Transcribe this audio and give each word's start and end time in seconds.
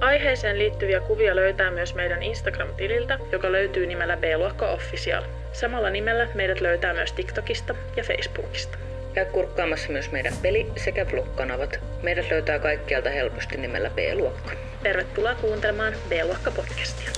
Aiheeseen 0.00 0.58
liittyviä 0.58 1.00
kuvia 1.00 1.36
löytää 1.36 1.70
myös 1.70 1.94
meidän 1.94 2.22
Instagram-tililtä, 2.22 3.18
joka 3.32 3.52
löytyy 3.52 3.86
nimellä 3.86 4.16
B-luokka 4.16 4.70
Official. 4.70 5.24
Samalla 5.52 5.90
nimellä 5.90 6.28
meidät 6.34 6.60
löytää 6.60 6.94
myös 6.94 7.12
TikTokista 7.12 7.74
ja 7.96 8.04
Facebookista. 8.04 8.78
Käy 9.14 9.24
kurkkaamassa 9.24 9.92
myös 9.92 10.12
meidän 10.12 10.32
peli- 10.42 10.72
sekä 10.76 11.06
vlog-kanavat. 11.12 11.80
Meidät 12.02 12.30
löytää 12.30 12.58
kaikkialta 12.58 13.10
helposti 13.10 13.56
nimellä 13.56 13.90
B-luokka. 13.90 14.52
Tervetuloa 14.82 15.34
kuuntelemaan 15.34 15.92
B-luokka 16.08 16.50
podcastia. 16.50 17.10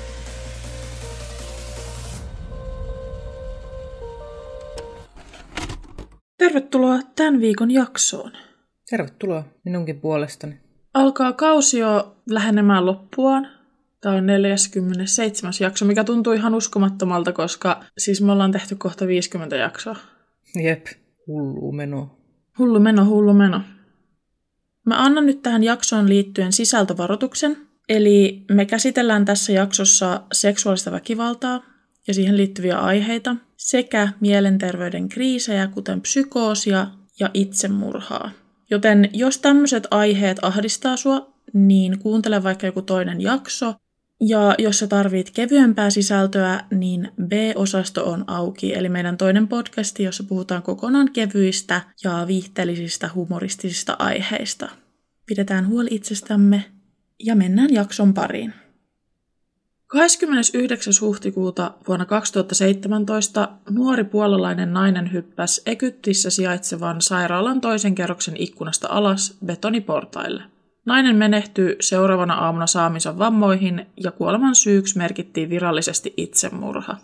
Tervetuloa 6.38 6.98
tämän 7.16 7.40
viikon 7.40 7.70
jaksoon. 7.70 8.32
Tervetuloa 8.90 9.45
minunkin 9.65 10.01
puolestani. 10.01 10.68
Alkaa 10.99 11.32
kausi 11.32 11.79
jo 11.79 12.16
lähenemään 12.30 12.87
loppuaan. 12.87 13.49
Tämä 14.01 14.15
on 14.15 14.27
47. 14.27 15.52
jakso, 15.60 15.85
mikä 15.85 16.05
tuntuu 16.05 16.32
ihan 16.32 16.55
uskomattomalta, 16.55 17.32
koska 17.32 17.85
siis 17.99 18.23
me 18.23 18.32
ollaan 18.32 18.52
tehty 18.52 18.74
kohta 18.74 19.07
50 19.07 19.57
jaksoa. 19.57 19.96
Jep, 20.63 20.87
hullu 21.27 21.73
meno. 21.73 22.18
Hullu 22.59 22.80
meno, 22.80 23.05
hullu 23.05 23.35
meno. 23.35 23.60
Mä 24.87 25.05
annan 25.05 25.27
nyt 25.27 25.43
tähän 25.43 25.65
jaksoon 25.65 26.09
liittyen 26.09 26.52
sisältövaroituksen. 26.52 27.57
Eli 27.88 28.45
me 28.51 28.65
käsitellään 28.65 29.24
tässä 29.24 29.52
jaksossa 29.52 30.23
seksuaalista 30.33 30.93
väkivaltaa 30.93 31.62
ja 32.09 32.15
siihen 32.15 32.37
liittyviä 32.37 32.79
aiheita 32.79 33.37
sekä 33.57 34.09
mielenterveyden 34.21 35.09
kriisejä, 35.09 35.66
kuten 35.66 36.01
psykoosia 36.01 36.87
ja 37.21 37.30
itsemurhaa. 37.35 38.30
Joten 38.71 39.11
jos 39.13 39.38
tämmöiset 39.38 39.87
aiheet 39.91 40.38
ahdistaa 40.43 40.97
sua, 40.97 41.35
niin 41.52 41.99
kuuntele 41.99 42.43
vaikka 42.43 42.66
joku 42.66 42.83
toinen 42.83 43.21
jakso. 43.21 43.74
Ja 44.21 44.55
jos 44.59 44.79
sä 44.79 44.87
tarvit 44.87 45.30
kevyempää 45.30 45.91
sisältöä, 45.91 46.65
niin 46.71 47.13
B-osasto 47.27 48.11
on 48.11 48.24
auki, 48.27 48.74
eli 48.74 48.89
meidän 48.89 49.16
toinen 49.16 49.49
podcasti, 49.49 50.02
jossa 50.02 50.24
puhutaan 50.24 50.63
kokonaan 50.63 51.13
kevyistä 51.13 51.80
ja 52.05 52.24
viihteellisistä 52.27 53.11
humoristisista 53.15 53.96
aiheista. 53.99 54.69
Pidetään 55.27 55.69
huoli 55.69 55.89
itsestämme 55.91 56.65
ja 57.24 57.37
mennään 57.37 57.74
jakson 57.74 58.15
pariin. 58.15 58.55
29. 59.88 60.92
huhtikuuta 61.00 61.70
vuonna 61.88 62.04
2017 62.04 63.48
nuori 63.70 64.04
puolalainen 64.04 64.72
nainen 64.72 65.12
hyppäsi 65.12 65.62
Egyptissä 65.66 66.31
sijaitsevan 66.31 67.00
sairaalan 67.00 67.60
toisen 67.60 67.94
kerroksen 67.94 68.36
ikkunasta 68.36 68.88
alas 68.91 69.38
betoniportaille. 69.47 70.42
Nainen 70.84 71.16
menehtyi 71.16 71.76
seuraavana 71.81 72.34
aamuna 72.34 72.66
saamisen 72.66 73.19
vammoihin 73.19 73.87
ja 74.04 74.10
kuoleman 74.10 74.54
syyksi 74.54 74.98
merkittiin 74.98 75.50
virallisesti 75.50 76.15
itsemurha. 76.16 76.97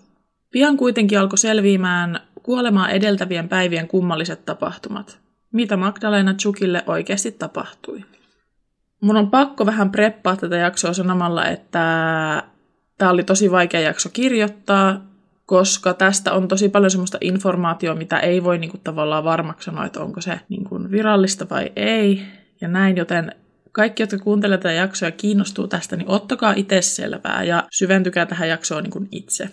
Pian 0.50 0.76
kuitenkin 0.76 1.20
alkoi 1.20 1.38
selviämään 1.38 2.20
kuolemaa 2.42 2.88
edeltävien 2.88 3.48
päivien 3.48 3.88
kummalliset 3.88 4.44
tapahtumat. 4.44 5.18
Mitä 5.52 5.76
Magdalena 5.76 6.34
Chukille 6.34 6.84
oikeasti 6.86 7.32
tapahtui? 7.32 8.04
Mun 9.00 9.16
on 9.16 9.30
pakko 9.30 9.66
vähän 9.66 9.90
preppaa 9.90 10.36
tätä 10.36 10.56
jaksoa 10.56 10.92
sanomalla, 10.92 11.46
että 11.46 12.42
Tämä 12.98 13.10
oli 13.10 13.24
tosi 13.24 13.50
vaikea 13.50 13.80
jakso 13.80 14.08
kirjoittaa, 14.12 15.06
koska 15.46 15.94
tästä 15.94 16.32
on 16.32 16.48
tosi 16.48 16.68
paljon 16.68 16.90
semmoista 16.90 17.18
informaatiota, 17.20 17.98
mitä 17.98 18.18
ei 18.18 18.44
voi 18.44 18.58
niinku 18.58 18.78
tavallaan 18.78 19.24
varmaksi 19.24 19.64
sanoa, 19.64 19.86
että 19.86 20.00
onko 20.00 20.20
se 20.20 20.40
niinku 20.48 20.80
virallista 20.90 21.46
vai 21.50 21.72
ei. 21.76 22.22
Ja 22.60 22.68
näin, 22.68 22.96
joten 22.96 23.32
kaikki, 23.72 24.02
jotka 24.02 24.18
kuuntelevat 24.18 24.60
tätä 24.60 24.72
jaksoa 24.72 25.08
ja 25.08 25.12
kiinnostuu 25.12 25.68
tästä, 25.68 25.96
niin 25.96 26.08
ottakaa 26.08 26.54
itse 26.56 26.82
selvää 26.82 27.44
ja 27.44 27.68
syventykää 27.72 28.26
tähän 28.26 28.48
jaksoon 28.48 28.84
niin 28.84 29.08
itse. 29.10 29.48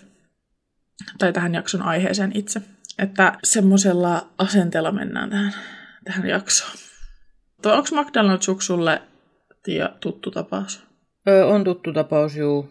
Tai 1.18 1.32
tähän 1.32 1.54
jakson 1.54 1.82
aiheeseen 1.82 2.30
itse. 2.34 2.62
Että 2.98 3.38
semmoisella 3.44 4.26
asenteella 4.38 4.92
mennään 4.92 5.30
tähän, 5.30 5.54
tähän 6.04 6.28
jaksoon. 6.28 6.72
Onko 7.64 7.88
McDonald's 7.92 8.62
sulle 8.62 9.02
Tiia, 9.62 9.90
tuttu 10.00 10.30
tapaus? 10.30 10.84
Öö, 11.28 11.46
on 11.46 11.64
tuttu 11.64 11.92
tapaus, 11.92 12.36
juu. 12.36 12.68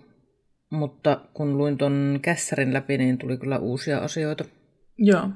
Mutta 0.71 1.21
kun 1.33 1.57
luin 1.57 1.77
ton 1.77 2.19
kässärin 2.21 2.73
läpi, 2.73 2.97
niin 2.97 3.17
tuli 3.17 3.37
kyllä 3.37 3.57
uusia 3.59 3.97
asioita. 3.97 4.43
Joo. 4.97 5.29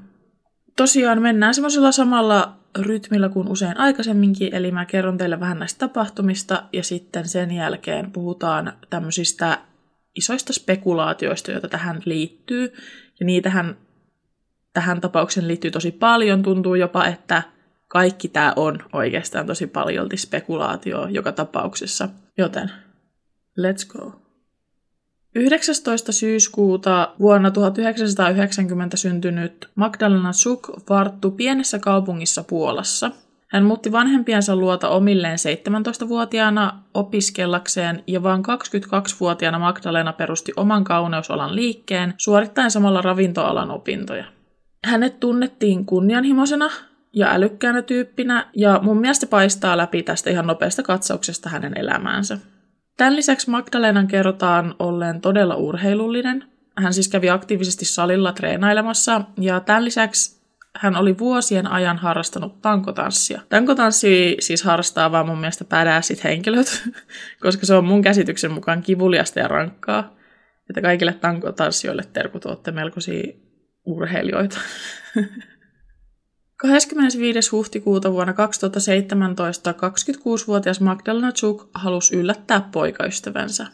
Tosiaan 0.76 1.22
mennään 1.22 1.54
semmoisella 1.54 1.92
samalla 1.92 2.56
rytmillä 2.78 3.28
kuin 3.28 3.48
usein 3.48 3.78
aikaisemminkin, 3.78 4.54
eli 4.54 4.70
mä 4.70 4.86
kerron 4.86 5.18
teille 5.18 5.40
vähän 5.40 5.58
näistä 5.58 5.78
tapahtumista 5.78 6.62
ja 6.72 6.82
sitten 6.82 7.28
sen 7.28 7.52
jälkeen 7.52 8.12
puhutaan 8.12 8.72
tämmöisistä 8.90 9.58
isoista 10.14 10.52
spekulaatioista, 10.52 11.52
joita 11.52 11.68
tähän 11.68 12.02
liittyy. 12.04 12.72
Ja 13.20 13.26
niitähän 13.26 13.76
tähän 14.72 15.00
tapaukseen 15.00 15.48
liittyy 15.48 15.70
tosi 15.70 15.90
paljon. 15.90 16.42
Tuntuu 16.42 16.74
jopa, 16.74 17.06
että 17.06 17.42
kaikki 17.88 18.28
tämä 18.28 18.52
on 18.56 18.78
oikeastaan 18.92 19.46
tosi 19.46 19.66
paljolti 19.66 20.16
spekulaatio 20.16 21.06
joka 21.06 21.32
tapauksessa. 21.32 22.08
Joten 22.38 22.70
let's 23.60 23.88
go. 23.88 24.25
19. 25.36 26.12
syyskuuta 26.12 27.14
vuonna 27.20 27.50
1990 27.50 28.96
syntynyt 28.96 29.68
Magdalena 29.74 30.32
Suk 30.32 30.68
varttu 30.88 31.30
pienessä 31.30 31.78
kaupungissa 31.78 32.44
Puolassa. 32.44 33.10
Hän 33.48 33.64
muutti 33.64 33.92
vanhempiensa 33.92 34.56
luota 34.56 34.88
omilleen 34.88 35.38
17-vuotiaana 35.38 36.82
opiskellakseen 36.94 38.02
ja 38.06 38.22
vain 38.22 38.42
22-vuotiaana 38.42 39.58
Magdalena 39.58 40.12
perusti 40.12 40.52
oman 40.56 40.84
kauneusalan 40.84 41.56
liikkeen 41.56 42.14
suorittaen 42.18 42.70
samalla 42.70 43.02
ravintoalan 43.02 43.70
opintoja. 43.70 44.24
Hänet 44.84 45.20
tunnettiin 45.20 45.86
kunnianhimoisena 45.86 46.70
ja 47.12 47.32
älykkäänä 47.32 47.82
tyyppinä 47.82 48.46
ja 48.54 48.80
mun 48.82 49.00
mielestä 49.00 49.26
paistaa 49.26 49.76
läpi 49.76 50.02
tästä 50.02 50.30
ihan 50.30 50.46
nopeasta 50.46 50.82
katsauksesta 50.82 51.48
hänen 51.48 51.78
elämäänsä. 51.78 52.38
Tämän 52.96 53.16
lisäksi 53.16 53.50
Magdalenan 53.50 54.06
kerrotaan 54.06 54.74
olleen 54.78 55.20
todella 55.20 55.56
urheilullinen. 55.56 56.44
Hän 56.76 56.94
siis 56.94 57.08
kävi 57.08 57.30
aktiivisesti 57.30 57.84
salilla 57.84 58.32
treenailemassa 58.32 59.22
ja 59.40 59.60
tämän 59.60 59.84
lisäksi 59.84 60.36
hän 60.76 60.96
oli 60.96 61.18
vuosien 61.18 61.66
ajan 61.66 61.98
harrastanut 61.98 62.62
tankotanssia. 62.62 63.40
Tankotanssi 63.48 64.36
siis 64.40 64.62
harrastaa 64.62 65.12
vaan 65.12 65.26
mun 65.26 65.38
mielestä 65.38 65.64
pädääsit 65.64 66.24
henkilöt, 66.24 66.82
koska 67.42 67.66
se 67.66 67.74
on 67.74 67.84
mun 67.84 68.02
käsityksen 68.02 68.50
mukaan 68.50 68.82
kivuliasta 68.82 69.38
ja 69.40 69.48
rankkaa. 69.48 70.16
Että 70.70 70.82
kaikille 70.82 71.12
tankotanssijoille 71.12 72.02
terkut 72.12 72.44
olette 72.44 72.70
melkoisia 72.70 73.32
urheilijoita. 73.84 74.58
25. 76.56 77.50
huhtikuuta 77.52 78.12
vuonna 78.12 78.32
2017 78.32 79.70
26-vuotias 79.72 80.80
Magdalena 80.80 81.32
Chuk 81.32 81.68
halusi 81.74 82.16
yllättää 82.16 82.60
poikaystävänsä. 82.72 83.66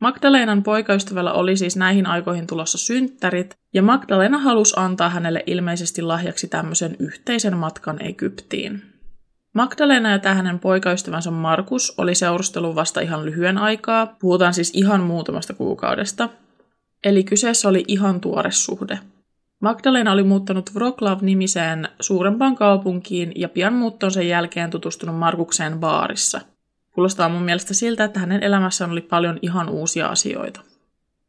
Magdalenan 0.00 0.62
poikaystävällä 0.62 1.32
oli 1.32 1.56
siis 1.56 1.76
näihin 1.76 2.06
aikoihin 2.06 2.46
tulossa 2.46 2.78
synttärit, 2.78 3.54
ja 3.74 3.82
Magdalena 3.82 4.38
halusi 4.38 4.74
antaa 4.76 5.08
hänelle 5.08 5.42
ilmeisesti 5.46 6.02
lahjaksi 6.02 6.48
tämmöisen 6.48 6.96
yhteisen 6.98 7.56
matkan 7.56 8.02
Egyptiin. 8.02 8.82
Magdalena 9.54 10.10
ja 10.10 10.18
tämä 10.18 10.34
hänen 10.34 10.58
poikaystävänsä 10.58 11.30
Markus 11.30 11.94
oli 11.98 12.14
seurustelu 12.14 12.74
vasta 12.74 13.00
ihan 13.00 13.24
lyhyen 13.24 13.58
aikaa, 13.58 14.06
puhutaan 14.06 14.54
siis 14.54 14.70
ihan 14.74 15.00
muutamasta 15.00 15.54
kuukaudesta. 15.54 16.28
Eli 17.04 17.24
kyseessä 17.24 17.68
oli 17.68 17.84
ihan 17.88 18.20
tuore 18.20 18.50
suhde. 18.50 18.98
Magdalena 19.60 20.12
oli 20.12 20.22
muuttanut 20.22 20.70
Wroclaw-nimiseen 20.74 21.88
suurempaan 22.00 22.56
kaupunkiin 22.56 23.32
ja 23.36 23.48
pian 23.48 23.72
muuttonsa 23.72 24.22
jälkeen 24.22 24.70
tutustunut 24.70 25.16
Markukseen 25.16 25.78
baarissa. 25.78 26.40
Kuulostaa 26.92 27.28
mun 27.28 27.42
mielestä 27.42 27.74
siltä, 27.74 28.04
että 28.04 28.20
hänen 28.20 28.42
elämässään 28.42 28.90
oli 28.90 29.00
paljon 29.00 29.38
ihan 29.42 29.68
uusia 29.68 30.08
asioita. 30.08 30.60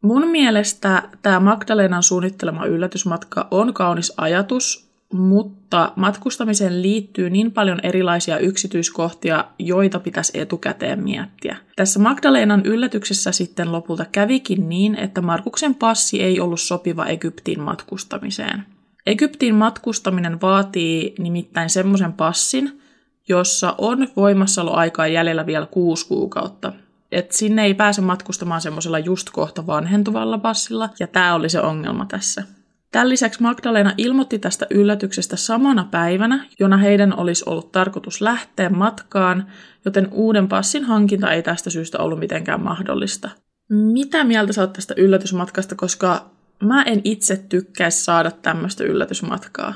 Mun 0.01 0.27
mielestä 0.27 1.03
tämä 1.21 1.39
Magdalenan 1.39 2.03
suunnittelema 2.03 2.65
yllätysmatka 2.65 3.47
on 3.51 3.73
kaunis 3.73 4.13
ajatus, 4.17 4.88
mutta 5.13 5.93
matkustamiseen 5.95 6.81
liittyy 6.81 7.29
niin 7.29 7.51
paljon 7.51 7.79
erilaisia 7.83 8.37
yksityiskohtia, 8.37 9.45
joita 9.59 9.99
pitäisi 9.99 10.39
etukäteen 10.39 11.03
miettiä. 11.03 11.57
Tässä 11.75 11.99
Magdalenan 11.99 12.65
yllätyksessä 12.65 13.31
sitten 13.31 13.71
lopulta 13.71 14.05
kävikin 14.11 14.69
niin, 14.69 14.95
että 14.95 15.21
Markuksen 15.21 15.75
passi 15.75 16.23
ei 16.23 16.39
ollut 16.39 16.59
sopiva 16.59 17.05
Egyptiin 17.05 17.61
matkustamiseen. 17.61 18.65
Egyptiin 19.05 19.55
matkustaminen 19.55 20.41
vaatii 20.41 21.15
nimittäin 21.19 21.69
semmoisen 21.69 22.13
passin, 22.13 22.81
jossa 23.29 23.75
on 23.77 24.07
voimassaoloaikaa 24.15 25.07
jäljellä 25.07 25.45
vielä 25.45 25.65
kuusi 25.65 26.07
kuukautta. 26.07 26.73
Et 27.11 27.31
sinne 27.31 27.63
ei 27.63 27.73
pääse 27.73 28.01
matkustamaan 28.01 28.61
semmoisella 28.61 28.99
just 28.99 29.29
kohta 29.29 29.67
vanhentuvalla 29.67 30.37
passilla, 30.37 30.89
ja 30.99 31.07
tämä 31.07 31.35
oli 31.35 31.49
se 31.49 31.61
ongelma 31.61 32.05
tässä. 32.05 32.43
Tämän 32.91 33.09
lisäksi 33.09 33.41
Magdalena 33.41 33.93
ilmoitti 33.97 34.39
tästä 34.39 34.67
yllätyksestä 34.69 35.35
samana 35.35 35.87
päivänä, 35.91 36.45
jona 36.59 36.77
heidän 36.77 37.19
olisi 37.19 37.43
ollut 37.45 37.71
tarkoitus 37.71 38.21
lähteä 38.21 38.69
matkaan, 38.69 39.47
joten 39.85 40.07
uuden 40.11 40.47
passin 40.47 40.83
hankinta 40.83 41.31
ei 41.31 41.43
tästä 41.43 41.69
syystä 41.69 41.97
ollut 41.97 42.19
mitenkään 42.19 42.63
mahdollista. 42.63 43.29
Mitä 43.69 44.23
mieltä 44.23 44.53
sä 44.53 44.61
oot 44.61 44.73
tästä 44.73 44.93
yllätysmatkasta, 44.97 45.75
koska 45.75 46.29
mä 46.63 46.83
en 46.83 47.01
itse 47.03 47.37
tykkäisi 47.49 48.03
saada 48.03 48.31
tämmöistä 48.31 48.83
yllätysmatkaa. 48.83 49.73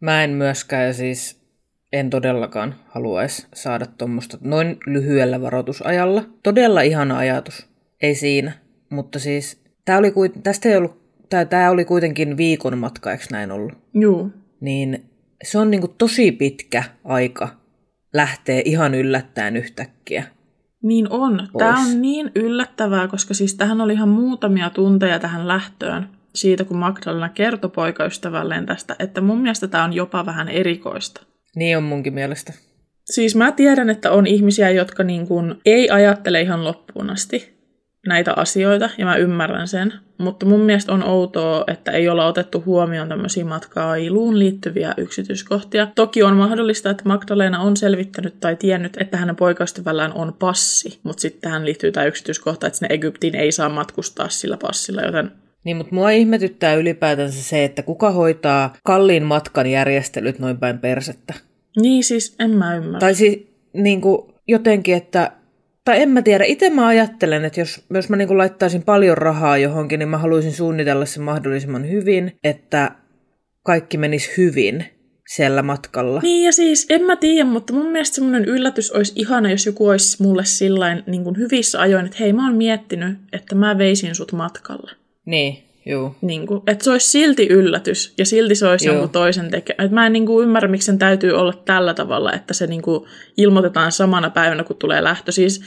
Mä 0.00 0.24
en 0.24 0.30
myöskään 0.30 0.94
siis 0.94 1.42
en 1.92 2.10
todellakaan 2.10 2.74
haluaisi 2.88 3.46
saada 3.54 3.86
tuommoista 3.86 4.38
noin 4.40 4.78
lyhyellä 4.86 5.40
varoitusajalla. 5.40 6.24
Todella 6.42 6.80
ihana 6.80 7.18
ajatus, 7.18 7.66
ei 8.02 8.14
siinä. 8.14 8.52
Mutta 8.90 9.18
siis 9.18 9.62
tää 9.84 9.98
oli, 9.98 10.12
tästä 10.42 10.68
ei 10.68 10.76
ollut 10.76 11.01
tämä, 11.32 11.44
tämä 11.44 11.70
oli 11.70 11.84
kuitenkin 11.84 12.36
viikon 12.36 12.78
matka, 12.78 13.12
eikö 13.12 13.24
näin 13.30 13.52
ollut? 13.52 13.72
Joo. 13.94 14.30
Niin 14.60 15.04
se 15.42 15.58
on 15.58 15.70
niinku 15.70 15.88
tosi 15.88 16.32
pitkä 16.32 16.84
aika 17.04 17.48
lähtee 18.14 18.62
ihan 18.64 18.94
yllättäen 18.94 19.56
yhtäkkiä. 19.56 20.24
Niin 20.82 21.06
on. 21.10 21.48
Pois. 21.52 21.64
Tämä 21.64 21.80
on 21.80 22.02
niin 22.02 22.30
yllättävää, 22.34 23.08
koska 23.08 23.34
siis 23.34 23.54
tähän 23.54 23.80
oli 23.80 23.92
ihan 23.92 24.08
muutamia 24.08 24.70
tunteja 24.70 25.18
tähän 25.18 25.48
lähtöön 25.48 26.08
siitä, 26.34 26.64
kun 26.64 26.76
Magdalena 26.76 27.28
kertoi 27.28 27.70
poikaystävälleen 27.70 28.66
tästä, 28.66 28.96
että 28.98 29.20
mun 29.20 29.38
mielestä 29.38 29.68
tämä 29.68 29.84
on 29.84 29.92
jopa 29.92 30.26
vähän 30.26 30.48
erikoista. 30.48 31.22
Niin 31.56 31.76
on 31.76 31.82
munkin 31.82 32.14
mielestä. 32.14 32.52
Siis 33.04 33.36
mä 33.36 33.52
tiedän, 33.52 33.90
että 33.90 34.10
on 34.10 34.26
ihmisiä, 34.26 34.70
jotka 34.70 35.02
niin 35.02 35.26
kuin 35.26 35.54
ei 35.66 35.90
ajattele 35.90 36.40
ihan 36.40 36.64
loppuun 36.64 37.10
asti 37.10 37.61
näitä 38.06 38.32
asioita, 38.36 38.90
ja 38.98 39.04
mä 39.04 39.16
ymmärrän 39.16 39.68
sen. 39.68 39.92
Mutta 40.18 40.46
mun 40.46 40.60
mielestä 40.60 40.92
on 40.92 41.04
outoa, 41.04 41.64
että 41.66 41.90
ei 41.90 42.08
olla 42.08 42.26
otettu 42.26 42.62
huomioon 42.66 43.08
tämmöisiä 43.08 43.44
matkailuun 43.44 44.38
liittyviä 44.38 44.94
yksityiskohtia. 44.96 45.88
Toki 45.94 46.22
on 46.22 46.36
mahdollista, 46.36 46.90
että 46.90 47.02
Magdalena 47.06 47.60
on 47.60 47.76
selvittänyt 47.76 48.40
tai 48.40 48.56
tiennyt, 48.56 48.96
että 49.00 49.16
hänen 49.16 49.36
poikaystävällään 49.36 50.12
on 50.12 50.32
passi, 50.38 51.00
mutta 51.02 51.20
sitten 51.20 51.40
tähän 51.40 51.64
liittyy 51.64 51.92
tämä 51.92 52.06
yksityiskohta, 52.06 52.66
että 52.66 52.78
sinne 52.78 52.94
Egyptiin 52.94 53.34
ei 53.34 53.52
saa 53.52 53.68
matkustaa 53.68 54.28
sillä 54.28 54.56
passilla, 54.56 55.02
joten 55.02 55.32
niin, 55.64 55.76
mutta 55.76 55.94
mua 55.94 56.10
ihmetyttää 56.10 56.74
ylipäätänsä 56.74 57.42
se, 57.42 57.64
että 57.64 57.82
kuka 57.82 58.10
hoitaa 58.10 58.76
kalliin 58.84 59.22
matkan 59.22 59.66
järjestelyt 59.66 60.38
noin 60.38 60.58
päin 60.58 60.78
persettä. 60.78 61.34
Niin 61.80 62.04
siis, 62.04 62.36
en 62.38 62.50
mä 62.50 62.76
ymmärrä. 62.76 63.00
Tai 63.00 63.14
siis 63.14 63.46
niin 63.72 64.00
kuin, 64.00 64.34
jotenkin, 64.48 64.94
että 64.94 65.32
tai 65.84 66.02
en 66.02 66.08
mä 66.08 66.22
tiedä, 66.22 66.44
itse 66.44 66.70
mä 66.70 66.86
ajattelen, 66.86 67.44
että 67.44 67.60
jos, 67.60 67.84
jos 67.90 68.08
mä 68.08 68.16
niin 68.16 68.38
laittaisin 68.38 68.82
paljon 68.82 69.18
rahaa 69.18 69.58
johonkin, 69.58 69.98
niin 69.98 70.08
mä 70.08 70.18
haluaisin 70.18 70.52
suunnitella 70.52 71.06
sen 71.06 71.22
mahdollisimman 71.22 71.90
hyvin, 71.90 72.32
että 72.44 72.90
kaikki 73.64 73.98
menisi 73.98 74.30
hyvin 74.36 74.84
siellä 75.28 75.62
matkalla. 75.62 76.20
Niin 76.20 76.44
ja 76.44 76.52
siis, 76.52 76.86
en 76.90 77.02
mä 77.02 77.16
tiedä, 77.16 77.44
mutta 77.44 77.72
mun 77.72 77.92
mielestä 77.92 78.14
semmoinen 78.14 78.44
yllätys 78.44 78.92
olisi 78.92 79.12
ihana, 79.16 79.50
jos 79.50 79.66
joku 79.66 79.88
olisi 79.88 80.22
mulle 80.22 80.44
sillain 80.44 81.02
niin 81.06 81.24
kuin 81.24 81.38
hyvissä 81.38 81.80
ajoin, 81.80 82.06
että 82.06 82.18
hei 82.20 82.32
mä 82.32 82.46
oon 82.46 82.56
miettinyt, 82.56 83.18
että 83.32 83.54
mä 83.54 83.78
veisin 83.78 84.14
sut 84.14 84.32
matkalle. 84.32 84.90
Niin, 85.26 85.71
Joo. 85.86 86.14
Niin 86.20 86.46
kuin, 86.46 86.62
että 86.66 86.84
se 86.84 86.90
olisi 86.90 87.10
silti 87.10 87.46
yllätys 87.46 88.14
ja 88.18 88.26
silti 88.26 88.54
se 88.54 88.66
olisi 88.66 88.86
Joo. 88.86 88.94
jonkun 88.94 89.10
toisen 89.10 89.50
tekemä. 89.50 89.88
Mä 89.88 90.06
en 90.06 90.12
niin 90.12 90.26
kuin, 90.26 90.44
ymmärrä, 90.44 90.68
miksi 90.68 90.86
sen 90.86 90.98
täytyy 90.98 91.32
olla 91.32 91.52
tällä 91.52 91.94
tavalla, 91.94 92.32
että 92.32 92.54
se 92.54 92.66
niin 92.66 92.82
kuin, 92.82 93.04
ilmoitetaan 93.36 93.92
samana 93.92 94.30
päivänä, 94.30 94.64
kun 94.64 94.76
tulee 94.76 95.04
lähtö. 95.04 95.32
Siis 95.32 95.62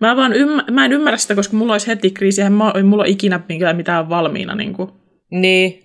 mä, 0.00 0.16
vaan 0.16 0.32
ymmär- 0.32 0.70
mä 0.70 0.84
en 0.84 0.92
ymmärrä 0.92 1.16
sitä, 1.16 1.34
koska 1.34 1.56
mulla 1.56 1.72
olisi 1.72 1.86
heti 1.86 2.10
kriisi, 2.10 2.40
eihän 2.40 2.52
mulla 2.52 3.02
ole 3.02 3.08
ikinä 3.08 3.40
mitään 3.72 4.08
valmiina. 4.08 4.54
Niin, 4.54 4.72
kuin. 4.72 4.90
niin. 5.30 5.84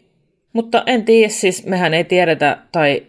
mutta 0.54 0.84
en 0.86 1.06
tiedä, 1.06 1.30
siis 1.30 1.66
mehän 1.66 1.94
ei 1.94 2.04
tiedetä, 2.04 2.58
tai 2.72 3.04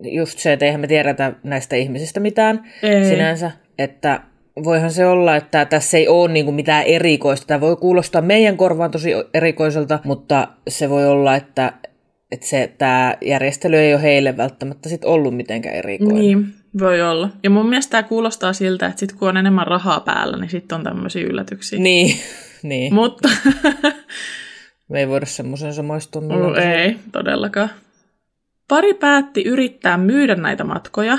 just 0.00 0.38
se, 0.38 0.52
että 0.52 0.64
eihän 0.64 0.80
me 0.80 0.86
tiedetä 0.86 1.32
näistä 1.42 1.76
ihmisistä 1.76 2.20
mitään 2.20 2.64
ei. 2.82 3.04
sinänsä, 3.04 3.50
että 3.78 4.20
voihan 4.64 4.92
se 4.92 5.06
olla, 5.06 5.36
että 5.36 5.64
tässä 5.64 5.98
ei 5.98 6.08
ole 6.08 6.32
niin 6.32 6.54
mitään 6.54 6.84
erikoista. 6.84 7.46
Tämä 7.46 7.60
voi 7.60 7.76
kuulostaa 7.76 8.22
meidän 8.22 8.56
korvaan 8.56 8.90
tosi 8.90 9.10
erikoiselta, 9.34 9.98
mutta 10.04 10.48
se 10.68 10.90
voi 10.90 11.06
olla, 11.06 11.36
että, 11.36 11.72
että 12.30 12.46
se, 12.46 12.74
tämä 12.78 13.14
järjestely 13.24 13.76
ei 13.76 13.94
ole 13.94 14.02
heille 14.02 14.36
välttämättä 14.36 14.88
sit 14.88 15.04
ollut 15.04 15.36
mitenkään 15.36 15.76
erikoinen. 15.76 16.22
Niin, 16.22 16.54
voi 16.78 17.02
olla. 17.02 17.30
Ja 17.42 17.50
mun 17.50 17.68
mielestä 17.68 17.90
tämä 17.90 18.02
kuulostaa 18.02 18.52
siltä, 18.52 18.86
että 18.86 19.00
sit 19.00 19.12
kun 19.12 19.28
on 19.28 19.36
enemmän 19.36 19.66
rahaa 19.66 20.00
päällä, 20.00 20.36
niin 20.36 20.50
sitten 20.50 20.76
on 20.76 20.84
tämmöisiä 20.84 21.22
yllätyksiä. 21.22 21.78
Niin, 21.78 22.16
niin. 22.62 22.94
Mutta... 22.94 23.28
Me 24.88 25.00
ei 25.00 25.08
voida 25.08 25.26
semmoisen 25.26 25.74
samaistua. 25.74 26.22
No, 26.22 26.54
ei, 26.54 26.96
todellakaan. 27.12 27.70
Pari 28.68 28.94
päätti 28.94 29.42
yrittää 29.42 29.98
myydä 29.98 30.34
näitä 30.34 30.64
matkoja, 30.64 31.18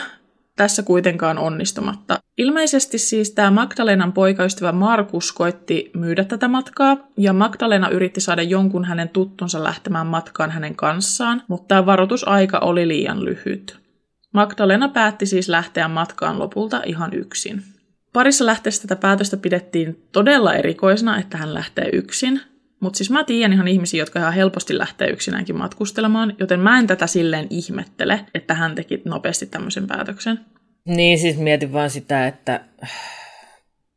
tässä 0.62 0.84
kuitenkaan 0.84 1.38
onnistumatta. 1.38 2.20
Ilmeisesti 2.38 2.98
siis 2.98 3.32
tämä 3.32 3.52
Magdalenan 3.52 4.14
poikaystävä 4.14 4.72
Markus 4.72 5.32
koitti 5.32 5.92
myydä 5.96 6.24
tätä 6.24 6.48
matkaa, 6.48 6.98
ja 7.18 7.34
Magdalena 7.34 7.90
yritti 7.90 8.22
saada 8.22 8.42
jonkun 8.42 8.86
hänen 8.86 9.10
tuttunsa 9.10 9.64
lähtemään 9.64 10.08
matkaan 10.08 10.52
hänen 10.52 10.76
kanssaan, 10.76 11.44
mutta 11.48 11.68
tämä 11.68 11.86
varoitusaika 11.86 12.60
oli 12.60 12.88
liian 12.88 13.26
lyhyt. 13.26 13.80
Magdalena 14.34 14.90
päätti 14.90 15.26
siis 15.26 15.50
lähteä 15.50 15.88
matkaan 15.88 16.40
lopulta 16.40 16.82
ihan 16.86 17.14
yksin. 17.14 17.64
Parissa 18.14 18.46
lähteessä 18.46 18.88
tätä 18.88 19.02
päätöstä 19.02 19.38
pidettiin 19.38 20.08
todella 20.12 20.54
erikoisena, 20.54 21.20
että 21.20 21.38
hän 21.38 21.54
lähtee 21.54 21.90
yksin, 21.94 22.42
mutta 22.82 22.98
siis 22.98 23.10
mä 23.10 23.24
tiedän 23.24 23.54
ihan 23.54 23.68
ihmisiä, 23.68 24.02
jotka 24.02 24.20
ihan 24.20 24.34
helposti 24.34 24.78
lähtee 24.78 25.10
yksinäänkin 25.10 25.58
matkustelemaan, 25.58 26.36
joten 26.40 26.60
mä 26.60 26.80
en 26.80 26.88
tätä 26.88 27.08
silleen 27.08 27.48
ihmettele, 27.50 28.26
että 28.34 28.54
hän 28.54 28.76
teki 28.76 29.02
nopeasti 29.06 29.46
tämmöisen 29.46 29.88
päätöksen. 29.88 30.40
Niin, 30.86 31.20
siis 31.20 31.38
mietin 31.38 31.74
vaan 31.74 31.90
sitä, 31.90 32.28
että... 32.28 32.62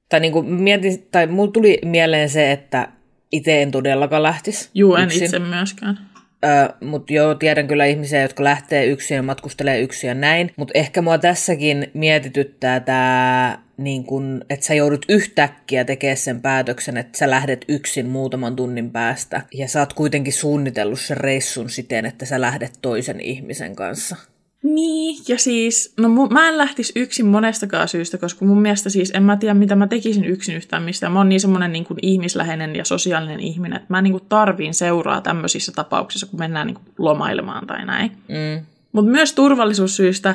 Tai 0.08 0.20
niinku 0.20 0.42
mietin, 0.42 1.08
tai 1.12 1.26
mulla 1.26 1.52
tuli 1.52 1.78
mieleen 1.84 2.30
se, 2.30 2.52
että 2.52 2.88
itse 3.32 3.62
en 3.62 3.70
todellakaan 3.70 4.22
lähtisi 4.22 4.70
Juu, 4.74 4.94
en 4.94 5.04
yksin. 5.04 5.24
itse 5.24 5.38
myöskään. 5.38 5.98
Öö, 6.44 6.68
mutta 6.80 7.12
joo, 7.12 7.34
tiedän 7.34 7.66
kyllä 7.66 7.84
ihmisiä, 7.84 8.22
jotka 8.22 8.44
lähtee 8.44 8.86
yksin 8.86 9.14
ja 9.14 9.22
matkustelee 9.22 9.80
yksin 9.80 10.08
ja 10.08 10.14
näin. 10.14 10.50
Mutta 10.56 10.72
ehkä 10.78 11.02
mua 11.02 11.18
tässäkin 11.18 11.90
mietityttää 11.94 12.80
tämä 12.80 13.58
niin 13.76 14.04
kun, 14.04 14.44
että 14.50 14.66
sä 14.66 14.74
joudut 14.74 15.06
yhtäkkiä 15.08 15.84
tekemään 15.84 16.16
sen 16.16 16.40
päätöksen, 16.40 16.96
että 16.96 17.18
sä 17.18 17.30
lähdet 17.30 17.64
yksin 17.68 18.06
muutaman 18.06 18.56
tunnin 18.56 18.90
päästä. 18.90 19.42
Ja 19.54 19.68
sä 19.68 19.80
oot 19.80 19.92
kuitenkin 19.92 20.32
suunnitellut 20.32 21.00
sen 21.00 21.16
reissun 21.16 21.70
siten, 21.70 22.06
että 22.06 22.26
sä 22.26 22.40
lähdet 22.40 22.78
toisen 22.82 23.20
ihmisen 23.20 23.76
kanssa. 23.76 24.16
Niin, 24.64 25.24
ja 25.28 25.38
siis, 25.38 25.94
no 25.98 26.08
mä 26.08 26.48
en 26.48 26.58
lähtisi 26.58 26.92
yksin 26.96 27.26
monestakaan 27.26 27.88
syystä, 27.88 28.18
koska 28.18 28.44
mun 28.44 28.62
mielestä 28.62 28.90
siis 28.90 29.10
en 29.14 29.22
mä 29.22 29.36
tiedä, 29.36 29.54
mitä 29.54 29.76
mä 29.76 29.86
tekisin 29.86 30.24
yksin 30.24 30.56
yhtään 30.56 30.82
mistään. 30.82 31.12
Mä 31.12 31.18
oon 31.18 31.28
niin 31.28 31.40
semmoinen 31.40 31.72
niin 31.72 31.84
kuin 31.84 31.98
ihmisläheinen 32.02 32.76
ja 32.76 32.84
sosiaalinen 32.84 33.40
ihminen, 33.40 33.76
että 33.76 33.86
mä 33.88 34.02
niin 34.02 34.12
kuin 34.12 34.24
tarviin 34.28 34.74
seuraa 34.74 35.20
tämmöisissä 35.20 35.72
tapauksissa, 35.72 36.26
kun 36.26 36.38
mennään 36.38 36.66
niin 36.66 36.74
kuin 36.74 36.86
lomailemaan 36.98 37.66
tai 37.66 37.86
näin. 37.86 38.10
Mm. 38.28 38.66
Mutta 38.92 39.10
myös 39.10 39.32
turvallisuussyistä 39.32 40.34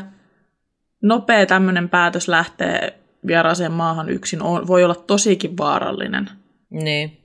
nopea 1.03 1.45
tämmöinen 1.45 1.89
päätös 1.89 2.27
lähtee 2.27 3.00
vieraaseen 3.27 3.71
maahan 3.71 4.09
yksin 4.09 4.41
on, 4.41 4.67
voi 4.67 4.83
olla 4.83 4.95
tosikin 4.95 5.57
vaarallinen. 5.57 6.29
Niin. 6.69 7.17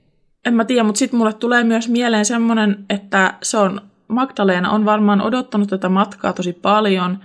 En 0.45 0.53
mä 0.53 0.65
tiedä, 0.65 0.83
mutta 0.83 0.99
sitten 0.99 1.17
mulle 1.17 1.33
tulee 1.33 1.63
myös 1.63 1.89
mieleen 1.89 2.25
semmoinen, 2.25 2.85
että 2.89 3.33
se 3.43 3.57
on, 3.57 3.81
Magdalena 4.07 4.71
on 4.71 4.85
varmaan 4.85 5.21
odottanut 5.21 5.69
tätä 5.69 5.89
matkaa 5.89 6.33
tosi 6.33 6.53
paljon 6.53 7.19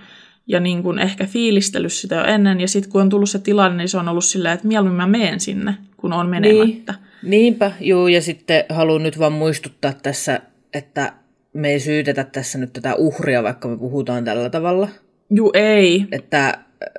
ja 0.46 0.60
niin 0.60 0.82
kuin 0.82 0.98
ehkä 0.98 1.26
fiilistellyt 1.26 1.92
sitä 1.92 2.14
jo 2.14 2.24
ennen. 2.24 2.60
Ja 2.60 2.68
sitten 2.68 2.92
kun 2.92 3.00
on 3.00 3.08
tullut 3.08 3.30
se 3.30 3.38
tilanne, 3.38 3.76
niin 3.76 3.88
se 3.88 3.98
on 3.98 4.08
ollut 4.08 4.24
silleen, 4.24 4.54
että 4.54 4.68
mieluummin 4.68 4.96
mä 4.96 5.06
menen 5.06 5.40
sinne, 5.40 5.74
kun 5.96 6.12
on 6.12 6.28
menemättä. 6.28 6.92
Niin. 6.92 7.30
Niinpä, 7.30 7.72
joo, 7.80 8.08
ja 8.08 8.22
sitten 8.22 8.64
haluan 8.68 9.02
nyt 9.02 9.18
vaan 9.18 9.32
muistuttaa 9.32 9.92
tässä, 9.92 10.40
että 10.74 11.12
me 11.52 11.70
ei 11.70 11.80
syytetä 11.80 12.24
tässä 12.24 12.58
nyt 12.58 12.72
tätä 12.72 12.94
uhria, 12.94 13.42
vaikka 13.42 13.68
me 13.68 13.78
puhutaan 13.78 14.24
tällä 14.24 14.50
tavalla. 14.50 14.88
Juu, 15.30 15.50
ei. 15.54 16.06
Että 16.12 16.48
äh, 16.48 16.54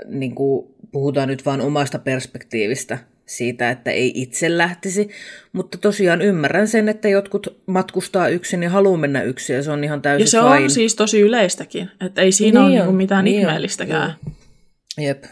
niin 0.05 0.35
kuin, 0.35 0.67
puhutaan 0.91 1.27
nyt 1.27 1.45
vain 1.45 1.61
omasta 1.61 1.99
perspektiivistä 1.99 2.97
siitä, 3.37 3.69
että 3.69 3.91
ei 3.91 4.11
itse 4.15 4.57
lähtisi, 4.57 5.09
mutta 5.53 5.77
tosiaan 5.77 6.21
ymmärrän 6.21 6.67
sen, 6.67 6.89
että 6.89 7.09
jotkut 7.09 7.47
matkustaa 7.65 8.27
yksin 8.27 8.63
ja 8.63 8.69
haluaa 8.69 8.97
mennä 8.97 9.21
yksin 9.21 9.55
ja 9.55 9.63
se 9.63 9.71
on 9.71 9.83
ihan 9.83 10.01
täysin 10.01 10.23
Ja 10.23 10.27
se 10.27 10.37
fine. 10.37 10.63
on 10.63 10.69
siis 10.69 10.95
tosi 10.95 11.21
yleistäkin, 11.21 11.89
että 12.05 12.21
ei 12.21 12.31
siinä 12.31 12.59
niin 12.59 12.67
ole 12.67 12.75
niinku 12.75 12.91
mitään 12.91 13.25
niin 13.25 13.39
ihmeellistäkään. 13.39 14.13
On. 14.27 15.03
Jep. 15.03 15.23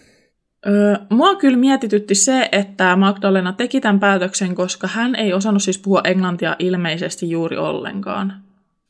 Öö, 0.68 0.96
mua 1.10 1.36
kyllä 1.36 1.58
mietitytti 1.58 2.16
se, 2.16 2.50
että 2.52 2.96
Magdalena 2.96 3.54
teki 3.54 3.82
tämän 3.82 4.00
päätöksen, 4.00 4.56
koska 4.56 4.88
hän 4.88 5.16
ei 5.16 5.34
osannut 5.34 5.64
siis 5.64 5.78
puhua 5.78 6.02
englantia 6.04 6.56
ilmeisesti 6.60 7.30
juuri 7.30 7.58
ollenkaan. 7.58 8.34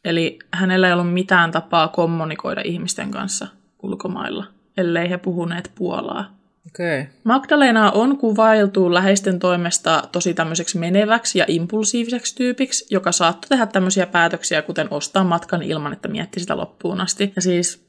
Eli 0.06 0.39
hänellä 0.54 0.88
ei 0.88 0.94
ollut 0.94 1.13
mitään 1.13 1.51
tapaa 1.51 1.88
kommunikoida 1.88 2.62
ihmisten 2.66 3.12
kanssa 3.12 3.48
ulkomailla, 3.84 4.46
ellei 4.78 5.10
he 5.10 5.18
puhuneet 5.18 5.72
puolaa. 5.75 6.38
Okay. 6.68 7.06
Magdalena 7.24 7.92
on 7.92 8.18
kuvailtu 8.18 8.94
läheisten 8.94 9.39
toimesta 9.39 10.10
tosi 10.12 10.34
tämmöiseksi 10.34 10.78
meneväksi 10.78 11.39
ja 11.39 11.46
impulsiiviseksi 11.48 12.36
tyypiksi, 12.36 12.86
joka 12.89 13.12
saattoi 13.12 13.50
tehdä 13.50 13.66
tämmöisiä 13.66 14.06
päätöksiä, 14.06 14.62
kuten 14.62 14.88
ostaa 14.92 15.24
matkan 15.24 15.63
ilman, 15.63 15.94
että 15.94 16.08
mietti 16.08 16.39
sitä 16.39 16.58
loppuun 16.58 17.01
asti. 17.01 17.34
Ja 17.36 17.42
siis, 17.42 17.88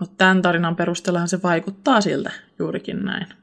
no 0.00 0.06
tämän 0.18 0.42
tarinan 0.42 0.76
perusteella 0.76 1.26
se 1.26 1.42
vaikuttaa 1.42 2.00
siltä 2.00 2.30
juurikin 2.58 3.04
näin. 3.04 3.41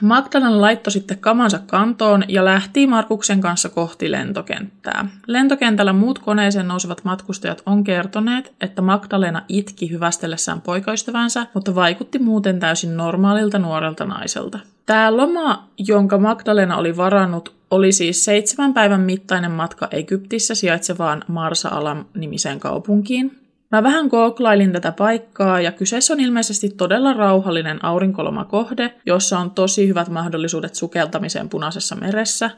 Magdalena 0.00 0.60
laittoi 0.60 0.92
sitten 0.92 1.18
kamansa 1.18 1.58
kantoon 1.58 2.24
ja 2.28 2.44
lähti 2.44 2.86
Markuksen 2.86 3.40
kanssa 3.40 3.68
kohti 3.68 4.10
lentokenttää. 4.10 5.06
Lentokentällä 5.26 5.92
muut 5.92 6.18
koneeseen 6.18 6.68
nousevat 6.68 7.04
matkustajat 7.04 7.62
on 7.66 7.84
kertoneet, 7.84 8.52
että 8.60 8.82
Magdalena 8.82 9.42
itki 9.48 9.90
hyvästellessään 9.90 10.60
poikaystävänsä, 10.60 11.46
mutta 11.54 11.74
vaikutti 11.74 12.18
muuten 12.18 12.60
täysin 12.60 12.96
normaalilta 12.96 13.58
nuorelta 13.58 14.04
naiselta. 14.04 14.58
Tämä 14.86 15.16
loma, 15.16 15.68
jonka 15.78 16.18
Magdalena 16.18 16.76
oli 16.76 16.96
varannut, 16.96 17.54
oli 17.70 17.92
siis 17.92 18.24
seitsemän 18.24 18.74
päivän 18.74 19.00
mittainen 19.00 19.50
matka 19.50 19.88
Egyptissä 19.90 20.54
sijaitsevaan 20.54 21.24
Marsa 21.28 21.68
Alam 21.68 22.04
nimiseen 22.14 22.60
kaupunkiin. 22.60 23.41
Mä 23.72 23.82
vähän 23.82 24.06
gooklailin 24.06 24.72
tätä 24.72 24.92
paikkaa 24.92 25.60
ja 25.60 25.72
kyseessä 25.72 26.14
on 26.14 26.20
ilmeisesti 26.20 26.68
todella 26.68 27.12
rauhallinen 27.12 27.84
aurinkolomakohde, 27.84 28.94
jossa 29.06 29.38
on 29.38 29.50
tosi 29.50 29.88
hyvät 29.88 30.08
mahdollisuudet 30.08 30.74
sukeltamiseen 30.74 31.48
punaisessa 31.48 31.96
meressä. 31.96 32.50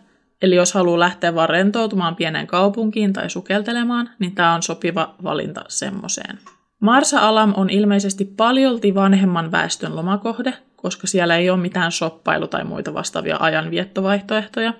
Eli 0.43 0.55
jos 0.55 0.75
haluaa 0.75 0.99
lähteä 0.99 1.35
vaan 1.35 1.49
rentoutumaan 1.49 2.17
pieneen 2.17 2.47
kaupunkiin 2.47 3.13
tai 3.13 3.31
sukeltelemaan, 3.31 4.11
niin 4.19 4.35
tämä 4.35 4.55
on 4.55 4.63
sopiva 4.63 5.15
valinta 5.23 5.65
semmoseen. 5.69 6.39
Marsa 6.81 7.21
Alam 7.21 7.55
on 7.57 7.71
ilmeisesti 7.71 8.25
paljolti 8.25 8.95
vanhemman 8.95 9.53
väestön 9.53 9.97
lomakohde, 9.97 10.55
koska 10.77 11.07
siellä 11.07 11.37
ei 11.37 11.51
ole 11.51 11.61
mitään 11.61 11.93
shoppailu- 11.93 12.49
tai 12.49 12.65
muita 12.65 12.95
vastaavia 12.95 13.37
ajanviettovaihtoehtoja. 13.41 14.75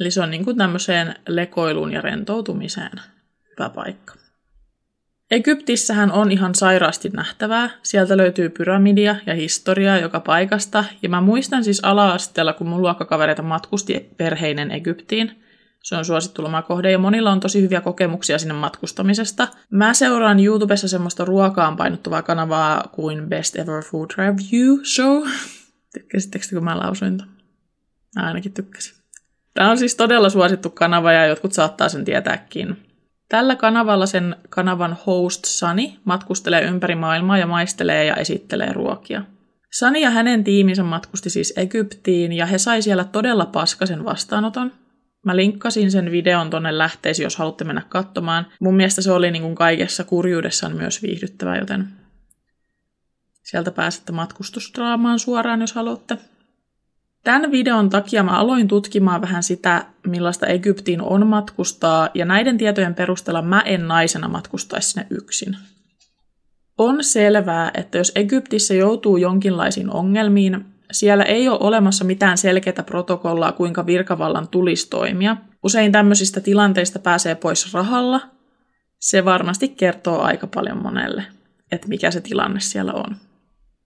Eli 0.00 0.10
se 0.10 0.22
on 0.22 0.30
niin 0.30 0.44
kuin 0.44 0.56
tämmöiseen 0.56 1.14
lekoiluun 1.28 1.92
ja 1.92 2.00
rentoutumiseen 2.00 3.00
hyvä 3.50 3.68
paikka. 3.68 4.21
Egyptissähän 5.32 6.12
on 6.12 6.32
ihan 6.32 6.54
sairaasti 6.54 7.08
nähtävää. 7.08 7.70
Sieltä 7.82 8.16
löytyy 8.16 8.48
pyramidia 8.48 9.16
ja 9.26 9.34
historiaa 9.34 9.98
joka 9.98 10.20
paikasta. 10.20 10.84
Ja 11.02 11.08
mä 11.08 11.20
muistan 11.20 11.64
siis 11.64 11.84
ala-asteella, 11.84 12.52
kun 12.52 12.66
mun 12.66 12.82
luokkakavereita 12.82 13.42
matkusti 13.42 14.10
perheinen 14.16 14.70
Egyptiin. 14.70 15.42
Se 15.82 15.96
on 15.96 16.04
suosittu 16.04 16.42
lomakohde 16.42 16.90
ja 16.90 16.98
monilla 16.98 17.32
on 17.32 17.40
tosi 17.40 17.62
hyviä 17.62 17.80
kokemuksia 17.80 18.38
sinne 18.38 18.54
matkustamisesta. 18.54 19.48
Mä 19.70 19.94
seuraan 19.94 20.40
YouTubessa 20.40 20.88
semmoista 20.88 21.24
ruokaan 21.24 21.76
painottuvaa 21.76 22.22
kanavaa 22.22 22.84
kuin 22.92 23.28
Best 23.28 23.56
Ever 23.56 23.82
Food 23.82 24.10
Review 24.16 24.84
Show. 24.94 25.22
Tykkäsittekö 25.94 26.44
kun 26.54 26.64
mä 26.64 26.78
lausuin 26.78 27.18
ton? 27.18 27.28
Mä 28.16 28.26
ainakin 28.26 28.52
tykkäsin. 28.52 28.94
Tämä 29.54 29.70
on 29.70 29.78
siis 29.78 29.94
todella 29.94 30.30
suosittu 30.30 30.70
kanava 30.70 31.12
ja 31.12 31.26
jotkut 31.26 31.52
saattaa 31.52 31.88
sen 31.88 32.04
tietääkin. 32.04 32.91
Tällä 33.32 33.56
kanavalla 33.56 34.06
sen 34.06 34.36
kanavan 34.48 34.96
host 35.06 35.44
Sani 35.44 35.98
matkustelee 36.04 36.62
ympäri 36.62 36.94
maailmaa 36.94 37.38
ja 37.38 37.46
maistelee 37.46 38.04
ja 38.04 38.16
esittelee 38.16 38.72
ruokia. 38.72 39.22
Sani 39.70 40.00
ja 40.00 40.10
hänen 40.10 40.44
tiiminsä 40.44 40.82
matkusti 40.82 41.30
siis 41.30 41.52
Egyptiin 41.56 42.32
ja 42.32 42.46
he 42.46 42.58
sai 42.58 42.82
siellä 42.82 43.04
todella 43.04 43.46
paskasen 43.46 44.04
vastaanoton. 44.04 44.72
Mä 45.24 45.36
linkkasin 45.36 45.90
sen 45.90 46.10
videon 46.10 46.50
tonne 46.50 46.78
lähteisiin, 46.78 47.24
jos 47.24 47.36
haluatte 47.36 47.64
mennä 47.64 47.82
katsomaan. 47.88 48.46
Mun 48.60 48.76
mielestä 48.76 49.02
se 49.02 49.12
oli 49.12 49.30
niin 49.30 49.42
kuin 49.42 49.54
kaikessa 49.54 50.04
kurjuudessaan 50.04 50.76
myös 50.76 51.02
viihdyttävä, 51.02 51.56
joten 51.56 51.88
sieltä 53.42 53.70
pääsette 53.70 54.12
matkustusdraamaan 54.12 55.18
suoraan, 55.18 55.60
jos 55.60 55.72
haluatte. 55.72 56.18
Tämän 57.24 57.50
videon 57.50 57.90
takia 57.90 58.22
mä 58.22 58.38
aloin 58.38 58.68
tutkimaan 58.68 59.20
vähän 59.20 59.42
sitä, 59.42 59.86
millaista 60.06 60.46
Egyptiin 60.46 61.02
on 61.02 61.26
matkustaa, 61.26 62.08
ja 62.14 62.24
näiden 62.24 62.58
tietojen 62.58 62.94
perusteella 62.94 63.42
mä 63.42 63.60
en 63.60 63.88
naisena 63.88 64.28
matkustaisi 64.28 64.90
sinne 64.90 65.06
yksin. 65.10 65.56
On 66.78 67.04
selvää, 67.04 67.70
että 67.74 67.98
jos 67.98 68.12
Egyptissä 68.14 68.74
joutuu 68.74 69.16
jonkinlaisiin 69.16 69.90
ongelmiin, 69.90 70.64
siellä 70.92 71.24
ei 71.24 71.48
ole 71.48 71.58
olemassa 71.60 72.04
mitään 72.04 72.38
selkeää 72.38 72.82
protokollaa, 72.86 73.52
kuinka 73.52 73.86
virkavallan 73.86 74.48
tulisi 74.48 74.90
toimia. 74.90 75.36
Usein 75.62 75.92
tämmöisistä 75.92 76.40
tilanteista 76.40 76.98
pääsee 76.98 77.34
pois 77.34 77.74
rahalla. 77.74 78.20
Se 78.98 79.24
varmasti 79.24 79.68
kertoo 79.68 80.20
aika 80.20 80.46
paljon 80.46 80.82
monelle, 80.82 81.24
että 81.72 81.88
mikä 81.88 82.10
se 82.10 82.20
tilanne 82.20 82.60
siellä 82.60 82.92
on. 82.92 83.16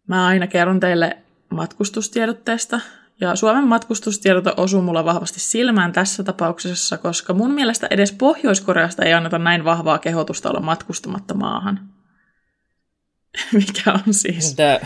Mä 0.09 0.26
aina 0.26 0.47
kerron 0.47 0.81
teille 0.81 1.16
matkustustiedotteesta, 1.50 2.81
ja 3.20 3.37
Suomen 3.37 3.68
matkustustiedote 3.68 4.52
osuu 4.56 4.82
mulla 4.82 5.04
vahvasti 5.04 5.40
silmään 5.40 5.92
tässä 5.92 6.23
tapauksessa, 6.23 6.99
koska 6.99 7.35
mun 7.35 7.50
mielestä 7.50 7.87
edes 7.90 8.12
Pohjois-Koreasta 8.12 9.04
ei 9.04 9.12
anneta 9.12 9.38
näin 9.38 9.64
vahvaa 9.64 9.99
kehotusta 9.99 10.50
olla 10.50 10.61
matkustamatta 10.61 11.35
maahan. 11.35 11.88
Mikä 13.52 13.92
on 13.92 14.14
siis... 14.14 14.50
Mitä? 14.50 14.80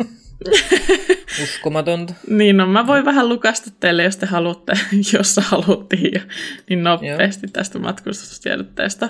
Uskomatonta. 1.42 2.14
niin, 2.28 2.56
no 2.56 2.66
mä 2.66 2.86
voin 2.86 3.04
vähän 3.04 3.28
lukasta 3.28 3.70
teille, 3.80 4.02
jos 4.02 4.16
te 4.16 4.26
haluatte, 4.26 4.72
jos 5.12 5.36
haluttiin, 5.42 6.22
niin 6.68 6.82
nopeasti 6.82 7.46
Joo. 7.46 7.52
tästä 7.52 7.78
matkustustiedotteesta. 7.78 9.08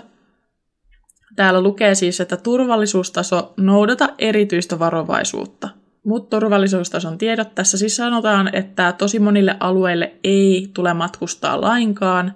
Täällä 1.36 1.62
lukee 1.62 1.94
siis, 1.94 2.20
että 2.20 2.36
turvallisuustaso 2.36 3.54
noudata 3.56 4.08
erityistä 4.18 4.78
varovaisuutta– 4.78 5.68
mutta 6.04 6.36
turvallisuustason 6.36 7.18
tiedot 7.18 7.54
tässä 7.54 7.78
siis 7.78 7.96
sanotaan, 7.96 8.54
että 8.54 8.92
tosi 8.92 9.18
monille 9.18 9.56
alueille 9.60 10.14
ei 10.24 10.70
tule 10.74 10.94
matkustaa 10.94 11.60
lainkaan. 11.60 12.34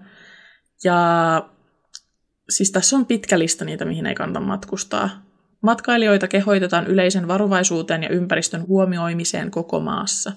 Ja 0.85 1.43
siis 2.51 2.73
tässä 2.73 2.97
on 2.97 3.07
pitkä 3.07 3.39
lista 3.39 3.65
niitä, 3.65 3.85
mihin 3.85 4.07
ei 4.07 4.15
kannata 4.15 4.41
matkustaa. 4.41 5.11
Matkailijoita 5.61 6.29
kehoitetaan 6.29 6.87
yleisen 6.87 7.29
varovaisuuteen 7.29 8.03
ja 8.03 8.09
ympäristön 8.09 8.67
huomioimiseen 8.69 9.51
koko 9.51 9.81
maassa. 9.81 10.33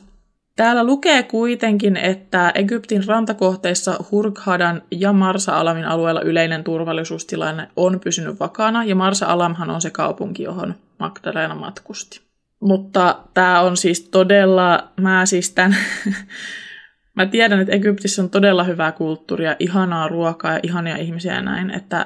Täällä 0.56 0.84
lukee 0.84 1.24
kuitenkin, 1.24 1.98
että 1.98 2.52
Egyptin 2.56 3.08
rantakohteissa 3.08 4.00
Hurghadan 4.12 4.82
ja 4.92 5.14
Marsa-Alamin 5.14 5.86
alueella 5.86 6.22
yleinen 6.22 6.64
turvallisuustilanne 6.64 7.70
on 7.76 8.00
pysynyt 8.00 8.40
vakaana, 8.40 8.84
ja 8.84 8.96
Marsa-Alamhan 8.96 9.70
on 9.70 9.82
se 9.82 9.90
kaupunki, 9.90 10.44
johon 10.44 10.76
Magdalena 11.00 11.56
matkusti. 11.56 12.27
Mutta 12.60 13.24
tämä 13.34 13.62
on 13.62 13.78
siis 13.78 14.02
todella, 14.02 14.92
mä 15.02 15.26
siis 15.26 15.50
tämän, 15.52 15.78
mä 17.16 17.26
tiedän, 17.26 17.60
että 17.60 17.74
Egyptissä 17.74 18.22
on 18.22 18.30
todella 18.30 18.64
hyvää 18.64 18.92
kulttuuria, 18.92 19.56
ihanaa 19.60 20.08
ruokaa 20.08 20.54
ja 20.54 20.60
ihania 20.64 20.98
ihmisiä 20.98 21.34
ja 21.34 21.42
näin, 21.42 21.72
että 21.72 22.06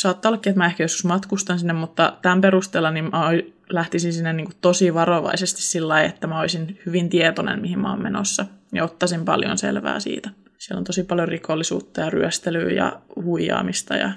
saattaa 0.00 0.28
ollakin, 0.28 0.50
että 0.50 0.58
mä 0.58 0.66
ehkä 0.66 0.84
joskus 0.84 1.04
matkustan 1.04 1.58
sinne, 1.58 1.72
mutta 1.72 2.18
tämän 2.22 2.40
perusteella 2.40 2.90
niin 2.90 3.04
mä 3.04 3.30
lähtisin 3.68 4.12
sinne 4.12 4.32
niin 4.32 4.48
tosi 4.60 4.94
varovaisesti 4.94 5.62
sillä 5.62 5.88
lailla, 5.88 6.08
että 6.08 6.26
mä 6.26 6.40
olisin 6.40 6.80
hyvin 6.86 7.08
tietoinen, 7.08 7.60
mihin 7.60 7.78
mä 7.78 7.90
oon 7.90 8.02
menossa 8.02 8.46
ja 8.72 8.84
ottaisin 8.84 9.24
paljon 9.24 9.58
selvää 9.58 10.00
siitä. 10.00 10.30
Siellä 10.58 10.78
on 10.78 10.84
tosi 10.84 11.02
paljon 11.02 11.28
rikollisuutta 11.28 12.00
ja 12.00 12.10
ryöstelyä 12.10 12.70
ja 12.70 13.00
huijaamista 13.16 13.96
ja 13.96 14.12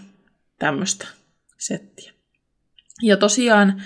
tämmöistä 0.59 1.07
settiä. 1.57 2.11
Ja 3.01 3.17
tosiaan 3.17 3.81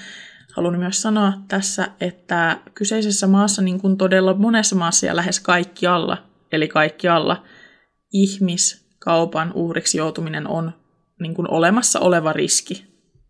Haluan 0.56 0.79
myös 0.79 1.01
sanoa 1.01 1.34
tässä, 1.48 1.88
että 2.01 2.58
kyseisessä 2.74 3.27
maassa, 3.27 3.62
niin 3.62 3.82
kuin 3.82 3.98
todella 3.98 4.34
monessa 4.34 4.75
maassa 4.75 5.06
ja 5.06 5.15
lähes 5.15 5.39
kaikkialla, 5.39 6.18
eli 6.51 6.68
kaikkialla, 6.68 7.44
ihmiskaupan 8.13 9.51
uhriksi 9.53 9.98
joutuminen 9.98 10.48
on 10.48 10.72
niin 11.20 11.34
kuin 11.34 11.51
olemassa 11.51 12.00
oleva 12.00 12.34
riski 12.34 12.86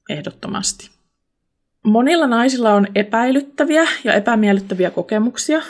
ehdottomasti. 0.10 0.90
Monilla 1.84 2.28
naisilla 2.28 2.74
on 2.74 2.88
epäilyttäviä 2.96 3.84
ja 4.04 4.14
epämiellyttäviä 4.14 4.92
kokemuksia, 4.92 5.62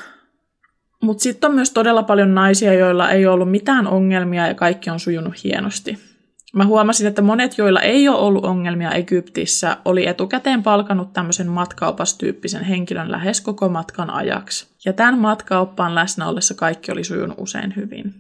mutta 1.02 1.22
sitten 1.24 1.50
on 1.50 1.56
myös 1.56 1.72
todella 1.72 2.04
paljon 2.04 2.36
naisia, 2.36 2.74
joilla 2.74 3.12
ei 3.12 3.26
ollut 3.26 3.52
mitään 3.52 3.88
ongelmia 3.88 4.48
ja 4.48 4.54
kaikki 4.54 4.90
on 4.90 5.00
sujunut 5.00 5.44
hienosti. 5.44 6.09
Mä 6.54 6.66
huomasin, 6.66 7.08
että 7.08 7.22
monet, 7.22 7.58
joilla 7.58 7.82
ei 7.82 8.08
ole 8.08 8.18
ollut 8.18 8.46
ongelmia 8.46 8.92
Egyptissä, 8.92 9.78
oli 9.86 10.08
etukäteen 10.08 10.64
palkanut 10.64 11.14
tämmöisen 11.14 11.48
matkaopastyyppisen 11.48 12.64
henkilön 12.64 13.12
lähes 13.12 13.42
koko 13.42 13.70
matkan 13.70 14.10
ajaksi. 14.10 14.68
Ja 14.86 14.94
tämän 14.94 15.18
matkaoppaan 15.18 15.96
läsnä 15.96 16.28
ollessa 16.28 16.54
kaikki 16.54 16.92
oli 16.92 17.04
sujunut 17.04 17.38
usein 17.40 17.76
hyvin. 17.76 18.14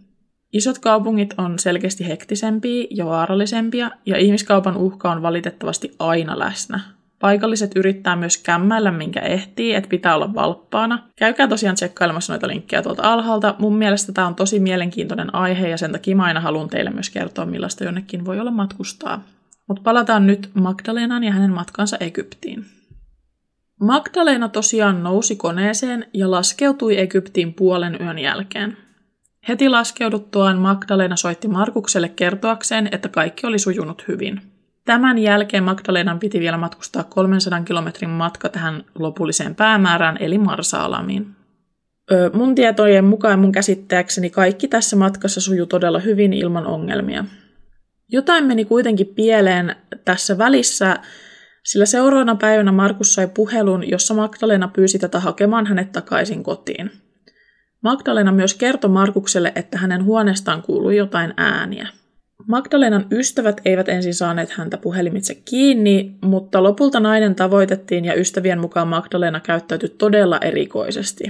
Isot 0.53 0.79
kaupungit 0.79 1.33
on 1.37 1.59
selkeästi 1.59 2.07
hektisempiä 2.07 2.87
ja 2.91 3.05
vaarallisempia, 3.05 3.91
ja 4.05 4.17
ihmiskaupan 4.17 4.77
uhka 4.77 5.11
on 5.11 5.21
valitettavasti 5.21 5.95
aina 5.99 6.39
läsnä. 6.39 6.79
Paikalliset 7.19 7.71
yrittää 7.75 8.15
myös 8.15 8.37
kämmäillä, 8.37 8.91
minkä 8.91 9.19
ehtii, 9.19 9.75
että 9.75 9.89
pitää 9.89 10.15
olla 10.15 10.33
valppaana. 10.33 11.03
Käykää 11.15 11.47
tosiaan 11.47 11.75
tsekkailemassa 11.75 12.33
noita 12.33 12.47
linkkejä 12.47 12.81
tuolta 12.81 13.13
alhaalta. 13.13 13.55
Mun 13.59 13.77
mielestä 13.77 14.11
tämä 14.11 14.27
on 14.27 14.35
tosi 14.35 14.59
mielenkiintoinen 14.59 15.35
aihe 15.35 15.67
ja 15.67 15.77
sen 15.77 15.91
takia 15.91 16.15
mä 16.15 16.23
aina 16.23 16.39
haluan 16.39 16.69
teille 16.69 16.89
myös 16.89 17.09
kertoa, 17.09 17.45
millaista 17.45 17.83
jonnekin 17.83 18.25
voi 18.25 18.39
olla 18.39 18.51
matkustaa. 18.51 19.23
Mutta 19.67 19.83
palataan 19.83 20.27
nyt 20.27 20.49
Magdalenaan 20.53 21.23
ja 21.23 21.31
hänen 21.31 21.51
matkansa 21.51 21.97
Egyptiin. 21.99 22.65
Magdalena 23.81 24.49
tosiaan 24.49 25.03
nousi 25.03 25.35
koneeseen 25.35 26.05
ja 26.13 26.31
laskeutui 26.31 26.99
Egyptiin 26.99 27.53
puolen 27.53 27.97
yön 28.01 28.19
jälkeen. 28.19 28.77
Heti 29.47 29.69
laskeuduttuaan 29.69 30.57
Magdalena 30.57 31.15
soitti 31.15 31.47
Markukselle 31.47 32.09
kertoakseen, 32.09 32.89
että 32.91 33.09
kaikki 33.09 33.47
oli 33.47 33.59
sujunut 33.59 34.07
hyvin. 34.07 34.41
Tämän 34.89 35.17
jälkeen 35.17 35.63
Magdalenan 35.63 36.19
piti 36.19 36.39
vielä 36.39 36.57
matkustaa 36.57 37.03
300 37.03 37.63
kilometrin 37.63 38.09
matka 38.09 38.49
tähän 38.49 38.83
lopulliseen 38.95 39.55
päämäärään, 39.55 40.17
eli 40.19 40.37
Marsaalamiin. 40.37 41.27
Öö, 42.11 42.29
mun 42.33 42.55
tietojen 42.55 43.05
mukaan 43.05 43.39
mun 43.39 43.51
käsittääkseni 43.51 44.29
kaikki 44.29 44.67
tässä 44.67 44.95
matkassa 44.95 45.41
sujuu 45.41 45.65
todella 45.65 45.99
hyvin 45.99 46.33
ilman 46.33 46.65
ongelmia. 46.67 47.25
Jotain 48.11 48.45
meni 48.45 48.65
kuitenkin 48.65 49.07
pieleen 49.07 49.75
tässä 50.05 50.37
välissä, 50.37 50.97
sillä 51.63 51.85
seuraavana 51.85 52.35
päivänä 52.35 52.71
Markus 52.71 53.13
sai 53.13 53.27
puhelun, 53.27 53.89
jossa 53.89 54.13
Magdalena 54.13 54.67
pyysi 54.67 54.99
tätä 54.99 55.19
hakemaan 55.19 55.65
hänet 55.65 55.91
takaisin 55.91 56.43
kotiin. 56.43 56.91
Magdalena 57.83 58.31
myös 58.31 58.53
kertoi 58.53 58.89
Markukselle, 58.89 59.51
että 59.55 59.77
hänen 59.77 60.03
huoneestaan 60.03 60.61
kuului 60.61 60.97
jotain 60.97 61.33
ääniä. 61.37 61.87
Magdalenan 62.47 63.05
ystävät 63.11 63.61
eivät 63.65 63.89
ensin 63.89 64.13
saaneet 64.13 64.49
häntä 64.49 64.77
puhelimitse 64.77 65.35
kiinni, 65.35 66.15
mutta 66.21 66.63
lopulta 66.63 66.99
nainen 66.99 67.35
tavoitettiin 67.35 68.05
ja 68.05 68.19
ystävien 68.19 68.59
mukaan 68.59 68.87
Magdalena 68.87 69.39
käyttäytyi 69.39 69.89
todella 69.89 70.39
erikoisesti. 70.39 71.23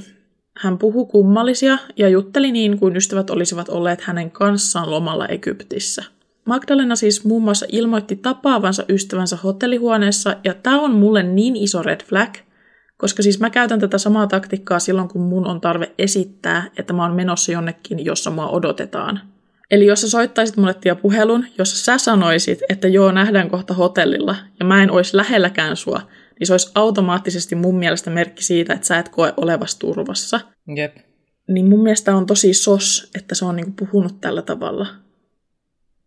Hän 0.57 0.77
puhui 0.77 1.05
kummallisia 1.05 1.77
ja 1.97 2.09
jutteli 2.09 2.51
niin 2.51 2.79
kuin 2.79 2.95
ystävät 2.95 3.29
olisivat 3.29 3.69
olleet 3.69 4.01
hänen 4.01 4.31
kanssaan 4.31 4.91
lomalla 4.91 5.27
Egyptissä. 5.27 6.03
Magdalena 6.45 6.95
siis 6.95 7.25
muun 7.25 7.43
muassa 7.43 7.65
ilmoitti 7.69 8.15
tapaavansa 8.15 8.83
ystävänsä 8.89 9.35
hotellihuoneessa 9.35 10.35
ja 10.43 10.53
tämä 10.53 10.81
on 10.81 10.91
mulle 10.91 11.23
niin 11.23 11.55
iso 11.55 11.81
red 11.83 12.03
flag, 12.03 12.33
koska 12.97 13.23
siis 13.23 13.39
mä 13.39 13.49
käytän 13.49 13.79
tätä 13.79 13.97
samaa 13.97 14.27
taktiikkaa 14.27 14.79
silloin, 14.79 15.07
kun 15.07 15.21
mun 15.21 15.47
on 15.47 15.61
tarve 15.61 15.91
esittää, 15.97 16.69
että 16.77 16.93
mä 16.93 17.03
oon 17.03 17.15
menossa 17.15 17.51
jonnekin, 17.51 18.05
jossa 18.05 18.31
mua 18.31 18.49
odotetaan. 18.49 19.21
Eli 19.71 19.85
jos 19.85 20.01
sä 20.01 20.09
soittaisit 20.09 20.57
mulle 20.57 20.75
puhelun, 21.01 21.45
jossa 21.57 21.77
sä 21.77 21.97
sanoisit, 21.97 22.59
että 22.69 22.87
joo, 22.87 23.11
nähdään 23.11 23.49
kohta 23.49 23.73
hotellilla, 23.73 24.35
ja 24.59 24.65
mä 24.65 24.83
en 24.83 24.91
olisi 24.91 25.17
lähelläkään 25.17 25.77
sua, 25.77 26.01
niin 26.39 26.47
se 26.47 26.53
olisi 26.53 26.71
automaattisesti 26.75 27.55
mun 27.55 27.75
mielestä 27.75 28.09
merkki 28.09 28.43
siitä, 28.43 28.73
että 28.73 28.87
sä 28.87 28.99
et 28.99 29.09
koe 29.09 29.33
olevas 29.37 29.75
turvassa. 29.75 30.39
Jep. 30.75 30.97
Niin 31.47 31.67
mun 31.67 31.83
mielestä 31.83 32.15
on 32.15 32.25
tosi 32.25 32.53
sos, 32.53 33.11
että 33.15 33.35
se 33.35 33.45
on 33.45 33.55
niinku 33.55 33.71
puhunut 33.71 34.21
tällä 34.21 34.41
tavalla, 34.41 34.87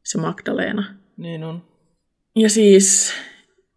se 0.04 0.18
Magdalena. 0.18 0.84
Niin 1.16 1.44
on. 1.44 1.64
Ja 2.36 2.50
siis, 2.50 3.12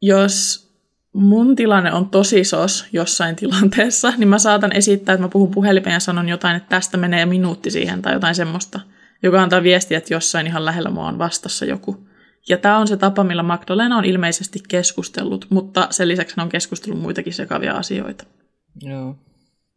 jos 0.02 0.66
mun 1.14 1.56
tilanne 1.56 1.94
on 1.94 2.10
tosi 2.10 2.44
sos 2.44 2.86
jossain 2.94 3.36
tilanteessa, 3.36 4.14
niin 4.18 4.28
mä 4.28 4.40
saatan 4.40 4.76
esittää, 4.76 5.14
että 5.14 5.26
mä 5.26 5.30
puhun 5.30 5.52
puhelimeen 5.52 5.94
ja 5.94 6.00
sanon 6.00 6.30
jotain, 6.30 6.56
että 6.56 6.70
tästä 6.70 6.98
menee 6.98 7.26
minuutti 7.26 7.72
siihen 7.72 8.02
tai 8.02 8.14
jotain 8.14 8.36
semmoista– 8.36 8.80
joka 9.28 9.44
antaa 9.44 9.64
viestiä, 9.64 9.98
että 9.98 10.14
jossain 10.14 10.48
ihan 10.48 10.66
lähellä 10.66 10.90
mua 10.90 11.08
on 11.08 11.18
vastassa 11.18 11.66
joku. 11.66 12.08
Ja 12.50 12.58
tämä 12.58 12.78
on 12.78 12.88
se 12.88 12.98
tapa, 12.98 13.24
millä 13.24 13.44
Magdalena 13.44 13.98
on 13.98 14.06
ilmeisesti 14.06 14.60
keskustellut, 14.68 15.48
mutta 15.50 15.88
sen 15.92 16.08
lisäksi 16.08 16.34
hän 16.38 16.44
on 16.44 16.50
keskustellut 16.50 17.02
muitakin 17.02 17.34
sekavia 17.34 17.74
asioita. 17.74 18.26
Joo. 18.82 19.16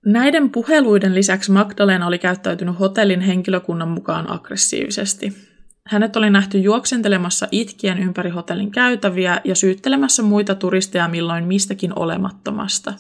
Näiden 0.07 0.51
puheluiden 0.51 1.15
lisäksi 1.15 1.53
Magdalena 1.53 2.07
oli 2.07 2.19
käyttäytynyt 2.19 2.81
hotellin 2.81 3.21
henkilökunnan 3.21 3.89
mukaan 3.89 4.33
aggressiivisesti. 4.33 5.49
Hänet 5.87 6.17
oli 6.17 6.31
nähty 6.31 6.59
juoksentelemassa 6.59 7.49
itkien 7.53 7.99
ympäri 7.99 8.31
hotellin 8.31 8.71
käytäviä 8.71 9.41
ja 9.45 9.55
syyttelemässä 9.55 10.23
muita 10.23 10.55
turisteja 10.55 11.09
milloin 11.09 11.45
mistäkin 11.45 11.99
olemattomasta. 11.99 12.95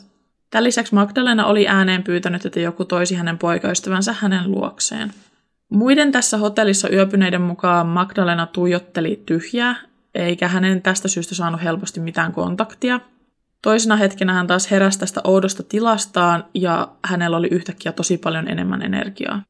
Tämän 0.50 0.64
lisäksi 0.64 0.94
Magdalena 0.94 1.46
oli 1.46 1.68
ääneen 1.68 2.02
pyytänyt, 2.02 2.46
että 2.46 2.60
joku 2.60 2.84
toisi 2.84 3.14
hänen 3.14 3.38
poikaystävänsä 3.38 4.14
hänen 4.18 4.50
luokseen. 4.50 5.12
Muiden 5.68 6.12
tässä 6.12 6.36
hotellissa 6.36 6.88
yöpyneiden 6.90 7.42
mukaan 7.42 7.86
Magdalena 7.86 8.46
tuijotteli 8.46 9.22
tyhjää, 9.26 9.76
eikä 10.14 10.48
hänen 10.48 10.82
tästä 10.82 11.08
syystä 11.08 11.34
saanut 11.34 11.62
helposti 11.62 12.00
mitään 12.00 12.32
kontaktia. 12.32 13.00
Toisena 13.62 13.96
hetkenä 13.96 14.32
hän 14.32 14.46
taas 14.46 14.70
heräsi 14.70 14.98
tästä 14.98 15.20
oudosta 15.24 15.62
tilastaan 15.62 16.44
ja 16.54 16.88
hänellä 17.04 17.36
oli 17.36 17.48
yhtäkkiä 17.50 17.92
tosi 17.92 18.18
paljon 18.18 18.48
enemmän 18.48 18.82
energiaa. 18.82 19.42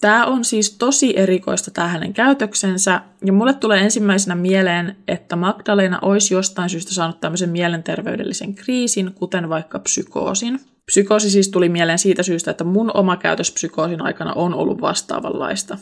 Tämä 0.00 0.26
on 0.26 0.44
siis 0.44 0.76
tosi 0.78 1.18
erikoista 1.18 1.70
tämä 1.70 1.88
hänen 1.88 2.12
käytöksensä, 2.12 3.00
ja 3.24 3.32
mulle 3.32 3.54
tulee 3.54 3.80
ensimmäisenä 3.80 4.34
mieleen, 4.34 4.96
että 5.08 5.36
Magdalena 5.36 5.98
olisi 6.02 6.34
jostain 6.34 6.70
syystä 6.70 6.94
saanut 6.94 7.20
tämmöisen 7.20 7.50
mielenterveydellisen 7.50 8.54
kriisin, 8.54 9.14
kuten 9.14 9.48
vaikka 9.48 9.78
psykoosin– 9.78 10.60
Psykoosi 10.86 11.30
siis 11.30 11.48
tuli 11.48 11.68
mieleen 11.68 11.98
siitä 11.98 12.22
syystä, 12.22 12.50
että 12.50 12.64
mun 12.64 12.90
oma 12.94 13.16
käytös 13.16 13.52
psykoosin 13.52 14.02
aikana 14.02 14.32
on 14.32 14.54
ollut 14.54 14.80
vastaavanlaista. 14.80 15.78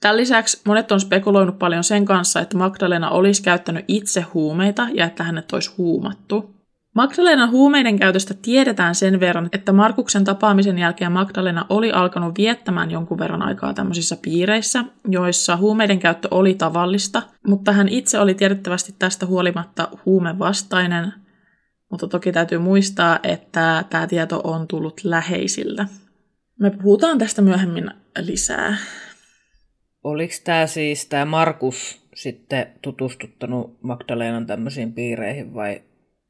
Tämän 0.00 0.16
lisäksi 0.16 0.60
monet 0.66 0.92
on 0.92 1.00
spekuloinut 1.00 1.58
paljon 1.58 1.84
sen 1.84 2.04
kanssa, 2.04 2.40
että 2.40 2.56
Magdalena 2.56 3.10
olisi 3.10 3.42
käyttänyt 3.42 3.84
itse 3.88 4.20
huumeita 4.20 4.86
ja 4.94 5.04
että 5.04 5.24
hänet 5.24 5.52
olisi 5.52 5.70
huumattu. 5.78 6.54
Magdalenan 6.94 7.50
huumeiden 7.50 7.98
käytöstä 7.98 8.34
tiedetään 8.42 8.94
sen 8.94 9.20
verran, 9.20 9.48
että 9.52 9.72
Markuksen 9.72 10.24
tapaamisen 10.24 10.78
jälkeen 10.78 11.12
Magdalena 11.12 11.66
oli 11.68 11.92
alkanut 11.92 12.38
viettämään 12.38 12.90
jonkun 12.90 13.18
verran 13.18 13.42
aikaa 13.42 13.74
tämmöisissä 13.74 14.16
piireissä, 14.22 14.84
joissa 15.08 15.56
huumeiden 15.56 15.98
käyttö 15.98 16.28
oli 16.30 16.54
tavallista, 16.54 17.22
mutta 17.46 17.72
hän 17.72 17.88
itse 17.88 18.18
oli 18.18 18.34
tiedettävästi 18.34 18.94
tästä 18.98 19.26
huolimatta 19.26 19.88
huumevastainen– 20.06 21.12
mutta 21.90 22.08
toki 22.08 22.32
täytyy 22.32 22.58
muistaa, 22.58 23.18
että 23.22 23.84
tämä 23.90 24.06
tieto 24.06 24.40
on 24.44 24.68
tullut 24.68 25.00
läheisillä. 25.04 25.86
Me 26.60 26.70
puhutaan 26.70 27.18
tästä 27.18 27.42
myöhemmin 27.42 27.90
lisää. 28.18 28.76
Oliko 30.04 30.34
tämä 30.44 30.66
siis 30.66 31.06
tämä 31.06 31.24
Markus 31.24 32.08
sitten 32.14 32.66
tutustuttanut 32.82 33.82
Magdalenan 33.82 34.46
tämmöisiin 34.46 34.92
piireihin 34.92 35.54
vai? 35.54 35.82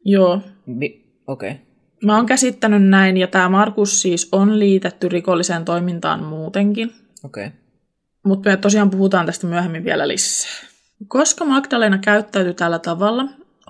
Joo. 0.05 0.41
Mi- 0.67 1.09
Okei. 1.27 1.51
Okay. 1.51 1.63
Mä 2.05 2.17
oon 2.17 2.27
käsittänyt 2.27 2.89
näin, 2.89 3.17
ja 3.17 3.27
tämä 3.27 3.49
Markus 3.49 4.03
siis 4.03 4.29
on 4.33 4.59
liitetty 4.59 5.09
rikolliseen 5.09 5.65
toimintaan 5.65 6.25
muutenkin. 6.25 6.93
Okei. 7.25 7.47
Okay. 7.47 7.59
Mutta 8.25 8.51
me 8.51 8.57
tosiaan 8.57 8.91
puhutaan 8.91 9.27
tästä 9.27 9.47
myöhemmin 9.47 9.85
vielä 9.85 10.09
lisää. 10.09 10.51
Koska 11.09 11.45
Magdalena 11.45 11.99
käyttäytyi 11.99 12.55
tällä 12.55 12.79
tavalla, 12.79 13.25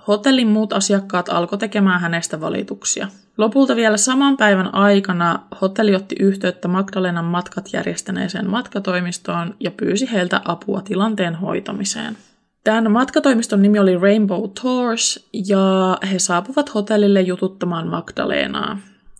Hotellin 0.07 0.47
muut 0.47 0.73
asiakkaat 0.73 1.29
alkoi 1.29 1.57
tekemään 1.57 2.01
hänestä 2.01 2.41
valituksia. 2.41 3.07
Lopulta 3.37 3.75
vielä 3.75 3.97
saman 3.97 4.37
päivän 4.37 4.73
aikana 4.75 5.39
hotelli 5.61 5.95
otti 5.95 6.15
yhteyttä 6.19 6.67
Magdalenan 6.67 7.25
matkat 7.25 7.69
järjestäneeseen 7.73 8.49
matkatoimistoon 8.49 9.55
ja 9.59 9.71
pyysi 9.71 10.11
heiltä 10.11 10.41
apua 10.45 10.81
tilanteen 10.81 11.35
hoitamiseen. 11.35 12.17
Tämän 12.63 12.91
matkatoimiston 12.91 13.61
nimi 13.61 13.79
oli 13.79 13.97
Rainbow 13.97 14.49
Tours 14.61 15.29
ja 15.47 15.97
he 16.11 16.19
saapuvat 16.19 16.73
hotellille 16.73 17.21
jututtamaan 17.21 17.87
Magdalenaa. 17.87 18.77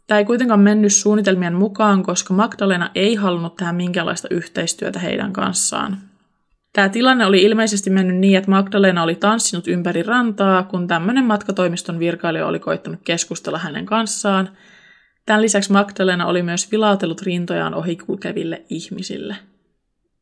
Tämä 0.08 0.20
ei 0.20 0.26
kuitenkaan 0.26 0.60
mennyt 0.60 0.94
suunnitelmien 0.94 1.54
mukaan, 1.54 2.04
koska 2.04 2.34
Magdalena 2.34 2.89
ei 2.96 3.15
halunnut 3.15 3.56
tehdä 3.56 3.74
minkäänlaista 3.74 4.28
yhteistyötä 4.32 5.00
heidän 5.00 5.34
kanssaan. 5.34 5.98
Tämä 6.74 6.90
tilanne 6.90 7.26
oli 7.26 7.44
ilmeisesti 7.44 7.90
mennyt 7.90 8.18
niin, 8.18 8.38
että 8.38 8.52
Magdalena 8.52 9.04
oli 9.04 9.16
tanssinut 9.16 9.68
ympäri 9.68 10.04
rantaa, 10.04 10.64
kun 10.64 10.88
tämmöinen 10.88 11.26
matkatoimiston 11.26 12.00
virkailija 12.00 12.48
oli 12.48 12.60
koittanut 12.60 13.00
keskustella 13.04 13.58
hänen 13.60 13.86
kanssaan. 13.86 14.50
Tämän 15.26 15.42
lisäksi 15.42 15.72
Magdalena 15.72 16.26
oli 16.26 16.44
myös 16.44 16.72
vilautellut 16.72 17.22
rintojaan 17.22 17.74
ohikulkeville 17.74 18.66
ihmisille. 18.70 19.36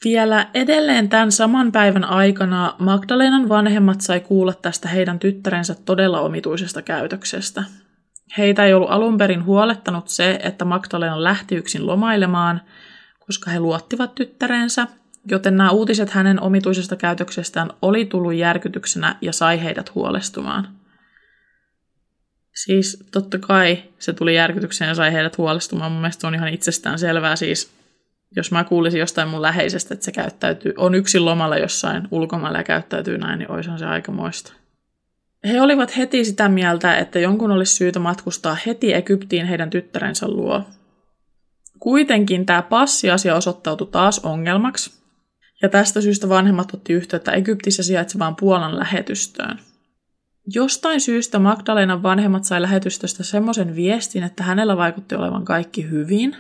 Vielä 0.04 0.48
edelleen 0.54 1.10
tämän 1.10 1.32
saman 1.32 1.72
päivän 1.72 2.04
aikana 2.04 2.76
Magdalenan 2.80 3.50
vanhemmat 3.50 4.02
sai 4.02 4.20
kuulla 4.20 4.54
tästä 4.54 4.90
heidän 4.90 5.20
tyttärensä 5.20 5.76
todella 5.86 6.22
omituisesta 6.22 6.82
käytöksestä. 6.82 7.64
Heitä 8.38 8.66
ei 8.66 8.74
ollut 8.74 8.92
alun 8.92 9.18
perin 9.18 9.46
huolettanut 9.46 10.10
se, 10.10 10.40
että 10.44 10.66
Magdalena 10.66 11.24
lähti 11.24 11.56
yksin 11.56 11.88
lomailemaan, 11.88 12.62
koska 13.20 13.52
he 13.52 13.60
luottivat 13.60 14.16
tyttärensä– 14.16 14.88
joten 15.30 15.58
nämä 15.58 15.72
uutiset 15.72 16.10
hänen 16.10 16.42
omituisesta 16.42 16.96
käytöksestään 16.96 17.70
oli 17.82 18.06
tullut 18.06 18.34
järkytyksenä 18.34 19.16
ja 19.22 19.34
sai 19.34 19.64
heidät 19.64 19.96
huolestumaan. 19.96 20.68
Siis 22.56 23.04
totta 23.12 23.40
kai 23.40 23.84
se 24.00 24.14
tuli 24.14 24.36
järkytykseen 24.36 24.88
ja 24.88 24.96
sai 24.96 25.14
heidät 25.14 25.38
huolestumaan. 25.38 25.92
Mun 25.92 26.02
mielestä 26.02 26.22
se 26.22 26.28
on 26.28 26.36
ihan 26.36 26.50
itsestään 26.50 27.00
selvää. 27.00 27.36
Siis 27.36 27.72
jos 28.36 28.52
mä 28.52 28.64
kuulisin 28.64 29.00
jostain 29.00 29.28
mun 29.28 29.42
läheisestä, 29.42 29.94
että 29.94 30.06
se 30.06 30.12
käyttäytyy, 30.12 30.74
on 30.78 30.96
yksin 30.96 31.26
lomalla 31.26 31.58
jossain 31.58 32.08
ulkomailla 32.12 32.58
ja 32.58 32.64
käyttäytyy 32.64 33.18
näin, 33.18 33.40
niin 33.40 33.52
olisihan 33.52 33.80
se 33.80 33.86
aika 33.86 34.12
moista. 34.12 34.54
He 35.48 35.62
olivat 35.62 35.98
heti 35.98 36.26
sitä 36.26 36.50
mieltä, 36.50 36.98
että 36.98 37.20
jonkun 37.20 37.52
olisi 37.52 37.76
syytä 37.76 38.00
matkustaa 38.00 38.58
heti 38.66 38.94
Egyptiin 38.94 39.46
heidän 39.46 39.70
tyttärensä 39.70 40.28
luo. 40.28 40.64
Kuitenkin 41.80 42.46
tämä 42.46 42.62
passiasia 42.62 43.36
osoittautui 43.36 43.88
taas 43.92 44.20
ongelmaksi, 44.20 44.98
ja 45.62 45.70
tästä 45.70 46.02
syystä 46.02 46.30
vanhemmat 46.30 46.74
otti 46.74 46.94
yhteyttä 46.94 47.32
Egyptissä 47.32 47.84
sijaitsevaan 47.84 48.36
Puolan 48.36 48.80
lähetystöön. 48.80 49.60
Jostain 50.54 51.02
syystä 51.02 51.40
Magdalenan 51.40 52.04
vanhemmat 52.04 52.44
sai 52.44 52.62
lähetystöstä 52.62 53.24
semmoisen 53.24 53.76
viestin, 53.76 54.24
että 54.24 54.44
hänellä 54.44 54.78
vaikutti 54.78 55.16
olevan 55.16 55.46
kaikki 55.46 55.90
hyvin. 55.90 56.36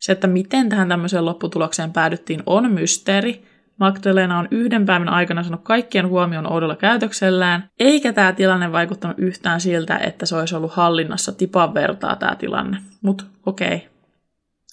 Se, 0.00 0.12
että 0.12 0.26
miten 0.26 0.68
tähän 0.68 0.88
tämmöiseen 0.88 1.24
lopputulokseen 1.24 1.92
päädyttiin, 1.92 2.42
on 2.46 2.72
mysteeri. 2.72 3.44
Magdalena 3.80 4.38
on 4.38 4.48
yhden 4.50 4.86
päivän 4.86 5.08
aikana 5.08 5.42
sanonut 5.42 5.64
kaikkien 5.64 6.08
huomion 6.08 6.52
oudolla 6.52 6.76
käytöksellään, 6.76 7.70
eikä 7.80 8.12
tämä 8.12 8.32
tilanne 8.32 8.72
vaikuttanut 8.72 9.18
yhtään 9.18 9.60
siltä, 9.60 9.98
että 9.98 10.26
se 10.26 10.36
olisi 10.36 10.56
ollut 10.56 10.72
hallinnassa 10.72 11.32
tipan 11.32 11.74
vertaa 11.74 12.16
tämä 12.16 12.36
tilanne. 12.36 12.78
Mutta 13.02 13.24
okei, 13.46 13.76
okay. 13.76 13.88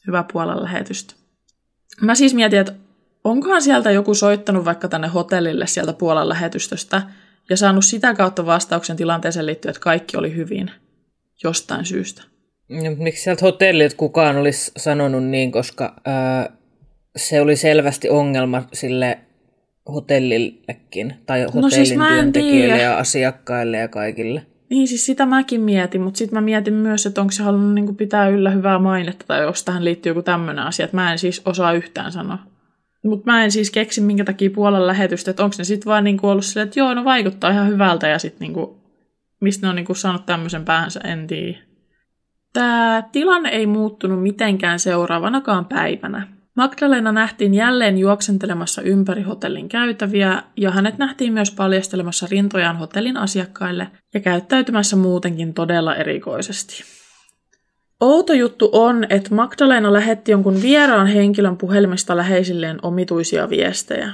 hyvä 0.08 0.26
puolella 0.34 0.64
lähetystä. 0.64 1.14
Mä 2.02 2.16
siis 2.16 2.34
mietin, 2.34 2.60
että 2.60 2.74
onkohan 3.24 3.62
sieltä 3.62 3.92
joku 3.92 4.14
soittanut 4.14 4.66
vaikka 4.66 4.88
tänne 4.88 5.08
hotellille 5.08 5.68
sieltä 5.68 5.94
Puolan 5.94 6.30
lähetystöstä 6.30 7.02
ja 7.50 7.58
saanut 7.58 7.86
sitä 7.86 8.14
kautta 8.14 8.46
vastauksen 8.46 8.98
tilanteeseen 8.98 9.46
liittyen, 9.46 9.70
että 9.70 9.82
kaikki 9.82 10.18
oli 10.18 10.36
hyvin 10.36 10.72
jostain 11.44 11.86
syystä. 11.86 12.24
No, 12.70 12.96
miksi 12.98 13.24
sieltä 13.24 13.46
hotellilta 13.46 13.96
kukaan 13.96 14.38
olisi 14.38 14.72
sanonut 14.78 15.24
niin, 15.24 15.52
koska 15.52 16.02
ää, 16.06 16.50
se 17.16 17.42
oli 17.42 17.56
selvästi 17.56 18.10
ongelma 18.10 18.64
sille 18.74 19.20
hotellillekin, 19.94 21.16
tai 21.26 21.44
hotellin 21.44 21.62
no 21.62 21.70
siis 21.70 21.90
työntekijöille 21.90 22.76
tiedä. 22.76 22.84
ja 22.84 22.98
asiakkaille 22.98 23.78
ja 23.78 23.88
kaikille. 23.88 24.46
Niin, 24.70 24.88
siis 24.88 25.06
sitä 25.06 25.26
mäkin 25.26 25.62
mietin, 25.62 26.02
mutta 26.02 26.18
sitten 26.18 26.38
mä 26.38 26.42
mietin 26.42 26.74
myös, 26.74 27.06
että 27.06 27.22
onko 27.22 27.32
se 27.32 27.44
halunnut 27.44 27.74
niin 27.74 27.96
pitää 27.96 28.28
yllä 28.28 28.50
hyvää 28.50 28.80
mainetta, 28.80 29.26
tai 29.28 29.42
jos 29.42 29.64
tähän 29.64 29.86
liittyy 29.86 30.10
joku 30.10 30.22
tämmöinen 30.22 30.64
asia, 30.64 30.84
että 30.84 30.98
mä 30.98 31.12
en 31.12 31.20
siis 31.20 31.42
osaa 31.46 31.74
yhtään 31.74 32.12
sanoa. 32.12 32.38
Mutta 33.04 33.32
mä 33.32 33.44
en 33.44 33.52
siis 33.52 33.72
keksi, 33.72 34.02
minkä 34.02 34.24
takia 34.24 34.50
Puolan 34.50 34.88
lähetystä, 34.88 35.32
että 35.32 35.44
onko 35.44 35.56
ne 35.58 35.64
sitten 35.64 35.90
vaan 35.90 36.04
niinku 36.04 36.28
ollut 36.28 36.46
silleen, 36.46 36.68
että 36.68 36.80
joo, 36.80 36.94
no 36.94 37.04
vaikuttaa 37.04 37.52
ihan 37.52 37.68
hyvältä 37.68 38.08
ja 38.08 38.20
sitten 38.20 38.40
niinku, 38.40 38.82
mistä 39.42 39.68
ne 39.68 39.70
on 39.70 39.76
niinku 39.76 39.94
saanut 39.94 40.26
tämmöisen 40.26 40.66
päänsä, 40.66 41.00
en 41.04 41.28
tiedä. 41.28 41.58
Tämä 42.54 43.04
tilanne 43.12 43.50
ei 43.50 43.68
muuttunut 43.68 44.24
mitenkään 44.24 44.80
seuraavanakaan 44.80 45.66
päivänä. 45.66 46.28
Magdalena 46.56 47.12
nähtiin 47.12 47.54
jälleen 47.54 47.98
juoksentelemassa 47.98 48.82
ympäri 48.82 49.22
hotellin 49.22 49.70
käytäviä 49.70 50.44
ja 50.58 50.72
hänet 50.72 50.98
nähtiin 50.98 51.34
myös 51.34 51.52
paljastelemassa 51.52 52.28
rintojaan 52.32 52.78
hotellin 52.78 53.18
asiakkaille 53.18 53.88
ja 54.14 54.20
käyttäytymässä 54.20 54.96
muutenkin 54.96 55.54
todella 55.54 55.96
erikoisesti. 55.96 57.01
Outo 58.02 58.34
juttu 58.34 58.70
on, 58.72 59.06
että 59.10 59.36
Magdalena 59.36 59.94
lähetti 59.94 60.32
jonkun 60.32 60.62
vieraan 60.62 61.08
henkilön 61.08 61.58
puhelimesta 61.58 62.18
läheisilleen 62.18 62.80
omituisia 62.82 63.50
viestejä. 63.50 64.12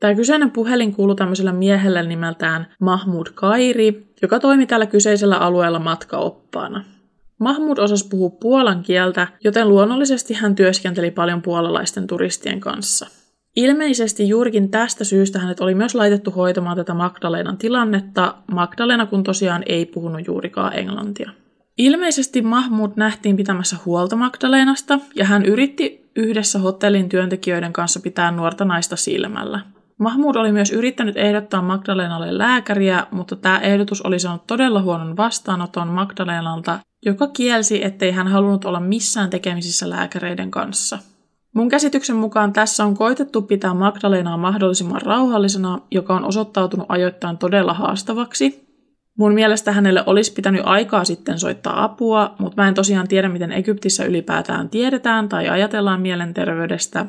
Tämä 0.00 0.14
kyseinen 0.14 0.50
puhelin 0.50 0.92
kuului 0.94 1.16
tämmöiselle 1.16 1.52
miehelle 1.52 2.02
nimeltään 2.02 2.66
Mahmud 2.80 3.26
Kairi, 3.34 4.12
joka 4.22 4.40
toimi 4.40 4.66
tällä 4.66 4.86
kyseisellä 4.86 5.36
alueella 5.36 5.78
matkaoppaana. 5.78 6.84
Mahmud 7.38 7.78
osasi 7.78 8.08
puhua 8.08 8.30
puolan 8.30 8.82
kieltä, 8.82 9.28
joten 9.44 9.68
luonnollisesti 9.68 10.34
hän 10.34 10.54
työskenteli 10.54 11.10
paljon 11.10 11.42
puolalaisten 11.42 12.06
turistien 12.06 12.60
kanssa. 12.60 13.06
Ilmeisesti 13.56 14.28
juurikin 14.28 14.70
tästä 14.70 15.04
syystä 15.04 15.38
hänet 15.38 15.60
oli 15.60 15.74
myös 15.74 15.94
laitettu 15.94 16.30
hoitamaan 16.30 16.76
tätä 16.76 16.94
Magdalenan 16.94 17.58
tilannetta, 17.58 18.34
Magdalena 18.52 19.06
kun 19.06 19.22
tosiaan 19.22 19.62
ei 19.66 19.86
puhunut 19.86 20.26
juurikaan 20.26 20.78
englantia. 20.78 21.30
Ilmeisesti 21.80 22.42
Mahmud 22.42 22.90
nähtiin 22.96 23.36
pitämässä 23.36 23.76
huolta 23.84 24.16
Magdalenasta 24.16 24.98
ja 25.14 25.24
hän 25.24 25.44
yritti 25.44 26.10
yhdessä 26.16 26.58
hotellin 26.58 27.08
työntekijöiden 27.08 27.72
kanssa 27.72 28.00
pitää 28.00 28.30
nuorta 28.30 28.64
naista 28.64 28.96
silmällä. 28.96 29.60
Mahmud 29.98 30.36
oli 30.36 30.52
myös 30.52 30.72
yrittänyt 30.72 31.16
ehdottaa 31.16 31.62
Magdalenalle 31.62 32.38
lääkäriä, 32.38 33.06
mutta 33.10 33.36
tämä 33.36 33.58
ehdotus 33.58 34.02
oli 34.02 34.18
saanut 34.18 34.46
todella 34.46 34.82
huonon 34.82 35.16
vastaanoton 35.16 35.88
Magdalenalta, 35.88 36.78
joka 37.04 37.26
kielsi, 37.26 37.84
ettei 37.84 38.10
hän 38.10 38.28
halunnut 38.28 38.64
olla 38.64 38.80
missään 38.80 39.30
tekemisissä 39.30 39.90
lääkäreiden 39.90 40.50
kanssa. 40.50 40.98
Mun 41.54 41.68
käsityksen 41.68 42.16
mukaan 42.16 42.52
tässä 42.52 42.84
on 42.84 42.96
koitettu 42.96 43.42
pitää 43.42 43.74
Magdalenaa 43.74 44.36
mahdollisimman 44.36 45.02
rauhallisena, 45.02 45.78
joka 45.90 46.14
on 46.14 46.24
osoittautunut 46.24 46.86
ajoittain 46.88 47.38
todella 47.38 47.74
haastavaksi, 47.74 48.69
Mun 49.20 49.34
mielestä 49.34 49.72
hänelle 49.72 50.02
olisi 50.06 50.32
pitänyt 50.32 50.62
aikaa 50.64 51.04
sitten 51.04 51.38
soittaa 51.38 51.84
apua, 51.84 52.34
mutta 52.38 52.62
mä 52.62 52.68
en 52.68 52.74
tosiaan 52.74 53.08
tiedä, 53.08 53.28
miten 53.28 53.52
Egyptissä 53.52 54.04
ylipäätään 54.04 54.68
tiedetään 54.68 55.28
tai 55.28 55.48
ajatellaan 55.48 56.00
mielenterveydestä. 56.00 57.06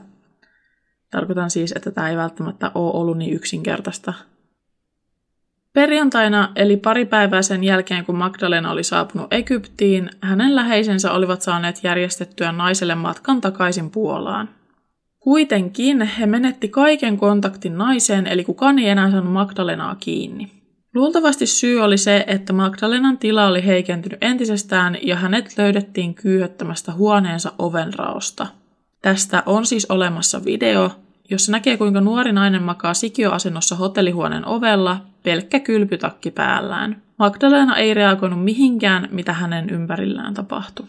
Tarkoitan 1.12 1.50
siis, 1.52 1.72
että 1.72 1.92
tämä 1.92 2.10
ei 2.10 2.18
välttämättä 2.18 2.72
ole 2.76 2.94
ollut 2.94 3.18
niin 3.18 3.34
yksinkertaista. 3.34 4.14
Perjantaina, 5.74 6.52
eli 6.56 6.78
pari 6.78 7.06
päivää 7.06 7.42
sen 7.42 7.64
jälkeen, 7.64 8.06
kun 8.06 8.18
Magdalena 8.18 8.72
oli 8.72 8.84
saapunut 8.84 9.34
Egyptiin, 9.34 10.10
hänen 10.22 10.56
läheisensä 10.56 11.12
olivat 11.12 11.42
saaneet 11.42 11.84
järjestettyä 11.84 12.52
naiselle 12.52 12.96
matkan 12.96 13.42
takaisin 13.42 13.90
Puolaan. 13.90 14.50
Kuitenkin 15.20 16.02
he 16.02 16.26
menetti 16.26 16.70
kaiken 16.70 17.18
kontaktin 17.18 17.78
naiseen, 17.78 18.28
eli 18.28 18.44
kukaan 18.44 18.80
ei 18.80 18.90
enää 18.90 19.12
saanut 19.12 19.34
Magdalenaa 19.34 19.96
kiinni. 19.96 20.61
Luultavasti 20.96 21.46
syy 21.46 21.80
oli 21.80 21.98
se, 21.98 22.24
että 22.28 22.54
Magdalenan 22.54 23.18
tila 23.18 23.48
oli 23.48 23.66
heikentynyt 23.66 24.24
entisestään 24.24 24.98
ja 25.02 25.16
hänet 25.16 25.58
löydettiin 25.58 26.14
kyyhöttämästä 26.14 26.94
huoneensa 26.94 27.52
ovenraosta. 27.60 28.48
Tästä 29.02 29.44
on 29.46 29.66
siis 29.66 29.86
olemassa 29.86 30.46
video, 30.46 30.92
jossa 31.30 31.52
näkee 31.52 31.78
kuinka 31.78 32.02
nuori 32.02 32.32
nainen 32.32 32.64
makaa 32.64 32.94
sikioasennossa 32.94 33.76
hotellihuoneen 33.76 34.48
ovella, 34.48 35.06
pelkkä 35.24 35.60
kylpytakki 35.60 36.32
päällään. 36.32 37.02
Magdalena 37.18 37.78
ei 37.78 37.94
reagoinut 37.94 38.44
mihinkään, 38.44 39.08
mitä 39.12 39.34
hänen 39.34 39.70
ympärillään 39.70 40.34
tapahtui. 40.34 40.86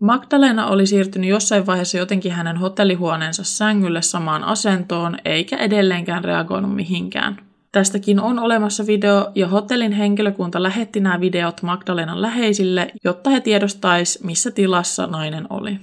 Magdalena 0.00 0.66
oli 0.66 0.86
siirtynyt 0.86 1.30
jossain 1.30 1.66
vaiheessa 1.66 1.98
jotenkin 1.98 2.32
hänen 2.32 2.56
hotellihuoneensa 2.56 3.44
sängylle 3.44 4.02
samaan 4.02 4.44
asentoon, 4.44 5.16
eikä 5.24 5.56
edelleenkään 5.56 6.24
reagoinut 6.24 6.74
mihinkään. 6.74 7.45
Tästäkin 7.76 8.20
on 8.20 8.38
olemassa 8.38 8.86
video 8.86 9.30
ja 9.34 9.48
hotellin 9.48 9.92
henkilökunta 9.92 10.62
lähetti 10.62 11.00
nämä 11.00 11.20
videot 11.20 11.62
Magdalenan 11.62 12.22
läheisille, 12.22 12.92
jotta 13.04 13.30
he 13.30 13.40
tiedostaisi, 13.40 14.26
missä 14.26 14.50
tilassa 14.50 15.06
nainen 15.06 15.46
oli. 15.50 15.78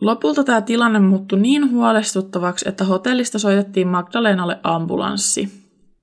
Lopulta 0.00 0.44
tämä 0.44 0.60
tilanne 0.60 0.98
muuttui 0.98 1.38
niin 1.40 1.70
huolestuttavaksi, 1.70 2.68
että 2.68 2.84
hotellista 2.84 3.38
soitettiin 3.38 3.88
Magdalenalle 3.88 4.58
ambulanssi. 4.62 5.48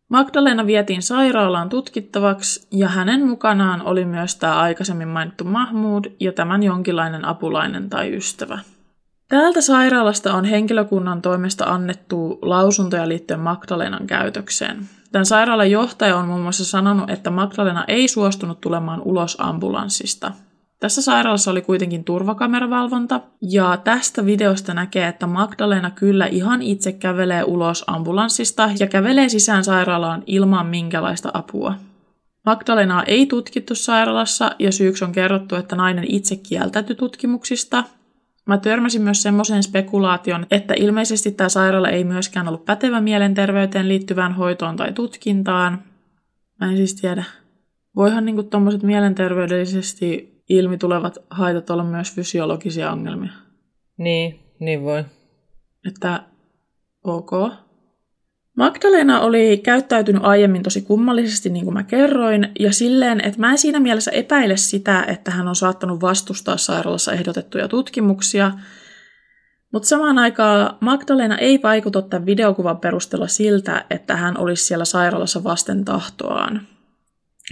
Magdalena 0.10 0.66
vietiin 0.66 1.02
sairaalaan 1.02 1.70
tutkittavaksi 1.70 2.68
ja 2.72 2.88
hänen 2.88 3.28
mukanaan 3.28 3.82
oli 3.82 4.06
myös 4.06 4.36
tämä 4.36 4.60
aikaisemmin 4.60 5.08
mainittu 5.08 5.44
Mahmoud 5.44 6.06
ja 6.20 6.32
tämän 6.32 6.64
jonkinlainen 6.64 7.26
apulainen 7.26 7.90
tai 7.90 8.16
ystävä. 8.16 8.60
Täältä 9.28 9.62
sairaalasta 9.62 10.34
on 10.34 10.46
henkilökunnan 10.46 11.22
toimesta 11.22 11.66
annettu 11.66 12.40
lausuntoja 12.42 13.08
liittyen 13.08 13.40
Magdalenan 13.40 14.08
käytökseen. 14.08 14.90
Tämän 15.12 15.26
sairaalan 15.26 15.72
johtaja 15.72 16.18
on 16.18 16.28
muun 16.28 16.42
muassa 16.42 16.66
sanonut, 16.66 17.10
että 17.10 17.30
Magdalena 17.30 17.86
ei 17.88 18.08
suostunut 18.08 18.62
tulemaan 18.62 19.02
ulos 19.02 19.38
ambulanssista. 19.40 20.32
Tässä 20.80 21.02
sairaalassa 21.02 21.52
oli 21.52 21.62
kuitenkin 21.62 22.04
turvakameravalvonta, 22.04 23.22
ja 23.42 23.78
tästä 23.84 24.26
videosta 24.26 24.74
näkee, 24.74 25.08
että 25.08 25.28
Magdalena 25.28 25.92
kyllä 25.92 26.26
ihan 26.26 26.62
itse 26.62 26.92
kävelee 26.92 27.44
ulos 27.44 27.84
ambulanssista 27.88 28.70
ja 28.80 28.88
kävelee 28.88 29.30
sisään 29.30 29.64
sairaalaan 29.64 30.24
ilman 30.26 30.66
minkälaista 30.66 31.32
apua. 31.34 31.76
Magdalenaa 32.46 33.04
ei 33.04 33.26
tutkittu 33.26 33.76
sairaalassa 33.76 34.52
ja 34.60 34.72
syyksi 34.72 35.06
on 35.06 35.12
kerrottu, 35.12 35.56
että 35.56 35.76
nainen 35.76 36.06
itse 36.08 36.36
kieltäytyi 36.36 36.96
tutkimuksista 36.96 37.84
Mä 38.46 38.58
törmäsin 38.58 39.02
myös 39.02 39.22
semmoiseen 39.22 39.64
spekulaation, 39.64 40.46
että 40.52 40.74
ilmeisesti 40.78 41.32
tämä 41.32 41.50
sairaala 41.50 41.90
ei 41.90 42.04
myöskään 42.04 42.48
ollut 42.48 42.66
pätevä 42.66 43.02
mielenterveyteen 43.02 43.88
liittyvään 43.88 44.34
hoitoon 44.34 44.76
tai 44.76 44.94
tutkintaan. 44.94 45.84
Mä 46.60 46.70
en 46.70 46.78
siis 46.78 46.96
tiedä. 46.96 47.24
Voihan 47.96 48.26
niinku 48.26 48.44
tuommoiset 48.44 48.84
mielenterveydellisesti 48.84 50.34
ilmi 50.50 50.78
tulevat 50.78 51.18
haitat 51.30 51.70
olla 51.70 51.84
myös 51.84 52.16
fysiologisia 52.16 52.92
ongelmia. 52.92 53.32
Niin, 53.98 54.40
niin 54.60 54.82
voi. 54.82 55.06
Että 55.88 56.24
Ok. 57.04 57.32
Magdalena 58.58 59.20
oli 59.20 59.58
käyttäytynyt 59.64 60.26
aiemmin 60.26 60.64
tosi 60.64 60.82
kummallisesti, 60.82 61.50
niin 61.50 61.66
kuin 61.66 61.74
mä 61.74 61.84
kerroin, 61.84 62.52
ja 62.60 62.74
silleen, 62.74 63.22
että 63.22 63.40
mä 63.40 63.52
en 63.52 63.58
siinä 63.58 63.80
mielessä 63.80 64.12
epäile 64.12 64.58
sitä, 64.58 65.04
että 65.04 65.32
hän 65.32 65.48
on 65.48 65.56
saattanut 65.56 66.02
vastustaa 66.02 66.58
sairaalassa 66.58 67.12
ehdotettuja 67.12 67.68
tutkimuksia, 67.68 68.52
mutta 69.72 69.88
samaan 69.88 70.18
aikaan 70.18 70.78
Magdalena 70.80 71.38
ei 71.38 71.60
vaikuta 71.64 72.02
tämän 72.02 72.26
videokuvan 72.26 72.78
perusteella 72.78 73.28
siltä, 73.28 73.86
että 73.90 74.16
hän 74.16 74.38
olisi 74.38 74.66
siellä 74.66 74.86
sairaalassa 74.86 75.44
vasten 75.44 75.86
tahtoaan. 75.86 76.62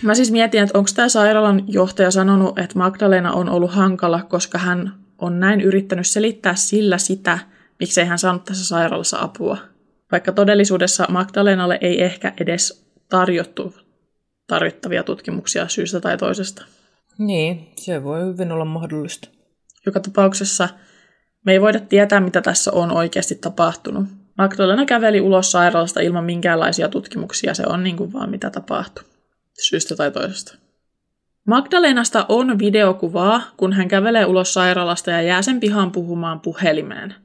Mä 0.03 0.15
siis 0.15 0.31
mietin, 0.31 0.63
että 0.63 0.77
onko 0.77 0.89
tämä 0.95 1.09
sairaalan 1.09 1.63
johtaja 1.67 2.11
sanonut, 2.11 2.59
että 2.59 2.77
Magdalena 2.77 3.31
on 3.31 3.49
ollut 3.49 3.71
hankala, 3.71 4.23
koska 4.23 4.57
hän 4.57 4.93
on 5.19 5.39
näin 5.39 5.61
yrittänyt 5.61 6.07
selittää 6.07 6.55
sillä 6.55 6.97
sitä, 6.97 7.39
miksei 7.79 8.05
hän 8.05 8.19
saanut 8.19 8.45
tässä 8.45 8.65
sairaalassa 8.65 9.21
apua. 9.21 9.70
Vaikka 10.11 10.31
todellisuudessa 10.31 11.05
Magdalenalle 11.09 11.77
ei 11.81 12.03
ehkä 12.03 12.33
edes 12.39 12.91
tarjottu 13.09 13.75
tarvittavia 14.47 15.03
tutkimuksia 15.03 15.67
syystä 15.67 15.99
tai 15.99 16.17
toisesta. 16.17 16.65
Niin, 17.17 17.71
se 17.75 18.03
voi 18.03 18.25
hyvin 18.25 18.51
olla 18.51 18.65
mahdollista. 18.65 19.29
Joka 19.85 19.99
tapauksessa 19.99 20.69
me 21.45 21.51
ei 21.51 21.61
voida 21.61 21.79
tietää, 21.79 22.19
mitä 22.19 22.41
tässä 22.41 22.71
on 22.71 22.91
oikeasti 22.91 23.35
tapahtunut. 23.35 24.05
Magdalena 24.37 24.85
käveli 24.85 25.21
ulos 25.21 25.51
sairaalasta 25.51 25.99
ilman 25.99 26.25
minkäänlaisia 26.25 26.89
tutkimuksia, 26.89 27.53
se 27.53 27.63
on 27.67 27.83
niin 27.83 27.97
kuin 27.97 28.13
vaan 28.13 28.29
mitä 28.29 28.49
tapahtui, 28.49 29.03
syystä 29.69 29.95
tai 29.95 30.11
toisesta. 30.11 30.55
Magdalenasta 31.47 32.25
on 32.29 32.59
videokuvaa, 32.59 33.41
kun 33.57 33.73
hän 33.73 33.87
kävelee 33.87 34.25
ulos 34.25 34.53
sairaalasta 34.53 35.11
ja 35.11 35.21
jää 35.21 35.41
sen 35.41 35.59
pihaan 35.59 35.91
puhumaan 35.91 36.39
puhelimeen. 36.39 37.15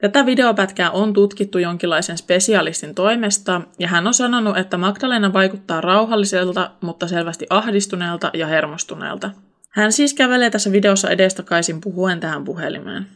Tätä 0.00 0.26
videopätkää 0.26 0.90
on 0.90 1.12
tutkittu 1.12 1.58
jonkinlaisen 1.58 2.18
spesialistin 2.18 2.94
toimesta, 2.94 3.60
ja 3.78 3.88
hän 3.88 4.06
on 4.06 4.14
sanonut, 4.14 4.56
että 4.56 4.76
Magdalena 4.76 5.32
vaikuttaa 5.32 5.80
rauhalliselta, 5.80 6.70
mutta 6.80 7.08
selvästi 7.08 7.46
ahdistuneelta 7.50 8.30
ja 8.34 8.46
hermostuneelta. 8.46 9.30
Hän 9.70 9.92
siis 9.92 10.14
kävelee 10.14 10.50
tässä 10.50 10.72
videossa 10.72 11.10
edestakaisin 11.10 11.80
puhuen 11.80 12.20
tähän 12.20 12.44
puhelimeen. 12.44 13.06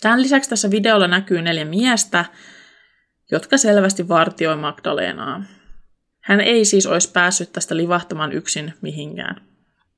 Tämän 0.00 0.22
lisäksi 0.22 0.50
tässä 0.50 0.70
videolla 0.70 1.08
näkyy 1.08 1.42
neljä 1.42 1.64
miestä, 1.64 2.24
jotka 3.30 3.56
selvästi 3.56 4.08
vartioi 4.08 4.56
Magdalenaa. 4.56 5.42
Hän 6.20 6.40
ei 6.40 6.64
siis 6.64 6.86
olisi 6.86 7.12
päässyt 7.12 7.52
tästä 7.52 7.76
livahtamaan 7.76 8.32
yksin 8.32 8.74
mihinkään. 8.80 9.49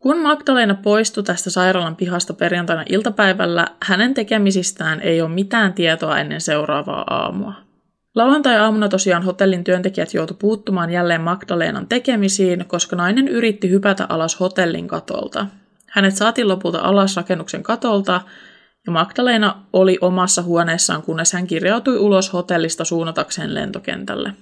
Kun 0.03 0.23
Magdalena 0.23 0.75
poistui 0.75 1.23
tästä 1.23 1.51
sairaalan 1.51 1.97
pihasta 1.97 2.35
perjantaina 2.35 2.85
iltapäivällä, 2.89 3.67
hänen 3.83 4.15
tekemisistään 4.15 5.01
ei 5.01 5.23
ole 5.23 5.31
mitään 5.31 5.73
tietoa 5.73 6.19
ennen 6.19 6.41
seuraavaa 6.41 7.05
aamua. 7.11 7.55
Lauantai-aamuna 8.15 8.89
tosiaan 8.89 9.23
hotellin 9.23 9.65
työntekijät 9.65 10.15
joutu 10.15 10.35
puuttumaan 10.35 10.91
jälleen 10.91 11.21
Magdalenan 11.21 11.87
tekemisiin, 11.87 12.65
koska 12.67 12.97
nainen 12.97 13.29
yritti 13.29 13.71
hypätä 13.71 14.07
alas 14.09 14.41
hotellin 14.41 14.89
katolta. 14.89 15.47
Hänet 15.91 16.17
saatiin 16.17 16.49
lopulta 16.49 16.81
alas 16.81 17.17
rakennuksen 17.17 17.63
katolta, 17.63 18.21
ja 18.87 18.93
Magdalena 18.93 19.57
oli 19.73 19.99
omassa 20.01 20.43
huoneessaan, 20.43 21.03
kunnes 21.03 21.33
hän 21.33 21.47
kirjautui 21.47 21.99
ulos 21.99 22.33
hotellista 22.33 22.85
suunnatakseen 22.85 23.55
lentokentälle. 23.55 24.33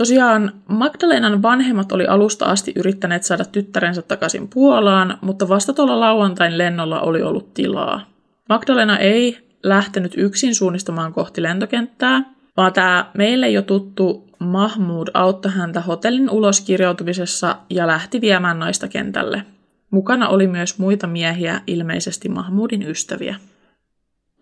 Tosiaan 0.00 0.52
Magdalenan 0.68 1.42
vanhemmat 1.42 1.92
oli 1.92 2.06
alusta 2.06 2.44
asti 2.44 2.72
yrittäneet 2.76 3.24
saada 3.24 3.44
tyttärensä 3.44 4.02
takaisin 4.02 4.48
Puolaan, 4.48 5.18
mutta 5.20 5.48
vasta 5.48 5.72
tuolla 5.72 6.00
lauantain 6.00 6.58
lennolla 6.58 7.00
oli 7.00 7.22
ollut 7.22 7.54
tilaa. 7.54 8.06
Magdalena 8.48 8.98
ei 8.98 9.38
lähtenyt 9.62 10.12
yksin 10.16 10.54
suunnistamaan 10.54 11.12
kohti 11.12 11.42
lentokenttää, 11.42 12.22
vaan 12.56 12.72
tämä 12.72 13.10
meille 13.14 13.48
jo 13.48 13.62
tuttu 13.62 14.28
Mahmoud 14.38 15.08
auttoi 15.14 15.52
häntä 15.52 15.80
hotellin 15.80 16.30
uloskirjautumisessa 16.30 17.56
ja 17.70 17.86
lähti 17.86 18.20
viemään 18.20 18.58
naista 18.58 18.88
kentälle. 18.88 19.42
Mukana 19.90 20.28
oli 20.28 20.46
myös 20.46 20.78
muita 20.78 21.06
miehiä, 21.06 21.60
ilmeisesti 21.66 22.28
Mahmoudin 22.28 22.82
ystäviä. 22.82 23.36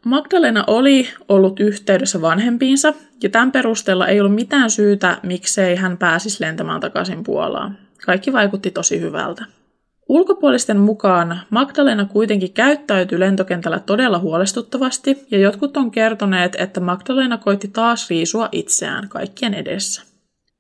Magdalena 0.05 0.65
oli 0.67 1.09
ollut 1.29 1.61
yhteydessä 1.61 2.23
vanhempiinsa, 2.23 2.95
ja 3.23 3.29
tämän 3.29 3.53
perusteella 3.53 4.07
ei 4.07 4.21
ollut 4.21 4.35
mitään 4.35 4.71
syytä, 4.71 5.19
miksei 5.23 5.77
hän 5.77 5.97
pääsisi 5.97 6.45
lentämään 6.45 6.81
takaisin 6.81 7.25
Puolaan. 7.25 7.79
Kaikki 8.07 8.33
vaikutti 8.33 8.71
tosi 8.71 9.01
hyvältä. 9.01 9.45
Ulkopuolisten 10.09 10.77
mukaan 10.77 11.41
Magdalena 11.51 12.05
kuitenkin 12.05 12.53
käyttäytyi 12.53 13.21
lentokentällä 13.21 13.79
todella 13.79 14.19
huolestuttavasti, 14.19 15.27
ja 15.31 15.39
jotkut 15.39 15.77
on 15.77 15.91
kertoneet, 15.91 16.57
että 16.59 16.81
Magdalena 16.81 17.39
koitti 17.39 17.69
taas 17.69 18.11
riisua 18.11 18.49
itseään 18.53 19.09
kaikkien 19.09 19.55
edessä. 19.55 20.03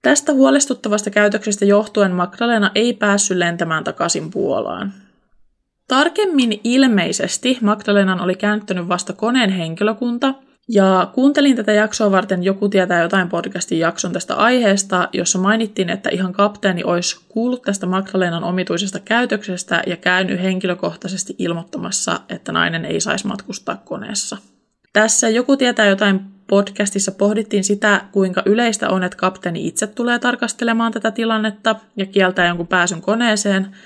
Tästä 0.02 0.32
huolestuttavasta 0.32 1.10
käytöksestä 1.10 1.64
johtuen 1.64 2.12
Magdalena 2.12 2.70
ei 2.74 2.92
päässyt 2.92 3.36
lentämään 3.36 3.84
takaisin 3.84 4.30
Puolaan. 4.30 4.92
Tarkemmin 5.88 6.60
ilmeisesti 6.64 7.58
Magdalenan 7.60 8.20
oli 8.20 8.34
kääntynyt 8.34 8.88
vasta 8.88 9.12
koneen 9.12 9.50
henkilökunta, 9.50 10.34
ja 10.68 11.10
kuuntelin 11.14 11.56
tätä 11.56 11.72
jaksoa 11.72 12.10
varten 12.10 12.42
Joku 12.42 12.68
tietää 12.68 13.02
jotain 13.02 13.28
podcastin 13.28 13.78
jakson 13.78 14.12
tästä 14.12 14.34
aiheesta, 14.34 15.08
jossa 15.12 15.38
mainittiin, 15.38 15.90
että 15.90 16.10
ihan 16.10 16.32
kapteeni 16.32 16.84
olisi 16.84 17.20
kuullut 17.28 17.62
tästä 17.62 17.86
Magdalenan 17.86 18.44
omituisesta 18.44 18.98
käytöksestä 19.00 19.82
ja 19.86 19.96
käynyt 19.96 20.42
henkilökohtaisesti 20.42 21.34
ilmoittamassa, 21.38 22.20
että 22.28 22.52
nainen 22.52 22.84
ei 22.84 23.00
saisi 23.00 23.26
matkustaa 23.26 23.82
koneessa. 23.84 24.36
Tässä 24.92 25.28
Joku 25.28 25.56
tietää 25.56 25.86
jotain 25.86 26.20
podcastissa 26.46 27.12
pohdittiin 27.12 27.64
sitä, 27.64 28.04
kuinka 28.12 28.42
yleistä 28.46 28.88
on, 28.88 29.02
että 29.02 29.18
kapteeni 29.18 29.66
itse 29.66 29.86
tulee 29.86 30.18
tarkastelemaan 30.18 30.92
tätä 30.92 31.10
tilannetta 31.10 31.76
ja 31.96 32.06
kieltää 32.06 32.46
jonkun 32.46 32.66
pääsyn 32.66 33.00
koneeseen– 33.00 33.66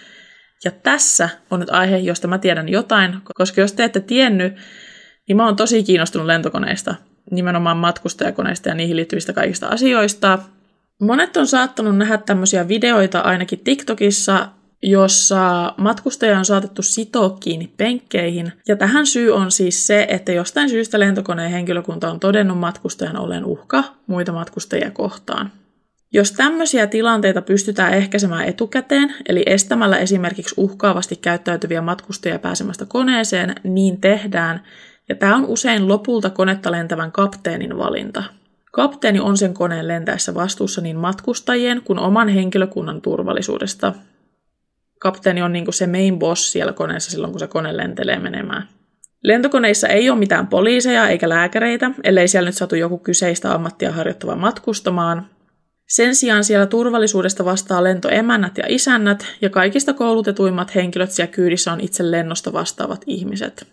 ja 0.65 0.71
tässä 0.71 1.29
on 1.51 1.61
nyt 1.61 1.71
aihe, 1.71 1.97
josta 1.97 2.29
mä 2.29 2.39
tiedän 2.39 2.69
jotain, 2.69 3.17
koska 3.35 3.61
jos 3.61 3.73
te 3.73 3.85
ette 3.85 4.01
tiennyt, 4.01 4.57
niin 5.29 5.37
mä 5.37 5.45
oon 5.45 5.57
tosi 5.57 5.83
kiinnostunut 5.83 6.27
lentokoneista, 6.27 6.95
nimenomaan 7.31 7.77
matkustajakoneista 7.77 8.69
ja 8.69 8.75
niihin 8.75 8.97
liittyvistä 8.97 9.33
kaikista 9.33 9.67
asioista. 9.67 10.39
Monet 11.01 11.37
on 11.37 11.47
saattanut 11.47 11.97
nähdä 11.97 12.19
tämmöisiä 12.19 12.69
videoita 12.69 13.21
ainakin 13.21 13.61
TikTokissa, 13.65 14.49
jossa 14.83 15.75
matkustaja 15.77 16.39
on 16.39 16.45
saatettu 16.45 16.83
sitoa 16.83 17.37
kiinni 17.41 17.73
penkkeihin. 17.77 18.53
Ja 18.69 18.77
tähän 18.77 19.07
syy 19.07 19.31
on 19.31 19.51
siis 19.51 19.87
se, 19.87 20.07
että 20.11 20.33
jostain 20.33 20.69
syystä 20.69 21.01
lentokoneen 21.01 21.51
henkilökunta 21.51 22.11
on 22.11 22.21
todennut 22.21 22.59
matkustajan 22.59 23.17
olleen 23.17 23.45
uhka 23.45 23.85
muita 24.07 24.33
matkustajia 24.33 24.91
kohtaan. 24.91 25.51
Jos 26.15 26.33
tämmöisiä 26.33 26.87
tilanteita 26.87 27.43
pystytään 27.43 27.95
ehkäisemään 27.95 28.45
etukäteen, 28.45 29.15
eli 29.29 29.43
estämällä 29.47 29.99
esimerkiksi 29.99 30.55
uhkaavasti 30.57 31.17
käyttäytyviä 31.17 31.81
matkustajia 31.81 32.39
pääsemästä 32.39 32.87
koneeseen, 32.89 33.55
niin 33.65 34.01
tehdään, 34.01 34.63
ja 35.09 35.15
tämä 35.15 35.37
on 35.37 35.45
usein 35.45 35.89
lopulta 35.89 36.31
konetta 36.31 36.73
lentävän 36.73 37.13
kapteenin 37.13 37.79
valinta. 37.79 38.25
Kapteeni 38.73 39.21
on 39.21 39.37
sen 39.37 39.55
koneen 39.55 39.89
lentäessä 39.89 40.35
vastuussa 40.35 40.81
niin 40.81 40.97
matkustajien 40.97 41.83
kuin 41.85 41.99
oman 41.99 42.29
henkilökunnan 42.29 43.03
turvallisuudesta. 43.03 43.93
Kapteeni 44.99 45.43
on 45.43 45.53
niin 45.53 45.73
se 45.73 45.87
main 45.87 46.19
boss 46.19 46.53
siellä 46.53 46.73
koneessa 46.73 47.11
silloin, 47.11 47.33
kun 47.33 47.41
se 47.41 47.47
kone 47.47 47.77
lentelee 47.77 48.19
menemään. 48.19 48.69
Lentokoneissa 49.23 49.89
ei 49.89 50.11
ole 50.11 50.19
mitään 50.19 50.47
poliiseja 50.47 51.09
eikä 51.09 51.29
lääkäreitä, 51.29 51.91
ellei 52.05 52.29
siellä 52.29 52.49
nyt 52.49 52.57
saatu 52.57 52.77
joku 52.77 52.99
kyseistä 52.99 53.55
ammattia 53.55 53.93
harjoittava 53.93 54.37
matkustamaan, 54.37 55.27
sen 55.93 56.15
sijaan 56.15 56.45
siellä 56.45 56.67
turvallisuudesta 56.67 57.45
vastaa 57.45 57.85
lentoemännät 57.85 58.59
ja 58.59 58.65
isännät, 58.69 59.27
ja 59.43 59.51
kaikista 59.51 59.93
koulutetuimmat 59.93 60.75
henkilöt 60.75 61.11
siellä 61.11 61.33
kyydissä 61.33 61.73
on 61.73 61.81
itse 61.81 62.11
lennosta 62.11 62.53
vastaavat 62.53 63.03
ihmiset. 63.07 63.67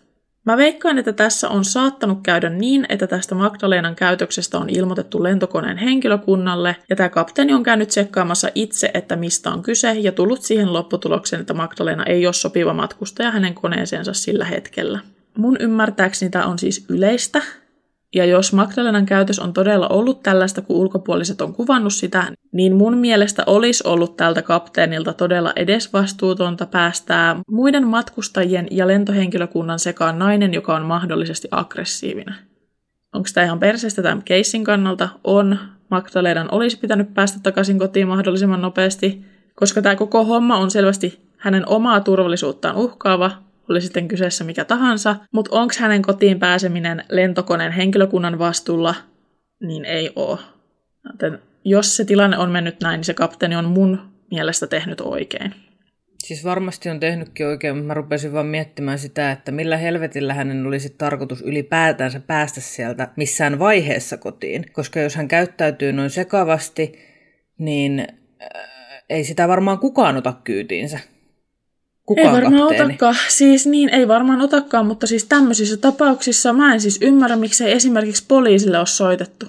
Mä 0.46 0.58
veikkaan, 0.58 0.98
että 0.98 1.14
tässä 1.14 1.50
on 1.50 1.66
saattanut 1.66 2.20
käydä 2.24 2.50
niin, 2.50 2.86
että 2.90 3.08
tästä 3.08 3.36
Magdalenan 3.36 3.96
käytöksestä 3.96 4.58
on 4.58 4.70
ilmoitettu 4.70 5.24
lentokoneen 5.24 5.78
henkilökunnalle, 5.78 6.76
ja 6.90 6.96
tämä 6.96 7.10
kapteeni 7.10 7.54
on 7.54 7.64
käynyt 7.64 7.90
tsekkaamassa 7.90 8.50
itse, 8.56 8.92
että 8.94 9.16
mistä 9.16 9.52
on 9.52 9.64
kyse, 9.64 9.94
ja 9.94 10.12
tullut 10.12 10.42
siihen 10.42 10.74
lopputulokseen, 10.74 11.40
että 11.40 11.54
Magdalena 11.54 12.04
ei 12.04 12.28
ole 12.28 12.34
sopiva 12.34 12.74
matkustaja 12.74 13.32
hänen 13.32 13.54
koneeseensa 13.54 14.14
sillä 14.14 14.46
hetkellä. 14.46 15.00
Mun 15.38 15.58
ymmärtääkseni 15.60 16.30
tämä 16.30 16.46
on 16.46 16.60
siis 16.60 16.86
yleistä, 16.90 17.42
ja 18.16 18.26
jos 18.26 18.54
Magdalenan 18.54 19.06
käytös 19.06 19.40
on 19.40 19.54
todella 19.54 19.88
ollut 19.88 20.24
tällaista, 20.24 20.62
kun 20.62 20.76
ulkopuoliset 20.76 21.42
on 21.42 21.54
kuvannut 21.54 21.94
sitä, 21.94 22.24
niin 22.52 22.76
mun 22.76 22.98
mielestä 22.98 23.44
olisi 23.46 23.84
ollut 23.88 24.18
tältä 24.18 24.42
kapteenilta 24.42 25.14
todella 25.14 25.54
edesvastuutonta 25.56 26.66
päästää 26.66 27.42
muiden 27.52 27.88
matkustajien 27.88 28.68
ja 28.72 28.88
lentohenkilökunnan 28.88 29.80
sekaan 29.80 30.20
nainen, 30.20 30.54
joka 30.54 30.76
on 30.76 30.86
mahdollisesti 30.86 31.48
aggressiivinen. 31.52 32.36
Onko 33.14 33.30
tämä 33.34 33.46
ihan 33.46 33.60
perseestä 33.60 34.02
tämän 34.02 34.24
keissin 34.24 34.64
kannalta? 34.64 35.10
On. 35.24 35.60
Magdalenan 35.90 36.48
olisi 36.52 36.80
pitänyt 36.80 37.14
päästä 37.14 37.40
takaisin 37.44 37.80
kotiin 37.80 38.08
mahdollisimman 38.08 38.62
nopeasti, 38.62 39.26
koska 39.56 39.82
tämä 39.82 39.96
koko 39.96 40.26
homma 40.26 40.58
on 40.58 40.72
selvästi 40.72 41.30
hänen 41.38 41.70
omaa 41.70 42.00
turvallisuuttaan 42.00 42.76
uhkaava, 42.76 43.32
oli 43.70 43.82
sitten 43.82 44.08
kyseessä 44.08 44.44
mikä 44.44 44.66
tahansa, 44.66 45.16
mutta 45.34 45.56
onko 45.56 45.74
hänen 45.80 46.02
kotiin 46.02 46.40
pääseminen 46.40 47.04
lentokoneen 47.10 47.72
henkilökunnan 47.72 48.40
vastuulla 48.40 48.96
niin 49.62 49.86
ei 49.86 50.12
ole. 50.16 50.40
Joten 51.12 51.40
jos 51.64 51.98
se 51.98 52.06
tilanne 52.06 52.38
on 52.38 52.52
mennyt 52.52 52.82
näin, 52.82 52.98
niin 52.98 53.06
se 53.06 53.14
kapteeni 53.14 53.56
on 53.56 53.66
mun 53.66 54.00
mielestä 54.32 54.68
tehnyt 54.68 55.02
oikein. 55.02 55.54
Siis 56.18 56.44
varmasti 56.44 56.90
on 56.90 57.00
tehnytkin 57.00 57.48
oikein, 57.48 57.76
mutta 57.76 57.88
mä 57.88 57.94
rupesin 57.94 58.34
vaan 58.34 58.46
miettimään 58.46 59.00
sitä, 59.00 59.32
että 59.32 59.52
millä 59.52 59.78
helvetillä 59.78 60.34
hänen 60.34 60.68
olisi 60.68 60.90
tarkoitus 60.90 61.42
ylipäätänsä 61.42 62.20
päästä 62.20 62.62
sieltä 62.62 63.08
missään 63.16 63.60
vaiheessa 63.60 64.18
kotiin. 64.18 64.66
Koska 64.72 65.00
jos 65.00 65.16
hän 65.16 65.28
käyttäytyy 65.28 65.94
noin 65.94 66.10
sekavasti, 66.10 67.00
niin 67.60 68.00
äh, 68.00 69.04
ei 69.10 69.24
sitä 69.24 69.48
varmaan 69.48 69.80
kukaan 69.80 70.18
ota 70.18 70.34
kyytiinsä. 70.44 71.00
Kukaan 72.10 72.28
ei 72.28 72.34
varmaan 72.34 72.62
kapteeni. 72.62 72.94
otakaan. 72.94 73.16
Siis 73.28 73.68
niin, 73.68 73.90
ei 73.90 74.08
varmaan 74.08 74.42
otakaan, 74.42 74.86
mutta 74.86 75.08
siis 75.08 75.26
tämmöisissä 75.26 75.78
tapauksissa 75.78 76.54
mä 76.54 76.74
en 76.74 76.82
siis 76.82 77.00
ymmärrä, 77.02 77.36
miksei 77.36 77.72
esimerkiksi 77.72 78.26
poliisille 78.28 78.78
ole 78.78 78.86
soitettu. 78.86 79.46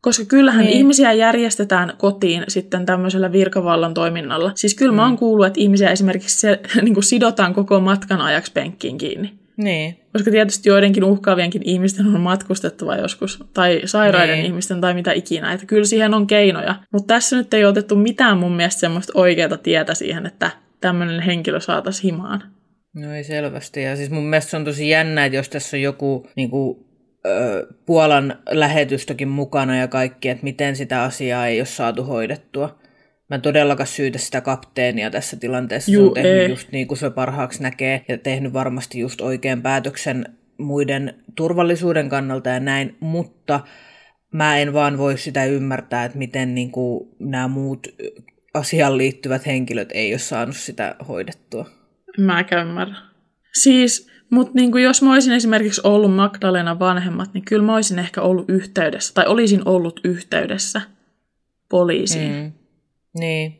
Koska 0.00 0.24
kyllähän 0.24 0.64
niin. 0.64 0.76
ihmisiä 0.76 1.12
järjestetään 1.12 1.92
kotiin 1.98 2.44
sitten 2.48 2.86
tämmöisellä 2.86 3.32
virkavallan 3.32 3.94
toiminnalla. 3.94 4.52
Siis 4.54 4.74
kyllä 4.74 4.92
mm. 4.92 4.96
mä 4.96 5.04
oon 5.06 5.18
kuullut, 5.18 5.46
että 5.46 5.60
ihmisiä 5.60 5.90
esimerkiksi 5.90 6.40
se, 6.40 6.60
niin 6.82 6.94
kuin 6.94 7.04
sidotaan 7.04 7.54
koko 7.54 7.80
matkan 7.80 8.20
ajaksi 8.20 8.52
penkkiin 8.52 8.98
kiinni. 8.98 9.32
Niin. 9.56 9.96
Koska 10.12 10.30
tietysti 10.30 10.68
joidenkin 10.68 11.04
uhkaavienkin 11.04 11.62
ihmisten 11.64 12.06
on 12.06 12.20
matkustettava 12.20 12.96
joskus, 12.96 13.44
tai 13.54 13.80
sairaiden 13.84 14.34
niin. 14.34 14.46
ihmisten, 14.46 14.80
tai 14.80 14.94
mitä 14.94 15.12
ikinä. 15.12 15.52
Että 15.52 15.66
kyllä 15.66 15.84
siihen 15.84 16.14
on 16.14 16.26
keinoja. 16.26 16.74
Mutta 16.92 17.14
tässä 17.14 17.36
nyt 17.36 17.54
ei 17.54 17.64
otettu 17.64 17.96
mitään 17.96 18.38
mun 18.38 18.52
mielestä 18.52 18.80
semmoista 18.80 19.12
oikeaa 19.16 19.56
tietä 19.56 19.94
siihen, 19.94 20.26
että 20.26 20.50
tämmöinen 20.82 21.20
henkilö 21.20 21.60
saataisiin 21.60 22.14
himaan. 22.14 22.42
No 22.94 23.14
ei 23.14 23.24
selvästi. 23.24 23.82
Ja 23.82 23.96
siis 23.96 24.10
mun 24.10 24.24
mielestä 24.24 24.50
se 24.50 24.56
on 24.56 24.64
tosi 24.64 24.88
jännä, 24.88 25.24
että 25.24 25.36
jos 25.36 25.48
tässä 25.48 25.76
on 25.76 25.80
joku 25.80 26.28
niin 26.36 26.50
kuin, 26.50 26.86
ö, 27.26 27.66
Puolan 27.86 28.38
lähetystäkin 28.50 29.28
mukana 29.28 29.76
ja 29.76 29.88
kaikki, 29.88 30.28
että 30.28 30.44
miten 30.44 30.76
sitä 30.76 31.02
asiaa 31.02 31.46
ei 31.46 31.60
ole 31.60 31.66
saatu 31.66 32.04
hoidettua. 32.04 32.78
Mä 33.30 33.34
en 33.36 33.42
todellakaan 33.42 33.86
syytä 33.86 34.18
sitä 34.18 34.40
kapteenia 34.40 35.10
tässä 35.10 35.36
tilanteessa. 35.36 35.92
Juu, 35.92 36.04
se 36.04 36.08
on 36.08 36.14
tehnyt 36.14 36.42
ei. 36.42 36.50
just 36.50 36.72
niin 36.72 36.88
kuin 36.88 36.98
se 36.98 37.10
parhaaksi 37.10 37.62
näkee 37.62 38.04
ja 38.08 38.18
tehnyt 38.18 38.52
varmasti 38.52 38.98
just 38.98 39.20
oikean 39.20 39.62
päätöksen 39.62 40.26
muiden 40.58 41.14
turvallisuuden 41.36 42.08
kannalta 42.08 42.48
ja 42.48 42.60
näin, 42.60 42.96
mutta 43.00 43.60
mä 44.32 44.58
en 44.58 44.72
vaan 44.72 44.98
voi 44.98 45.18
sitä 45.18 45.44
ymmärtää, 45.44 46.04
että 46.04 46.18
miten 46.18 46.54
niin 46.54 46.70
kuin 46.70 47.08
nämä 47.18 47.48
muut 47.48 47.86
asiaan 48.54 48.98
liittyvät 48.98 49.46
henkilöt 49.46 49.88
ei 49.94 50.12
ole 50.12 50.18
saanut 50.18 50.56
sitä 50.56 50.96
hoidettua. 51.08 51.66
Mä 52.18 52.44
ymmärrä. 52.62 52.94
Siis, 53.52 54.10
mutta 54.30 54.52
niinku 54.54 54.78
jos 54.78 55.02
mä 55.02 55.12
olisin 55.12 55.32
esimerkiksi 55.32 55.80
ollut 55.84 56.14
Magdalena 56.14 56.78
vanhemmat, 56.78 57.34
niin 57.34 57.44
kyllä 57.44 57.66
mä 57.66 57.74
olisin 57.74 57.98
ehkä 57.98 58.22
ollut 58.22 58.50
yhteydessä, 58.50 59.14
tai 59.14 59.26
olisin 59.26 59.62
ollut 59.64 60.00
yhteydessä 60.04 60.80
poliisiin. 61.68 62.32
Mm. 62.32 62.52
Niin. 63.18 63.58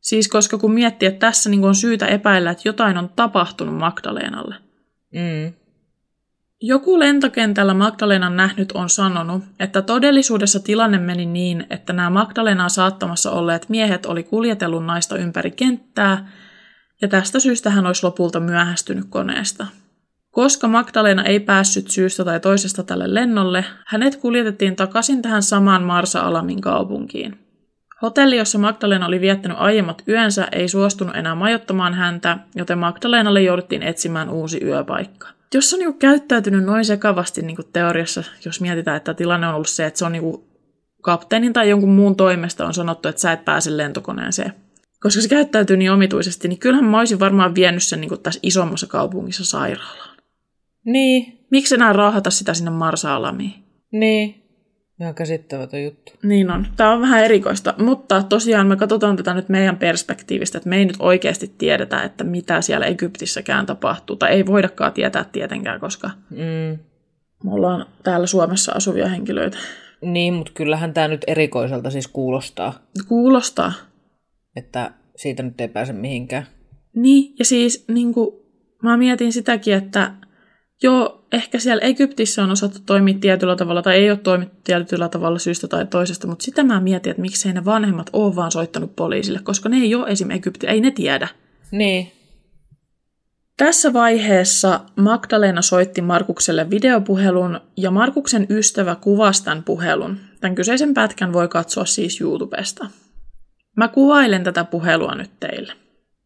Siis 0.00 0.28
koska 0.28 0.58
kun 0.58 0.74
miettii, 0.74 1.08
että 1.08 1.26
tässä 1.26 1.50
niinku 1.50 1.66
on 1.66 1.74
syytä 1.74 2.06
epäillä, 2.06 2.50
että 2.50 2.68
jotain 2.68 2.98
on 2.98 3.08
tapahtunut 3.16 3.74
Magdalenalle. 3.74 4.54
Mm. 5.12 5.52
Joku 6.62 6.98
lentokentällä 6.98 7.74
Magdalenan 7.74 8.36
nähnyt 8.36 8.72
on 8.72 8.88
sanonut, 8.88 9.42
että 9.60 9.82
todellisuudessa 9.82 10.60
tilanne 10.60 10.98
meni 10.98 11.26
niin, 11.26 11.66
että 11.70 11.92
nämä 11.92 12.10
Magdalenaa 12.10 12.68
saattamassa 12.68 13.30
olleet 13.30 13.68
miehet 13.68 14.06
oli 14.06 14.22
kuljetellut 14.22 14.84
naista 14.84 15.16
ympäri 15.16 15.50
kenttää, 15.50 16.28
ja 17.02 17.08
tästä 17.08 17.40
syystä 17.40 17.70
hän 17.70 17.86
olisi 17.86 18.06
lopulta 18.06 18.40
myöhästynyt 18.40 19.04
koneesta. 19.08 19.66
Koska 20.30 20.68
Magdalena 20.68 21.24
ei 21.24 21.40
päässyt 21.40 21.90
syystä 21.90 22.24
tai 22.24 22.40
toisesta 22.40 22.82
tälle 22.82 23.14
lennolle, 23.14 23.64
hänet 23.86 24.16
kuljetettiin 24.16 24.76
takaisin 24.76 25.22
tähän 25.22 25.42
samaan 25.42 25.82
Marsa-Alamin 25.82 26.60
kaupunkiin. 26.60 27.38
Hotelli, 28.02 28.36
jossa 28.36 28.58
Magdalena 28.58 29.06
oli 29.06 29.20
viettänyt 29.20 29.56
aiemmat 29.60 30.02
yönsä, 30.08 30.48
ei 30.52 30.68
suostunut 30.68 31.16
enää 31.16 31.34
majoittamaan 31.34 31.94
häntä, 31.94 32.38
joten 32.54 32.78
Magdalenalle 32.78 33.42
jouduttiin 33.42 33.82
etsimään 33.82 34.30
uusi 34.30 34.64
yöpaikka 34.64 35.37
jos 35.54 35.72
on 35.72 35.78
niinku 35.78 35.98
käyttäytynyt 35.98 36.64
noin 36.64 36.84
sekavasti 36.84 37.42
niinku 37.42 37.62
teoriassa, 37.62 38.24
jos 38.44 38.60
mietitään, 38.60 38.96
että 38.96 39.14
tilanne 39.14 39.48
on 39.48 39.54
ollut 39.54 39.68
se, 39.68 39.86
että 39.86 39.98
se 39.98 40.04
on 40.04 40.12
niinku 40.12 40.48
kapteenin 41.02 41.52
tai 41.52 41.70
jonkun 41.70 41.90
muun 41.90 42.16
toimesta 42.16 42.66
on 42.66 42.74
sanottu, 42.74 43.08
että 43.08 43.20
sä 43.20 43.32
et 43.32 43.44
pääse 43.44 43.76
lentokoneeseen. 43.76 44.52
Koska 45.00 45.22
se 45.22 45.28
käyttäytyy 45.28 45.76
niin 45.76 45.92
omituisesti, 45.92 46.48
niin 46.48 46.58
kyllähän 46.58 46.84
mä 46.84 46.98
olisin 46.98 47.20
varmaan 47.20 47.54
vienyt 47.54 47.82
sen 47.82 48.00
niinku 48.00 48.16
tässä 48.16 48.40
isommassa 48.42 48.86
kaupungissa 48.86 49.44
sairaalaan. 49.44 50.16
Niin. 50.84 51.46
Miksi 51.50 51.74
enää 51.74 51.92
raahata 51.92 52.30
sitä 52.30 52.54
sinne 52.54 52.70
Marsa-alamiin? 52.70 53.54
Niin. 53.92 54.47
Ihan 55.00 55.14
käsittämätön 55.14 55.84
juttu. 55.84 56.12
Niin 56.22 56.50
on. 56.50 56.66
Tämä 56.76 56.92
on 56.92 57.00
vähän 57.00 57.24
erikoista, 57.24 57.74
mutta 57.78 58.22
tosiaan 58.22 58.66
me 58.66 58.76
katsotaan 58.76 59.16
tätä 59.16 59.34
nyt 59.34 59.48
meidän 59.48 59.76
perspektiivistä, 59.76 60.58
että 60.58 60.68
me 60.68 60.76
ei 60.76 60.84
nyt 60.84 60.96
oikeasti 60.98 61.54
tiedetä, 61.58 62.02
että 62.02 62.24
mitä 62.24 62.60
siellä 62.60 62.86
Egyptissäkään 62.86 63.66
tapahtuu, 63.66 64.16
tai 64.16 64.30
ei 64.30 64.46
voidakaan 64.46 64.92
tietää 64.92 65.24
tietenkään, 65.24 65.80
koska 65.80 66.10
mm. 66.30 66.78
me 67.44 67.52
ollaan 67.52 67.86
täällä 68.02 68.26
Suomessa 68.26 68.72
asuvia 68.72 69.08
henkilöitä. 69.08 69.58
Niin, 70.00 70.34
mutta 70.34 70.52
kyllähän 70.54 70.94
tämä 70.94 71.08
nyt 71.08 71.24
erikoiselta 71.26 71.90
siis 71.90 72.08
kuulostaa. 72.08 72.72
Kuulostaa. 73.08 73.72
Että 74.56 74.90
siitä 75.16 75.42
nyt 75.42 75.60
ei 75.60 75.68
pääse 75.68 75.92
mihinkään. 75.92 76.46
Niin, 76.94 77.34
ja 77.38 77.44
siis 77.44 77.84
niin 77.88 78.14
kuin, 78.14 78.30
mä 78.82 78.96
mietin 78.96 79.32
sitäkin, 79.32 79.74
että 79.74 80.12
Joo, 80.82 81.24
ehkä 81.32 81.58
siellä 81.58 81.82
Egyptissä 81.82 82.42
on 82.42 82.50
osattu 82.50 82.78
toimia 82.86 83.18
tietyllä 83.20 83.56
tavalla, 83.56 83.82
tai 83.82 83.96
ei 83.96 84.10
ole 84.10 84.18
toimittu 84.18 84.56
tietyllä 84.64 85.08
tavalla 85.08 85.38
syystä 85.38 85.68
tai 85.68 85.86
toisesta, 85.86 86.26
mutta 86.26 86.44
sitä 86.44 86.64
mä 86.64 86.80
mietin, 86.80 87.10
että 87.10 87.22
miksei 87.22 87.52
ne 87.52 87.64
vanhemmat 87.64 88.10
ole 88.12 88.36
vaan 88.36 88.52
soittanut 88.52 88.96
poliisille, 88.96 89.40
koska 89.42 89.68
ne 89.68 89.76
ei 89.76 89.94
ole 89.94 90.08
esim. 90.08 90.30
Egypti, 90.30 90.66
ei 90.66 90.80
ne 90.80 90.90
tiedä. 90.90 91.28
Niin. 91.70 92.12
Tässä 93.56 93.92
vaiheessa 93.92 94.80
Magdalena 94.96 95.62
soitti 95.62 96.02
Markukselle 96.02 96.70
videopuhelun 96.70 97.60
ja 97.76 97.90
Markuksen 97.90 98.46
ystävä 98.50 98.94
kuvasi 98.94 99.44
tämän 99.44 99.64
puhelun. 99.64 100.16
Tämän 100.40 100.54
kyseisen 100.54 100.94
pätkän 100.94 101.32
voi 101.32 101.48
katsoa 101.48 101.84
siis 101.84 102.20
YouTubesta. 102.20 102.86
Mä 103.76 103.88
kuvailen 103.88 104.44
tätä 104.44 104.64
puhelua 104.64 105.14
nyt 105.14 105.30
teille. 105.40 105.72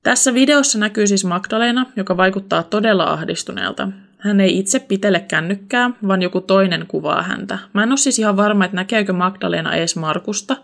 Tässä 0.03 0.35
videossa 0.35 0.79
näkyy 0.79 1.07
siis 1.07 1.25
Magdalena, 1.25 1.87
joka 1.97 2.17
vaikuttaa 2.17 2.63
todella 2.63 3.05
ahdistuneelta. 3.05 3.89
Hän 4.23 4.41
ei 4.41 4.59
itse 4.59 4.79
pitele 4.79 5.21
kännykkää, 5.21 5.91
vaan 6.09 6.23
joku 6.23 6.41
toinen 6.41 6.87
kuvaa 6.87 7.23
häntä. 7.23 7.59
Mä 7.73 7.83
en 7.83 7.89
ole 7.89 7.97
siis 7.97 8.19
ihan 8.19 8.37
varma, 8.37 8.65
että 8.65 8.77
näkeekö 8.77 9.13
Magdalena 9.13 9.75
ees 9.75 9.97
Markusta, 9.97 10.57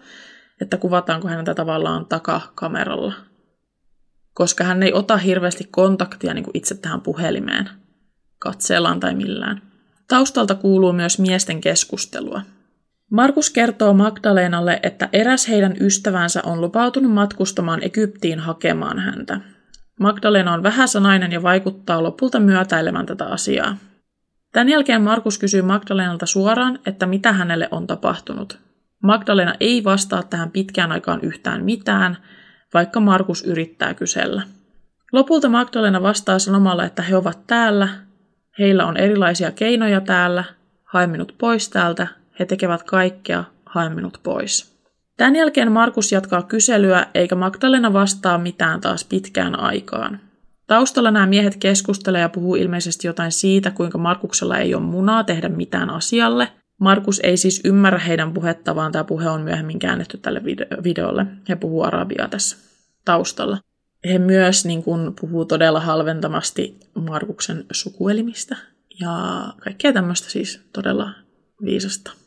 että 0.61 0.77
kuvataanko 0.77 1.29
häntä 1.29 1.55
tavallaan 1.55 2.07
takakameralla. 2.07 3.13
Koska 4.35 4.65
hän 4.65 4.83
ei 4.83 4.93
ota 4.93 5.17
hirveästi 5.17 5.69
kontaktia 5.71 6.35
niin 6.35 6.45
kuin 6.45 6.57
itse 6.57 6.75
tähän 6.75 7.01
puhelimeen, 7.01 7.71
katseellaan 8.39 9.01
tai 9.01 9.15
millään. 9.15 9.63
Taustalta 10.09 10.55
kuuluu 10.55 10.93
myös 10.93 11.19
miesten 11.19 11.61
keskustelua. 11.61 12.43
Markus 13.11 13.51
kertoo 13.51 13.93
Magdalenalle, 13.93 14.81
että 14.83 15.09
eräs 15.13 15.49
heidän 15.49 15.75
ystävänsä 15.81 16.43
on 16.45 16.61
lupautunut 16.61 17.13
matkustamaan 17.13 17.85
Egyptiin 17.85 18.39
hakemaan 18.39 18.99
häntä. 18.99 19.41
Magdalena 19.99 20.53
on 20.53 20.63
vähäsanainen 20.63 21.33
ja 21.33 21.43
vaikuttaa 21.43 22.03
lopulta 22.03 22.41
myötäilevän 22.41 23.07
tätä 23.07 23.25
asiaa. 23.25 23.77
Tämän 24.53 24.69
jälkeen 24.69 25.03
Markus 25.03 25.39
kysyy 25.39 25.63
Magdalenalta 25.63 26.27
suoraan, 26.27 26.79
että 26.87 27.07
mitä 27.07 27.33
hänelle 27.33 27.69
on 27.71 27.87
tapahtunut. 27.87 28.59
Magdalena 29.03 29.55
ei 29.61 29.85
vastaa 29.85 30.23
tähän 30.23 30.51
pitkään 30.51 30.93
aikaan 30.93 31.21
yhtään 31.23 31.65
mitään, 31.65 32.17
vaikka 32.75 33.01
Markus 33.01 33.43
yrittää 33.45 33.95
kysellä. 33.95 34.43
Lopulta 35.13 35.49
Magdalena 35.49 36.03
vastaa 36.03 36.39
sanomalla, 36.39 36.85
että 36.85 37.03
he 37.03 37.17
ovat 37.17 37.47
täällä, 37.47 37.89
heillä 38.59 38.87
on 38.87 38.97
erilaisia 38.97 39.51
keinoja 39.51 40.01
täällä, 40.01 40.45
hae 40.85 41.07
minut 41.07 41.35
pois 41.39 41.69
täältä, 41.69 42.07
he 42.39 42.45
tekevät 42.45 42.83
kaikkea, 42.83 43.45
hae 43.67 43.89
minut 43.89 44.21
pois. 44.23 44.78
Tämän 45.19 45.37
jälkeen 45.37 45.73
Markus 45.73 46.13
jatkaa 46.13 46.43
kyselyä, 46.43 47.07
eikä 47.15 47.35
Magdalena 47.35 47.93
vastaa 47.93 48.39
mitään 48.39 48.81
taas 48.81 49.05
pitkään 49.05 49.59
aikaan. 49.59 50.21
Taustalla 50.67 51.11
nämä 51.11 51.27
miehet 51.27 51.57
keskustelevat 51.57 52.23
ja 52.23 52.29
puhuu 52.29 52.55
ilmeisesti 52.55 53.07
jotain 53.07 53.33
siitä, 53.33 53.71
kuinka 53.71 53.99
Markuksella 53.99 54.59
ei 54.59 54.75
ole 54.75 54.83
munaa 54.83 55.25
tehdä 55.25 55.49
mitään 55.49 55.91
asialle. 55.91 56.49
Markus 56.81 57.21
ei 57.23 57.37
siis 57.37 57.61
ymmärrä 57.65 57.99
heidän 57.99 58.35
puhetta, 58.35 58.75
vaan 58.75 58.93
tämä 58.93 59.05
puhe 59.05 59.29
on 59.29 59.41
myöhemmin 59.41 59.79
käännetty 59.79 60.19
tälle 60.19 60.45
videolle. 60.85 61.27
He 61.49 61.57
puhuu 61.57 61.83
arabiaa 61.83 62.29
tässä 62.29 62.57
taustalla. 63.05 63.59
He 64.09 64.19
myös 64.19 64.65
niin 64.65 64.83
kuin, 64.83 65.15
puhuu 65.21 65.45
todella 65.45 65.81
halventamasti 65.81 66.81
Markuksen 66.95 67.65
sukuelimistä 67.73 68.57
ja 69.01 69.45
kaikkea 69.61 69.93
tämmöistä 69.93 70.31
siis 70.31 70.61
todella 70.73 71.11
viisasta. 71.65 72.18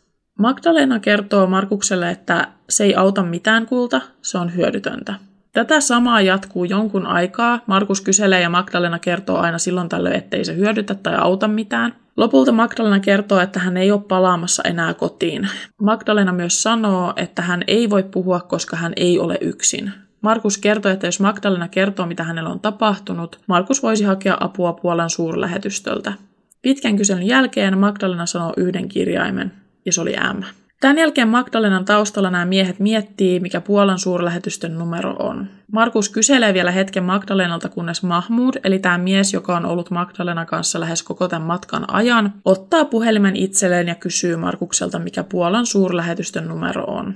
Magdalena 0.42 1.00
kertoo 1.00 1.48
Markukselle, 1.48 2.10
että 2.10 2.48
se 2.70 2.84
ei 2.84 2.96
auta 2.96 3.24
mitään 3.24 3.66
kulta, 3.66 4.02
se 4.22 4.38
on 4.38 4.56
hyödytöntä. 4.56 5.14
Tätä 5.52 5.82
samaa 5.82 6.22
jatkuu 6.22 6.64
jonkun 6.64 7.06
aikaa. 7.06 7.60
Markus 7.68 8.02
kyselee 8.02 8.42
ja 8.42 8.50
Magdalena 8.50 9.00
kertoo 9.00 9.38
aina 9.38 9.58
silloin 9.58 9.90
tällöin, 9.90 10.16
ettei 10.16 10.46
se 10.46 10.56
hyödytä 10.56 10.96
tai 10.96 11.16
auta 11.16 11.48
mitään. 11.48 11.96
Lopulta 12.18 12.52
Magdalena 12.52 13.00
kertoo, 13.00 13.40
että 13.40 13.60
hän 13.60 13.78
ei 13.78 13.92
ole 13.92 14.02
palaamassa 14.02 14.64
enää 14.64 14.94
kotiin. 14.94 15.50
Magdalena 15.82 16.34
myös 16.34 16.64
sanoo, 16.64 17.14
että 17.16 17.42
hän 17.42 17.64
ei 17.68 17.90
voi 17.90 18.04
puhua, 18.04 18.40
koska 18.40 18.78
hän 18.78 18.94
ei 18.96 19.20
ole 19.20 19.38
yksin. 19.42 19.92
Markus 20.22 20.58
kertoo, 20.58 20.92
että 20.92 21.08
jos 21.08 21.20
Magdalena 21.20 21.68
kertoo, 21.68 22.06
mitä 22.06 22.24
hänellä 22.24 22.50
on 22.50 22.60
tapahtunut, 22.60 23.40
Markus 23.48 23.84
voisi 23.84 24.04
hakea 24.04 24.38
apua 24.40 24.74
Puolan 24.74 25.10
suurlähetystöltä. 25.10 26.14
Pitkän 26.62 26.98
kyselyn 26.98 27.28
jälkeen 27.28 27.78
Magdalena 27.78 28.26
sanoo 28.26 28.54
yhden 28.58 28.88
kirjaimen, 28.88 29.61
ja 29.86 29.94
se 29.94 30.02
oli 30.02 30.16
M. 30.34 30.44
Tämän 30.82 30.98
jälkeen 30.98 31.28
Magdalenan 31.28 31.86
taustalla 31.86 32.30
nämä 32.32 32.46
miehet 32.46 32.80
miettii, 32.80 33.40
mikä 33.40 33.62
Puolan 33.62 34.00
suurlähetystön 34.00 34.78
numero 34.78 35.16
on. 35.20 35.48
Markus 35.72 36.10
kyselee 36.10 36.54
vielä 36.54 36.72
hetken 36.72 37.04
Magdalenalta, 37.04 37.70
kunnes 37.70 38.04
Mahmud, 38.04 38.54
eli 38.64 38.80
tämä 38.80 38.98
mies, 38.98 39.34
joka 39.34 39.58
on 39.58 39.66
ollut 39.66 39.92
Magdalenan 39.92 40.46
kanssa 40.46 40.80
lähes 40.80 41.04
koko 41.04 41.28
tämän 41.28 41.48
matkan 41.48 41.94
ajan, 41.94 42.34
ottaa 42.46 42.86
puhelimen 42.86 43.36
itselleen 43.36 43.88
ja 43.88 43.96
kysyy 43.96 44.36
Markukselta, 44.36 45.00
mikä 45.00 45.24
Puolan 45.24 45.66
suurlähetystön 45.66 46.48
numero 46.48 46.84
on. 46.84 47.16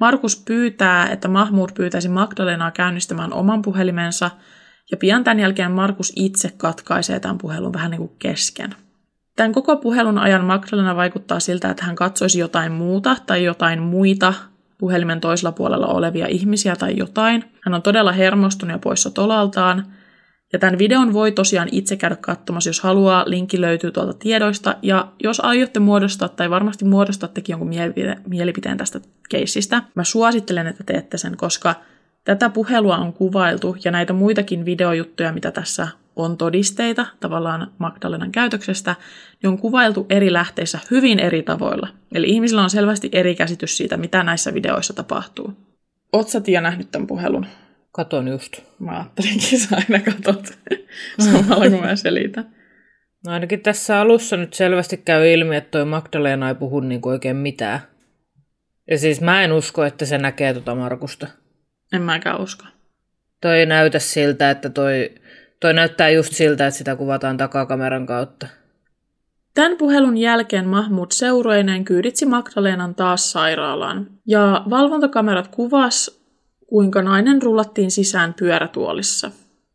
Markus 0.00 0.42
pyytää, 0.44 1.08
että 1.08 1.28
Mahmud 1.28 1.68
pyytäisi 1.74 2.08
Magdalenaa 2.08 2.70
käynnistämään 2.70 3.32
oman 3.32 3.62
puhelimensa, 3.62 4.30
ja 4.90 4.96
pian 4.96 5.24
tämän 5.24 5.40
jälkeen 5.40 5.72
Markus 5.72 6.12
itse 6.16 6.50
katkaisee 6.56 7.20
tämän 7.20 7.38
puhelun 7.38 7.72
vähän 7.72 7.90
niin 7.90 7.98
kuin 7.98 8.16
kesken. 8.18 8.74
Tämän 9.36 9.52
koko 9.52 9.76
puhelun 9.76 10.18
ajan 10.18 10.44
Magdalena 10.44 10.96
vaikuttaa 10.96 11.40
siltä, 11.40 11.70
että 11.70 11.84
hän 11.84 11.96
katsoisi 11.96 12.38
jotain 12.38 12.72
muuta 12.72 13.16
tai 13.26 13.44
jotain 13.44 13.82
muita 13.82 14.34
puhelimen 14.78 15.20
toisella 15.20 15.52
puolella 15.52 15.86
olevia 15.86 16.26
ihmisiä 16.26 16.76
tai 16.76 16.96
jotain. 16.96 17.44
Hän 17.60 17.74
on 17.74 17.82
todella 17.82 18.12
hermostunut 18.12 18.74
ja 18.74 18.78
poissa 18.78 19.10
tolaltaan. 19.10 19.86
Ja 20.52 20.58
tämän 20.58 20.78
videon 20.78 21.12
voi 21.12 21.32
tosiaan 21.32 21.68
itse 21.72 21.96
käydä 21.96 22.16
katsomassa, 22.16 22.70
jos 22.70 22.80
haluaa. 22.80 23.24
Linkki 23.26 23.60
löytyy 23.60 23.90
tuolta 23.90 24.14
tiedoista. 24.14 24.76
Ja 24.82 25.08
jos 25.22 25.40
aiotte 25.40 25.80
muodostaa 25.80 26.28
tai 26.28 26.50
varmasti 26.50 26.84
muodostattekin 26.84 27.52
jonkun 27.52 27.70
mielipiteen 28.26 28.76
tästä 28.76 29.00
keissistä, 29.28 29.82
mä 29.94 30.04
suosittelen, 30.04 30.66
että 30.66 30.84
teette 30.84 31.18
sen, 31.18 31.36
koska 31.36 31.74
tätä 32.24 32.50
puhelua 32.50 32.96
on 32.96 33.12
kuvailtu 33.12 33.76
ja 33.84 33.90
näitä 33.90 34.12
muitakin 34.12 34.64
videojuttuja, 34.64 35.32
mitä 35.32 35.50
tässä 35.50 35.88
on 36.16 36.36
todisteita 36.36 37.06
tavallaan 37.20 37.72
Magdalenan 37.78 38.32
käytöksestä, 38.32 38.94
niin 39.42 39.48
on 39.48 39.58
kuvailtu 39.58 40.06
eri 40.10 40.32
lähteissä 40.32 40.78
hyvin 40.90 41.20
eri 41.20 41.42
tavoilla. 41.42 41.88
Eli 42.14 42.28
ihmisillä 42.28 42.62
on 42.62 42.70
selvästi 42.70 43.08
eri 43.12 43.34
käsitys 43.34 43.76
siitä, 43.76 43.96
mitä 43.96 44.22
näissä 44.22 44.54
videoissa 44.54 44.92
tapahtuu. 44.92 45.52
Oot 46.12 46.28
sä 46.28 46.40
Tia 46.40 46.60
nähnyt 46.60 46.90
tämän 46.90 47.06
puhelun? 47.06 47.46
Katon 47.92 48.28
just. 48.28 48.60
Mä 48.78 48.90
ajattelinkin, 48.90 49.58
sä 49.58 49.76
aina 49.76 50.04
katot 50.04 50.58
samalla 51.32 51.70
kun 51.70 51.80
mä 51.80 51.96
selitän. 51.96 52.54
No 53.26 53.32
ainakin 53.32 53.60
tässä 53.60 54.00
alussa 54.00 54.36
nyt 54.36 54.54
selvästi 54.54 54.96
käy 54.96 55.32
ilmi, 55.32 55.56
että 55.56 55.70
toi 55.70 55.84
Magdalena 55.84 56.48
ei 56.48 56.54
puhu 56.54 56.80
niin 56.80 57.00
oikein 57.04 57.36
mitään. 57.36 57.80
Ja 58.90 58.98
siis 58.98 59.20
mä 59.20 59.44
en 59.44 59.52
usko, 59.52 59.84
että 59.84 60.04
se 60.04 60.18
näkee 60.18 60.52
tuota 60.52 60.74
Markusta. 60.74 61.26
En 61.92 62.02
mäkään 62.02 62.40
usko. 62.40 62.64
Toi 63.40 63.58
ei 63.58 63.66
näytä 63.66 63.98
siltä, 63.98 64.50
että 64.50 64.70
toi 64.70 65.14
Toi 65.64 65.74
näyttää 65.74 66.10
just 66.10 66.32
siltä, 66.32 66.66
että 66.66 66.78
sitä 66.78 66.96
kuvataan 66.96 67.36
takakameran 67.36 68.06
kautta. 68.06 68.46
Tämän 69.54 69.76
puhelun 69.76 70.16
jälkeen 70.16 70.68
Mahmud 70.68 71.06
seuroineen 71.10 71.84
kyyditsi 71.84 72.26
Magdalenan 72.26 72.94
taas 72.94 73.32
sairaalaan. 73.32 74.06
Ja 74.26 74.62
valvontakamerat 74.70 75.48
kuvas, 75.48 76.20
kuinka 76.66 77.02
nainen 77.02 77.42
rullattiin 77.42 77.90
sisään 77.90 78.34
pyörätuolissa. 78.34 79.30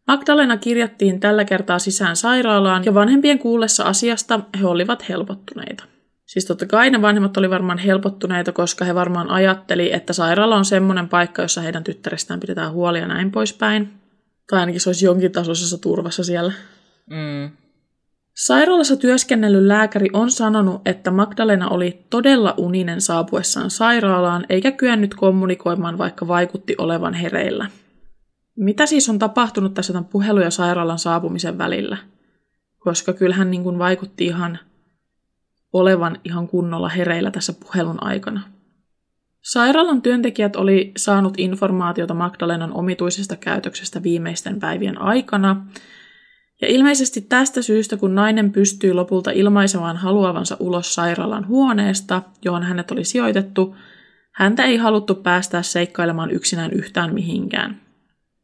Magdalena 0.07 0.57
kirjattiin 0.57 1.19
tällä 1.19 1.45
kertaa 1.45 1.79
sisään 1.79 2.15
sairaalaan 2.15 2.85
ja 2.85 2.93
vanhempien 2.93 3.39
kuullessa 3.39 3.83
asiasta 3.83 4.39
he 4.59 4.67
olivat 4.67 5.09
helpottuneita. 5.09 5.83
Siis 6.25 6.45
totta 6.45 6.65
kai 6.65 6.89
ne 6.89 7.01
vanhemmat 7.01 7.37
oli 7.37 7.49
varmaan 7.49 7.77
helpottuneita, 7.77 8.51
koska 8.51 8.85
he 8.85 8.95
varmaan 8.95 9.29
ajatteli, 9.29 9.93
että 9.93 10.13
sairaala 10.13 10.55
on 10.55 10.65
semmoinen 10.65 11.09
paikka, 11.09 11.41
jossa 11.41 11.61
heidän 11.61 11.83
tyttärestään 11.83 12.39
pidetään 12.39 12.71
huolia 12.71 13.07
näin 13.07 13.31
poispäin. 13.31 13.99
Tai 14.50 14.60
ainakin 14.60 14.82
se 14.82 14.89
olisi 14.89 15.06
jonkin 15.06 15.32
tasoisessa 15.32 15.78
turvassa 15.78 16.24
siellä. 16.24 16.54
Mm. 17.10 17.52
Sairaalassa 18.36 18.97
työskennellyt 18.97 19.64
lääkäri 19.64 20.10
on 20.14 20.32
sanonut, 20.32 20.82
että 20.86 21.12
Magdalena 21.12 21.70
oli 21.70 22.06
todella 22.10 22.54
uninen 22.58 23.02
saapuessaan 23.02 23.70
sairaalaan, 23.70 24.45
eikä 24.50 24.72
kyennyt 24.72 25.16
kommunikoimaan, 25.16 25.97
vaikka 25.97 26.28
vaikutti 26.28 26.76
olevan 26.78 27.14
hereillä. 27.14 27.70
Mitä 28.56 28.86
siis 28.86 29.10
on 29.10 29.20
tapahtunut 29.20 29.74
tässä 29.74 29.93
tämän 29.93 30.06
puhelu- 30.06 30.41
ja 30.41 30.52
sairaalan 30.52 31.00
saapumisen 31.00 31.58
välillä? 31.58 31.97
Koska 32.80 33.14
kyllähän 33.14 33.52
niin 33.52 33.64
kuin 33.64 33.80
vaikutti 33.80 34.26
ihan 34.26 34.60
olevan 35.74 36.20
ihan 36.24 36.47
kunnolla 36.47 36.89
hereillä 36.89 37.32
tässä 37.32 37.54
puhelun 37.54 38.04
aikana. 38.04 38.41
Sairaalan 39.52 40.02
työntekijät 40.02 40.56
oli 40.56 40.91
saanut 40.97 41.34
informaatiota 41.38 42.14
Magdalenan 42.14 42.74
omituisesta 42.74 43.36
käytöksestä 43.36 44.04
viimeisten 44.04 44.60
päivien 44.60 45.02
aikana, 45.02 45.66
ja 46.62 46.68
ilmeisesti 46.68 47.22
tästä 47.22 47.62
syystä, 47.62 47.97
kun 47.97 48.16
nainen 48.16 48.52
pystyi 48.52 48.93
lopulta 48.93 49.32
ilmaisemaan 49.32 49.97
haluavansa 49.97 50.58
ulos 50.60 50.95
sairaalan 50.95 51.47
huoneesta, 51.47 52.22
johon 52.45 52.64
hänet 52.64 52.91
oli 52.91 53.04
sijoitettu, 53.04 53.76
häntä 54.32 54.64
ei 54.64 54.78
haluttu 54.78 55.16
päästää 55.16 55.62
seikkailemaan 55.62 56.32
yksinään 56.32 56.72
yhtään 56.72 57.14
mihinkään. 57.14 57.82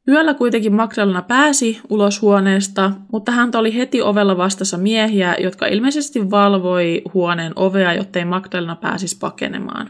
Yöllä 0.08 0.34
kuitenkin 0.34 0.74
Magdalena 0.74 1.22
pääsi 1.22 1.80
ulos 1.90 2.22
huoneesta, 2.22 2.92
mutta 3.12 3.32
häntä 3.32 3.60
oli 3.60 3.76
heti 3.76 4.02
ovella 4.02 4.38
vastassa 4.38 4.78
miehiä, 4.78 5.36
jotka 5.40 5.66
ilmeisesti 5.66 6.32
valvoi 6.32 7.02
huoneen 7.14 7.54
ovea, 7.56 7.94
jottei 7.94 8.26
Magdalena 8.26 8.76
pääsisi 8.76 9.18
pakenemaan. 9.20 9.90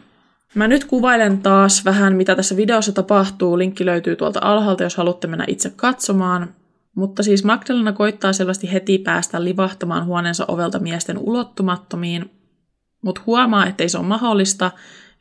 Mä 0.56 0.68
nyt 0.68 0.86
kuvailen 0.86 1.42
taas 1.42 1.86
vähän, 1.86 2.16
mitä 2.16 2.36
tässä 2.36 2.56
videossa 2.56 2.92
tapahtuu. 2.92 3.58
Linkki 3.58 3.86
löytyy 3.86 4.16
tuolta 4.16 4.40
alhaalta, 4.44 4.84
jos 4.84 4.96
haluatte 4.96 5.28
mennä 5.28 5.46
itse 5.48 5.74
katsomaan. 5.76 6.56
Mutta 6.96 7.24
siis 7.24 7.44
Magdalena 7.44 7.94
koittaa 7.94 8.34
selvästi 8.34 8.74
heti 8.74 8.98
päästä 8.98 9.44
livahtamaan 9.44 10.06
huoneensa 10.06 10.46
ovelta 10.48 10.80
miesten 10.80 11.18
ulottumattomiin, 11.18 12.32
mutta 13.02 13.22
huomaa, 13.26 13.68
ettei 13.68 13.90
se 13.90 13.98
ole 13.98 14.06
mahdollista, 14.06 14.72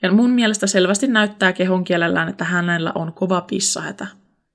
ja 0.02 0.12
mun 0.12 0.30
mielestä 0.30 0.66
selvästi 0.66 1.06
näyttää 1.06 1.52
kehon 1.52 1.84
kielellään, 1.84 2.28
että 2.28 2.44
hänellä 2.44 2.92
on 2.94 3.12
kova 3.12 3.40
pissahätä. 3.40 4.06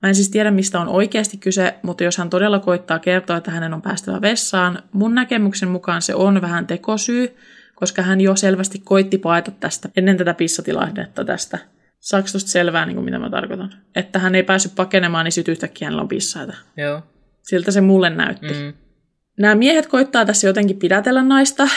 Mä 0.02 0.08
en 0.08 0.14
siis 0.14 0.30
tiedä, 0.30 0.50
mistä 0.50 0.80
on 0.80 0.88
oikeasti 0.88 1.36
kyse, 1.36 1.74
mutta 1.82 2.04
jos 2.04 2.18
hän 2.18 2.30
todella 2.30 2.58
koittaa 2.58 2.98
kertoa, 2.98 3.36
että 3.36 3.50
hänen 3.50 3.74
on 3.74 3.82
päästävä 3.82 4.20
vessaan, 4.20 4.82
mun 4.92 5.14
näkemyksen 5.14 5.68
mukaan 5.68 6.02
se 6.02 6.14
on 6.14 6.42
vähän 6.42 6.66
tekosyy, 6.66 7.36
koska 7.80 8.02
hän 8.02 8.20
jo 8.20 8.36
selvästi 8.36 8.78
koitti 8.84 9.18
paeta 9.18 9.50
tästä 9.50 9.88
ennen 9.96 10.16
tätä 10.16 10.34
pissatilahdetta 10.34 11.24
tästä. 11.24 11.58
Saako 11.98 12.28
tuosta 12.32 12.50
selvää, 12.50 12.86
niin 12.86 12.94
kuin 12.94 13.04
mitä 13.04 13.18
mä 13.18 13.30
tarkoitan? 13.30 13.74
Että 13.94 14.18
hän 14.18 14.34
ei 14.34 14.42
päässyt 14.42 14.74
pakenemaan, 14.74 15.24
niin 15.24 15.32
sitten 15.32 15.52
yhtäkkiä 15.52 15.86
hänellä 15.86 16.02
on 16.02 16.08
pissaita. 16.08 16.54
Joo. 16.76 17.02
Siltä 17.42 17.70
se 17.70 17.80
mulle 17.80 18.10
näytti. 18.10 18.54
Mm. 18.54 18.72
Nämä 19.38 19.54
miehet 19.54 19.86
koittaa 19.86 20.24
tässä 20.24 20.46
jotenkin 20.46 20.78
pidätellä 20.78 21.22
naista, 21.22 21.68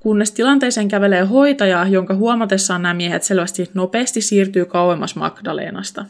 kunnes 0.00 0.32
tilanteeseen 0.32 0.88
kävelee 0.88 1.22
hoitaja, 1.24 1.86
jonka 1.88 2.14
huomatessaan 2.14 2.82
nämä 2.82 2.94
miehet 2.94 3.22
selvästi 3.22 3.70
nopeasti 3.74 4.20
siirtyy 4.20 4.64
kauemmas 4.64 5.16
Magdalenasta. 5.16 6.04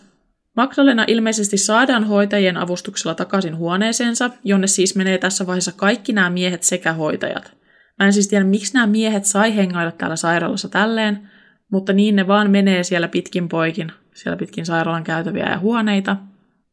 Magdalena 0.56 1.04
ilmeisesti 1.06 1.56
saadaan 1.56 2.04
hoitajien 2.04 2.56
avustuksella 2.56 3.14
takaisin 3.14 3.56
huoneeseensa, 3.56 4.30
jonne 4.44 4.66
siis 4.66 4.96
menee 4.96 5.18
tässä 5.18 5.46
vaiheessa 5.46 5.72
kaikki 5.76 6.12
nämä 6.12 6.30
miehet 6.30 6.62
sekä 6.62 6.92
hoitajat. 6.92 7.58
Mä 7.98 8.06
en 8.06 8.12
siis 8.12 8.28
tiedä, 8.28 8.44
miksi 8.44 8.74
nämä 8.74 8.86
miehet 8.86 9.24
sai 9.24 9.56
hengailla 9.56 9.92
täällä 9.92 10.16
sairaalassa 10.16 10.68
tälleen, 10.68 11.28
mutta 11.72 11.92
niin 11.92 12.16
ne 12.16 12.26
vaan 12.26 12.50
menee 12.50 12.82
siellä 12.82 13.08
pitkin 13.08 13.48
poikin, 13.48 13.92
siellä 14.14 14.36
pitkin 14.36 14.66
sairaalan 14.66 15.04
käytäviä 15.04 15.50
ja 15.50 15.58
huoneita. 15.58 16.16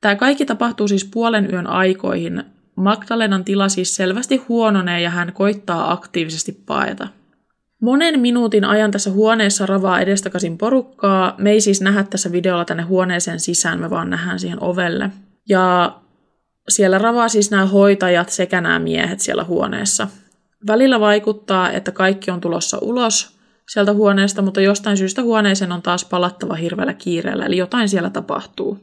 Tämä 0.01 0.15
kaikki 0.15 0.45
tapahtuu 0.45 0.87
siis 0.87 1.05
puolen 1.05 1.53
yön 1.53 1.67
aikoihin. 1.67 2.43
Magdalenan 2.75 3.43
tila 3.43 3.69
siis 3.69 3.95
selvästi 3.95 4.37
huononee 4.37 5.01
ja 5.01 5.09
hän 5.09 5.33
koittaa 5.33 5.91
aktiivisesti 5.91 6.51
paeta. 6.65 7.07
Monen 7.81 8.19
minuutin 8.19 8.65
ajan 8.65 8.91
tässä 8.91 9.11
huoneessa 9.11 9.65
ravaa 9.65 9.99
edestakaisin 9.99 10.57
porukkaa. 10.57 11.35
Me 11.37 11.51
ei 11.51 11.61
siis 11.61 11.81
nähdä 11.81 12.03
tässä 12.03 12.31
videolla 12.31 12.65
tänne 12.65 12.83
huoneeseen 12.83 13.39
sisään, 13.39 13.79
me 13.79 13.89
vaan 13.89 14.09
nähdään 14.09 14.39
siihen 14.39 14.63
ovelle. 14.63 15.09
Ja 15.49 15.95
siellä 16.69 16.97
ravaa 16.97 17.29
siis 17.29 17.51
nämä 17.51 17.65
hoitajat 17.65 18.29
sekä 18.29 18.61
nämä 18.61 18.79
miehet 18.79 19.19
siellä 19.19 19.43
huoneessa. 19.43 20.07
Välillä 20.67 20.99
vaikuttaa, 20.99 21.71
että 21.71 21.91
kaikki 21.91 22.31
on 22.31 22.41
tulossa 22.41 22.77
ulos 22.81 23.37
sieltä 23.69 23.93
huoneesta, 23.93 24.41
mutta 24.41 24.61
jostain 24.61 24.97
syystä 24.97 25.21
huoneeseen 25.21 25.71
on 25.71 25.81
taas 25.81 26.05
palattava 26.05 26.53
hirveällä 26.53 26.93
kiireellä, 26.93 27.45
eli 27.45 27.57
jotain 27.57 27.89
siellä 27.89 28.09
tapahtuu. 28.09 28.79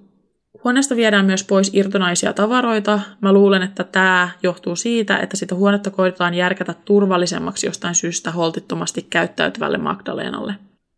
Huoneesta 0.65 0.97
viedään 0.97 1.25
myös 1.27 1.45
pois 1.45 1.71
irtonaisia 1.75 2.33
tavaroita. 2.33 3.01
Mä 3.21 3.33
luulen, 3.33 3.63
että 3.63 3.85
tämä 3.85 4.29
johtuu 4.43 4.77
siitä, 4.77 5.19
että 5.19 5.37
sitä 5.37 5.55
huonetta 5.55 5.91
koitetaan 5.91 6.35
järkätä 6.35 6.75
turvallisemmaksi 6.85 7.67
jostain 7.67 7.95
syystä 7.95 8.31
holtittomasti 8.31 9.07
käyttäytyvälle 9.11 9.79
Magdalenalle. 9.79 10.55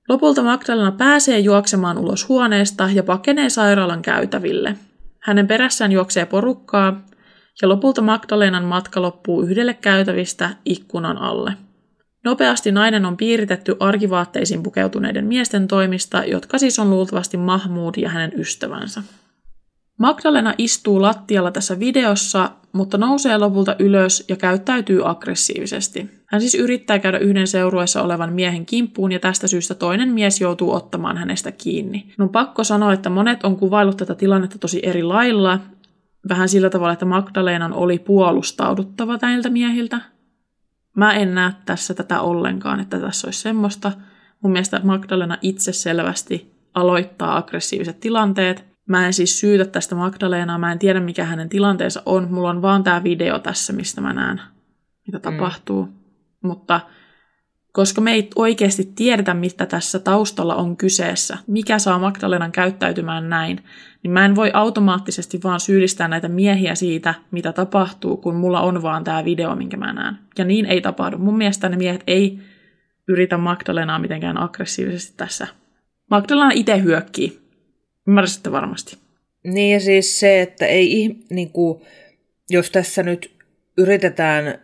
Lopulta 0.09 0.43
Magdalena 0.43 0.93
pääsee 0.93 1.39
juoksemaan 1.39 1.99
ulos 1.99 2.29
huoneesta 2.29 2.89
ja 2.95 3.03
pakenee 3.03 3.51
sairaalan 3.51 4.03
käytäville. 4.03 4.77
Hänen 5.21 5.47
perässään 5.47 5.93
juoksee 5.93 6.27
porukkaa 6.27 7.01
ja 7.63 7.69
lopulta 7.69 8.03
Magdalenan 8.03 8.65
matka 8.65 9.03
loppuu 9.03 9.43
yhdelle 9.43 9.75
käytävistä 9.75 10.51
ikkunan 10.65 11.19
alle. 11.19 11.53
Nopeasti 12.25 12.73
nainen 12.73 13.05
on 13.05 13.17
piiritetty 13.17 13.77
arkivaatteisiin 13.81 14.63
pukeutuneiden 14.63 15.27
miesten 15.27 15.69
toimista, 15.69 16.25
jotka 16.25 16.59
siis 16.59 16.79
on 16.79 16.91
luultavasti 16.91 17.37
Mahmoud 17.37 17.95
ja 17.97 18.09
hänen 18.09 18.33
ystävänsä. 18.37 19.03
Magdalena 19.99 20.55
istuu 20.59 21.03
lattialla 21.03 21.51
tässä 21.51 21.79
videossa, 21.79 22.51
mutta 22.73 22.99
nousee 22.99 23.39
lopulta 23.39 23.77
ylös 23.79 24.25
ja 24.29 24.37
käyttäytyy 24.37 25.11
aggressiivisesti. 25.11 26.11
Hän 26.27 26.41
siis 26.41 26.55
yrittää 26.55 26.99
käydä 26.99 27.19
yhden 27.19 27.47
seurueessa 27.47 28.03
olevan 28.03 28.33
miehen 28.33 28.67
kimppuun 28.67 29.13
ja 29.13 29.21
tästä 29.21 29.47
syystä 29.47 29.75
toinen 29.75 30.09
mies 30.09 30.41
joutuu 30.41 30.73
ottamaan 30.73 31.17
hänestä 31.17 31.53
kiinni. 31.53 32.13
No 32.19 32.29
pakko 32.29 32.65
sanoa, 32.65 32.93
että 32.93 33.11
monet 33.11 33.45
on 33.45 33.57
kuvaillut 33.57 33.97
tätä 33.97 34.15
tilannetta 34.15 34.59
tosi 34.59 34.81
eri 34.83 35.03
lailla. 35.03 35.61
Vähän 36.29 36.49
sillä 36.49 36.71
tavalla, 36.71 36.93
että 36.93 37.05
Magdalenan 37.05 37.73
oli 37.73 37.99
puolustauduttava 37.99 39.19
näiltä 39.23 39.51
miehiltä. 39.51 40.01
Mä 40.97 41.15
en 41.15 41.35
näe 41.35 41.53
tässä 41.67 41.95
tätä 41.95 42.21
ollenkaan, 42.21 42.81
että 42.81 43.01
tässä 43.01 43.27
olisi 43.27 43.41
semmoista. 43.41 43.93
Mun 44.41 44.53
mielestä 44.53 44.81
Magdalena 44.85 45.39
itse 45.43 45.73
selvästi 45.73 46.55
aloittaa 46.75 47.37
aggressiiviset 47.37 48.01
tilanteet– 48.01 48.65
Mä 48.87 49.07
en 49.07 49.13
siis 49.13 49.41
syytä 49.41 49.65
tästä 49.65 49.95
Magdalenaa, 49.95 50.59
mä 50.59 50.73
en 50.73 50.79
tiedä 50.79 51.01
mikä 51.01 51.25
hänen 51.25 51.49
tilanteensa 51.49 52.03
on. 52.07 52.33
Mulla 52.33 52.51
on 52.51 52.63
vaan 52.63 52.85
tämä 52.85 53.05
video 53.05 53.39
tässä, 53.39 53.73
mistä 53.73 54.01
mä 54.01 54.13
näen, 54.13 54.41
mitä 55.07 55.19
mm. 55.19 55.23
tapahtuu. 55.23 55.89
Mutta 56.43 56.81
koska 57.75 58.01
me 58.01 58.13
ei 58.13 58.31
oikeasti 58.37 58.93
tiedetä, 58.95 59.35
mitä 59.35 59.67
tässä 59.67 59.99
taustalla 59.99 60.55
on 60.55 60.77
kyseessä, 60.77 61.39
mikä 61.47 61.79
saa 61.79 61.99
Magdalenan 61.99 62.53
käyttäytymään 62.53 63.29
näin, 63.29 63.61
niin 64.03 64.11
mä 64.11 64.25
en 64.25 64.35
voi 64.35 64.51
automaattisesti 64.55 65.41
vaan 65.45 65.61
syyllistää 65.61 66.09
näitä 66.09 66.29
miehiä 66.29 66.75
siitä, 66.75 67.15
mitä 67.31 67.53
tapahtuu, 67.53 68.17
kun 68.17 68.37
mulla 68.37 68.61
on 68.61 68.83
vaan 68.83 69.05
tämä 69.05 69.25
video, 69.25 69.57
minkä 69.57 69.77
mä 69.77 69.93
näen. 69.93 70.19
Ja 70.39 70.45
niin 70.45 70.67
ei 70.67 70.81
tapahdu. 70.81 71.19
Mun 71.19 71.37
mielestä 71.37 71.69
ne 71.69 71.77
miehet 71.77 72.05
ei 72.07 72.39
yritä 73.09 73.39
Magdalenaa 73.39 73.99
mitenkään 73.99 74.41
aggressiivisesti 74.41 75.15
tässä. 75.17 75.47
Magdalena 76.11 76.51
itse 76.55 76.83
hyökkii. 76.83 77.41
Ymmärsitte 78.09 78.53
varmasti. 78.53 78.99
Niin 79.45 79.73
ja 79.73 79.81
siis 79.81 80.21
se, 80.21 80.43
että 80.43 80.67
ei, 80.67 81.17
niin 81.31 81.51
kuin, 81.51 81.83
jos 82.51 82.71
tässä 82.71 83.03
nyt 83.03 83.31
yritetään 83.79 84.59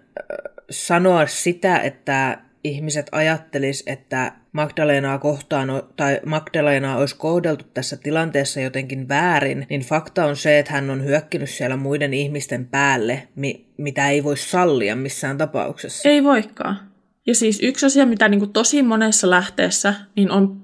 sanoa 0.70 1.26
sitä, 1.26 1.78
että 1.78 2.38
ihmiset 2.64 3.06
ajattelis, 3.12 3.82
että 3.86 4.32
Magdalenaa 4.52 5.18
kohtaan 5.18 5.68
tai 5.96 6.20
Magdalenaa 6.26 6.96
olisi 6.96 7.16
kohdeltu 7.16 7.64
tässä 7.74 7.96
tilanteessa 7.96 8.61
jotenkin 8.61 9.08
väärin, 9.08 9.66
niin 9.70 9.80
fakta 9.80 10.24
on 10.26 10.36
se, 10.36 10.58
että 10.58 10.72
hän 10.72 10.90
on 10.90 11.04
hyökkinyt 11.04 11.50
siellä 11.50 11.76
muiden 11.76 12.14
ihmisten 12.14 12.66
päälle, 12.66 13.28
mi- 13.34 13.66
mitä 13.78 14.08
ei 14.08 14.24
voi 14.24 14.36
sallia 14.36 14.96
missään 14.96 15.38
tapauksessa. 15.38 16.08
Ei 16.08 16.24
voikaan. 16.24 16.90
Ja 17.26 17.34
siis 17.34 17.61
yksi 17.62 17.86
asia, 17.86 18.06
mitä 18.06 18.28
niin 18.28 18.40
kuin 18.40 18.52
tosi 18.52 18.82
monessa 18.82 19.30
lähteessä, 19.30 19.94
niin 20.16 20.30
on 20.30 20.62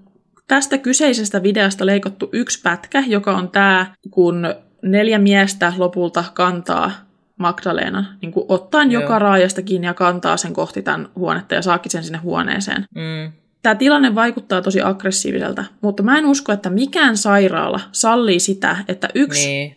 tästä 0.49 0.79
kyseisestä 0.79 1.43
videosta 1.43 1.87
leikottu 1.87 2.29
yksi 2.33 2.63
pätkä, 2.63 3.05
joka 3.07 3.37
on 3.37 3.51
tämä, 3.51 3.95
kun 4.11 4.55
neljä 4.83 5.19
miestä 5.19 5.73
lopulta 5.77 6.25
kantaa 6.35 7.06
Magdalena, 7.39 8.05
niin 8.23 8.33
kuin 8.33 8.47
ottaen 8.49 8.93
Joo. 8.93 9.03
joka 9.03 9.19
raajasta 9.19 9.63
kiinni 9.63 9.87
ja 9.87 9.95
kantaa 9.95 10.37
sen 10.37 10.53
kohti 10.53 10.83
tämän 10.83 11.09
huonetta 11.17 11.55
ja 11.55 11.63
saakin 11.63 11.93
sen 11.93 12.05
sinne 12.05 12.19
huoneeseen. 12.19 12.85
Mm. 12.95 13.33
Tämä 13.63 13.75
tilanne 13.75 14.15
vaikuttaa 14.15 14.63
tosi 14.63 14.83
aggressiiviselta, 14.83 15.65
mutta 15.81 16.03
mä 16.03 16.19
en 16.19 16.27
usko, 16.27 16.53
että 16.53 16.71
mikään 16.71 17.17
sairaala 17.17 17.81
sallii 17.93 18.41
sitä, 18.41 18.77
että 18.89 19.09
yksi 19.15 19.47
niin. 19.47 19.77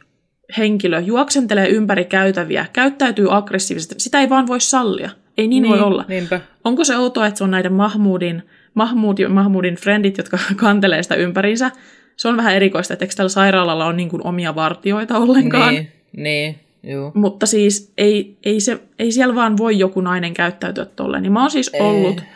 henkilö 0.58 1.00
juoksentelee 1.00 1.70
ympäri 1.70 2.06
käytäviä, 2.06 2.66
käyttäytyy 2.74 3.38
aggressiivisesti. 3.38 3.96
Sitä 3.98 4.20
ei 4.20 4.30
vaan 4.30 4.48
voi 4.48 4.60
sallia. 4.60 5.10
Ei 5.38 5.48
niin, 5.48 5.64
niin 5.64 5.72
voi 5.72 5.80
olla. 5.80 6.06
Niinpä. 6.08 6.42
Onko 6.64 6.84
se 6.84 6.98
outoa, 6.98 7.28
että 7.28 7.38
se 7.38 7.44
on 7.44 7.52
näiden 7.52 7.74
Mahmudin 7.74 8.44
Mahmud 8.74 9.20
ja 9.20 9.30
Mahmudin 9.30 9.76
frendit, 9.76 10.18
jotka 10.18 10.38
kantelee 10.56 11.04
sitä 11.04 11.16
ympärinsä. 11.16 11.72
Se 12.18 12.28
on 12.28 12.38
vähän 12.38 12.56
erikoista, 12.56 12.94
että 12.94 13.06
eikö 13.06 13.16
tällä 13.16 13.30
sairaalalla 13.30 13.86
ole 13.86 13.96
niin 13.96 14.10
kuin 14.10 14.28
omia 14.28 14.56
vartioita 14.56 15.18
ollenkaan. 15.18 15.74
Niin, 15.74 15.92
niin 16.18 16.60
juu. 16.84 17.12
Mutta 17.16 17.46
siis 17.46 17.94
ei, 17.98 18.38
ei, 18.44 18.60
se, 18.60 18.82
ei 19.00 19.12
siellä 19.12 19.36
vaan 19.36 19.58
voi 19.58 19.80
joku 19.80 20.02
nainen 20.02 20.34
käyttäytyä 20.34 20.86
tolleen. 20.86 21.24
Niin 21.24 21.34
mä 21.34 21.42
oon 21.42 21.52
siis 21.52 21.72
ollut 21.80 22.20
ei. 22.20 22.28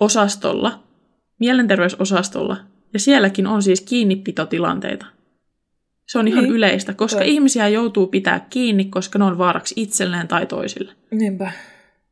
osastolla, 0.00 0.82
mielenterveysosastolla, 1.40 2.56
ja 2.92 2.98
sielläkin 2.98 3.46
on 3.46 3.62
siis 3.62 3.80
kiinnipitotilanteita. 3.80 5.06
Se 6.08 6.18
on 6.18 6.28
ihan 6.28 6.44
niin. 6.44 6.54
yleistä, 6.54 6.94
koska 6.94 7.20
Toi. 7.20 7.30
ihmisiä 7.30 7.68
joutuu 7.68 8.06
pitää 8.06 8.46
kiinni, 8.50 8.84
koska 8.84 9.18
ne 9.18 9.24
on 9.24 9.38
vaaraksi 9.38 9.74
itselleen 9.76 10.28
tai 10.28 10.46
toisille. 10.46 10.92
Niinpä. 11.10 11.52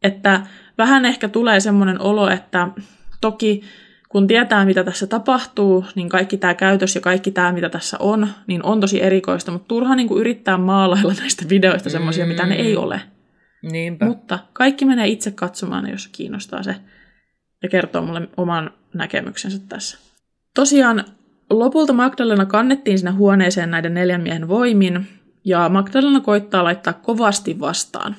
Että 0.03 0.47
vähän 0.79 1.05
ehkä 1.05 1.29
tulee 1.29 1.61
semmoinen 1.61 2.01
olo, 2.01 2.29
että 2.29 2.69
Toki 3.21 3.63
kun 4.15 4.27
tietää, 4.27 4.65
mitä 4.65 4.85
tässä 4.85 5.07
tapahtuu, 5.07 5.85
niin 5.95 6.09
kaikki 6.09 6.37
tämä 6.37 6.55
käytös 6.55 6.95
ja 6.95 7.01
kaikki 7.01 7.31
tämä, 7.31 7.53
mitä 7.53 7.69
tässä 7.69 7.97
on, 8.01 8.29
niin 8.47 8.63
on 8.63 8.81
tosi 8.81 9.03
erikoista, 9.03 9.53
mutta 9.53 9.69
turha 9.69 9.95
niin 9.95 10.09
kuin 10.09 10.21
yrittää 10.21 10.59
maalailla 10.59 11.15
näistä 11.21 11.45
videoista 11.49 11.91
semmoisia, 11.91 12.25
mm. 12.25 12.29
mitä 12.29 12.47
ne 12.47 12.55
ei 12.55 12.77
ole. 12.77 13.01
Niinpä. 13.63 14.07
Mutta 14.07 14.39
kaikki 14.53 14.85
menee 14.85 15.07
itse 15.07 15.31
katsomaan, 15.31 15.91
jos 15.91 16.09
kiinnostaa 16.09 16.63
se, 16.63 16.77
ja 17.63 17.69
kertoo 17.69 18.03
mulle 18.03 18.29
oman 18.37 18.71
näkemyksensä 18.95 19.59
tässä. 19.69 19.99
Tosiaan 20.55 21.05
lopulta 21.51 21.93
Magdalena 21.93 22.47
kannettiin 22.47 22.99
sinne 22.99 23.11
huoneeseen 23.11 23.71
näiden 23.71 23.95
neljän 23.95 24.21
miehen 24.21 24.49
voimin, 24.49 25.07
ja 25.45 25.69
Magdalena 25.69 26.21
koittaa 26.21 26.65
laittaa 26.65 26.93
kovasti 26.93 27.61
vastaan. 27.61 28.17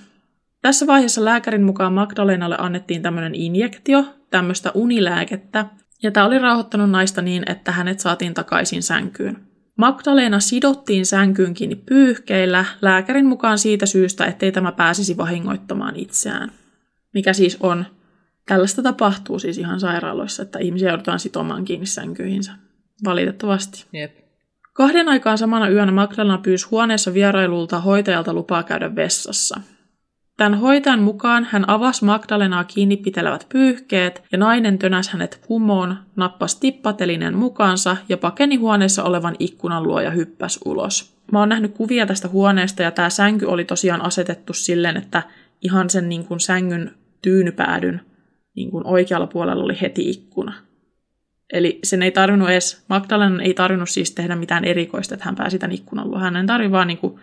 Tässä 0.61 0.87
vaiheessa 0.87 1.25
lääkärin 1.25 1.63
mukaan 1.63 1.93
Magdalenalle 1.93 2.55
annettiin 2.59 3.01
tämmöinen 3.01 3.35
injektio, 3.35 4.05
tämmöistä 4.29 4.71
unilääkettä, 4.73 5.65
ja 6.03 6.11
tämä 6.11 6.25
oli 6.25 6.39
rauhoittanut 6.39 6.89
naista 6.89 7.21
niin, 7.21 7.51
että 7.51 7.71
hänet 7.71 7.99
saatiin 7.99 8.33
takaisin 8.33 8.83
sänkyyn. 8.83 9.37
Magdalena 9.77 10.39
sidottiin 10.39 11.05
sänkyyn 11.05 11.53
kiinni 11.53 11.75
pyyhkeillä, 11.75 12.65
lääkärin 12.81 13.25
mukaan 13.25 13.57
siitä 13.57 13.85
syystä, 13.85 14.25
ettei 14.25 14.51
tämä 14.51 14.71
pääsisi 14.71 15.17
vahingoittamaan 15.17 15.95
itseään. 15.95 16.51
Mikä 17.13 17.33
siis 17.33 17.57
on, 17.59 17.85
tällaista 18.47 18.83
tapahtuu 18.83 19.39
siis 19.39 19.57
ihan 19.57 19.79
sairaaloissa, 19.79 20.43
että 20.43 20.59
ihmisiä 20.59 20.89
joudutaan 20.89 21.19
sitomaan 21.19 21.65
kiinni 21.65 21.85
sänkyihinsä. 21.85 22.51
Valitettavasti. 23.05 23.85
Jep. 23.93 24.17
Kahden 24.73 25.09
aikaan 25.09 25.37
samana 25.37 25.69
yönä 25.69 25.91
Magdalena 25.91 26.37
pyysi 26.37 26.67
huoneessa 26.71 27.13
vierailulta 27.13 27.79
hoitajalta 27.79 28.33
lupaa 28.33 28.63
käydä 28.63 28.95
vessassa. 28.95 29.61
Tämän 30.37 30.59
hoitajan 30.59 31.01
mukaan 31.01 31.47
hän 31.51 31.69
avasi 31.69 32.05
Magdalenaa 32.05 32.63
kiinni 32.63 32.97
pitelevät 32.97 33.45
pyyhkeet 33.49 34.23
ja 34.31 34.37
nainen 34.37 34.77
tönäsi 34.77 35.11
hänet 35.13 35.41
kumoon, 35.47 35.97
nappasi 36.15 36.59
tippatelinen 36.59 37.37
mukaansa 37.37 37.97
ja 38.09 38.17
pakeni 38.17 38.55
huoneessa 38.55 39.03
olevan 39.03 39.35
ikkunan 39.39 39.83
luo 39.83 40.01
ja 40.01 40.11
hyppäsi 40.11 40.59
ulos. 40.65 41.15
Mä 41.31 41.39
oon 41.39 41.49
nähnyt 41.49 41.73
kuvia 41.73 42.05
tästä 42.05 42.27
huoneesta 42.27 42.83
ja 42.83 42.91
tämä 42.91 43.09
sänky 43.09 43.45
oli 43.45 43.65
tosiaan 43.65 44.01
asetettu 44.01 44.53
silleen, 44.53 44.97
että 44.97 45.23
ihan 45.61 45.89
sen 45.89 46.09
niin 46.09 46.25
kuin 46.25 46.39
sängyn 46.39 46.91
tyynypäädyn 47.21 48.01
niin 48.55 48.71
kuin 48.71 48.87
oikealla 48.87 49.27
puolella 49.27 49.63
oli 49.63 49.81
heti 49.81 50.09
ikkuna. 50.09 50.53
Eli 51.53 51.79
sen 51.83 52.03
ei 52.03 52.11
tarvinnut 52.11 52.49
edes, 52.49 52.85
Magdalena 52.89 53.43
ei 53.43 53.53
tarvinnut 53.53 53.89
siis 53.89 54.11
tehdä 54.11 54.35
mitään 54.35 54.65
erikoista, 54.65 55.13
että 55.13 55.25
hän 55.25 55.35
pääsi 55.35 55.59
tämän 55.59 55.75
ikkunan 55.75 56.11
luo. 56.11 56.19
Hänen 56.19 56.47
tarvii 56.47 56.71
vaan 56.71 56.87
niin 56.87 56.97
kuin 56.97 57.19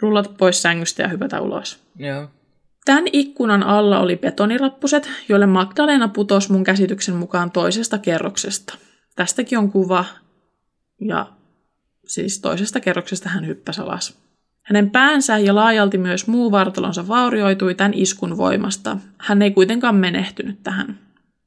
rullata 0.00 0.30
pois 0.38 0.62
sängystä 0.62 1.02
ja 1.02 1.08
hypätä 1.08 1.40
ulos. 1.40 1.82
Joo. 1.96 2.28
Tämän 2.88 3.04
ikkunan 3.12 3.62
alla 3.62 4.00
oli 4.00 4.16
betonirappuset, 4.16 5.10
joille 5.28 5.46
Magdalena 5.46 6.08
putosi 6.08 6.52
mun 6.52 6.64
käsityksen 6.64 7.14
mukaan 7.14 7.50
toisesta 7.50 7.98
kerroksesta. 7.98 8.78
Tästäkin 9.16 9.58
on 9.58 9.72
kuva, 9.72 10.04
ja 11.00 11.26
siis 12.06 12.40
toisesta 12.40 12.80
kerroksesta 12.80 13.28
hän 13.28 13.46
hyppäsi 13.46 13.80
alas. 13.80 14.18
Hänen 14.62 14.90
päänsä 14.90 15.38
ja 15.38 15.54
laajalti 15.54 15.98
myös 15.98 16.26
muu 16.26 16.50
vartalonsa 16.50 17.08
vaurioitui 17.08 17.74
tämän 17.74 17.94
iskun 17.94 18.36
voimasta. 18.36 18.96
Hän 19.18 19.42
ei 19.42 19.50
kuitenkaan 19.50 19.94
menehtynyt 19.94 20.62
tähän. 20.62 20.98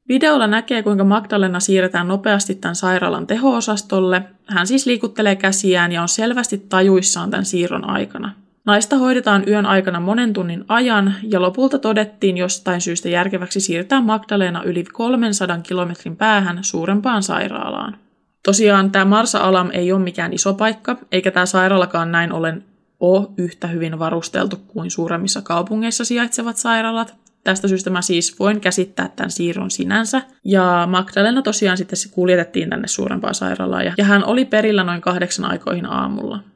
Videolla 0.08 0.46
näkee, 0.46 0.82
kuinka 0.82 1.04
Magdalena 1.04 1.60
siirretään 1.60 2.08
nopeasti 2.08 2.54
tämän 2.54 2.76
sairaalan 2.76 3.26
teho-osastolle. 3.26 4.22
Hän 4.46 4.66
siis 4.66 4.86
liikuttelee 4.86 5.36
käsiään 5.36 5.92
ja 5.92 6.02
on 6.02 6.08
selvästi 6.08 6.58
tajuissaan 6.58 7.30
tämän 7.30 7.44
siirron 7.44 7.90
aikana. 7.90 8.32
Naista 8.66 8.96
hoidetaan 8.96 9.44
yön 9.48 9.66
aikana 9.66 10.00
monen 10.00 10.32
tunnin 10.32 10.64
ajan 10.68 11.14
ja 11.22 11.42
lopulta 11.42 11.78
todettiin 11.78 12.36
jostain 12.36 12.80
syystä 12.80 13.08
järkeväksi 13.08 13.60
siirtää 13.60 14.00
Magdalena 14.00 14.62
yli 14.62 14.84
300 14.84 15.58
kilometrin 15.58 16.16
päähän 16.16 16.58
suurempaan 16.64 17.22
sairaalaan. 17.22 17.96
Tosiaan 18.44 18.90
tämä 18.90 19.04
Marsa 19.04 19.38
Alam 19.38 19.70
ei 19.72 19.92
ole 19.92 20.02
mikään 20.02 20.32
iso 20.32 20.54
paikka, 20.54 20.96
eikä 21.12 21.30
tämä 21.30 21.46
sairaalakaan 21.46 22.12
näin 22.12 22.32
ollen 22.32 22.64
ole 23.00 23.28
yhtä 23.36 23.66
hyvin 23.66 23.98
varusteltu 23.98 24.56
kuin 24.56 24.90
suuremmissa 24.90 25.42
kaupungeissa 25.42 26.04
sijaitsevat 26.04 26.56
sairaalat. 26.56 27.14
Tästä 27.44 27.68
syystä 27.68 27.90
mä 27.90 28.02
siis 28.02 28.38
voin 28.38 28.60
käsittää 28.60 29.08
tämän 29.16 29.30
siirron 29.30 29.70
sinänsä. 29.70 30.22
Ja 30.44 30.88
Magdalena 30.90 31.42
tosiaan 31.42 31.76
sitten 31.76 31.96
se 31.96 32.08
kuljetettiin 32.08 32.70
tänne 32.70 32.88
suurempaan 32.88 33.34
sairaalaan 33.34 33.84
ja, 33.84 34.04
hän 34.04 34.24
oli 34.24 34.44
perillä 34.44 34.84
noin 34.84 35.00
kahdeksan 35.00 35.50
aikoihin 35.50 35.86
aamulla. 35.86 36.51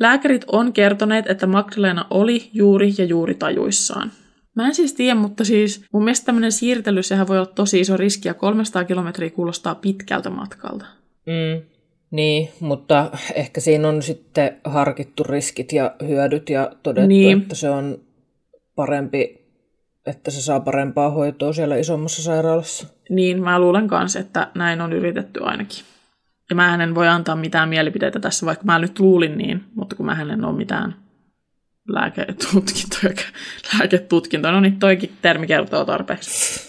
Lääkärit 0.00 0.44
on 0.52 0.72
kertoneet, 0.72 1.30
että 1.30 1.46
Magdalena 1.46 2.06
oli 2.10 2.50
juuri 2.52 2.92
ja 2.98 3.04
juuri 3.04 3.34
tajuissaan. 3.34 4.12
Mä 4.56 4.66
en 4.66 4.74
siis 4.74 4.94
tiedä, 4.94 5.14
mutta 5.14 5.44
siis 5.44 5.84
mun 5.92 6.04
mielestä 6.04 6.26
tämmöinen 6.26 6.52
siirtely, 6.52 7.02
sehän 7.02 7.28
voi 7.28 7.38
olla 7.38 7.52
tosi 7.54 7.80
iso 7.80 7.96
riski 7.96 8.28
ja 8.28 8.34
300 8.34 8.84
kilometriä 8.84 9.30
kuulostaa 9.30 9.74
pitkältä 9.74 10.30
matkalta. 10.30 10.86
Mm, 11.26 11.62
niin, 12.10 12.48
mutta 12.60 13.10
ehkä 13.34 13.60
siinä 13.60 13.88
on 13.88 14.02
sitten 14.02 14.56
harkittu 14.64 15.22
riskit 15.24 15.72
ja 15.72 15.94
hyödyt 16.08 16.50
ja 16.50 16.72
todettu, 16.82 17.08
niin. 17.08 17.42
että 17.42 17.54
se 17.54 17.70
on 17.70 17.98
parempi, 18.74 19.48
että 20.06 20.30
se 20.30 20.42
saa 20.42 20.60
parempaa 20.60 21.10
hoitoa 21.10 21.52
siellä 21.52 21.76
isommassa 21.76 22.22
sairaalassa. 22.22 22.86
Niin, 23.10 23.42
mä 23.42 23.58
luulen 23.58 23.88
kanssa, 23.88 24.18
että 24.18 24.50
näin 24.54 24.80
on 24.80 24.92
yritetty 24.92 25.40
ainakin. 25.42 25.84
Ja 26.50 26.56
mä 26.56 26.74
en 26.74 26.94
voi 26.94 27.08
antaa 27.08 27.36
mitään 27.36 27.68
mielipiteitä 27.68 28.20
tässä, 28.20 28.46
vaikka 28.46 28.64
mä 28.64 28.78
nyt 28.78 28.98
luulin 28.98 29.38
niin, 29.38 29.64
mutta 29.74 29.96
kun 29.96 30.06
mä 30.06 30.22
en 30.32 30.44
ole 30.44 30.56
mitään 30.56 30.94
lääketutkintoja, 31.88 33.14
lääketutkintoja, 33.78 34.52
no 34.52 34.60
niin 34.60 34.78
toikin 34.78 35.12
termi 35.22 35.46
kertoo 35.46 35.84
tarpeeksi. 35.84 36.68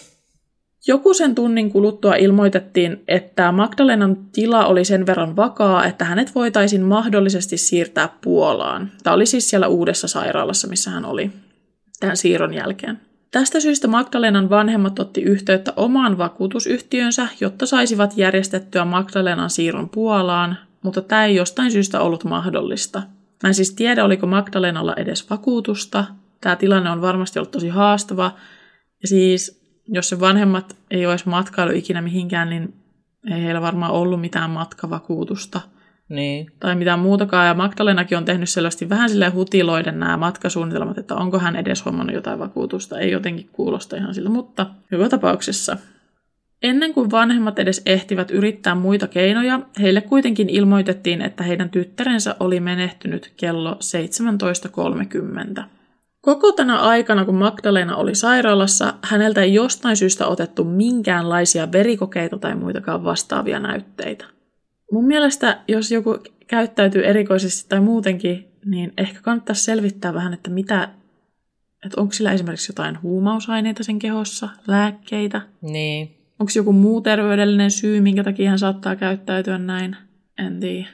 Joku 0.86 1.14
sen 1.14 1.34
tunnin 1.34 1.70
kuluttua 1.70 2.14
ilmoitettiin, 2.14 3.02
että 3.08 3.52
Magdalenan 3.52 4.16
tila 4.32 4.66
oli 4.66 4.84
sen 4.84 5.06
verran 5.06 5.36
vakaa, 5.36 5.86
että 5.86 6.04
hänet 6.04 6.34
voitaisiin 6.34 6.82
mahdollisesti 6.82 7.56
siirtää 7.56 8.08
Puolaan. 8.24 8.90
Tämä 9.02 9.14
oli 9.14 9.26
siis 9.26 9.50
siellä 9.50 9.68
uudessa 9.68 10.08
sairaalassa, 10.08 10.68
missä 10.68 10.90
hän 10.90 11.04
oli 11.04 11.30
tämän 12.00 12.16
siirron 12.16 12.54
jälkeen. 12.54 13.00
Tästä 13.30 13.60
syystä 13.60 13.88
Magdalenan 13.88 14.50
vanhemmat 14.50 14.98
otti 14.98 15.22
yhteyttä 15.22 15.72
omaan 15.76 16.18
vakuutusyhtiönsä, 16.18 17.28
jotta 17.40 17.66
saisivat 17.66 18.16
järjestettyä 18.16 18.84
Magdalenan 18.84 19.50
siirron 19.50 19.88
Puolaan, 19.88 20.56
mutta 20.82 21.02
tämä 21.02 21.24
ei 21.24 21.34
jostain 21.34 21.70
syystä 21.70 22.00
ollut 22.00 22.24
mahdollista. 22.24 23.02
Mä 23.42 23.48
en 23.48 23.54
siis 23.54 23.74
tiedä, 23.74 24.04
oliko 24.04 24.26
Magdalenalla 24.26 24.94
edes 24.96 25.30
vakuutusta. 25.30 26.04
Tämä 26.40 26.56
tilanne 26.56 26.90
on 26.90 27.00
varmasti 27.00 27.38
ollut 27.38 27.50
tosi 27.50 27.68
haastava. 27.68 28.32
Ja 29.02 29.08
siis, 29.08 29.62
jos 29.88 30.08
se 30.08 30.20
vanhemmat 30.20 30.76
ei 30.90 31.06
olisi 31.06 31.28
matkailu 31.28 31.72
ikinä 31.74 32.02
mihinkään, 32.02 32.50
niin 32.50 32.74
ei 33.34 33.42
heillä 33.42 33.60
varmaan 33.60 33.92
ollut 33.92 34.20
mitään 34.20 34.50
matkavakuutusta. 34.50 35.60
Niin. 36.10 36.46
Tai 36.60 36.74
mitään 36.74 36.98
muutakaan. 36.98 37.46
Ja 37.46 37.54
Magdalenakin 37.54 38.18
on 38.18 38.24
tehnyt 38.24 38.48
selvästi 38.48 38.88
vähän 38.88 39.10
sille 39.10 39.28
hutiloiden 39.28 39.98
nämä 39.98 40.16
matkasuunnitelmat, 40.16 40.98
että 40.98 41.14
onko 41.14 41.38
hän 41.38 41.56
edes 41.56 41.84
hommannut 41.84 42.14
jotain 42.14 42.38
vakuutusta. 42.38 42.98
Ei 42.98 43.10
jotenkin 43.10 43.48
kuulosta 43.52 43.96
ihan 43.96 44.14
siltä, 44.14 44.30
mutta 44.30 44.66
joka 44.90 45.08
tapauksessa. 45.08 45.76
Ennen 46.62 46.94
kuin 46.94 47.10
vanhemmat 47.10 47.58
edes 47.58 47.82
ehtivät 47.86 48.30
yrittää 48.30 48.74
muita 48.74 49.06
keinoja, 49.06 49.60
heille 49.80 50.00
kuitenkin 50.00 50.48
ilmoitettiin, 50.48 51.22
että 51.22 51.44
heidän 51.44 51.70
tyttärensä 51.70 52.36
oli 52.40 52.60
menehtynyt 52.60 53.32
kello 53.36 53.78
17.30. 55.56 55.62
Koko 56.20 56.52
tänä 56.52 56.78
aikana, 56.78 57.24
kun 57.24 57.34
Magdalena 57.34 57.96
oli 57.96 58.14
sairaalassa, 58.14 58.94
häneltä 59.02 59.42
ei 59.42 59.54
jostain 59.54 59.96
syystä 59.96 60.26
otettu 60.26 60.64
minkäänlaisia 60.64 61.72
verikokeita 61.72 62.38
tai 62.38 62.54
muitakaan 62.54 63.04
vastaavia 63.04 63.60
näytteitä. 63.60 64.24
Mun 64.92 65.06
mielestä, 65.06 65.60
jos 65.68 65.90
joku 65.90 66.18
käyttäytyy 66.46 67.04
erikoisesti 67.06 67.68
tai 67.68 67.80
muutenkin, 67.80 68.48
niin 68.64 68.92
ehkä 68.98 69.20
kannattaisi 69.20 69.64
selvittää 69.64 70.14
vähän, 70.14 70.32
että 70.32 70.50
mitä, 70.50 70.88
että 71.86 72.00
onko 72.00 72.12
sillä 72.12 72.32
esimerkiksi 72.32 72.72
jotain 72.72 73.02
huumausaineita 73.02 73.84
sen 73.84 73.98
kehossa, 73.98 74.48
lääkkeitä. 74.66 75.40
Niin. 75.62 76.16
Onko 76.38 76.52
joku 76.56 76.72
muu 76.72 77.00
terveydellinen 77.00 77.70
syy, 77.70 78.00
minkä 78.00 78.24
takia 78.24 78.50
hän 78.50 78.58
saattaa 78.58 78.96
käyttäytyä 78.96 79.58
näin? 79.58 79.96
En 80.38 80.60
tiedä. 80.60 80.88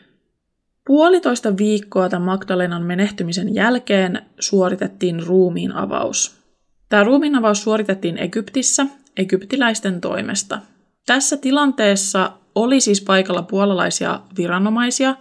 Puolitoista 0.86 1.56
viikkoa 1.56 2.08
tämän 2.08 2.26
Magdalenan 2.26 2.82
menehtymisen 2.82 3.54
jälkeen 3.54 4.22
suoritettiin 4.40 5.26
ruumiin 5.26 5.72
avaus. 5.72 6.40
Tämä 6.88 7.04
ruumiin 7.04 7.34
avaus 7.34 7.62
suoritettiin 7.62 8.18
Egyptissä 8.18 8.86
egyptiläisten 9.16 10.00
toimesta. 10.00 10.58
Tässä 11.06 11.36
tilanteessa 11.36 12.32
oli 12.56 12.80
siis 12.80 13.00
paikalla 13.00 13.42
puolalaisia 13.42 14.20
viranomaisia, 14.36 15.14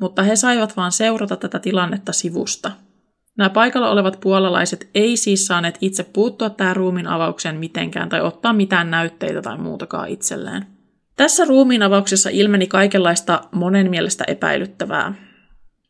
mutta 0.00 0.22
he 0.22 0.36
saivat 0.36 0.76
vain 0.76 0.92
seurata 0.92 1.36
tätä 1.36 1.58
tilannetta 1.58 2.12
sivusta. 2.12 2.70
Nämä 3.38 3.50
paikalla 3.50 3.90
olevat 3.90 4.20
puolalaiset 4.20 4.88
ei 4.94 5.16
siis 5.16 5.46
saaneet 5.46 5.78
itse 5.80 6.04
puuttua 6.04 6.50
tähän 6.50 6.76
ruumiin 6.76 7.06
avaukseen 7.06 7.56
mitenkään 7.56 8.08
tai 8.08 8.20
ottaa 8.20 8.52
mitään 8.52 8.90
näytteitä 8.90 9.42
tai 9.42 9.58
muutakaan 9.58 10.08
itselleen. 10.08 10.66
Tässä 11.16 11.44
ruumiin 11.44 11.82
avauksessa 11.82 12.30
ilmeni 12.30 12.66
kaikenlaista 12.66 13.40
monen 13.52 13.90
mielestä 13.90 14.24
epäilyttävää. 14.26 15.14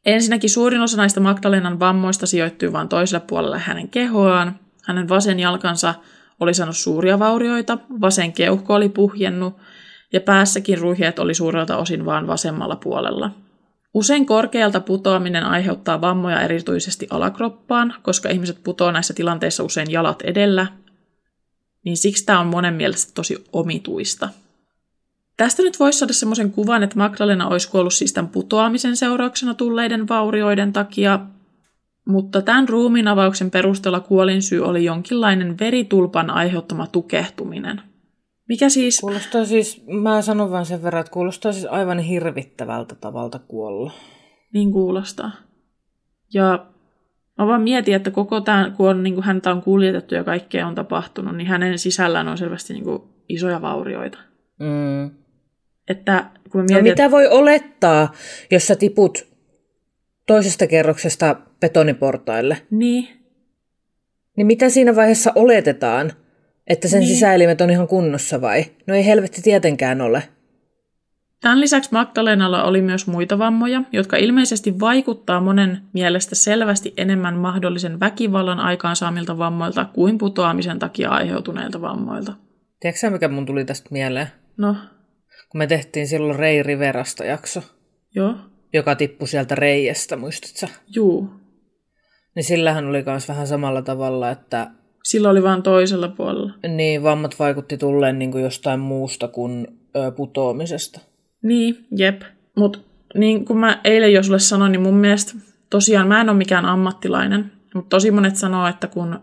Ensinnäkin 0.07 0.51
suurin 0.51 0.81
osa 0.81 0.97
näistä 0.97 1.21
Magdalenan 1.21 1.81
vammoista 1.81 2.27
sijoittui 2.27 2.73
vain 2.73 2.89
toiselle 2.89 3.25
puolelle 3.27 3.59
hänen 3.59 3.89
kehoaan. 3.89 4.59
Hänen 4.85 5.09
vasen 5.09 5.41
jalkansa 5.41 5.95
oli 6.41 6.55
saanut 6.55 6.77
suuria 6.77 7.19
vaurioita, 7.19 7.79
vasen 8.01 8.33
keuhko 8.33 8.75
oli 8.75 8.89
puhjennut 8.89 9.57
ja 10.17 10.21
päässäkin 10.21 10.79
ruhjeet 10.79 11.19
oli 11.19 11.35
suurelta 11.35 11.77
osin 11.77 12.05
vain 12.05 12.27
vasemmalla 12.27 12.77
puolella. 12.77 13.31
Usein 13.95 14.27
korkealta 14.27 14.81
putoaminen 14.81 15.45
aiheuttaa 15.45 16.01
vammoja 16.01 16.41
erityisesti 16.41 17.07
alakroppaan, 17.11 17.95
koska 18.03 18.29
ihmiset 18.29 18.59
putoaa 18.65 18.93
näissä 18.93 19.15
tilanteissa 19.15 19.65
usein 19.65 19.91
jalat 19.91 20.23
edellä, 20.23 20.67
niin 21.85 21.97
siksi 21.97 22.25
tämä 22.25 22.41
on 22.41 22.47
monen 22.47 22.75
mielestä 22.75 23.13
tosi 23.15 23.45
omituista. 23.53 24.29
Tästä 25.37 25.63
nyt 25.63 25.81
voisi 25.81 25.99
saada 25.99 26.13
semmoisen 26.13 26.51
kuvan, 26.51 26.83
että 26.83 26.99
Magdalena 26.99 27.49
olisi 27.49 27.71
kuollut 27.71 27.95
siis 27.95 28.13
tämän 28.13 28.31
putoamisen 28.31 28.97
seurauksena 28.97 29.55
tulleiden 29.55 30.09
vaurioiden 30.09 30.73
takia, 30.73 31.21
mutta 32.09 32.43
tämän 32.43 32.69
ruumiinavauksen 32.69 33.51
perusteella 33.51 34.01
kuolinsyy 34.01 34.65
oli 34.65 34.85
jonkinlainen 34.85 35.59
veritulpan 35.59 36.31
aiheuttama 36.31 36.87
tukehtuminen– 36.87 37.81
mikä 38.49 38.69
siis... 38.69 39.01
Kuulostaa 39.01 39.45
siis, 39.45 39.85
mä 39.87 40.23
sanon 40.23 40.51
vain 40.51 40.67
sen 40.67 40.83
verran, 40.83 41.01
että 41.01 41.13
kuulostaa 41.13 41.53
siis 41.53 41.67
aivan 41.67 41.99
hirvittävältä 41.99 42.95
tavalta 42.95 43.39
kuolla. 43.39 43.93
Niin 44.53 44.73
kuulostaa. 44.73 45.31
Ja 46.35 46.67
mä 47.39 47.47
vaan 47.47 47.63
mietin, 47.63 47.95
että 47.95 48.11
koko 48.11 48.41
tämä, 48.41 48.73
kun 48.77 48.89
on, 48.89 49.03
niin 49.03 49.15
kuin 49.15 49.25
häntä 49.25 49.51
on 49.51 49.63
kuljetettu 49.63 50.15
ja 50.15 50.25
kaikkea 50.25 50.67
on 50.67 50.75
tapahtunut, 50.75 51.37
niin 51.37 51.47
hänen 51.47 51.79
sisällään 51.79 52.29
on 52.29 52.39
selvästi 52.39 52.73
niin 52.73 52.85
kuin 52.85 53.03
isoja 53.29 53.63
vaurioita. 53.63 54.19
Mm. 54.59 55.11
Että 55.89 56.31
kun 56.51 56.61
no 56.61 56.65
mietin, 56.65 56.77
no 56.77 56.83
mitä 56.83 57.05
että... 57.05 57.11
voi 57.11 57.27
olettaa, 57.27 58.13
jos 58.51 58.67
sä 58.67 58.77
tiput 58.77 59.27
toisesta 60.27 60.67
kerroksesta 60.67 61.37
betoniportaille? 61.61 62.63
Niin. 62.71 63.09
Niin 64.37 64.47
mitä 64.47 64.69
siinä 64.69 64.97
vaiheessa 64.97 65.33
oletetaan? 65.35 66.13
Että 66.67 66.89
sen 66.89 67.01
niin. 67.01 67.15
sisäelimet 67.15 67.61
on 67.61 67.71
ihan 67.71 67.89
kunnossa 67.89 68.41
vai? 68.41 68.65
No 68.87 68.95
ei 68.95 69.07
helvetti 69.07 69.43
tietenkään 69.43 70.01
ole. 70.01 70.23
Tämän 71.41 71.61
lisäksi 71.61 71.93
Magdalenalla 71.93 72.65
oli 72.65 72.83
myös 72.83 73.07
muita 73.07 73.39
vammoja, 73.39 73.83
jotka 73.93 74.17
ilmeisesti 74.17 74.81
vaikuttaa 74.81 75.41
monen 75.41 75.83
mielestä 75.93 76.35
selvästi 76.35 76.95
enemmän 76.97 77.37
mahdollisen 77.37 78.01
väkivallan 78.01 78.61
aikaansaamilta 78.61 79.39
vammoilta 79.39 79.85
kuin 79.85 80.19
putoamisen 80.19 80.79
takia 80.79 81.11
aiheutuneilta 81.11 81.81
vammoilta. 81.81 82.33
Tiedätkö 82.81 83.11
mikä 83.11 83.29
mun 83.29 83.47
tuli 83.47 83.65
tästä 83.65 83.89
mieleen? 83.91 84.27
No? 84.57 84.77
Kun 85.49 85.59
me 85.59 85.67
tehtiin 85.67 86.09
silloin 86.09 86.39
Rei 86.39 86.63
Riverasta 86.63 87.25
jakso. 87.25 87.63
Joo. 88.15 88.35
Joka 88.73 88.95
tippui 88.95 89.29
sieltä 89.29 89.55
reiästä, 89.55 90.17
muistatko? 90.17 90.77
Juu. 90.95 91.31
Niin 92.37 92.45
sillähän 92.45 92.87
oli 92.87 93.03
myös 93.07 93.29
vähän 93.29 93.47
samalla 93.47 93.83
tavalla, 93.83 94.31
että 94.31 94.71
sillä 95.07 95.31
oli 95.31 95.43
vain 95.43 95.63
toisella 95.63 96.09
puolella. 96.09 96.53
Niin, 96.69 97.03
vammat 97.03 97.39
vaikutti 97.39 97.79
tulleen 97.79 98.19
niin 98.19 98.33
kuin 98.33 98.45
jostain 98.45 98.81
muusta 98.81 99.29
kuin 99.29 99.67
ö, 99.97 100.11
putoamisesta. 100.11 101.01
Niin, 101.43 101.87
jep. 101.97 102.23
Mutta 102.57 102.79
niin 103.15 103.45
kuin 103.45 103.59
mä 103.59 103.81
eilen 103.85 104.13
jo 104.13 104.23
sulle 104.23 104.39
sanoin, 104.39 104.73
niin 104.73 104.83
mun 104.83 104.97
mielestä 104.97 105.35
tosiaan 105.71 106.09
mä 106.09 106.21
en 106.21 106.29
ole 106.29 106.39
mikään 106.39 106.65
ammattilainen, 106.65 107.53
mutta 107.75 107.89
tosi 107.89 108.11
monet 108.11 108.37
sanoo, 108.37 108.67
että 108.67 108.87
kun 108.87 109.19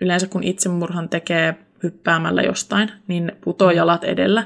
yleensä 0.00 0.26
kun 0.26 0.44
itsemurhan 0.44 1.08
tekee 1.08 1.54
hyppäämällä 1.82 2.42
jostain, 2.42 2.90
niin 3.08 3.32
putoo 3.44 3.70
mm. 3.70 3.76
jalat 3.76 4.04
edellä. 4.04 4.42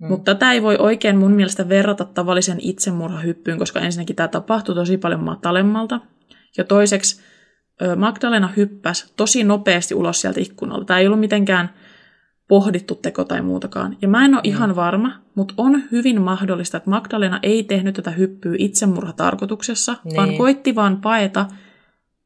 Mm. 0.00 0.08
Mutta 0.08 0.34
tätä 0.34 0.52
ei 0.52 0.62
voi 0.62 0.76
oikein 0.78 1.16
mun 1.16 1.32
mielestä 1.32 1.68
verrata 1.68 2.04
tavallisen 2.04 2.58
itsemurhahyppyyn, 2.60 3.58
koska 3.58 3.80
ensinnäkin 3.80 4.16
tämä 4.16 4.28
tapahtuu 4.28 4.74
tosi 4.74 4.98
paljon 4.98 5.24
matalemmalta. 5.24 6.00
Ja 6.56 6.64
toiseksi 6.64 7.31
Magdalena 7.96 8.48
hyppäsi 8.56 9.12
tosi 9.16 9.44
nopeasti 9.44 9.94
ulos 9.94 10.20
sieltä 10.20 10.40
ikkunalta. 10.40 10.84
Tämä 10.84 10.98
ei 10.98 11.06
ollut 11.06 11.20
mitenkään 11.20 11.70
pohdittu 12.48 12.94
teko 12.94 13.24
tai 13.24 13.42
muutakaan. 13.42 13.96
Ja 14.02 14.08
mä 14.08 14.24
en 14.24 14.34
ole 14.34 14.42
mm. 14.44 14.48
ihan 14.48 14.76
varma, 14.76 15.12
mutta 15.34 15.54
on 15.56 15.82
hyvin 15.92 16.20
mahdollista, 16.20 16.76
että 16.76 16.90
Magdalena 16.90 17.38
ei 17.42 17.62
tehnyt 17.62 17.94
tätä 17.94 18.10
hyppyä 18.10 18.54
itsemurhatarkoituksessa, 18.58 19.96
niin. 20.04 20.16
vaan 20.16 20.36
koitti 20.36 20.74
vaan 20.74 21.00
paeta 21.00 21.46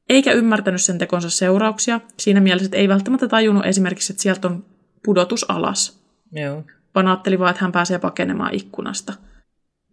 eikä 0.09 0.33
ymmärtänyt 0.33 0.81
sen 0.81 0.99
tekonsa 0.99 1.31
seurauksia. 1.31 2.01
Siinä 2.17 2.41
mielessä, 2.41 2.67
että 2.67 2.77
ei 2.77 2.89
välttämättä 2.89 3.29
tajunnut 3.29 3.67
esimerkiksi, 3.67 4.13
että 4.13 4.23
sieltä 4.23 4.49
on 4.49 4.65
pudotus 5.05 5.51
alas. 5.51 6.01
Joo. 6.33 6.65
Vaan 6.95 7.09
ajatteli 7.09 7.39
vaan, 7.39 7.51
että 7.51 7.63
hän 7.63 7.73
pääsee 7.73 7.99
pakenemaan 7.99 8.55
ikkunasta. 8.55 9.13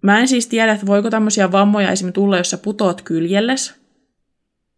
Mä 0.01 0.19
en 0.19 0.27
siis 0.27 0.47
tiedä, 0.47 0.73
että 0.73 0.85
voiko 0.85 1.09
tämmöisiä 1.09 1.51
vammoja 1.51 1.91
esimerkiksi 1.91 2.21
tulla, 2.21 2.37
jos 2.37 2.49
sä 2.49 2.57
putoat 2.57 3.01
kyljelles. 3.01 3.82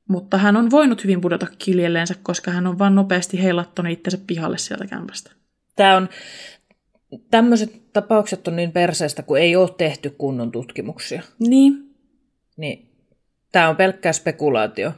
Mutta 0.08 0.38
hän 0.38 0.56
on 0.56 0.72
voinut 0.72 1.04
hyvin 1.04 1.22
pudota 1.22 1.48
kyljelleensä, 1.66 2.16
koska 2.24 2.52
hän 2.52 2.68
on 2.68 2.80
vaan 2.80 2.96
nopeasti 2.96 3.44
heilattanut 3.44 3.92
itsensä 3.92 4.18
pihalle 4.28 4.58
sieltä 4.58 4.88
kämpästä. 4.88 5.32
Tämä 5.76 5.96
on, 5.96 6.10
tämmöiset 7.32 7.94
tapaukset 7.94 8.48
on 8.48 8.56
niin 8.56 8.72
perseestä, 8.72 9.24
kun 9.24 9.40
ei 9.40 9.56
ole 9.56 9.70
tehty 9.78 10.10
kunnon 10.10 10.52
tutkimuksia. 10.52 11.22
Niin, 11.40 11.96
Niin 12.58 12.90
tämä 13.52 13.70
on 13.70 13.76
pelkkää 13.76 14.14
spekulaatio, 14.14 14.92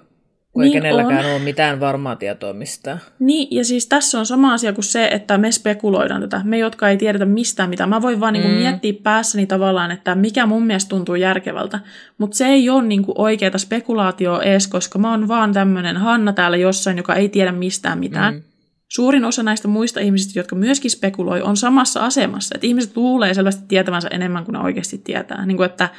kun 0.57 0.63
Niin 0.63 0.75
ei 0.75 0.81
kenelläkään 0.81 1.25
on. 1.25 1.31
ole 1.31 1.39
mitään 1.39 1.79
varmaa 1.79 2.15
tietoa 2.15 2.53
mistään. 2.53 3.01
Niin, 3.19 3.47
ja 3.51 3.65
siis 3.65 3.87
tässä 3.87 4.19
on 4.19 4.25
sama 4.25 4.53
asia 4.53 4.73
kuin 4.73 4.85
se, 4.85 5.07
että 5.07 5.37
me 5.37 5.51
spekuloidaan 5.51 6.21
tätä. 6.21 6.41
Me, 6.43 6.57
jotka 6.57 6.89
ei 6.89 6.97
tiedetä 6.97 7.25
mistään 7.25 7.69
mitään. 7.69 7.89
Mä 7.89 8.01
voin 8.01 8.19
vaan 8.19 8.33
niinku 8.33 8.47
Mm. 8.49 8.53
miettiä 8.55 8.93
päässäni 9.03 9.45
tavallaan, 9.45 9.91
että 9.91 10.15
mikä 10.15 10.45
mun 10.45 10.65
mielestä 10.65 10.89
tuntuu 10.89 11.15
järkevältä. 11.15 11.79
Mutta 12.17 12.37
se 12.37 12.45
ei 12.45 12.69
ole 12.69 12.83
niinku 12.83 13.13
oikeaa 13.17 13.57
spekulaatioa 13.57 14.43
ees, 14.43 14.67
koska 14.67 14.99
mä 14.99 15.11
oon 15.11 15.27
vaan 15.27 15.53
tämmönen 15.53 15.97
Hanna 15.97 16.33
täällä 16.33 16.57
jossain, 16.57 16.97
joka 16.97 17.15
ei 17.15 17.29
tiedä 17.29 17.51
mistään 17.51 17.99
mitään. 17.99 18.33
Mm. 18.33 18.41
Suurin 18.89 19.25
osa 19.25 19.43
näistä 19.43 19.67
muista 19.67 19.99
ihmisistä, 19.99 20.39
jotka 20.39 20.55
myöskin 20.55 20.91
spekuloi, 20.91 21.41
on 21.41 21.57
samassa 21.57 22.05
asemassa. 22.05 22.55
Että 22.55 22.67
ihmiset 22.67 22.97
luulee 22.97 23.33
selvästi 23.33 23.63
tietävänsä 23.67 24.07
enemmän 24.11 24.45
kuin 24.45 24.53
ne 24.53 24.59
oikeasti 24.59 24.97
tietää. 24.97 25.45
Niin 25.45 25.57
kuin, 25.57 25.65
että 25.65 25.89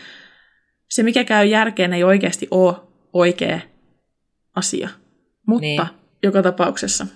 se, 0.91 1.03
mikä 1.03 1.25
käy 1.25 1.47
järkeen, 1.47 1.93
ei 1.93 2.05
oikeasti 2.05 2.49
ole 2.51 2.75
oikea 3.13 3.61
asia. 4.59 4.89
Mutta 5.47 5.61
Niin. 5.61 5.83
joka 6.23 6.43
tapauksessa. 6.43 7.07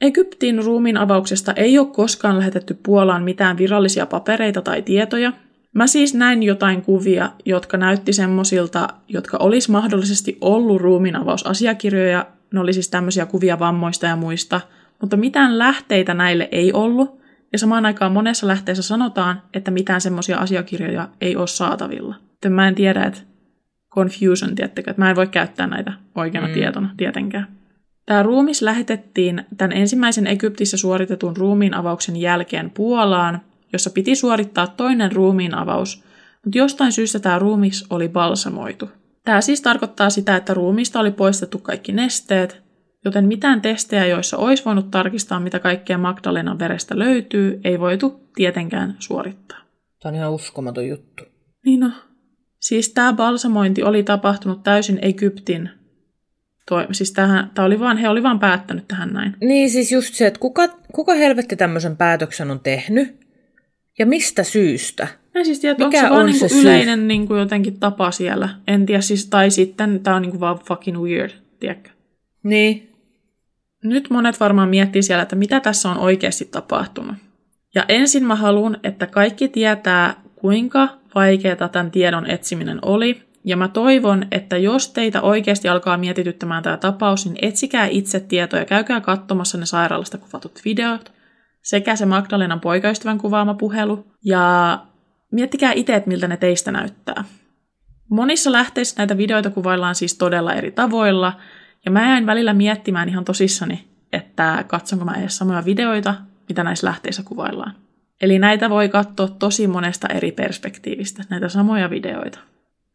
Egyptin 0.00 0.64
ruumiin 0.64 0.96
avauksesta 0.96 1.52
ei 1.52 1.78
ole 1.78 1.86
koskaan 1.86 2.38
lähetetty 2.38 2.78
Puolaan 2.82 3.22
mitään 3.22 3.58
virallisia 3.58 4.06
papereita 4.06 4.62
tai 4.62 4.82
tietoja. 4.82 5.32
Mä 5.74 5.86
siis 5.86 6.14
näin 6.14 6.42
jotain 6.42 6.82
kuvia, 6.82 7.30
jotka 7.44 7.76
näytti 7.76 8.12
semmosilta, 8.12 8.88
jotka 9.08 9.36
olisi 9.40 9.70
mahdollisesti 9.70 10.38
ollut 10.40 10.80
ruumiinavausasiakirjoja. 10.80 12.26
Ne 12.52 12.60
oli 12.60 12.72
siis 12.72 12.88
tämmöisiä 12.88 13.26
kuvia 13.26 13.58
vammoista 13.58 14.06
ja 14.06 14.16
muista, 14.16 14.60
mutta 15.00 15.16
mitään 15.16 15.58
lähteitä 15.58 16.14
näille 16.14 16.48
ei 16.52 16.72
ollut. 16.72 17.18
Ja 17.52 17.58
samaan 17.58 17.86
aikaan 17.86 18.12
monessa 18.12 18.46
lähteessä 18.46 18.82
sanotaan, 18.82 19.42
että 19.54 19.70
mitään 19.70 20.00
semmoisia 20.00 20.38
asiakirjoja 20.38 21.08
ei 21.20 21.36
ole 21.36 21.46
saatavilla. 21.46 22.14
Joten 22.32 22.52
mä 22.52 22.68
en 22.68 22.74
tiedä, 22.74 23.04
että 23.04 23.20
confusion, 23.94 24.54
tiettekö, 24.54 24.90
että 24.90 25.02
mä 25.02 25.10
en 25.10 25.16
voi 25.16 25.26
käyttää 25.26 25.66
näitä 25.66 25.92
oikeana 26.14 26.48
Mm. 26.48 26.54
tietona 26.54 26.94
tietenkään. 26.96 27.46
Tämä 28.06 28.22
ruumis 28.22 28.62
lähetettiin 28.62 29.44
tämän 29.56 29.76
ensimmäisen 29.76 30.26
Egyptissä 30.26 30.76
suoritetun 30.76 31.36
ruumiin 31.36 31.74
avauksen 31.74 32.16
jälkeen 32.16 32.70
Puolaan, 32.70 33.40
jossa 33.72 33.90
piti 33.90 34.16
suorittaa 34.16 34.66
toinen 34.66 35.12
ruumiin 35.12 35.54
avaus, 35.54 36.04
mutta 36.44 36.58
jostain 36.58 36.92
syystä 36.92 37.18
tämä 37.18 37.38
ruumis 37.38 37.86
oli 37.90 38.08
balsamoitu. 38.08 38.90
Tämä 39.24 39.40
siis 39.40 39.60
tarkoittaa 39.60 40.10
sitä, 40.10 40.36
että 40.36 40.54
ruumiista 40.54 41.00
oli 41.00 41.10
poistettu 41.10 41.58
kaikki 41.58 41.92
nesteet, 41.92 42.62
joten 43.04 43.24
mitään 43.24 43.60
testejä, 43.62 44.06
joissa 44.06 44.36
olisi 44.36 44.64
voinut 44.64 44.90
tarkistaa, 44.90 45.40
mitä 45.40 45.58
kaikkea 45.58 45.98
Magdalenan 45.98 46.58
verestä 46.58 46.98
löytyy, 46.98 47.60
ei 47.64 47.80
voitu 47.80 48.20
tietenkään 48.34 48.96
suorittaa. 48.98 49.58
Tämä 50.02 50.10
on 50.10 50.16
ihan 50.16 50.32
uskomaton 50.32 50.88
juttu. 50.88 51.24
Niin 51.64 51.80
no. 51.80 51.90
Siis 52.60 52.92
tämä 52.92 53.12
balsamointi 53.12 53.82
oli 53.82 54.02
tapahtunut 54.02 54.62
täysin 54.62 54.98
Egyptin 55.02 55.70
toi, 56.68 56.86
siis 56.92 57.12
tähän, 57.12 57.50
tää 57.54 57.64
oli 57.64 57.80
vaan, 57.80 57.96
he 57.96 58.08
oli 58.08 58.22
vaan 58.22 58.38
päättänyt 58.38 58.88
tähän 58.88 59.12
näin. 59.12 59.36
Niin 59.40 59.70
siis 59.70 59.92
just 59.92 60.14
se, 60.14 60.26
että 60.26 60.40
kuka, 60.40 60.68
kuka 60.92 61.14
helvetti 61.14 61.56
tämmöisen 61.56 61.96
päätöksen 61.96 62.50
on 62.50 62.60
tehnyt 62.60 63.26
ja 63.98 64.06
mistä 64.06 64.42
syystä? 64.42 65.08
Mä 65.34 65.44
siis 65.44 65.60
tiedä, 65.60 65.72
onko 65.72 65.86
Mikä 65.86 66.00
se 66.00 66.10
vaan 66.10 66.20
on 66.20 66.26
niinku 66.26 66.48
se 66.48 66.48
syy? 66.48 66.60
yleinen 66.60 67.08
niinku 67.08 67.34
jotenkin 67.34 67.80
tapa 67.80 68.10
siellä. 68.10 68.48
En 68.66 68.86
tiedä 68.86 69.00
siis, 69.00 69.26
tai 69.26 69.50
sitten 69.50 70.00
tämä 70.00 70.16
on 70.16 70.22
niinku 70.22 70.40
vaan 70.40 70.58
fucking 70.58 70.98
weird, 71.02 71.30
tiedätkö? 71.60 71.90
Niin. 72.42 72.92
Nyt 73.84 74.10
monet 74.10 74.40
varmaan 74.40 74.68
miettii 74.68 75.02
siellä, 75.02 75.22
että 75.22 75.36
mitä 75.36 75.60
tässä 75.60 75.90
on 75.90 75.98
oikeasti 75.98 76.44
tapahtunut. 76.44 77.16
Ja 77.74 77.84
ensin 77.88 78.24
mä 78.24 78.34
haluan, 78.34 78.76
että 78.82 79.06
kaikki 79.06 79.48
tietää, 79.48 80.14
kuinka 80.36 80.88
vaikeaa 81.18 81.68
tämän 81.72 81.90
tiedon 81.90 82.30
etsiminen 82.30 82.78
oli. 82.82 83.28
Ja 83.44 83.56
mä 83.56 83.68
toivon, 83.68 84.26
että 84.30 84.56
jos 84.56 84.92
teitä 84.92 85.22
oikeasti 85.22 85.68
alkaa 85.68 85.98
mietityttämään 85.98 86.62
tämä 86.62 86.76
tapaus, 86.76 87.26
niin 87.26 87.38
etsikää 87.42 87.86
itse 87.86 88.20
tietoja, 88.20 88.64
käykää 88.64 89.00
katsomassa 89.00 89.58
ne 89.58 89.66
sairaalasta 89.66 90.18
kuvatut 90.18 90.60
videot, 90.64 91.12
sekä 91.62 91.96
se 91.96 92.06
Magdalenan 92.06 92.60
poikaystävän 92.60 93.18
kuvaama 93.18 93.54
puhelu, 93.54 94.06
ja 94.24 94.78
miettikää 95.32 95.72
itse, 95.72 95.94
että 95.94 96.08
miltä 96.08 96.28
ne 96.28 96.36
teistä 96.36 96.72
näyttää. 96.72 97.24
Monissa 98.10 98.52
lähteissä 98.52 98.94
näitä 98.98 99.16
videoita 99.16 99.50
kuvaillaan 99.50 99.94
siis 99.94 100.18
todella 100.18 100.54
eri 100.54 100.70
tavoilla, 100.70 101.32
ja 101.84 101.90
mä 101.90 102.08
jäin 102.08 102.26
välillä 102.26 102.52
miettimään 102.52 103.08
ihan 103.08 103.24
tosissani, 103.24 103.88
että 104.12 104.64
katsonko 104.66 105.04
mä 105.04 105.14
edes 105.14 105.36
samoja 105.36 105.64
videoita, 105.64 106.14
mitä 106.48 106.64
näissä 106.64 106.86
lähteissä 106.86 107.22
kuvaillaan. 107.22 107.87
Eli 108.20 108.38
näitä 108.38 108.70
voi 108.70 108.88
katsoa 108.88 109.28
tosi 109.28 109.66
monesta 109.66 110.08
eri 110.08 110.32
perspektiivistä, 110.32 111.24
näitä 111.30 111.48
samoja 111.48 111.90
videoita. 111.90 112.38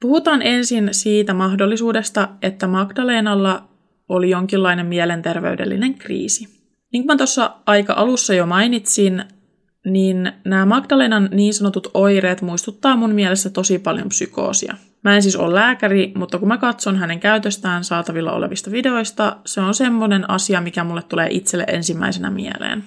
Puhutaan 0.02 0.42
ensin 0.42 0.90
siitä 0.92 1.34
mahdollisuudesta, 1.34 2.30
että 2.42 2.68
Magdalenalla 2.68 3.68
oli 4.10 4.30
jonkinlainen 4.30 4.86
mielenterveydellinen 4.86 5.94
kriisi. 5.94 6.64
Niin 6.94 7.04
kuin 7.04 7.06
mä 7.06 7.18
tuossa 7.18 7.56
aika 7.66 7.94
alussa 7.94 8.34
jo 8.34 8.46
mainitsin, 8.46 9.24
niin 9.86 10.32
nämä 10.46 10.66
Magdalenan 10.66 11.30
niin 11.32 11.54
sanotut 11.54 11.88
oireet 11.94 12.42
muistuttaa 12.42 12.96
mun 12.96 13.16
mielessä 13.16 13.50
tosi 13.50 13.80
paljon 13.80 14.10
psykoosia. 14.10 14.76
Mä 15.04 15.16
en 15.16 15.22
siis 15.22 15.36
ole 15.36 15.56
lääkäri, 15.56 16.12
mutta 16.16 16.40
kun 16.40 16.48
mä 16.48 16.58
katson 16.58 16.98
hänen 16.98 17.20
käytöstään 17.20 17.84
saatavilla 17.84 18.32
olevista 18.32 18.72
videoista, 18.72 19.38
se 19.46 19.62
on 19.62 19.74
semmoinen 19.74 20.30
asia, 20.30 20.62
mikä 20.62 20.84
mulle 20.84 21.04
tulee 21.04 21.28
itselle 21.32 21.66
ensimmäisenä 21.68 22.30
mieleen. 22.30 22.84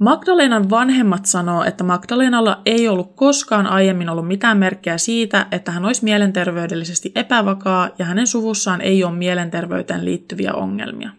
Magdalenan 0.00 0.70
vanhemmat 0.70 1.26
sanoo, 1.26 1.64
että 1.64 1.84
Magdalenalla 1.84 2.62
ei 2.66 2.88
ollut 2.88 3.12
koskaan 3.16 3.66
aiemmin 3.66 4.08
ollut 4.08 4.28
mitään 4.28 4.58
merkkejä 4.58 4.98
siitä, 4.98 5.46
että 5.52 5.72
hän 5.72 5.84
olisi 5.84 6.04
mielenterveydellisesti 6.04 7.12
epävakaa 7.14 7.88
ja 7.98 8.04
hänen 8.04 8.26
suvussaan 8.26 8.80
ei 8.80 9.04
ole 9.04 9.12
mielenterveyteen 9.12 10.04
liittyviä 10.04 10.52
ongelmia. 10.52 11.10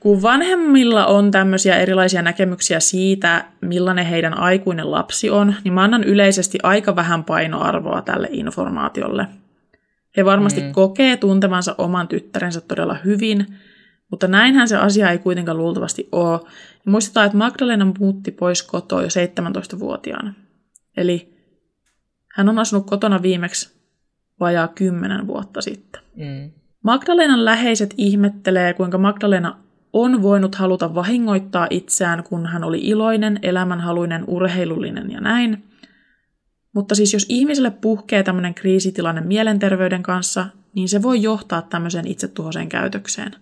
Kun 0.00 0.22
vanhemmilla 0.22 1.06
on 1.06 1.30
tämmöisiä 1.30 1.76
erilaisia 1.76 2.22
näkemyksiä 2.22 2.80
siitä, 2.80 3.44
millainen 3.60 4.06
heidän 4.06 4.38
aikuinen 4.38 4.90
lapsi 4.90 5.30
on, 5.30 5.54
niin 5.64 5.74
mä 5.74 5.82
annan 5.82 6.04
yleisesti 6.04 6.58
aika 6.62 6.96
vähän 6.96 7.24
painoarvoa 7.24 8.02
tälle 8.02 8.28
informaatiolle. 8.30 9.26
He 10.16 10.24
varmasti 10.24 10.60
mm. 10.60 10.72
kokee 10.72 11.16
tuntevansa 11.16 11.74
oman 11.78 12.08
tyttärensä 12.08 12.60
todella 12.60 12.96
hyvin, 13.04 13.46
mutta 14.10 14.28
näinhän 14.28 14.68
se 14.68 14.76
asia 14.76 15.10
ei 15.10 15.18
kuitenkaan 15.18 15.58
luultavasti 15.58 16.08
ole. 16.12 16.40
Ja 16.86 16.90
muistetaan, 16.90 17.26
että 17.26 17.38
Magdalena 17.38 17.92
muutti 17.98 18.30
pois 18.30 18.62
kotoa 18.62 19.02
jo 19.02 19.08
17-vuotiaana. 19.08 20.34
Eli 20.96 21.34
hän 22.34 22.48
on 22.48 22.58
asunut 22.58 22.86
kotona 22.86 23.22
viimeksi 23.22 23.80
vajaa 24.40 24.68
10 24.68 25.26
vuotta 25.26 25.60
sitten. 25.60 26.02
Mm. 26.16 26.50
Magdalenan 26.82 27.44
läheiset 27.44 27.94
ihmettelee, 27.96 28.74
kuinka 28.74 28.98
Magdalena 28.98 29.58
on 29.92 30.22
voinut 30.22 30.54
haluta 30.54 30.94
vahingoittaa 30.94 31.66
itseään, 31.70 32.24
kun 32.24 32.46
hän 32.46 32.64
oli 32.64 32.78
iloinen, 32.78 33.38
elämänhaluinen, 33.42 34.24
urheilullinen 34.26 35.10
ja 35.10 35.20
näin. 35.20 35.64
Mutta 36.74 36.94
siis 36.94 37.12
jos 37.12 37.26
ihmiselle 37.28 37.70
puhkee 37.70 38.22
tämmöinen 38.22 38.54
kriisitilanne 38.54 39.20
mielenterveyden 39.20 40.02
kanssa, 40.02 40.46
niin 40.74 40.88
se 40.88 41.02
voi 41.02 41.22
johtaa 41.22 41.62
tämmöiseen 41.62 42.06
itsetuhoiseen 42.06 42.68
käytökseen. 42.68 43.32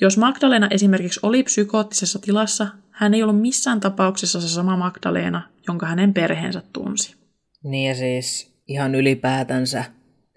Jos 0.00 0.18
Magdalena 0.18 0.68
esimerkiksi 0.70 1.20
oli 1.22 1.42
psykoottisessa 1.42 2.18
tilassa, 2.18 2.66
hän 2.90 3.14
ei 3.14 3.22
ollut 3.22 3.40
missään 3.40 3.80
tapauksessa 3.80 4.40
se 4.40 4.48
sama 4.48 4.76
Magdalena, 4.76 5.42
jonka 5.68 5.86
hänen 5.86 6.14
perheensä 6.14 6.62
tunsi. 6.72 7.16
Niin 7.64 7.88
ja 7.88 7.94
siis 7.94 8.58
ihan 8.68 8.94
ylipäätänsä 8.94 9.84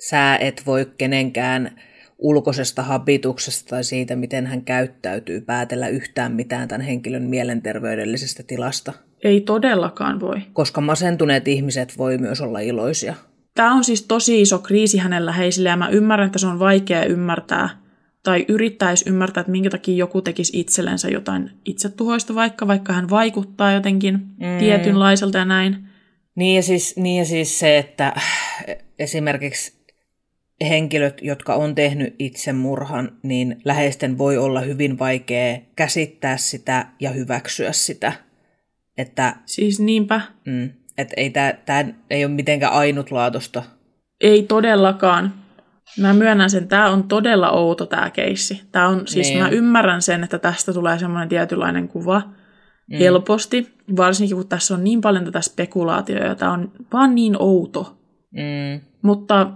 sä 0.09 0.35
et 0.35 0.63
voi 0.65 0.91
kenenkään 0.97 1.79
ulkoisesta 2.17 2.83
habituksesta 2.83 3.69
tai 3.69 3.83
siitä, 3.83 4.15
miten 4.15 4.47
hän 4.47 4.61
käyttäytyy, 4.61 5.41
päätellä 5.41 5.87
yhtään 5.87 6.31
mitään 6.31 6.67
tämän 6.67 6.81
henkilön 6.81 7.23
mielenterveydellisestä 7.23 8.43
tilasta. 8.43 8.93
Ei 9.23 9.41
todellakaan 9.41 10.19
voi. 10.19 10.41
Koska 10.53 10.81
masentuneet 10.81 11.47
ihmiset 11.47 11.97
voi 11.97 12.17
myös 12.17 12.41
olla 12.41 12.59
iloisia. 12.59 13.15
Tämä 13.55 13.73
on 13.73 13.83
siis 13.83 14.01
tosi 14.01 14.41
iso 14.41 14.59
kriisi 14.59 14.97
hänen 14.97 15.25
läheisille 15.25 15.69
ja 15.69 15.77
mä 15.77 15.89
ymmärrän, 15.89 16.25
että 16.25 16.39
se 16.39 16.47
on 16.47 16.59
vaikea 16.59 17.05
ymmärtää 17.05 17.80
tai 18.23 18.45
yrittäisi 18.47 19.09
ymmärtää, 19.09 19.41
että 19.41 19.51
minkä 19.51 19.69
takia 19.69 19.95
joku 19.95 20.21
tekisi 20.21 20.59
itsellensä 20.59 21.09
jotain 21.09 21.51
itsetuhoista 21.65 22.35
vaikka, 22.35 22.67
vaikka 22.67 22.93
hän 22.93 23.09
vaikuttaa 23.09 23.71
jotenkin 23.71 24.13
mm. 24.13 24.59
tietynlaiselta 24.59 25.37
ja 25.37 25.45
näin. 25.45 25.87
Niin 26.35 26.55
ja, 26.55 26.63
siis, 26.63 26.97
niin 26.97 27.19
ja 27.19 27.25
siis 27.25 27.59
se, 27.59 27.77
että 27.77 28.13
esimerkiksi 28.99 29.81
henkilöt, 30.69 31.17
jotka 31.21 31.55
on 31.55 31.75
tehnyt 31.75 32.15
itsemurhan, 32.19 33.11
niin 33.23 33.61
läheisten 33.65 34.17
voi 34.17 34.37
olla 34.37 34.61
hyvin 34.61 34.99
vaikea 34.99 35.57
käsittää 35.75 36.37
sitä 36.37 36.85
ja 36.99 37.09
hyväksyä 37.09 37.71
sitä. 37.71 38.13
Että, 38.97 39.35
siis 39.45 39.79
niinpä. 39.79 40.21
Mm, 40.45 40.69
että 40.97 41.13
ei 41.17 41.29
tämä 41.29 41.85
ei 42.09 42.25
ole 42.25 42.33
mitenkään 42.33 42.73
ainutlaatusta. 42.73 43.63
Ei 44.21 44.43
todellakaan. 44.43 45.40
Mä 45.99 46.13
myönnän 46.13 46.49
sen, 46.49 46.67
tämä 46.67 46.89
on 46.89 47.03
todella 47.03 47.49
outo 47.51 47.85
tämä 47.85 48.09
keissi. 48.09 48.61
Tää 48.71 48.87
on, 48.87 49.07
siis 49.07 49.29
niin. 49.29 49.43
mä 49.43 49.49
ymmärrän 49.49 50.01
sen, 50.01 50.23
että 50.23 50.39
tästä 50.39 50.73
tulee 50.73 50.99
semmoinen 50.99 51.29
tietynlainen 51.29 51.87
kuva 51.87 52.19
mm. 52.91 52.97
helposti, 52.97 53.73
varsinkin 53.97 54.37
kun 54.37 54.47
tässä 54.47 54.73
on 54.73 54.83
niin 54.83 55.01
paljon 55.01 55.25
tätä 55.25 55.41
spekulaatioa, 55.41 56.25
ja 56.25 56.35
tämä 56.35 56.51
on 56.53 56.71
vaan 56.93 57.15
niin 57.15 57.35
outo. 57.39 57.97
Mm. 58.31 58.81
Mutta 59.01 59.51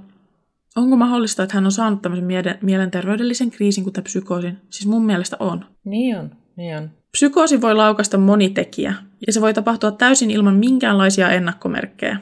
onko 0.76 0.96
mahdollista, 0.96 1.44
että 1.44 1.56
hän 1.56 1.66
on 1.66 1.72
saanut 1.72 2.02
tämmöisen 2.02 2.28
mielenterveydellisen 2.62 3.52
kriisin, 3.52 3.84
kuten 3.84 4.04
psykoosin? 4.04 4.58
Siis 4.70 4.88
mun 4.88 5.06
mielestä 5.06 5.38
on. 5.40 5.66
Niin 5.86 6.18
on, 6.18 6.32
niin 6.56 6.78
on. 6.78 6.90
Psykoosi 7.12 7.62
voi 7.62 7.76
laukasta 7.76 8.18
moni 8.18 8.50
tekijä, 8.50 8.94
ja 9.28 9.34
se 9.34 9.42
voi 9.42 9.54
tapahtua 9.54 9.92
täysin 9.92 10.32
ilman 10.32 10.56
minkäänlaisia 10.56 11.30
ennakkomerkkejä. 11.30 12.18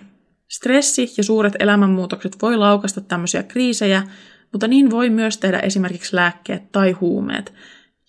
Stressi 0.53 1.13
ja 1.17 1.23
suuret 1.23 1.53
elämänmuutokset 1.59 2.35
voi 2.41 2.57
laukasta 2.57 3.01
tämmöisiä 3.01 3.43
kriisejä, 3.43 4.03
mutta 4.51 4.67
niin 4.67 4.91
voi 4.91 5.09
myös 5.09 5.37
tehdä 5.37 5.59
esimerkiksi 5.59 6.15
lääkkeet 6.15 6.71
tai 6.71 6.91
huumeet. 6.91 7.53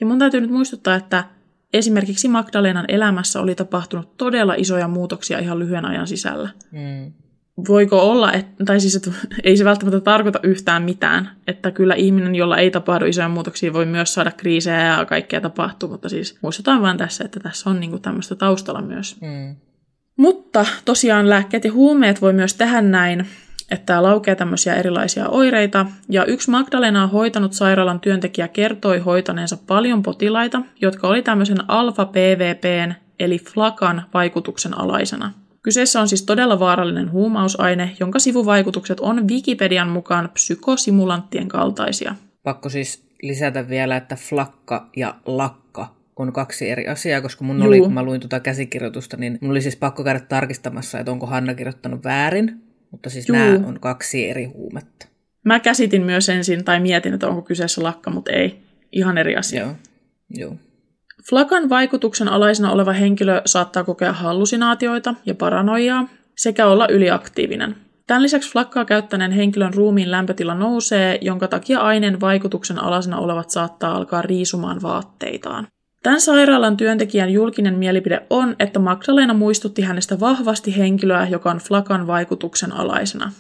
Ja 0.01 0.07
mun 0.07 0.19
täytyy 0.19 0.41
nyt 0.41 0.51
muistuttaa, 0.51 0.95
että 0.95 1.25
esimerkiksi 1.73 2.29
Magdalenan 2.29 2.85
elämässä 2.89 3.41
oli 3.41 3.55
tapahtunut 3.55 4.17
todella 4.17 4.55
isoja 4.57 4.89
muutoksia 4.89 5.39
ihan 5.39 5.59
lyhyen 5.59 5.85
ajan 5.85 6.07
sisällä. 6.07 6.49
Mm. 6.71 7.13
Voiko 7.69 8.11
olla, 8.11 8.33
että, 8.33 8.65
tai 8.65 8.81
siis 8.81 8.97
että 8.97 9.11
ei 9.45 9.57
se 9.57 9.65
välttämättä 9.65 10.01
tarkoita 10.01 10.41
yhtään 10.43 10.83
mitään, 10.83 11.31
että 11.47 11.71
kyllä 11.71 11.95
ihminen, 11.95 12.35
jolla 12.35 12.59
ei 12.59 12.71
tapahdu 12.71 13.05
isoja 13.05 13.29
muutoksia, 13.29 13.73
voi 13.73 13.87
myös 13.87 14.15
saada 14.15 14.31
kriisejä 14.31 14.81
ja 14.81 15.05
kaikkea 15.05 15.41
tapahtuu, 15.41 15.89
mutta 15.89 16.09
siis 16.09 16.39
muistetaan 16.43 16.83
vain 16.83 16.99
tässä, 16.99 17.25
että 17.25 17.41
tässä 17.41 17.71
on 17.71 17.81
niinku 17.81 17.99
tämmöistä 17.99 18.35
taustalla 18.35 18.83
myös. 18.83 19.21
Mm. 19.21 19.57
Mutta 20.17 20.67
tosiaan 20.85 21.31
lääkkeet 21.31 21.65
ja 21.65 21.73
huumeet 21.73 22.23
voi 22.23 22.33
myös 22.33 22.55
tehdä 22.55 22.81
näin, 22.83 23.27
että 23.71 24.03
laukee 24.03 24.35
tämmöisiä 24.35 24.75
erilaisia 24.75 25.29
oireita. 25.29 25.87
Ja 26.09 26.25
yksi 26.25 26.51
Magdalenaa 26.51 27.07
hoitanut 27.07 27.53
sairaalan 27.53 28.01
työntekijä 28.01 28.49
kertoi 28.49 28.99
hoitaneensa 28.99 29.57
paljon 29.67 30.03
potilaita, 30.03 30.63
jotka 30.81 31.09
oli 31.09 31.23
tämmöisen 31.23 31.71
alfa-PVPn 31.71 32.95
eli 33.21 33.39
flakan 33.39 34.03
vaikutuksen 34.15 34.79
alaisena. 34.79 35.33
Kyseessä 35.63 36.01
on 36.01 36.09
siis 36.09 36.23
todella 36.23 36.59
vaarallinen 36.59 37.13
huumausaine, 37.13 37.97
jonka 38.01 38.19
sivuvaikutukset 38.19 39.01
on 39.01 39.29
Wikipedian 39.29 39.89
mukaan 39.89 40.29
psykosimulanttien 40.33 41.49
kaltaisia. 41.49 42.15
Pakko 42.43 42.69
siis 42.69 43.07
lisätä 43.23 43.69
vielä, 43.69 43.97
että 43.97 44.17
flakka 44.17 44.91
ja 44.97 45.15
lakka 45.27 45.64
on 46.17 46.33
kaksi 46.33 46.71
eri 46.71 46.89
asiaa, 46.89 47.21
koska 47.21 47.45
mun 47.45 47.63
oli, 47.63 47.79
kun 47.79 47.95
mä 47.95 48.03
luin 48.03 48.21
tuota 48.21 48.41
käsikirjoitusta, 48.41 49.17
niin 49.17 49.39
mun 49.41 49.51
oli 49.51 49.63
siis 49.63 49.77
pakko 49.77 50.05
käydä 50.05 50.21
tarkistamassa, 50.21 50.99
että 50.99 51.13
onko 51.13 51.27
Hanna 51.27 51.55
kirjoittanut 51.55 52.05
väärin, 52.05 52.63
mutta 52.91 53.11
siis 53.11 53.29
Juu. 53.29 53.37
nämä 53.37 53.67
on 53.67 53.81
kaksi 53.81 54.31
eri 54.31 54.45
huumetta. 54.45 55.07
Mä 55.45 55.61
käsitin 55.61 56.03
myös 56.03 56.29
ensin, 56.29 56.65
tai 56.65 56.81
mietin, 56.81 57.15
että 57.15 57.29
onko 57.29 57.43
kyseessä 57.43 57.83
lakka, 57.83 58.11
mutta 58.11 58.33
ei. 58.33 58.59
Ihan 58.93 59.19
eri 59.19 59.37
asia. 59.37 59.63
Joo. 59.63 59.75
Joo. 60.31 60.57
Flakan 61.29 61.69
vaikutuksen 61.69 62.29
alaisena 62.29 62.73
oleva 62.73 62.93
henkilö 62.93 63.43
saattaa 63.47 63.85
kokea 63.85 64.13
hallusinaatioita 64.13 65.15
ja 65.27 65.35
paranoiaa 65.35 66.09
sekä 66.37 66.67
olla 66.67 66.89
yliaktiivinen. 66.89 67.77
Tämän 68.07 68.23
lisäksi 68.23 68.53
flakkaa 68.53 68.85
käyttäneen 68.85 69.33
henkilön 69.33 69.75
ruumiin 69.75 70.11
lämpötila 70.11 70.55
nousee, 70.55 71.19
jonka 71.21 71.49
takia 71.49 71.79
aineen 71.79 72.21
vaikutuksen 72.21 72.79
alaisena 72.79 73.19
olevat 73.19 73.51
saattaa 73.51 73.97
alkaa 73.97 74.23
riisumaan 74.23 74.83
vaatteitaan. 74.83 75.67
Tämän 76.05 76.21
sairaalan 76.21 76.77
työntekijän 76.77 77.31
julkinen 77.31 77.75
mielipide 77.75 78.27
on, 78.31 78.57
että 78.59 78.79
Magdalena 78.79 79.35
muistutti 79.35 79.83
hänestä 79.83 80.21
vahvasti 80.21 80.77
henkilöä, 80.77 81.29
joka 81.29 81.51
on 81.51 81.59
flakan 81.59 82.07
vaikutuksen 82.07 82.73
alaisena. 82.73 83.33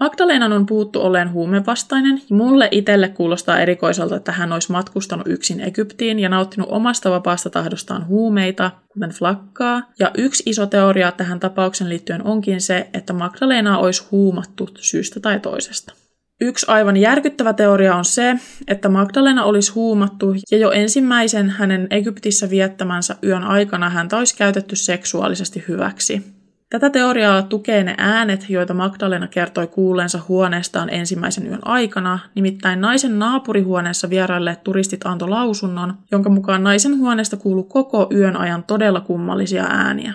Magdalenan 0.00 0.52
on 0.52 0.66
puhuttu 0.66 1.00
olleen 1.00 1.32
huumevastainen, 1.32 2.22
ja 2.30 2.36
mulle 2.36 2.68
itselle 2.70 3.08
kuulostaa 3.08 3.60
erikoiselta, 3.60 4.16
että 4.16 4.32
hän 4.32 4.52
olisi 4.52 4.72
matkustanut 4.72 5.26
yksin 5.26 5.60
Egyptiin 5.60 6.18
ja 6.18 6.28
nauttinut 6.28 6.68
omasta 6.70 7.10
vapaasta 7.10 7.50
tahdostaan 7.50 8.06
huumeita, 8.06 8.70
kuten 8.88 9.10
flakkaa. 9.10 9.82
Ja 9.98 10.10
yksi 10.18 10.42
iso 10.46 10.66
teoria 10.66 11.12
tähän 11.12 11.40
tapauksen 11.40 11.88
liittyen 11.88 12.26
onkin 12.26 12.60
se, 12.60 12.88
että 12.92 13.12
Magdalena 13.12 13.78
olisi 13.78 14.04
huumattu 14.10 14.68
syystä 14.80 15.20
tai 15.20 15.40
toisesta. 15.40 16.03
Yksi 16.40 16.66
aivan 16.68 16.96
järkyttävä 16.96 17.52
teoria 17.52 17.94
on 17.94 18.04
se, 18.04 18.36
että 18.68 18.88
Magdalena 18.88 19.44
olisi 19.44 19.72
huumattu 19.72 20.34
ja 20.50 20.58
jo 20.58 20.70
ensimmäisen 20.70 21.50
hänen 21.50 21.86
Egyptissä 21.90 22.50
viettämänsä 22.50 23.16
yön 23.24 23.42
aikana 23.42 23.90
häntä 23.90 24.16
olisi 24.16 24.36
käytetty 24.36 24.76
seksuaalisesti 24.76 25.64
hyväksi. 25.68 26.34
Tätä 26.70 26.90
teoriaa 26.90 27.42
tukee 27.42 27.84
ne 27.84 27.94
äänet, 27.98 28.50
joita 28.50 28.74
Magdalena 28.74 29.26
kertoi 29.26 29.66
kuulleensa 29.66 30.20
huoneestaan 30.28 30.90
ensimmäisen 30.90 31.46
yön 31.46 31.58
aikana, 31.62 32.18
nimittäin 32.34 32.80
naisen 32.80 33.18
naapurihuoneessa 33.18 34.10
vierailleet 34.10 34.64
turistit 34.64 35.06
antoi 35.06 35.28
lausunnon, 35.28 35.94
jonka 36.10 36.30
mukaan 36.30 36.62
naisen 36.64 36.98
huoneesta 36.98 37.36
kuului 37.36 37.64
koko 37.68 38.08
yön 38.14 38.36
ajan 38.36 38.64
todella 38.64 39.00
kummallisia 39.00 39.64
ääniä. 39.68 40.14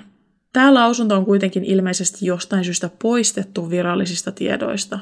Tämä 0.53 0.73
lausunto 0.73 1.15
on 1.15 1.25
kuitenkin 1.25 1.63
ilmeisesti 1.63 2.25
jostain 2.25 2.63
syystä 2.63 2.89
poistettu 3.01 3.69
virallisista 3.69 4.31
tiedoista. 4.31 4.99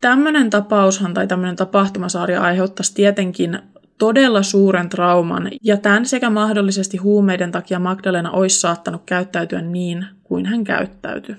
Tämmöinen 0.00 0.50
tapaushan 0.50 1.14
tai 1.14 1.26
tämmöinen 1.26 1.56
tapahtumasarja 1.56 2.42
aiheuttaisi 2.42 2.94
tietenkin 2.94 3.58
todella 3.98 4.42
suuren 4.42 4.88
trauman, 4.88 5.50
ja 5.62 5.76
tämän 5.76 6.06
sekä 6.06 6.30
mahdollisesti 6.30 6.96
huumeiden 6.96 7.52
takia 7.52 7.78
Magdalena 7.78 8.30
olisi 8.30 8.60
saattanut 8.60 9.02
käyttäytyä 9.06 9.60
niin 9.60 10.06
kuin 10.24 10.46
hän 10.46 10.64
käyttäytyi. 10.64 11.36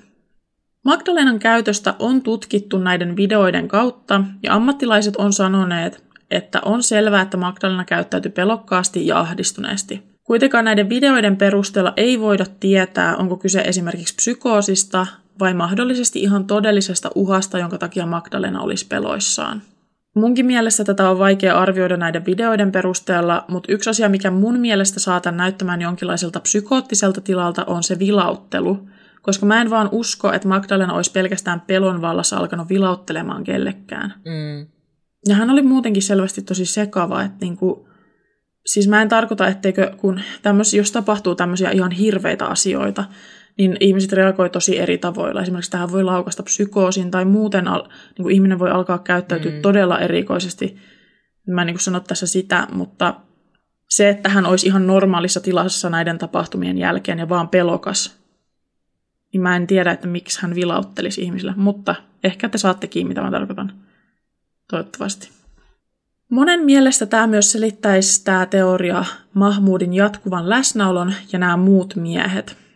Magdalenan 0.86 1.40
käytöstä 1.40 1.94
on 2.00 2.22
tutkittu 2.22 2.78
näiden 2.78 3.16
videoiden 3.16 3.68
kautta, 3.68 4.24
ja 4.44 4.54
ammattilaiset 4.54 5.16
on 5.16 5.34
sanoneet, 5.34 6.04
että 6.32 6.62
on 6.66 6.84
selvää, 6.84 7.22
että 7.22 7.38
Magdalena 7.38 7.86
käyttäytyi 7.86 8.32
pelokkaasti 8.32 9.08
ja 9.08 9.20
ahdistuneesti. 9.20 10.04
Kuitenkaan 10.24 10.66
näiden 10.66 10.90
videoiden 10.90 11.38
perusteella 11.38 11.94
ei 11.98 12.20
voida 12.20 12.46
tietää, 12.60 13.16
onko 13.16 13.38
kyse 13.38 13.62
esimerkiksi 13.62 14.16
psykoosista 14.16 15.08
vai 15.40 15.54
mahdollisesti 15.54 16.22
ihan 16.22 16.46
todellisesta 16.46 17.10
uhasta, 17.16 17.60
jonka 17.60 17.78
takia 17.78 18.06
Magdalena 18.06 18.62
olisi 18.62 18.88
peloissaan. 18.88 19.62
Munkin 20.16 20.46
mielestä 20.46 20.84
tätä 20.84 21.10
on 21.10 21.20
vaikea 21.20 21.60
arvioida 21.60 21.98
näiden 21.98 22.26
videoiden 22.26 22.72
perusteella, 22.72 23.46
mutta 23.48 23.72
yksi 23.72 23.90
asia, 23.90 24.10
mikä 24.10 24.32
mun 24.32 24.60
mielestä 24.60 25.00
saatan 25.00 25.38
näyttämään 25.38 25.82
jonkinlaiselta 25.82 26.40
psykoottiselta 26.40 27.22
tilalta, 27.22 27.66
on 27.66 27.84
se 27.84 28.00
vilauttelu. 28.00 28.88
Koska 29.22 29.46
mä 29.46 29.62
en 29.62 29.70
vaan 29.70 29.90
usko, 29.92 30.34
että 30.34 30.48
Magdalena 30.48 30.94
olisi 30.94 31.12
pelkästään 31.12 31.62
pelon 31.62 32.02
vallassa 32.02 32.38
alkanut 32.38 32.70
vilauttelemaan 32.70 33.44
kellekään. 33.44 34.14
Mm. 34.26 34.68
Ja 35.28 35.36
hän 35.36 35.50
oli 35.50 35.62
muutenkin 35.62 36.04
selvästi 36.04 36.42
tosi 36.42 36.66
sekava, 36.66 37.24
että 37.24 37.38
niinku, 37.42 37.90
siis 38.66 38.88
mä 38.88 39.02
en 39.02 39.10
tarkoita, 39.10 39.48
etteikö 39.48 39.92
kun 39.98 40.20
tämmöis, 40.42 40.74
jos 40.74 40.92
tapahtuu 40.92 41.36
tämmöisiä 41.36 41.72
ihan 41.72 41.92
hirveitä 41.92 42.46
asioita, 42.46 43.04
niin 43.58 43.78
ihmiset 43.80 44.12
reagoi 44.12 44.50
tosi 44.50 44.80
eri 44.80 44.98
tavoilla. 44.98 45.42
Esimerkiksi 45.42 45.72
tähän 45.72 45.92
voi 45.92 46.04
laukasta 46.04 46.44
psykoosin 46.44 47.12
tai 47.12 47.26
muuten 47.26 47.68
al, 47.68 47.82
niin 47.82 48.24
kuin 48.24 48.36
ihminen 48.36 48.60
voi 48.60 48.72
alkaa 48.72 49.00
käyttäytyä 49.00 49.52
mm. 49.52 49.62
todella 49.62 50.00
erikoisesti. 50.00 50.78
Mä 51.48 51.62
en 51.62 51.68
niin 51.68 51.80
sano 51.80 52.00
tässä 52.00 52.28
sitä, 52.28 52.68
mutta 52.72 53.14
se, 53.90 54.10
että 54.10 54.30
hän 54.30 54.46
olisi 54.46 54.68
ihan 54.68 54.88
normaalissa 54.88 55.40
tilassa 55.40 55.90
näiden 55.90 56.18
tapahtumien 56.18 56.78
jälkeen 56.78 57.20
ja 57.20 57.30
vaan 57.30 57.50
pelokas, 57.50 58.18
niin 59.34 59.42
mä 59.42 59.56
en 59.56 59.68
tiedä, 59.68 59.92
että 59.92 60.08
miksi 60.08 60.42
hän 60.42 60.56
vilauttelisi 60.56 61.22
ihmisille, 61.22 61.54
mutta 61.56 61.96
ehkä 62.24 62.50
te 62.50 62.58
saatte 62.58 62.88
kiinni, 62.88 63.10
mitä 63.10 63.22
mä 63.22 63.32
tarkoitan. 63.32 63.74
Toivottavasti. 64.70 65.30
Monen 66.30 66.66
mielestä 66.66 67.06
tämä 67.06 67.28
myös 67.28 67.52
selittäisi 67.52 68.24
tämä 68.24 68.46
teoria 68.46 69.06
Mahmudin 69.34 69.94
jatkuvan 69.94 70.50
läsnäolon 70.50 71.14
ja 71.32 71.40
nämä 71.40 71.58
muut 71.58 71.96
miehet– 71.96 72.58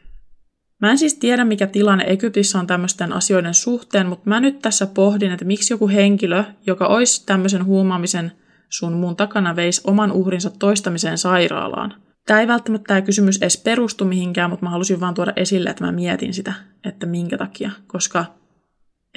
Mä 0.82 0.92
en 0.92 0.98
siis 0.98 1.14
tiedä, 1.14 1.46
mikä 1.46 1.68
tilanne 1.68 2.04
Egyptissä 2.08 2.60
on 2.60 2.68
tämmöisten 2.68 3.14
asioiden 3.14 3.54
suhteen, 3.54 4.08
mutta 4.08 4.30
mä 4.30 4.40
nyt 4.40 4.60
tässä 4.60 4.88
pohdin, 4.88 5.32
että 5.32 5.46
miksi 5.46 5.74
joku 5.74 5.88
henkilö, 5.88 6.44
joka 6.68 6.88
olisi 6.88 7.26
tämmöisen 7.26 7.66
huumaamisen 7.66 8.32
sun 8.70 8.94
muun 8.94 9.16
takana, 9.16 9.56
veisi 9.56 9.82
oman 9.84 10.12
uhrinsa 10.12 10.50
toistamiseen 10.50 11.18
sairaalaan. 11.18 11.94
Tämä 12.26 12.40
ei 12.40 12.48
välttämättä 12.48 12.88
tämä 12.88 13.02
kysymys 13.02 13.38
edes 13.38 13.58
perustu 13.58 14.06
mihinkään, 14.06 14.50
mutta 14.50 14.66
mä 14.66 14.70
halusin 14.70 15.00
vaan 15.00 15.14
tuoda 15.14 15.34
esille, 15.36 15.70
että 15.70 15.86
mä 15.86 15.92
mietin 15.92 16.34
sitä, 16.34 16.54
että 16.84 17.06
minkä 17.06 17.38
takia, 17.38 17.72
koska 17.88 18.26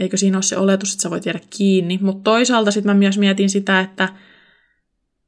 eikö 0.00 0.16
siinä 0.16 0.36
ole 0.36 0.42
se 0.42 0.56
oletus, 0.56 0.92
että 0.92 1.02
sä 1.02 1.10
voit 1.10 1.26
jäädä 1.26 1.40
kiinni. 1.50 1.98
Mutta 2.02 2.22
toisaalta 2.24 2.70
sitten 2.70 2.90
mä 2.90 2.98
myös 2.98 3.18
mietin 3.18 3.50
sitä, 3.50 3.80
että 3.80 4.08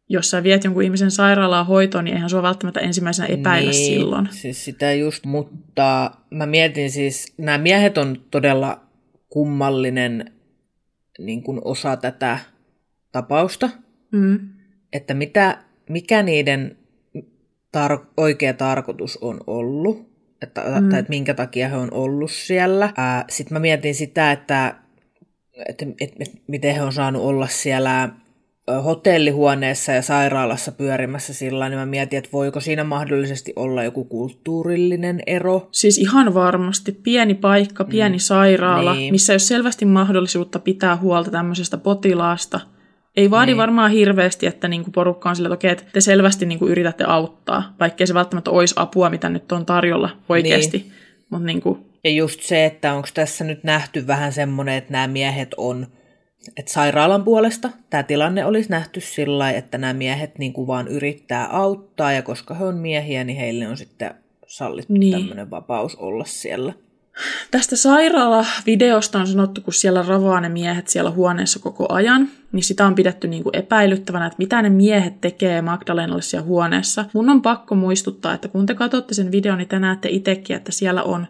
jos 0.08 0.30
sä 0.30 0.42
viet 0.42 0.64
jonkun 0.64 0.82
ihmisen 0.82 1.10
sairaalaan 1.10 1.66
hoitoon, 1.66 2.04
niin 2.04 2.14
eihän 2.14 2.30
sua 2.30 2.42
välttämättä 2.42 2.80
ensimmäisenä 2.80 3.28
epäillä 3.28 3.70
niin, 3.70 3.86
silloin. 3.94 4.28
siis 4.30 4.64
sitä 4.64 4.92
just, 4.92 5.24
mutta 5.26 6.10
mä 6.30 6.46
mietin 6.46 6.90
siis, 6.90 7.34
nämä 7.38 7.58
miehet 7.58 7.98
on 7.98 8.16
todella 8.30 8.80
kummallinen 9.28 10.32
niin 11.18 11.42
kuin 11.42 11.60
osa 11.64 11.96
tätä 11.96 12.38
tapausta, 13.12 13.70
Mm. 14.12 14.38
että 14.92 15.14
mitä, 15.14 15.58
mikä 15.90 16.22
niiden 16.22 16.76
tar- 17.76 18.06
oikea 18.16 18.54
tarkoitus 18.54 19.16
on 19.16 19.40
ollut, 19.46 20.10
että, 20.42 20.80
mm. 20.80 20.88
tai 20.88 20.98
että 20.98 21.10
minkä 21.10 21.34
takia 21.34 21.68
he 21.68 21.76
on 21.76 21.88
ollut 21.92 22.30
siellä. 22.30 22.92
Sitten 23.28 23.54
mä 23.54 23.58
mietin 23.60 23.94
sitä, 23.94 24.32
että, 24.32 24.74
että 25.68 25.86
et, 26.00 26.12
et, 26.20 26.32
miten 26.48 26.74
he 26.74 26.82
on 26.82 26.92
saanut 26.92 27.22
olla 27.22 27.46
siellä 27.46 28.08
hotellihuoneessa 28.84 29.92
ja 29.92 30.02
sairaalassa 30.02 30.72
pyörimässä 30.72 31.34
sillä 31.34 31.68
niin 31.68 31.78
mä 31.78 31.86
mietin, 31.86 32.18
että 32.18 32.30
voiko 32.32 32.60
siinä 32.60 32.84
mahdollisesti 32.84 33.52
olla 33.56 33.84
joku 33.84 34.04
kulttuurillinen 34.04 35.22
ero. 35.26 35.68
Siis 35.72 35.98
ihan 35.98 36.34
varmasti 36.34 36.92
pieni 36.92 37.34
paikka, 37.34 37.84
pieni 37.84 38.16
mm. 38.16 38.20
sairaala, 38.20 38.94
niin. 38.94 39.14
missä 39.14 39.32
ei 39.32 39.34
ole 39.34 39.38
selvästi 39.38 39.84
mahdollisuutta 39.84 40.58
pitää 40.58 40.96
huolta 40.96 41.30
tämmöisestä 41.30 41.78
potilaasta. 41.78 42.60
Ei 43.16 43.30
vaadi 43.30 43.50
niin. 43.50 43.56
varmaan 43.56 43.90
hirveästi, 43.90 44.46
että 44.46 44.68
niinku 44.68 44.90
porukka 44.90 45.30
on 45.30 45.36
sillä, 45.36 45.46
että 45.46 45.54
okei, 45.54 45.70
että 45.70 45.84
te 45.92 46.00
selvästi 46.00 46.46
niinku 46.46 46.66
yritätte 46.66 47.04
auttaa, 47.04 47.74
vaikkei 47.80 48.06
se 48.06 48.14
välttämättä 48.14 48.50
olisi 48.50 48.74
apua, 48.78 49.10
mitä 49.10 49.28
nyt 49.28 49.52
on 49.52 49.66
tarjolla 49.66 50.10
oikeasti. 50.28 50.78
Niin. 50.78 50.92
Mut 51.30 51.42
niinku... 51.42 51.86
Ja 52.04 52.10
just 52.10 52.42
se, 52.42 52.64
että 52.64 52.94
onko 52.94 53.08
tässä 53.14 53.44
nyt 53.44 53.64
nähty 53.64 54.06
vähän 54.06 54.32
semmoinen, 54.32 54.74
että 54.74 54.92
nämä 54.92 55.06
miehet 55.06 55.54
on 55.56 55.86
että 56.56 56.72
sairaalan 56.72 57.24
puolesta 57.24 57.70
tämä 57.90 58.02
tilanne 58.02 58.44
olisi 58.44 58.70
nähty 58.70 59.00
sillä 59.00 59.50
että 59.50 59.78
nämä 59.78 59.92
miehet 59.92 60.38
niin 60.38 60.52
kuin 60.52 60.66
vaan 60.66 60.88
yrittää 60.88 61.46
auttaa 61.46 62.12
ja 62.12 62.22
koska 62.22 62.54
he 62.54 62.64
on 62.64 62.76
miehiä, 62.76 63.24
niin 63.24 63.38
heille 63.38 63.68
on 63.68 63.76
sitten 63.76 64.14
sallittu 64.46 64.92
niin. 64.92 65.18
tämmöinen 65.18 65.50
vapaus 65.50 65.96
olla 65.96 66.24
siellä. 66.24 66.72
Tästä 67.50 67.76
sairaala-videosta 67.76 69.18
on 69.18 69.26
sanottu, 69.26 69.60
kun 69.60 69.72
siellä 69.72 70.04
ravaa 70.08 70.40
ne 70.40 70.48
miehet 70.48 70.88
siellä 70.88 71.10
huoneessa 71.10 71.58
koko 71.58 71.92
ajan, 71.92 72.28
niin 72.52 72.64
sitä 72.64 72.86
on 72.86 72.94
pidetty 72.94 73.28
niin 73.28 73.42
kuin 73.42 73.56
epäilyttävänä, 73.56 74.26
että 74.26 74.38
mitä 74.38 74.62
ne 74.62 74.68
miehet 74.68 75.20
tekee 75.20 75.62
Magdalenalle 75.62 76.22
siellä 76.22 76.46
huoneessa. 76.46 77.04
Mun 77.12 77.30
on 77.30 77.42
pakko 77.42 77.74
muistuttaa, 77.74 78.34
että 78.34 78.48
kun 78.48 78.66
te 78.66 78.74
katsotte 78.74 79.14
sen 79.14 79.32
videon, 79.32 79.58
niin 79.58 79.68
te 79.68 79.78
näette 79.78 80.08
itsekin, 80.08 80.56
että 80.56 80.72
siellä 80.72 81.02
on 81.02 81.26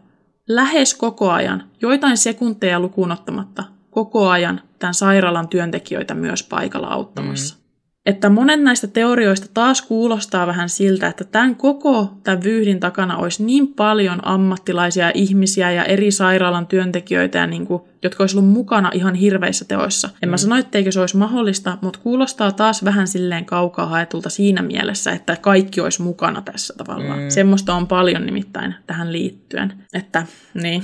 lähes 0.48 0.94
koko 0.94 1.30
ajan, 1.30 1.64
joitain 1.82 2.16
sekunteja 2.16 2.80
lukuun 2.80 3.12
ottamatta, 3.12 3.64
koko 3.96 4.28
ajan 4.28 4.60
tämän 4.78 4.94
sairaalan 4.94 5.48
työntekijöitä 5.48 6.14
myös 6.14 6.42
paikalla 6.42 6.86
auttamassa. 6.86 7.54
Mm. 7.54 7.60
Että 8.06 8.28
monen 8.28 8.64
näistä 8.64 8.86
teorioista 8.86 9.46
taas 9.54 9.82
kuulostaa 9.82 10.46
vähän 10.46 10.68
siltä, 10.68 11.06
että 11.06 11.24
tämän 11.24 11.56
koko 11.56 12.12
tämän 12.24 12.42
vyyhdin 12.42 12.80
takana 12.80 13.16
olisi 13.16 13.44
niin 13.44 13.68
paljon 13.68 14.26
ammattilaisia 14.26 15.10
ihmisiä 15.14 15.70
ja 15.70 15.84
eri 15.84 16.10
sairaalan 16.10 16.66
työntekijöitä, 16.66 17.38
ja 17.38 17.46
niin 17.46 17.66
kuin, 17.66 17.82
jotka 18.02 18.22
olisi 18.22 18.38
ollut 18.38 18.52
mukana 18.52 18.90
ihan 18.94 19.14
hirveissä 19.14 19.64
teoissa. 19.64 20.08
En 20.22 20.28
mm. 20.28 20.30
mä 20.30 20.36
sano, 20.36 20.56
etteikö 20.56 20.92
se 20.92 21.00
olisi 21.00 21.16
mahdollista, 21.16 21.78
mutta 21.80 21.98
kuulostaa 22.02 22.52
taas 22.52 22.84
vähän 22.84 23.08
silleen 23.08 23.44
kaukaa 23.44 23.86
haetulta 23.86 24.30
siinä 24.30 24.62
mielessä, 24.62 25.12
että 25.12 25.36
kaikki 25.36 25.80
olisi 25.80 26.02
mukana 26.02 26.42
tässä 26.42 26.74
tavallaan. 26.76 27.20
Mm. 27.20 27.30
Semmoista 27.30 27.74
on 27.74 27.86
paljon 27.86 28.26
nimittäin 28.26 28.74
tähän 28.86 29.12
liittyen. 29.12 29.72
Että 29.92 30.26
niin, 30.54 30.82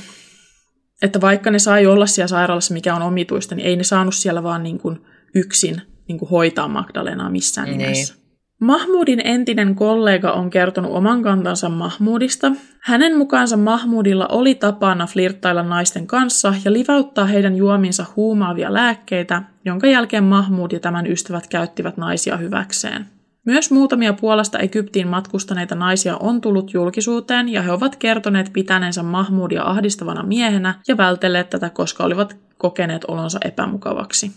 että 1.03 1.21
vaikka 1.21 1.51
ne 1.51 1.59
sai 1.59 1.87
olla 1.87 2.07
siellä 2.07 2.29
sairaalassa, 2.29 2.75
mikä 2.75 2.95
on 2.95 3.03
omituista, 3.03 3.55
niin 3.55 3.67
ei 3.67 3.77
ne 3.77 3.85
saanut 3.85 4.15
siellä 4.15 4.43
vaan 4.43 4.63
niin 4.63 4.79
kuin 4.79 5.01
yksin 5.35 5.83
niin 6.09 6.19
kuin 6.19 6.29
hoitaa 6.29 6.69
Magdalenaa 6.69 7.31
missään 7.31 7.69
niin. 7.69 7.79
nimessä. 7.79 8.15
Mahmudin 8.61 9.21
entinen 9.25 9.75
kollega 9.75 10.33
on 10.33 10.51
kertonut 10.51 10.93
oman 10.93 11.23
kantansa 11.23 11.69
Mahmudista. 11.69 12.53
Hänen 12.81 13.17
mukaansa 13.19 13.57
Mahmudilla 13.57 14.27
oli 14.27 14.55
tapana 14.55 15.07
flirttailla 15.07 15.63
naisten 15.63 16.07
kanssa 16.07 16.55
ja 16.65 16.73
livauttaa 16.73 17.25
heidän 17.25 17.57
juominsa 17.57 18.07
huumaavia 18.17 18.75
lääkkeitä, 18.75 19.43
jonka 19.65 19.87
jälkeen 19.87 20.25
Mahmud 20.25 20.73
ja 20.73 20.81
tämän 20.81 21.07
ystävät 21.07 21.47
käyttivät 21.47 21.97
naisia 21.97 22.37
hyväkseen. 22.37 23.07
Myös 23.47 23.71
muutamia 23.71 24.13
Puolasta 24.13 24.59
Egyptiin 24.59 25.09
matkustaneita 25.09 25.75
naisia 25.75 26.17
on 26.17 26.41
tullut 26.41 26.73
julkisuuteen 26.75 27.49
ja 27.49 27.63
he 27.63 27.73
ovat 27.73 27.97
kertoneet 27.97 28.51
pitäneensä 28.53 29.03
Mahmudia 29.03 29.63
ahdistavana 29.63 30.23
miehenä 30.23 30.75
ja 30.89 30.97
vältelleet 30.97 31.51
tätä, 31.51 31.71
koska 31.71 32.05
olivat 32.05 32.37
kokeneet 32.59 33.05
olonsa 33.05 33.39
epämukavaksi. 33.45 34.31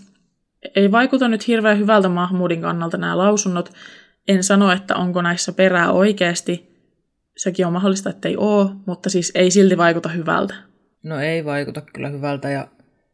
Ei 0.75 0.91
vaikuta 0.91 1.27
nyt 1.27 1.47
hirveän 1.47 1.79
hyvältä 1.79 2.09
Mahmudin 2.09 2.61
kannalta 2.61 2.97
nämä 2.97 3.17
lausunnot. 3.17 3.71
En 4.27 4.43
sano, 4.43 4.71
että 4.71 4.95
onko 4.95 5.21
näissä 5.21 5.53
perää 5.53 5.91
oikeasti. 5.91 6.75
Sekin 7.37 7.67
on 7.67 7.73
mahdollista, 7.73 8.09
että 8.09 8.27
ei 8.27 8.37
ole, 8.37 8.69
mutta 8.85 9.09
siis 9.09 9.31
ei 9.35 9.51
silti 9.51 9.77
vaikuta 9.77 10.09
hyvältä. 10.09 10.55
No 11.03 11.19
ei 11.19 11.45
vaikuta 11.45 11.81
kyllä 11.81 12.09
hyvältä 12.09 12.49
ja 12.49 12.67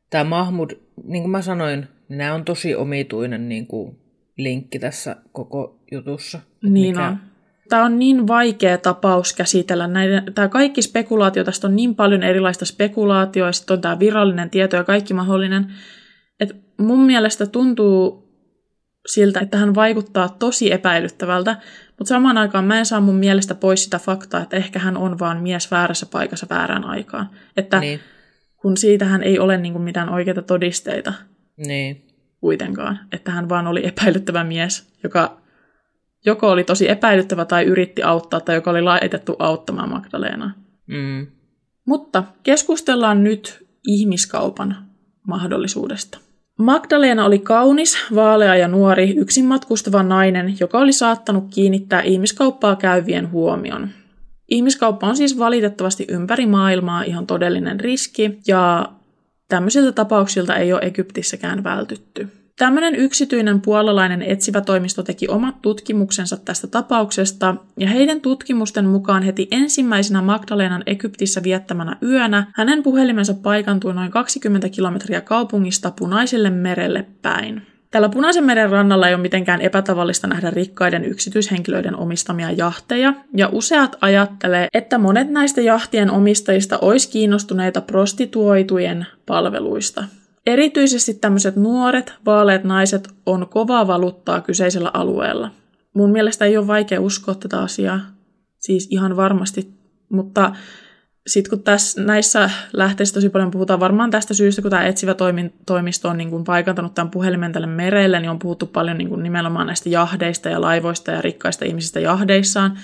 tämä 0.10 0.24
Mahmud, 0.24 0.72
niin 1.04 1.24
kuin 1.24 1.32
mä 1.32 1.42
sanoin, 1.42 1.88
niin 2.10 2.18
nämä 2.18 2.34
on 2.34 2.46
tosi 2.46 2.76
omituinen 2.76 3.50
niin 3.50 3.68
kuin 3.68 3.98
linkki 4.38 4.80
tässä 4.80 5.16
koko 5.32 5.80
jutussa. 5.92 6.40
Niin 6.64 6.96
mikä... 6.96 7.08
on. 7.08 7.18
Tämä 7.70 7.86
on 7.86 8.00
niin 8.00 8.28
vaikea 8.28 8.78
tapaus 8.78 9.34
käsitellä. 9.34 9.88
Näiden, 9.88 10.34
tämä 10.34 10.48
kaikki 10.48 10.82
spekulaatio, 10.82 11.44
tästä 11.44 11.68
on 11.68 11.76
niin 11.76 11.96
paljon 11.96 12.24
erilaista 12.24 12.66
spekulaatioa, 12.66 13.52
sitten 13.52 13.74
on 13.74 13.82
tämä 13.82 14.00
virallinen 14.00 14.50
tieto 14.50 14.76
ja 14.76 14.84
kaikki 14.84 15.14
mahdollinen. 15.14 15.74
Et 16.40 16.56
mun 16.78 17.00
mielestä 17.00 17.46
tuntuu 17.46 18.32
siltä, 19.08 19.40
että 19.40 19.58
hän 19.58 19.76
vaikuttaa 19.76 20.30
tosi 20.30 20.72
epäilyttävältä, 20.72 21.58
mutta 21.88 22.10
samaan 22.10 22.38
aikaan 22.38 22.66
mä 22.66 22.80
en 22.80 22.86
saa 22.86 23.02
mun 23.02 23.16
mielestä 23.16 23.56
pois 23.56 23.84
sitä 23.84 24.00
faktaa, 24.00 24.42
että 24.42 24.58
ehkä 24.58 24.80
hän 24.80 24.98
on 24.98 25.20
vaan 25.20 25.42
mies 25.42 25.72
väärässä 25.72 26.06
paikassa 26.06 26.48
väärään 26.50 26.86
aikaan. 26.86 27.30
Että 27.58 27.80
niin. 27.80 28.00
kun 28.62 28.78
siitähän 28.78 29.24
ei 29.24 29.40
ole 29.40 29.58
niinku 29.58 29.80
mitään 29.80 30.10
oikeita 30.10 30.42
todisteita. 30.42 31.14
Niin 31.58 32.11
kuitenkaan, 32.42 33.00
että 33.12 33.32
hän 33.32 33.50
vaan 33.50 33.68
oli 33.68 33.88
epäilyttävä 33.88 34.44
mies, 34.44 34.94
joka 35.04 35.42
joko 36.26 36.50
oli 36.50 36.64
tosi 36.64 36.90
epäilyttävä 36.90 37.46
tai 37.46 37.64
yritti 37.64 38.04
auttaa, 38.04 38.40
tai 38.40 38.56
joka 38.56 38.72
oli 38.72 38.82
laitettu 38.82 39.36
auttamaan 39.40 39.90
Magdalenaa. 39.90 40.52
Mm. 40.88 41.28
Mutta 41.86 42.24
keskustellaan 42.44 43.24
nyt 43.24 43.68
ihmiskaupan 43.88 44.76
mahdollisuudesta. 45.28 46.18
Magdalena 46.60 47.26
oli 47.26 47.40
kaunis, 47.40 47.98
vaalea 48.16 48.56
ja 48.56 48.68
nuori, 48.68 49.16
yksin 49.18 49.46
matkustava 49.46 50.04
nainen, 50.04 50.56
joka 50.60 50.80
oli 50.80 50.94
saattanut 50.94 51.44
kiinnittää 51.54 52.02
ihmiskauppaa 52.02 52.76
käyvien 52.76 53.32
huomion. 53.32 53.90
Ihmiskauppa 54.50 55.08
on 55.08 55.18
siis 55.18 55.38
valitettavasti 55.38 56.06
ympäri 56.10 56.46
maailmaa 56.46 57.04
ihan 57.04 57.28
todellinen 57.28 57.80
riski, 57.80 58.40
ja 58.48 58.90
Tämmöisiltä 59.52 59.92
tapauksilta 59.92 60.56
ei 60.56 60.74
ole 60.74 60.82
Egyptissäkään 60.82 61.64
vältytty. 61.64 62.28
Tämmöinen 62.58 62.96
yksityinen 62.96 63.62
puolalainen 63.62 64.22
etsivä 64.22 64.62
toimisto 64.62 65.04
teki 65.04 65.28
omat 65.28 65.62
tutkimuksensa 65.62 66.38
tästä 66.38 66.68
tapauksesta, 66.68 67.56
ja 67.78 67.88
heidän 67.88 68.22
tutkimusten 68.22 68.86
mukaan 68.86 69.24
heti 69.24 69.48
ensimmäisenä 69.52 70.22
Magdalenan 70.22 70.84
Egyptissä 70.86 71.44
viettämänä 71.44 71.98
yönä 72.04 72.52
hänen 72.56 72.84
puhelimensa 72.84 73.34
paikantui 73.34 73.94
noin 73.94 74.12
20 74.12 74.70
kilometriä 74.70 75.22
kaupungista 75.22 75.92
Punaiselle 76.00 76.50
merelle 76.50 77.06
päin. 77.22 77.62
Tällä 77.92 78.10
Punaisen 78.10 78.44
meren 78.44 78.70
rannalla 78.70 79.08
ei 79.08 79.14
ole 79.14 79.22
mitenkään 79.22 79.62
epätavallista 79.62 80.28
nähdä 80.28 80.50
rikkaiden 80.50 81.06
yksityishenkilöiden 81.06 81.96
omistamia 81.96 82.52
jahteja, 82.52 83.14
ja 83.38 83.50
useat 83.52 83.96
ajattelee, 84.02 84.68
että 84.74 84.98
monet 84.98 85.30
näistä 85.30 85.62
jahtien 85.62 86.12
omistajista 86.12 86.78
olisi 86.78 87.10
kiinnostuneita 87.10 87.82
prostituoitujen 87.82 89.06
palveluista. 89.26 90.04
Erityisesti 90.46 91.14
tämmöiset 91.14 91.56
nuoret, 91.56 92.14
vaaleat 92.26 92.64
naiset 92.64 93.08
on 93.26 93.48
kovaa 93.50 93.88
valuuttaa 93.88 94.42
kyseisellä 94.42 94.92
alueella. 94.94 95.52
Mun 95.94 96.12
mielestä 96.12 96.46
ei 96.46 96.58
ole 96.58 96.68
vaikea 96.68 97.02
uskoa 97.02 97.36
tätä 97.36 97.60
asiaa, 97.60 98.00
siis 98.60 98.88
ihan 98.92 99.16
varmasti, 99.16 99.74
mutta 100.10 100.56
sitten 101.28 101.50
kun 101.50 101.64
tässä, 101.64 102.02
näissä 102.02 102.50
lähteissä 102.74 103.14
tosi 103.14 103.30
paljon 103.30 103.52
puhutaan 103.52 103.80
varmaan 103.80 104.12
tästä 104.12 104.34
syystä, 104.34 104.62
kun 104.62 104.72
tämä 104.72 104.84
etsivä 104.84 105.16
toimisto 105.66 106.10
on 106.10 106.18
niin 106.18 106.30
kuin 106.30 106.44
paikantanut 106.44 106.94
tämän 106.94 107.12
puhelimen 107.12 107.52
tälle 107.52 107.68
merelle, 107.68 108.20
niin 108.20 108.30
on 108.30 108.40
puhuttu 108.40 108.66
paljon 108.66 108.98
niin 108.98 109.10
kuin 109.10 109.24
nimenomaan 109.24 109.68
näistä 109.68 109.90
jahdeista 109.90 110.50
ja 110.50 110.62
laivoista 110.62 111.12
ja 111.12 111.22
rikkaista 111.22 111.66
ihmisistä 111.66 112.00
jahdeissaan. 112.00 112.78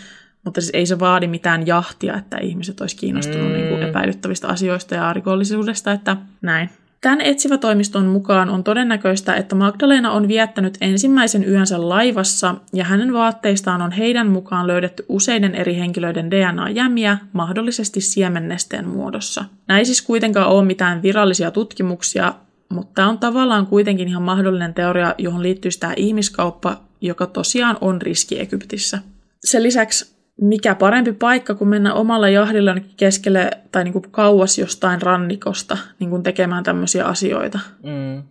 Mutta 0.45 0.61
siis 0.61 0.71
ei 0.73 0.85
se 0.85 0.99
vaadi 0.99 1.27
mitään 1.27 1.67
jahtia, 1.67 2.15
että 2.17 2.37
ihmiset 2.37 2.81
olisi 2.81 2.95
kiinnostunut 2.95 3.47
mm. 3.47 3.53
niin 3.53 3.69
kuin 3.69 3.83
epäilyttävistä 3.83 4.47
asioista 4.47 4.95
ja 4.95 5.13
rikollisuudesta, 5.13 5.91
että 5.91 6.17
näin. 6.41 6.69
Tämän 7.01 7.21
etsivä 7.21 7.57
toimiston 7.57 8.05
mukaan 8.05 8.49
on 8.49 8.63
todennäköistä, 8.63 9.35
että 9.35 9.55
Magdalena 9.55 10.11
on 10.11 10.27
viettänyt 10.27 10.77
ensimmäisen 10.81 11.49
yönsä 11.49 11.89
laivassa 11.89 12.55
ja 12.73 12.83
hänen 12.83 13.13
vaatteistaan 13.13 13.81
on 13.81 13.91
heidän 13.91 14.27
mukaan 14.27 14.67
löydetty 14.67 15.05
useiden 15.09 15.55
eri 15.55 15.75
henkilöiden 15.75 16.31
DNA-jämiä, 16.31 17.17
mahdollisesti 17.33 18.01
siemennesteen 18.01 18.87
muodossa. 18.87 19.45
Näin 19.67 19.85
siis 19.85 20.01
kuitenkaan 20.01 20.49
ole 20.49 20.65
mitään 20.65 21.01
virallisia 21.01 21.51
tutkimuksia, 21.51 22.33
mutta 22.69 22.91
tämä 22.95 23.09
on 23.09 23.19
tavallaan 23.19 23.67
kuitenkin 23.67 24.07
ihan 24.07 24.23
mahdollinen 24.23 24.73
teoria, 24.73 25.15
johon 25.17 25.43
liittyy 25.43 25.71
tämä 25.79 25.93
ihmiskauppa, 25.97 26.81
joka 27.01 27.27
tosiaan 27.27 27.77
on 27.81 28.01
riski 28.01 28.39
Egyptissä. 28.39 28.99
Sen 29.45 29.63
lisäksi 29.63 30.16
mikä 30.41 30.75
parempi 30.75 31.13
paikka 31.13 31.55
kuin 31.55 31.67
mennä 31.67 31.93
omalla 31.93 32.29
jahdilla 32.29 32.75
keskelle 32.97 33.51
tai 33.71 33.83
niin 33.83 33.93
kuin 33.93 34.05
kauas 34.11 34.57
jostain 34.57 35.01
rannikosta 35.01 35.77
niin 35.99 36.09
kuin 36.09 36.23
tekemään 36.23 36.63
tämmöisiä 36.63 37.05
asioita. 37.05 37.59
Mm. 37.83 38.23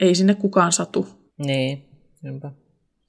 ei 0.00 0.14
sinne 0.14 0.34
kukaan 0.34 0.72
satu. 0.72 1.08
Niin, 1.38 1.84
niinpä. 2.22 2.50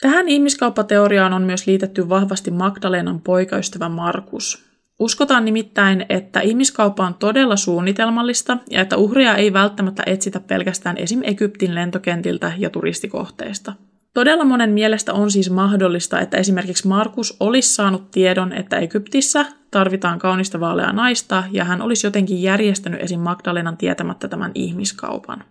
Tähän 0.02 0.30
ihmiskauppateoriaan 0.30 1.34
on 1.34 1.42
myös 1.42 1.68
liitetty 1.68 2.10
vahvasti 2.10 2.52
Magdalenan 2.52 3.22
poikaystävä 3.22 3.90
Markus. 3.90 4.72
Uskotaan 5.00 5.46
nimittäin, 5.46 6.06
että 6.10 6.40
ihmiskauppa 6.40 7.06
on 7.06 7.14
todella 7.14 7.56
suunnitelmallista 7.56 8.58
ja 8.70 8.82
että 8.82 8.98
uhria 8.98 9.36
ei 9.36 9.54
välttämättä 9.54 10.04
etsitä 10.06 10.40
pelkästään 10.40 10.98
esim. 10.98 11.22
Egyptin 11.24 11.76
lentokentiltä 11.76 12.52
ja 12.58 12.70
turistikohteista. 12.70 13.74
Todella 14.14 14.46
monen 14.46 14.70
mielestä 14.70 15.14
on 15.14 15.32
siis 15.32 15.50
mahdollista, 15.50 16.20
että 16.20 16.38
esimerkiksi 16.38 16.88
Markus 16.88 17.38
olisi 17.40 17.76
saanut 17.76 18.12
tiedon, 18.12 18.54
että 18.54 18.78
Egyptissä 18.78 19.46
tarvitaan 19.72 20.20
kaunista 20.20 20.60
vaaleaa 20.60 20.94
naista 20.94 21.44
ja 21.52 21.64
hän 21.64 21.82
olisi 21.82 22.08
jotenkin 22.08 22.42
järjestänyt 22.42 23.02
esim. 23.02 23.20
Magdalenan 23.20 23.78
tietämättä 23.78 24.28
tämän 24.28 24.52
ihmiskaupan. 24.56 25.44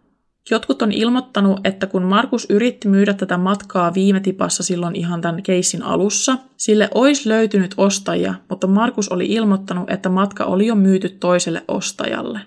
Jotkut 0.50 0.82
on 0.82 0.92
ilmoittanut, 0.92 1.60
että 1.64 1.86
kun 1.86 2.02
Markus 2.02 2.46
yritti 2.50 2.88
myydä 2.88 3.14
tätä 3.14 3.38
matkaa 3.38 3.94
viime 3.94 4.20
tipassa 4.20 4.62
silloin 4.62 4.96
ihan 4.96 5.20
tämän 5.20 5.42
keissin 5.42 5.82
alussa, 5.82 6.38
sille 6.56 6.88
olisi 6.94 7.28
löytynyt 7.28 7.74
ostajia, 7.76 8.34
mutta 8.48 8.66
Markus 8.66 9.08
oli 9.08 9.26
ilmoittanut, 9.26 9.90
että 9.90 10.08
matka 10.08 10.44
oli 10.44 10.66
jo 10.66 10.74
myyty 10.74 11.08
toiselle 11.08 11.62
ostajalle. 11.68 12.40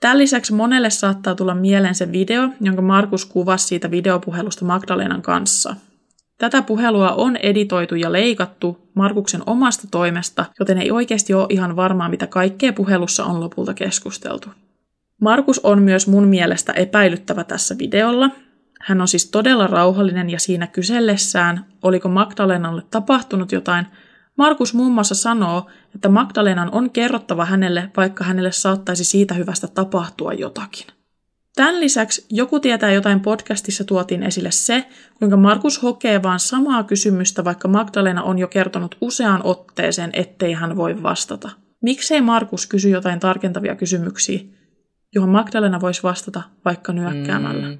Tämän 0.00 0.18
lisäksi 0.18 0.52
monelle 0.52 0.90
saattaa 0.90 1.34
tulla 1.34 1.54
mieleen 1.54 1.94
se 1.94 2.12
video, 2.12 2.48
jonka 2.60 2.82
Markus 2.82 3.24
kuvasi 3.24 3.66
siitä 3.66 3.90
videopuhelusta 3.90 4.64
Magdalenan 4.64 5.22
kanssa. 5.22 5.76
Tätä 6.38 6.62
puhelua 6.62 7.10
on 7.10 7.36
editoitu 7.36 7.94
ja 7.94 8.12
leikattu 8.12 8.90
Markuksen 8.94 9.42
omasta 9.46 9.88
toimesta, 9.90 10.44
joten 10.60 10.78
ei 10.78 10.90
oikeasti 10.90 11.34
ole 11.34 11.46
ihan 11.48 11.76
varmaa, 11.76 12.08
mitä 12.08 12.26
kaikkea 12.26 12.72
puhelussa 12.72 13.24
on 13.24 13.40
lopulta 13.40 13.74
keskusteltu. 13.74 14.48
Markus 15.20 15.58
on 15.58 15.82
myös 15.82 16.06
mun 16.06 16.28
mielestä 16.28 16.72
epäilyttävä 16.72 17.44
tässä 17.44 17.78
videolla. 17.78 18.30
Hän 18.80 19.00
on 19.00 19.08
siis 19.08 19.30
todella 19.30 19.66
rauhallinen 19.66 20.30
ja 20.30 20.40
siinä 20.40 20.66
kysellessään, 20.66 21.66
oliko 21.82 22.08
Magdalenalle 22.08 22.82
tapahtunut 22.90 23.52
jotain, 23.52 23.86
Markus 24.40 24.74
muun 24.74 24.92
muassa 24.92 25.14
sanoo, 25.14 25.66
että 25.94 26.08
Magdalenan 26.08 26.68
on 26.72 26.90
kerrottava 26.90 27.44
hänelle, 27.44 27.90
vaikka 27.96 28.24
hänelle 28.24 28.52
saattaisi 28.52 29.04
siitä 29.04 29.34
hyvästä 29.34 29.68
tapahtua 29.68 30.32
jotakin. 30.32 30.86
Tämän 31.56 31.80
lisäksi 31.80 32.26
Joku 32.30 32.60
tietää 32.60 32.92
jotain 32.92 33.20
podcastissa 33.20 33.84
tuotiin 33.84 34.22
esille 34.22 34.50
se, 34.50 34.86
kuinka 35.18 35.36
Markus 35.36 35.82
hokee 35.82 36.22
vaan 36.22 36.40
samaa 36.40 36.82
kysymystä, 36.82 37.44
vaikka 37.44 37.68
Magdalena 37.68 38.22
on 38.22 38.38
jo 38.38 38.48
kertonut 38.48 38.96
useaan 39.00 39.40
otteeseen, 39.44 40.10
ettei 40.12 40.52
hän 40.52 40.76
voi 40.76 41.02
vastata. 41.02 41.50
Miksei 41.82 42.20
Markus 42.20 42.66
kysy 42.66 42.88
jotain 42.88 43.20
tarkentavia 43.20 43.74
kysymyksiä, 43.74 44.40
johon 45.14 45.30
Magdalena 45.30 45.80
voisi 45.80 46.02
vastata 46.02 46.42
vaikka 46.64 46.92
nyökkäämällä. 46.92 47.68
Mm. 47.68 47.78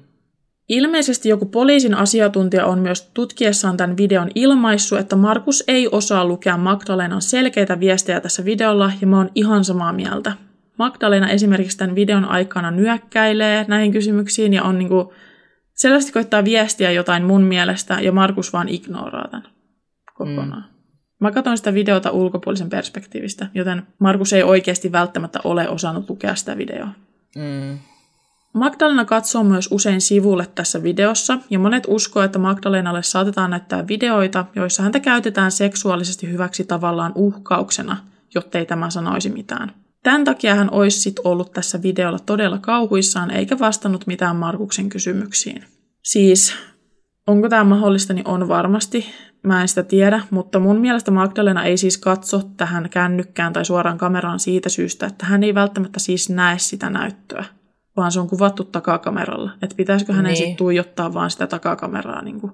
Ilmeisesti 0.71 1.29
joku 1.29 1.45
poliisin 1.45 1.93
asiantuntija 1.93 2.65
on 2.65 2.79
myös 2.79 3.01
tutkiessaan 3.13 3.77
tämän 3.77 3.97
videon 3.97 4.29
ilmaissut, 4.35 4.99
että 4.99 5.15
Markus 5.15 5.63
ei 5.67 5.87
osaa 5.91 6.25
lukea 6.25 6.57
Magdalenan 6.57 7.21
selkeitä 7.21 7.79
viestejä 7.79 8.21
tässä 8.21 8.45
videolla, 8.45 8.91
ja 9.01 9.07
mä 9.07 9.17
oon 9.17 9.29
ihan 9.35 9.63
samaa 9.63 9.93
mieltä. 9.93 10.33
Magdalena 10.77 11.29
esimerkiksi 11.29 11.77
tämän 11.77 11.95
videon 11.95 12.25
aikana 12.25 12.71
nyökkäilee 12.71 13.65
näihin 13.67 13.91
kysymyksiin 13.91 14.53
ja 14.53 14.63
on 14.63 14.79
niinku 14.79 15.13
selvästi 15.73 16.11
koittaa 16.11 16.43
viestiä 16.43 16.91
jotain 16.91 17.23
mun 17.23 17.43
mielestä, 17.43 17.97
ja 18.01 18.11
Markus 18.11 18.53
vaan 18.53 18.69
ignoraa 18.69 19.27
tämän 19.27 19.47
kokonaan. 20.13 20.65
Mm. 20.71 20.95
Mä 21.19 21.31
katson 21.31 21.57
sitä 21.57 21.73
videota 21.73 22.11
ulkopuolisen 22.11 22.69
perspektiivistä, 22.69 23.47
joten 23.53 23.83
Markus 23.99 24.33
ei 24.33 24.43
oikeasti 24.43 24.91
välttämättä 24.91 25.39
ole 25.43 25.69
osannut 25.69 26.09
lukea 26.09 26.35
sitä 26.35 26.57
videoa. 26.57 26.89
Mm. 27.35 27.90
Magdalena 28.53 29.05
katsoo 29.05 29.43
myös 29.43 29.67
usein 29.71 30.01
sivulle 30.01 30.47
tässä 30.55 30.83
videossa, 30.83 31.37
ja 31.49 31.59
monet 31.59 31.83
uskoo, 31.87 32.23
että 32.23 32.39
Magdalenalle 32.39 33.03
saatetaan 33.03 33.49
näyttää 33.49 33.87
videoita, 33.87 34.45
joissa 34.55 34.83
häntä 34.83 34.99
käytetään 34.99 35.51
seksuaalisesti 35.51 36.31
hyväksi 36.31 36.63
tavallaan 36.63 37.11
uhkauksena, 37.15 37.97
jottei 38.35 38.65
tämä 38.65 38.89
sanoisi 38.89 39.29
mitään. 39.29 39.71
Tämän 40.03 40.23
takia 40.23 40.55
hän 40.55 40.71
olisi 40.71 40.99
sit 40.99 41.19
ollut 41.23 41.53
tässä 41.53 41.81
videolla 41.81 42.19
todella 42.19 42.57
kauhuissaan, 42.57 43.31
eikä 43.31 43.59
vastannut 43.59 44.07
mitään 44.07 44.35
Markuksen 44.35 44.89
kysymyksiin. 44.89 45.63
Siis, 46.03 46.53
onko 47.27 47.49
tämä 47.49 47.63
mahdollista, 47.63 48.13
niin 48.13 48.27
on 48.27 48.47
varmasti. 48.47 49.05
Mä 49.43 49.61
en 49.61 49.67
sitä 49.67 49.83
tiedä, 49.83 50.21
mutta 50.29 50.59
mun 50.59 50.77
mielestä 50.77 51.11
Magdalena 51.11 51.63
ei 51.63 51.77
siis 51.77 51.97
katso 51.97 52.41
tähän 52.57 52.89
kännykkään 52.89 53.53
tai 53.53 53.65
suoraan 53.65 53.97
kameraan 53.97 54.39
siitä 54.39 54.69
syystä, 54.69 55.05
että 55.05 55.25
hän 55.25 55.43
ei 55.43 55.55
välttämättä 55.55 55.99
siis 55.99 56.29
näe 56.29 56.57
sitä 56.57 56.89
näyttöä, 56.89 57.45
vaan 57.97 58.11
se 58.11 58.19
on 58.19 58.29
kuvattu 58.29 58.63
takakameralla. 58.63 59.51
Että 59.61 59.75
pitäisikö 59.75 60.13
hänen 60.13 60.29
niin. 60.29 60.37
sitten 60.37 60.55
tuijottaa 60.55 61.13
vaan 61.13 61.31
sitä 61.31 61.47
takakameraa? 61.47 62.21
Niin 62.21 62.41
kuin. 62.41 62.51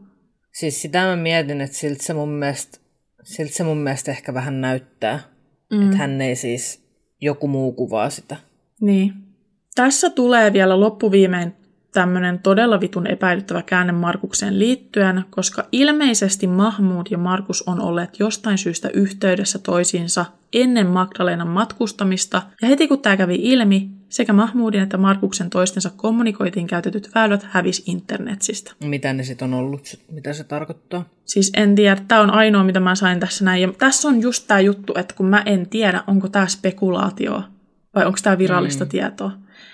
Siis 0.54 0.82
sitä 0.82 1.06
mä 1.06 1.16
mietin, 1.16 1.62
että 1.62 1.78
siltä 1.78 2.04
se 2.04 2.14
mun 2.14 2.30
mielestä, 2.30 2.78
siltä 3.24 3.54
se 3.54 3.64
mun 3.64 3.78
mielestä 3.78 4.12
ehkä 4.12 4.34
vähän 4.34 4.62
näyttää. 4.62 5.20
Mm. 5.72 5.86
Että 5.86 5.98
hän 5.98 6.22
ei 6.22 6.36
siis, 6.36 6.88
joku 7.22 7.48
muu 7.48 7.72
kuvaa 7.72 8.10
sitä. 8.10 8.36
Niin. 8.82 9.14
Tässä 9.76 10.10
tulee 10.10 10.54
vielä 10.54 10.80
loppuviimein 10.80 11.54
tämmöinen 11.94 12.40
todella 12.40 12.80
vitun 12.80 13.08
epäilyttävä 13.08 13.62
käänne 13.62 13.94
Markukseen 13.94 14.60
liittyen, 14.60 15.26
koska 15.30 15.66
ilmeisesti 15.72 16.48
Mahmud 16.48 17.08
ja 17.12 17.18
Markus 17.18 17.62
on 17.68 17.82
olleet 17.82 18.20
jostain 18.20 18.58
syystä 18.58 18.90
yhteydessä 18.90 19.60
toisiinsa 19.60 20.26
ennen 20.54 20.88
Magdalenan 20.88 21.48
matkustamista, 21.48 22.42
ja 22.62 22.68
heti 22.68 22.88
kun 22.88 23.02
tämä 23.02 23.18
kävi 23.18 23.36
ilmi, 23.42 23.90
sekä 24.10 24.34
Mahmudin 24.34 24.82
että 24.82 24.98
Markuksen 24.98 25.50
toistensa 25.50 25.92
kommunikoitiin 25.96 26.68
käytetyt 26.68 27.10
väylät 27.16 27.44
hävisi 27.44 27.84
internetsistä. 27.86 28.72
Mitä 28.84 29.14
ne 29.14 29.24
sitten 29.24 29.54
on 29.54 29.60
ollut? 29.60 30.00
Mitä 30.12 30.34
se 30.34 30.44
tarkoittaa? 30.44 31.06
Siis 31.26 31.52
en 31.54 31.76
tiedä. 31.76 32.02
Tämä 32.08 32.22
on 32.22 32.32
ainoa, 32.32 32.64
mitä 32.64 32.80
mä 32.80 32.96
sain 32.96 33.20
tässä 33.20 33.46
näin. 33.46 33.62
Ja 33.62 33.74
tässä 33.78 34.08
on 34.08 34.22
just 34.22 34.48
tämä 34.48 34.60
juttu, 34.60 34.94
että 34.98 35.14
kun 35.14 35.26
mä 35.26 35.44
en 35.46 35.70
tiedä, 35.70 36.04
onko 36.08 36.30
tämä 36.30 36.48
spekulaatio 36.48 37.44
vai 37.96 38.06
onko 38.06 38.20
tämä 38.24 38.38
virallista 38.38 38.86
mm. 38.86 38.90
tietoa. 38.90 39.32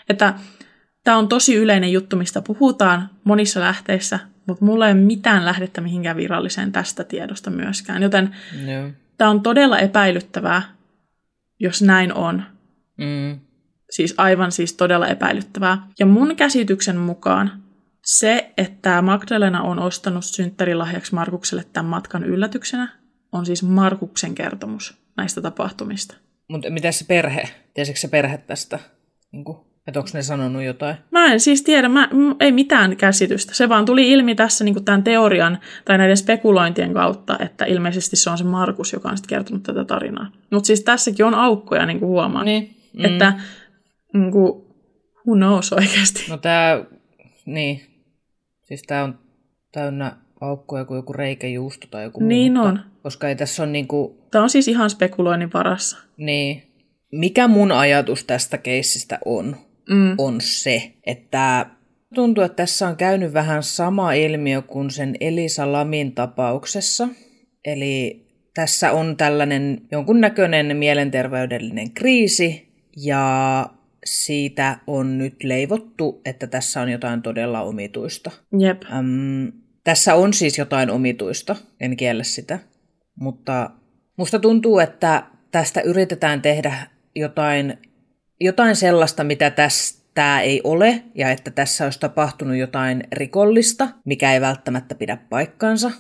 Että 0.10 0.34
Tämä 1.04 1.18
on 1.18 1.28
tosi 1.28 1.56
yleinen 1.56 1.92
juttu, 1.92 2.16
mistä 2.16 2.42
puhutaan 2.42 3.10
monissa 3.24 3.60
lähteissä, 3.60 4.20
mutta 4.46 4.66
mulla 4.66 4.88
ei 4.88 4.94
ole 4.94 5.02
mitään 5.02 5.46
lähdettä 5.46 5.82
mihinkään 5.82 6.18
viralliseen 6.18 6.72
tästä 6.72 7.04
tiedosta 7.04 7.50
myöskään. 7.50 8.04
Joten 8.04 8.36
no. 8.66 8.92
tämä 9.18 9.32
on 9.32 9.42
todella 9.42 9.80
epäilyttävää, 9.80 10.62
jos 11.60 11.82
näin 11.82 12.14
on. 12.14 12.44
Mm. 12.98 13.40
Siis 13.96 14.14
aivan 14.18 14.52
siis 14.52 14.74
todella 14.74 15.08
epäilyttävää. 15.08 15.88
Ja 16.00 16.06
mun 16.06 16.36
käsityksen 16.36 16.98
mukaan 16.98 17.52
se, 18.06 18.54
että 18.58 19.02
Magdalena 19.02 19.62
on 19.62 19.80
ostanut 19.80 20.26
synttärilahjaksi 20.26 21.16
Markukselle 21.16 21.66
tämän 21.74 21.90
matkan 21.90 22.24
yllätyksenä, 22.24 22.88
on 23.32 23.46
siis 23.46 23.64
Markuksen 23.64 24.36
kertomus 24.36 24.98
näistä 25.18 25.42
tapahtumista. 25.42 26.16
Mutta 26.50 26.70
mitä 26.70 26.92
se 26.92 27.06
perhe? 27.06 27.50
Tiesikö 27.74 28.00
se 28.00 28.08
perhe 28.08 28.38
tästä? 28.38 28.80
Niin 29.32 29.44
kuin 29.44 29.58
että 29.88 30.00
onko 30.00 30.10
ne 30.14 30.22
sanonut 30.22 30.64
jotain? 30.64 30.96
Mä 31.12 31.26
en 31.26 31.40
siis 31.40 31.64
tiedä, 31.64 31.90
mä, 31.90 32.10
ei 32.40 32.52
mitään 32.52 32.98
käsitystä. 32.98 33.54
Se 33.54 33.70
vaan 33.70 33.86
tuli 33.86 34.12
ilmi 34.12 34.36
tässä 34.36 34.64
niin 34.64 34.86
tämän 34.86 35.04
teorian 35.04 35.60
tai 35.86 35.98
näiden 35.98 36.18
spekulointien 36.18 36.94
kautta, 36.94 37.38
että 37.40 37.66
ilmeisesti 37.66 38.16
se 38.16 38.30
on 38.30 38.38
se 38.38 38.44
Markus, 38.44 38.94
joka 38.94 39.10
on 39.10 39.18
sitten 39.18 39.38
kertonut 39.38 39.64
tätä 39.64 39.86
tarinaa. 39.86 40.32
Mutta 40.52 40.68
siis 40.68 40.82
tässäkin 40.82 41.26
on 41.26 41.36
aukkoja, 41.36 41.86
niin 41.86 42.00
kuin 42.00 42.10
huomaan. 42.10 42.46
Niin. 42.46 42.76
Mm. 42.94 43.06
Että 43.06 43.34
niin 44.14 44.32
kuin, 44.32 44.64
who 45.28 45.36
knows 45.36 45.74
oikeasti. 45.74 46.26
No 46.30 46.38
tää, 46.38 46.86
niin. 47.46 47.82
Siis 48.64 48.82
tää 48.82 49.04
on 49.04 49.20
täynnä 49.72 50.18
aukkoja 50.42 50.86
kuin 50.86 50.96
joku 50.96 51.14
reikäjuusto 51.14 51.88
tai 51.92 52.04
joku 52.04 52.24
Niin 52.24 52.54
muu, 52.54 52.64
on. 52.64 52.80
Koska 53.04 53.30
ei 53.30 53.36
tässä 53.36 53.64
on 53.64 53.72
niinku... 53.72 54.28
Tää 54.32 54.42
on 54.42 54.50
siis 54.50 54.68
ihan 54.68 54.90
spekuloinnin 54.90 55.54
varassa. 55.54 55.98
Niin. 56.18 56.64
Mikä 57.12 57.48
mun 57.48 57.72
ajatus 57.72 58.24
tästä 58.24 58.58
keissistä 58.58 59.20
on? 59.26 59.56
mm. 59.90 60.16
on 60.18 60.42
se, 60.42 60.94
että 61.06 61.66
tuntuu, 62.16 62.44
että 62.44 62.56
tässä 62.56 62.88
on 62.88 62.96
käynyt 62.96 63.34
vähän 63.34 63.64
sama 63.64 64.14
ilmiö 64.14 64.62
kuin 64.62 64.92
sen 64.92 65.16
Elisa 65.20 65.72
Lamin 65.72 66.12
tapauksessa. 66.12 67.08
Eli 67.66 68.26
tässä 68.54 68.92
on 68.92 69.18
tällainen 69.18 69.82
jonkunnäköinen 69.92 70.78
mielenterveydellinen 70.78 71.92
kriisi 71.92 72.74
ja 72.98 73.66
siitä 74.06 74.80
on 74.88 75.18
nyt 75.18 75.44
leivottu, 75.44 76.22
että 76.26 76.48
tässä 76.48 76.82
on 76.82 76.90
jotain 76.90 77.22
todella 77.22 77.62
omituista. 77.62 78.32
Jep. 78.60 78.82
Öm, 78.98 79.52
tässä 79.84 80.16
on 80.16 80.34
siis 80.34 80.58
jotain 80.58 80.90
omituista, 80.90 81.56
en 81.80 81.98
kiellä 81.98 82.24
sitä, 82.24 82.60
mutta 83.20 83.70
musta 84.18 84.40
tuntuu, 84.40 84.80
että 84.80 85.24
tästä 85.52 85.82
yritetään 85.82 86.42
tehdä 86.42 86.74
jotain 87.16 87.78
jotain 88.40 88.76
sellaista, 88.76 89.24
mitä 89.24 89.50
tästä 89.50 90.42
ei 90.42 90.62
ole, 90.64 91.04
ja 91.16 91.32
että 91.32 91.52
tässä 91.52 91.84
olisi 91.84 92.00
tapahtunut 92.00 92.58
jotain 92.58 93.04
rikollista, 93.12 93.90
mikä 94.06 94.34
ei 94.34 94.42
välttämättä 94.42 94.96
pidä 94.96 95.18
paikkaansa. 95.30 95.92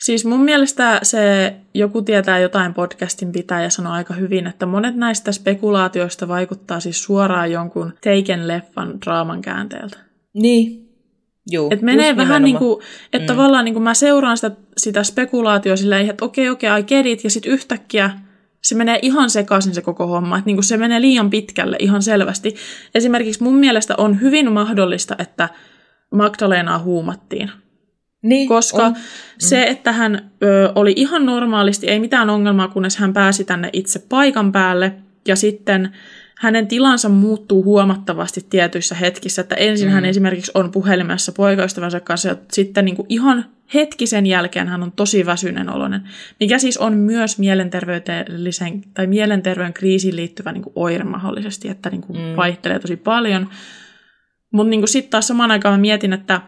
Siis 0.00 0.24
mun 0.24 0.40
mielestä 0.40 1.00
se 1.02 1.54
joku 1.74 2.02
tietää 2.02 2.38
jotain 2.38 2.74
podcastin 2.74 3.32
pitää 3.32 3.62
ja 3.62 3.70
sanoo 3.70 3.92
aika 3.92 4.14
hyvin, 4.14 4.46
että 4.46 4.66
monet 4.66 4.96
näistä 4.96 5.32
spekulaatioista 5.32 6.28
vaikuttaa 6.28 6.80
siis 6.80 7.02
suoraan 7.04 7.52
jonkun 7.52 7.92
Taken 7.94 8.48
leffan 8.48 9.00
draaman 9.00 9.42
käänteeltä. 9.42 9.98
Niin, 10.34 10.88
Juu, 11.50 11.68
Et 11.70 11.82
menee 11.82 12.16
vähän 12.16 12.42
niin 12.42 12.56
kuin, 12.56 12.82
että 13.12 13.18
mm. 13.32 13.36
tavallaan 13.36 13.64
niin 13.64 13.72
kuin 13.74 13.82
mä 13.82 13.94
seuraan 13.94 14.36
sitä, 14.36 14.50
sitä 14.76 15.02
spekulaatioa 15.02 15.76
silleen, 15.76 16.10
että 16.10 16.24
okei, 16.24 16.48
okei, 16.48 16.70
I 16.80 16.82
get 16.82 17.06
it, 17.06 17.24
ja 17.24 17.30
sitten 17.30 17.52
yhtäkkiä 17.52 18.10
se 18.62 18.74
menee 18.74 18.98
ihan 19.02 19.30
sekaisin 19.30 19.74
se 19.74 19.82
koko 19.82 20.06
homma, 20.06 20.38
että 20.38 20.50
niin 20.50 20.62
se 20.62 20.76
menee 20.76 21.00
liian 21.00 21.30
pitkälle 21.30 21.76
ihan 21.78 22.02
selvästi. 22.02 22.54
Esimerkiksi 22.94 23.42
mun 23.42 23.54
mielestä 23.54 23.94
on 23.98 24.20
hyvin 24.20 24.52
mahdollista, 24.52 25.16
että 25.18 25.48
Magdalenaa 26.10 26.78
huumattiin. 26.78 27.50
Niin, 28.22 28.48
Koska 28.48 28.86
on. 28.86 28.96
se, 29.38 29.62
että 29.62 29.92
hän 29.92 30.30
ö, 30.42 30.72
oli 30.74 30.92
ihan 30.96 31.26
normaalisti, 31.26 31.88
ei 31.88 32.00
mitään 32.00 32.30
ongelmaa, 32.30 32.68
kunnes 32.68 32.96
hän 32.96 33.12
pääsi 33.12 33.44
tänne 33.44 33.70
itse 33.72 33.98
paikan 34.08 34.52
päälle, 34.52 34.92
ja 35.28 35.36
sitten 35.36 35.92
hänen 36.38 36.66
tilansa 36.66 37.08
muuttuu 37.08 37.64
huomattavasti 37.64 38.46
tietyissä 38.50 38.94
hetkissä, 38.94 39.42
että 39.42 39.54
ensin 39.54 39.88
mm. 39.88 39.92
hän 39.92 40.04
esimerkiksi 40.04 40.52
on 40.54 40.70
puhelimessa 40.70 41.32
poikaystävänsä 41.32 42.00
kanssa, 42.00 42.28
ja 42.28 42.36
sitten 42.52 42.84
niin 42.84 42.96
kuin 42.96 43.06
ihan 43.08 43.44
hetkisen 43.74 44.26
jälkeen 44.26 44.68
hän 44.68 44.82
on 44.82 44.92
tosi 44.92 45.26
väsyneen 45.26 45.70
oloinen, 45.70 46.00
mikä 46.40 46.58
siis 46.58 46.78
on 46.78 46.94
myös 46.94 47.38
mielenterveyteen 47.38 48.26
tai 48.94 49.06
mielenterveyden 49.06 49.72
kriisiin 49.72 50.16
liittyvä 50.16 50.52
niin 50.52 50.62
kuin 50.62 50.72
oire 50.76 51.04
mahdollisesti, 51.04 51.68
että 51.68 51.90
niin 51.90 52.02
kuin 52.02 52.18
mm. 52.18 52.36
vaihtelee 52.36 52.78
tosi 52.78 52.96
paljon. 52.96 53.48
Mutta 54.52 54.70
niin 54.70 54.88
sitten 54.88 55.10
taas 55.10 55.26
samaan 55.26 55.50
aikaan 55.50 55.72
mä 55.72 55.80
mietin, 55.80 56.12
että 56.12 56.40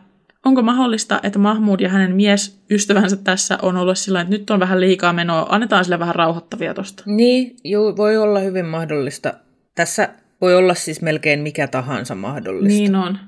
onko 0.45 0.63
mahdollista, 0.63 1.21
että 1.23 1.39
Mahmud 1.39 1.81
ja 1.81 1.89
hänen 1.89 2.17
miesystävänsä 2.17 3.17
tässä 3.17 3.59
on 3.63 3.77
ollut 3.77 3.99
sillä 3.99 4.21
että 4.21 4.31
nyt 4.31 4.51
on 4.51 4.61
vähän 4.61 4.81
liikaa 4.81 5.13
menoa, 5.13 5.47
annetaan 5.49 5.85
sille 5.85 5.99
vähän 5.99 6.15
rauhoittavia 6.15 6.75
tosta. 6.75 7.03
Niin, 7.07 7.57
juu, 7.65 7.97
voi 7.97 8.17
olla 8.17 8.41
hyvin 8.41 8.67
mahdollista. 8.67 9.35
Tässä 9.75 10.09
voi 10.41 10.55
olla 10.55 10.75
siis 10.75 11.03
melkein 11.03 11.41
mikä 11.41 11.69
tahansa 11.69 12.15
mahdollista. 12.15 12.81
Niin 12.81 12.97
on. 12.97 13.19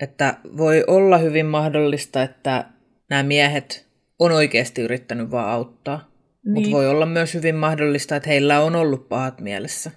Että 0.00 0.34
voi 0.56 0.84
olla 0.86 1.18
hyvin 1.18 1.46
mahdollista, 1.46 2.22
että 2.22 2.64
nämä 3.10 3.22
miehet 3.22 3.86
on 4.18 4.32
oikeasti 4.32 4.82
yrittänyt 4.82 5.30
vaan 5.30 5.50
auttaa. 5.50 6.08
Niin. 6.44 6.54
Mutta 6.54 6.70
voi 6.70 6.88
olla 6.88 7.06
myös 7.06 7.34
hyvin 7.34 7.54
mahdollista, 7.54 8.16
että 8.16 8.28
heillä 8.28 8.60
on 8.60 8.76
ollut 8.76 9.08
pahat 9.08 9.40
mielessä. 9.40 9.90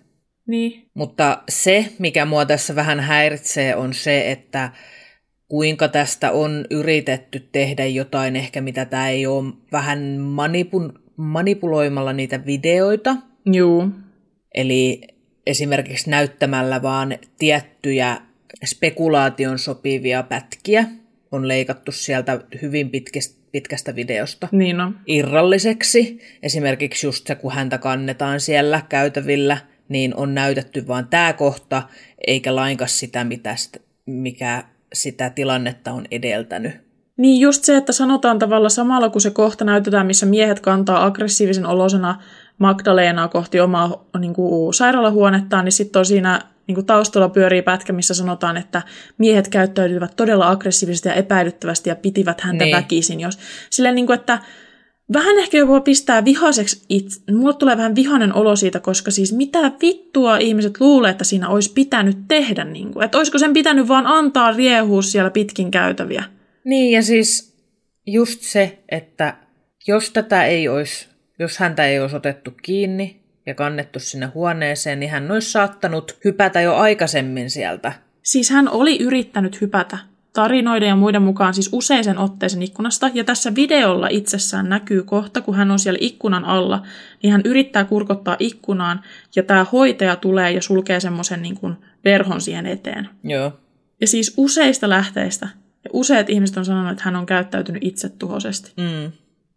Niin. 0.48 0.90
Mutta 0.94 1.44
se, 1.50 1.94
mikä 2.00 2.26
mua 2.26 2.46
tässä 2.46 2.76
vähän 2.76 3.00
häiritsee, 3.00 3.76
on 3.76 3.94
se, 3.94 4.32
että 4.32 4.72
kuinka 5.48 5.88
tästä 5.88 6.32
on 6.32 6.66
yritetty 6.70 7.48
tehdä 7.52 7.86
jotain, 7.86 8.36
ehkä 8.36 8.62
mitä 8.62 8.86
tämä 8.86 9.10
ei 9.10 9.28
ole, 9.28 9.54
vähän 9.72 10.18
manipu- 10.20 11.00
manipuloimalla 11.18 12.14
niitä 12.14 12.46
videoita. 12.46 13.16
Juu. 13.54 13.90
Eli 14.56 15.02
esimerkiksi 15.46 16.10
näyttämällä 16.10 16.82
vaan 16.82 17.18
tiettyjä 17.40 18.18
spekulaation 18.66 19.60
sopivia 19.60 20.24
pätkiä 20.24 20.86
on 21.32 21.48
leikattu 21.48 21.92
sieltä 21.92 22.40
hyvin 22.62 22.90
pitkästä, 22.90 23.38
pitkästä 23.52 23.96
videosta 23.96 24.48
Niin 24.52 24.80
on. 24.82 25.00
irralliseksi. 25.08 26.20
Esimerkiksi 26.44 27.08
just 27.08 27.28
se, 27.28 27.36
kun 27.36 27.52
häntä 27.52 27.78
kannetaan 27.78 28.40
siellä 28.40 28.82
käytävillä, 28.90 29.58
niin 29.90 30.16
on 30.16 30.34
näytetty 30.36 30.88
vaan 30.88 31.08
tämä 31.08 31.34
kohta, 31.34 31.84
eikä 32.28 32.56
lainkaan 32.56 32.90
sitä, 32.90 33.24
mitä, 33.24 33.56
mikä 34.06 34.64
sitä 34.94 35.30
tilannetta 35.30 35.92
on 35.92 36.06
edeltänyt. 36.12 36.72
Niin 37.18 37.42
just 37.42 37.64
se, 37.64 37.78
että 37.78 37.92
sanotaan 37.94 38.40
tavalla 38.40 38.70
samalla, 38.70 39.10
kun 39.10 39.22
se 39.22 39.30
kohta 39.30 39.66
näytetään, 39.66 40.06
missä 40.08 40.26
miehet 40.26 40.60
kantaa 40.60 41.06
aggressiivisen 41.06 41.66
olosena 41.66 42.22
Magdalenaa 42.58 43.28
kohti 43.28 43.60
omaa 43.60 44.06
niin 44.20 44.34
kuin, 44.34 44.74
sairaalahuonettaan, 44.74 45.66
niin 45.66 45.72
sitten 45.74 46.00
on 46.00 46.06
siinä 46.06 46.42
niin 46.68 46.76
kuin 46.76 46.86
taustalla 46.86 47.30
pyörii 47.30 47.62
pätkä, 47.62 47.94
missä 47.94 48.14
sanotaan, 48.14 48.58
että 48.58 48.82
miehet 49.18 49.48
käyttäytyivät 49.48 50.16
todella 50.16 50.50
aggressiivisesti 50.50 51.10
ja 51.10 51.16
epäilyttävästi 51.16 51.90
ja 51.90 51.96
pitivät 51.96 52.42
häntä 52.42 52.64
Niin. 52.66 52.76
väkisin. 52.76 53.20
Jos, 53.20 53.40
silleen, 53.70 53.96
niin 53.96 54.08
kuin, 54.08 54.20
että 54.20 54.40
vähän 55.14 55.40
ehkä 55.40 55.58
jopa 55.58 55.82
pistää 55.82 56.26
vihaseksi 56.26 56.86
itse. 56.90 57.22
Mulle 57.32 57.54
tulee 57.54 57.78
vähän 57.78 57.96
vihainen 57.96 58.34
olo 58.34 58.56
siitä, 58.56 58.80
koska 58.80 59.12
siis 59.12 59.34
mitä 59.34 59.72
vittua 59.82 60.38
ihmiset 60.38 60.80
luulee, 60.80 61.12
että 61.12 61.24
siinä 61.24 61.50
olisi 61.50 61.74
pitänyt 61.74 62.18
tehdä. 62.28 62.64
Niin 62.64 62.94
kuin, 62.94 63.04
että 63.04 63.18
olisiko 63.18 63.38
sen 63.38 63.54
pitänyt 63.54 63.88
vaan 63.88 64.08
antaa 64.08 64.52
riehua 64.52 65.02
siellä 65.02 65.30
pitkin 65.30 65.72
käytäviä. 65.72 66.24
Niin, 66.64 66.92
ja 66.92 67.04
siis 67.04 67.58
just 68.08 68.42
se, 68.42 68.84
että 68.90 69.38
jos 69.88 70.10
tätä 70.10 70.46
ei 70.46 70.68
olisi, 70.68 71.08
jos 71.40 71.58
häntä 71.58 71.86
ei 71.86 72.00
olisi 72.00 72.16
otettu 72.16 72.52
kiinni 72.64 73.22
ja 73.46 73.56
kannettu 73.56 74.00
sinne 74.00 74.26
huoneeseen, 74.26 75.00
niin 75.00 75.10
hän 75.10 75.32
olisi 75.32 75.52
saattanut 75.52 76.18
hypätä 76.26 76.62
jo 76.62 76.76
aikaisemmin 76.76 77.50
sieltä. 77.50 77.94
Siis 78.24 78.50
hän 78.50 78.70
oli 78.70 79.04
yrittänyt 79.04 79.62
hypätä 79.62 79.98
tarinoiden 80.38 80.90
ja 80.90 80.96
muiden 80.96 81.22
mukaan 81.22 81.54
siis 81.54 81.70
useisen 81.72 82.18
otteeseen 82.18 82.64
ikkunasta, 82.64 83.10
ja 83.14 83.24
tässä 83.24 83.56
videolla 83.56 84.08
itsessään 84.08 84.70
näkyy 84.70 85.04
kohta, 85.04 85.42
kun 85.42 85.56
hän 85.56 85.72
on 85.72 85.80
siellä 85.80 85.98
ikkunan 86.02 86.46
alla, 86.46 86.82
niin 87.24 87.32
hän 87.32 87.42
yrittää 87.46 87.86
kurkottaa 87.86 88.36
ikkunaan, 88.40 89.02
ja 89.36 89.44
tämä 89.44 89.66
hoitaja 89.72 90.16
tulee 90.16 90.52
ja 90.52 90.62
sulkee 90.62 91.00
semmoisen 91.00 91.42
niin 91.42 91.56
kuin 91.56 91.76
verhon 92.06 92.42
siihen 92.42 92.66
eteen. 92.66 93.10
Joo. 93.24 93.52
Ja 94.02 94.08
siis 94.08 94.34
useista 94.38 94.90
lähteistä, 94.90 95.48
ja 95.84 95.90
useat 95.94 96.30
ihmiset 96.30 96.58
on 96.58 96.66
sanonut, 96.66 96.92
että 96.92 97.04
hän 97.04 97.16
on 97.16 97.26
käyttäytynyt 97.26 97.84
itsetuhoisesti. 97.84 98.72
Mm. 98.78 99.12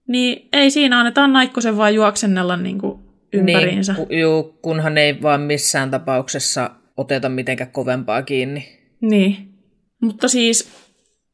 Niin 0.09 0.49
ei 0.53 0.71
siinä 0.71 0.99
annetaan 0.99 1.33
Naikkosen 1.33 1.77
vaan 1.77 1.95
juoksennella 1.95 2.57
niin 2.57 2.79
kuin 2.79 2.99
ympäriinsä. 3.33 3.93
Niin, 3.93 4.07
ku, 4.07 4.15
juu, 4.15 4.59
kunhan 4.63 4.99
ei 4.99 5.23
vaan 5.23 5.41
missään 5.41 5.91
tapauksessa 5.91 6.71
oteta 6.97 7.29
mitenkään 7.29 7.71
kovempaa 7.71 8.23
kiinni. 8.23 8.79
Niin. 9.01 9.50
Mutta 10.01 10.29
siis 10.29 10.69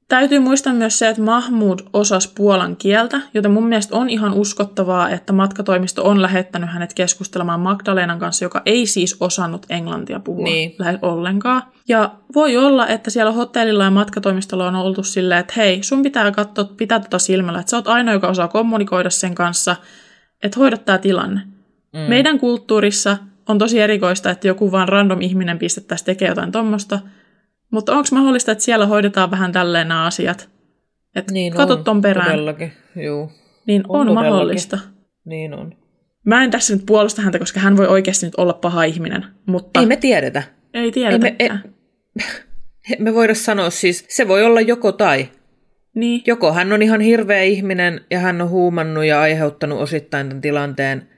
täytyy 0.08 0.38
muistaa 0.38 0.72
myös 0.72 0.98
se, 0.98 1.08
että 1.08 1.22
Mahmud 1.22 1.78
osasi 1.92 2.32
puolan 2.34 2.76
kieltä, 2.76 3.20
joten 3.34 3.50
mun 3.50 3.66
mielestä 3.66 3.96
on 3.96 4.10
ihan 4.10 4.34
uskottavaa, 4.34 5.10
että 5.10 5.32
matkatoimisto 5.32 6.04
on 6.04 6.22
lähettänyt 6.22 6.70
hänet 6.70 6.94
keskustelemaan 6.94 7.60
Magdalenan 7.60 8.18
kanssa, 8.18 8.44
joka 8.44 8.62
ei 8.66 8.86
siis 8.86 9.16
osannut 9.20 9.66
englantia 9.68 10.20
puhua 10.20 10.44
Niin. 10.44 10.74
lähes 10.78 10.98
ollenkaan. 11.02 11.62
Ja 11.88 12.10
voi 12.34 12.56
olla, 12.56 12.86
että 12.86 13.10
siellä 13.10 13.32
hotellilla 13.32 13.84
ja 13.84 13.90
matkatoimistolla 13.90 14.68
on 14.68 14.74
oltu 14.74 15.02
silleen, 15.02 15.40
että 15.40 15.54
hei, 15.56 15.82
sun 15.82 16.02
pitää 16.02 16.30
katsoa, 16.30 16.64
pitää 16.64 17.00
tota 17.00 17.18
silmällä, 17.18 17.60
että 17.60 17.70
sä 17.70 17.76
oot 17.76 17.88
ainoa, 17.88 18.14
joka 18.14 18.28
osaa 18.28 18.48
kommunikoida 18.48 19.10
sen 19.10 19.34
kanssa, 19.34 19.76
että 20.42 20.60
hoida 20.60 20.76
tämä 20.76 20.98
tilanne. 20.98 21.40
Mm. 21.92 22.00
Meidän 22.00 22.38
kulttuurissa 22.38 23.16
on 23.48 23.58
tosi 23.58 23.80
erikoista, 23.80 24.30
että 24.30 24.48
joku 24.48 24.72
vaan 24.72 24.88
random 24.88 25.20
ihminen 25.20 25.58
pistettäisiin 25.58 26.06
tekemään 26.06 26.30
jotain 26.30 26.52
tuommoista, 26.52 26.98
mutta 27.70 27.92
onko 27.92 28.08
mahdollista, 28.12 28.52
että 28.52 28.64
siellä 28.64 28.86
hoidetaan 28.86 29.30
vähän 29.30 29.52
tälleen 29.52 29.88
nämä 29.88 30.04
asiat? 30.06 30.48
Että 31.16 31.32
niin 31.32 31.52
katot 31.52 31.78
on, 31.78 31.84
ton 31.84 32.02
perään, 32.02 32.30
Todellakin, 32.30 32.72
juu. 33.04 33.32
niin 33.66 33.82
on, 33.88 34.00
on 34.00 34.06
todellakin. 34.06 34.30
mahdollista. 34.32 34.78
Niin 35.24 35.54
on. 35.54 35.74
Mä 36.24 36.44
en 36.44 36.50
tässä 36.50 36.74
nyt 36.74 36.86
puolusta 36.86 37.22
häntä, 37.22 37.38
koska 37.38 37.60
hän 37.60 37.76
voi 37.76 37.86
oikeasti 37.86 38.26
nyt 38.26 38.34
olla 38.34 38.52
paha 38.52 38.84
ihminen, 38.84 39.24
mutta 39.46 39.80
Ei 39.80 39.86
me 39.86 39.96
tiedetä. 39.96 40.42
ei 40.74 40.82
Ei 40.82 40.92
tiedetäkään. 40.92 41.62
me, 42.14 42.22
ei, 42.90 42.96
me 42.98 43.14
voida 43.14 43.34
sanoa 43.34 43.70
siis, 43.70 44.04
se 44.08 44.28
voi 44.28 44.44
olla 44.44 44.60
joko 44.60 44.92
tai. 44.92 45.28
Niin, 45.94 46.22
Joko 46.26 46.52
hän 46.52 46.72
on 46.72 46.82
ihan 46.82 47.00
hirveä 47.00 47.42
ihminen 47.42 48.00
ja 48.10 48.18
hän 48.18 48.42
on 48.42 48.48
huumannut 48.48 49.04
ja 49.04 49.20
aiheuttanut 49.20 49.80
osittain 49.80 50.28
tämän 50.28 50.40
tilanteen, 50.40 51.08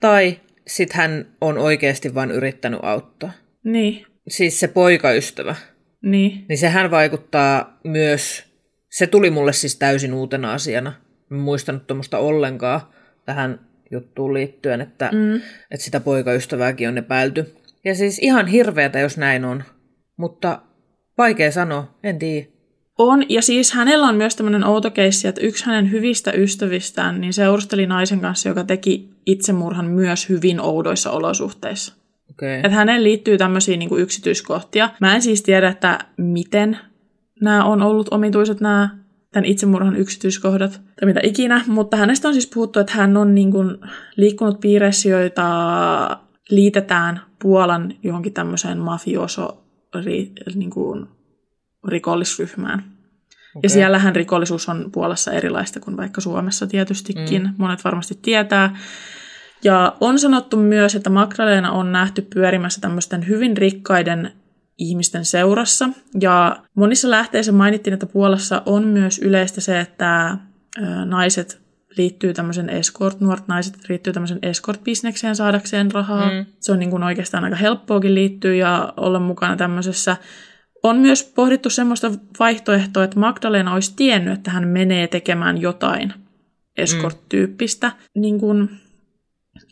tai 0.00 0.40
sitten 0.66 0.96
hän 0.96 1.26
on 1.40 1.58
oikeasti 1.58 2.14
vain 2.14 2.30
yrittänyt 2.30 2.80
auttaa. 2.82 3.30
niin, 3.64 4.06
Siis 4.28 4.60
se 4.60 4.68
poikaystävä, 4.68 5.54
niin, 6.02 6.44
niin 6.48 6.58
sehän 6.58 6.90
vaikuttaa 6.90 7.78
myös, 7.84 8.44
se 8.90 9.06
tuli 9.06 9.30
mulle 9.30 9.52
siis 9.52 9.76
täysin 9.76 10.14
uutena 10.14 10.52
asiana. 10.52 10.92
En 11.32 11.38
muistanut 11.38 11.86
tuommoista 11.86 12.18
ollenkaan 12.18 12.80
tähän 13.26 13.60
juttuun 13.90 14.34
liittyen, 14.34 14.80
että, 14.80 15.10
mm. 15.12 15.34
että 15.70 15.84
sitä 15.84 16.00
poikaystävääkin 16.00 16.88
on 16.88 16.98
epäilty. 16.98 17.54
Ja 17.84 17.94
siis 17.94 18.18
ihan 18.18 18.46
hirveätä, 18.46 18.98
jos 18.98 19.16
näin 19.16 19.44
on. 19.44 19.64
Mutta 20.16 20.62
vaikea 21.18 21.52
sanoa, 21.52 21.98
en 22.02 22.18
tiedä. 22.18 22.46
On, 22.98 23.24
ja 23.28 23.42
siis 23.42 23.72
hänellä 23.72 24.06
on 24.06 24.16
myös 24.16 24.36
tämmöinen 24.36 24.64
outo 24.64 24.90
keissi, 24.90 25.28
että 25.28 25.40
yksi 25.40 25.66
hänen 25.66 25.90
hyvistä 25.90 26.32
ystävistään 26.32 27.20
niin 27.20 27.32
seurusteli 27.32 27.86
naisen 27.86 28.20
kanssa, 28.20 28.48
joka 28.48 28.64
teki 28.64 29.10
itsemurhan 29.26 29.86
myös 29.86 30.28
hyvin 30.28 30.60
oudoissa 30.60 31.10
olosuhteissa. 31.10 31.97
Okei. 32.30 32.56
Että 32.56 32.70
häneen 32.70 33.04
liittyy 33.04 33.38
tämmöisiä 33.38 33.76
niin 33.76 33.88
kuin 33.88 34.02
yksityiskohtia. 34.02 34.90
Mä 35.00 35.14
en 35.14 35.22
siis 35.22 35.42
tiedä, 35.42 35.68
että 35.68 35.98
miten 36.16 36.78
nämä 37.40 37.64
on 37.64 37.82
ollut 37.82 38.08
omituiset 38.10 38.60
nämä 38.60 38.98
tämän 39.32 39.44
itsemurhan 39.44 39.96
yksityiskohdat 39.96 40.80
tai 41.00 41.06
mitä 41.06 41.20
ikinä, 41.22 41.64
mutta 41.66 41.96
hänestä 41.96 42.28
on 42.28 42.34
siis 42.34 42.50
puhuttu, 42.54 42.80
että 42.80 42.92
hän 42.92 43.16
on 43.16 43.34
niin 43.34 43.50
kuin 43.50 43.78
liikkunut 44.16 44.60
piireissä, 44.60 45.08
joita 45.08 46.18
liitetään 46.50 47.20
Puolan 47.42 47.94
johonkin 48.02 48.32
tämmöiseen 48.32 48.78
mafioso 48.78 49.64
ri, 50.04 50.32
niin 50.54 50.70
kuin 50.70 51.06
rikollisryhmään. 51.88 52.78
Okay. 52.78 53.60
Ja 53.62 53.68
siellähän 53.68 54.16
rikollisuus 54.16 54.68
on 54.68 54.88
Puolassa 54.92 55.32
erilaista 55.32 55.80
kuin 55.80 55.96
vaikka 55.96 56.20
Suomessa 56.20 56.66
tietystikin. 56.66 57.42
Mm. 57.42 57.54
Monet 57.58 57.84
varmasti 57.84 58.18
tietää. 58.22 58.76
Ja 59.64 59.96
on 60.00 60.18
sanottu 60.18 60.56
myös, 60.56 60.94
että 60.94 61.10
Magdalena 61.10 61.72
on 61.72 61.92
nähty 61.92 62.22
pyörimässä 62.22 62.80
tämmöisten 62.80 63.28
hyvin 63.28 63.56
rikkaiden 63.56 64.32
ihmisten 64.78 65.24
seurassa. 65.24 65.88
Ja 66.20 66.56
monissa 66.74 67.10
lähteissä 67.10 67.52
mainittiin, 67.52 67.94
että 67.94 68.06
Puolassa 68.06 68.62
on 68.66 68.84
myös 68.84 69.18
yleistä 69.18 69.60
se, 69.60 69.80
että 69.80 70.38
naiset 71.04 71.60
liittyy 71.96 72.34
tämmöisen 72.34 72.70
escort, 72.70 73.20
nuoret 73.20 73.48
naiset 73.48 73.74
liittyy 73.88 74.12
tämmöisen 74.12 74.38
escort-bisnekseen 74.42 75.36
saadakseen 75.36 75.90
rahaa. 75.90 76.30
Mm. 76.30 76.46
Se 76.60 76.72
on 76.72 76.78
niin 76.78 76.90
kuin 76.90 77.02
oikeastaan 77.02 77.44
aika 77.44 77.56
helppoakin 77.56 78.14
liittyä 78.14 78.54
ja 78.54 78.92
olla 78.96 79.20
mukana 79.20 79.56
tämmöisessä. 79.56 80.16
On 80.82 80.96
myös 80.96 81.32
pohdittu 81.34 81.70
semmoista 81.70 82.12
vaihtoehtoa, 82.38 83.04
että 83.04 83.20
Magdalena 83.20 83.74
olisi 83.74 83.92
tiennyt, 83.96 84.34
että 84.34 84.50
hän 84.50 84.68
menee 84.68 85.06
tekemään 85.06 85.60
jotain 85.60 86.12
escort-tyyppistä. 86.76 87.88
Mm. 87.88 88.20
Niin 88.20 88.40
kuin 88.40 88.70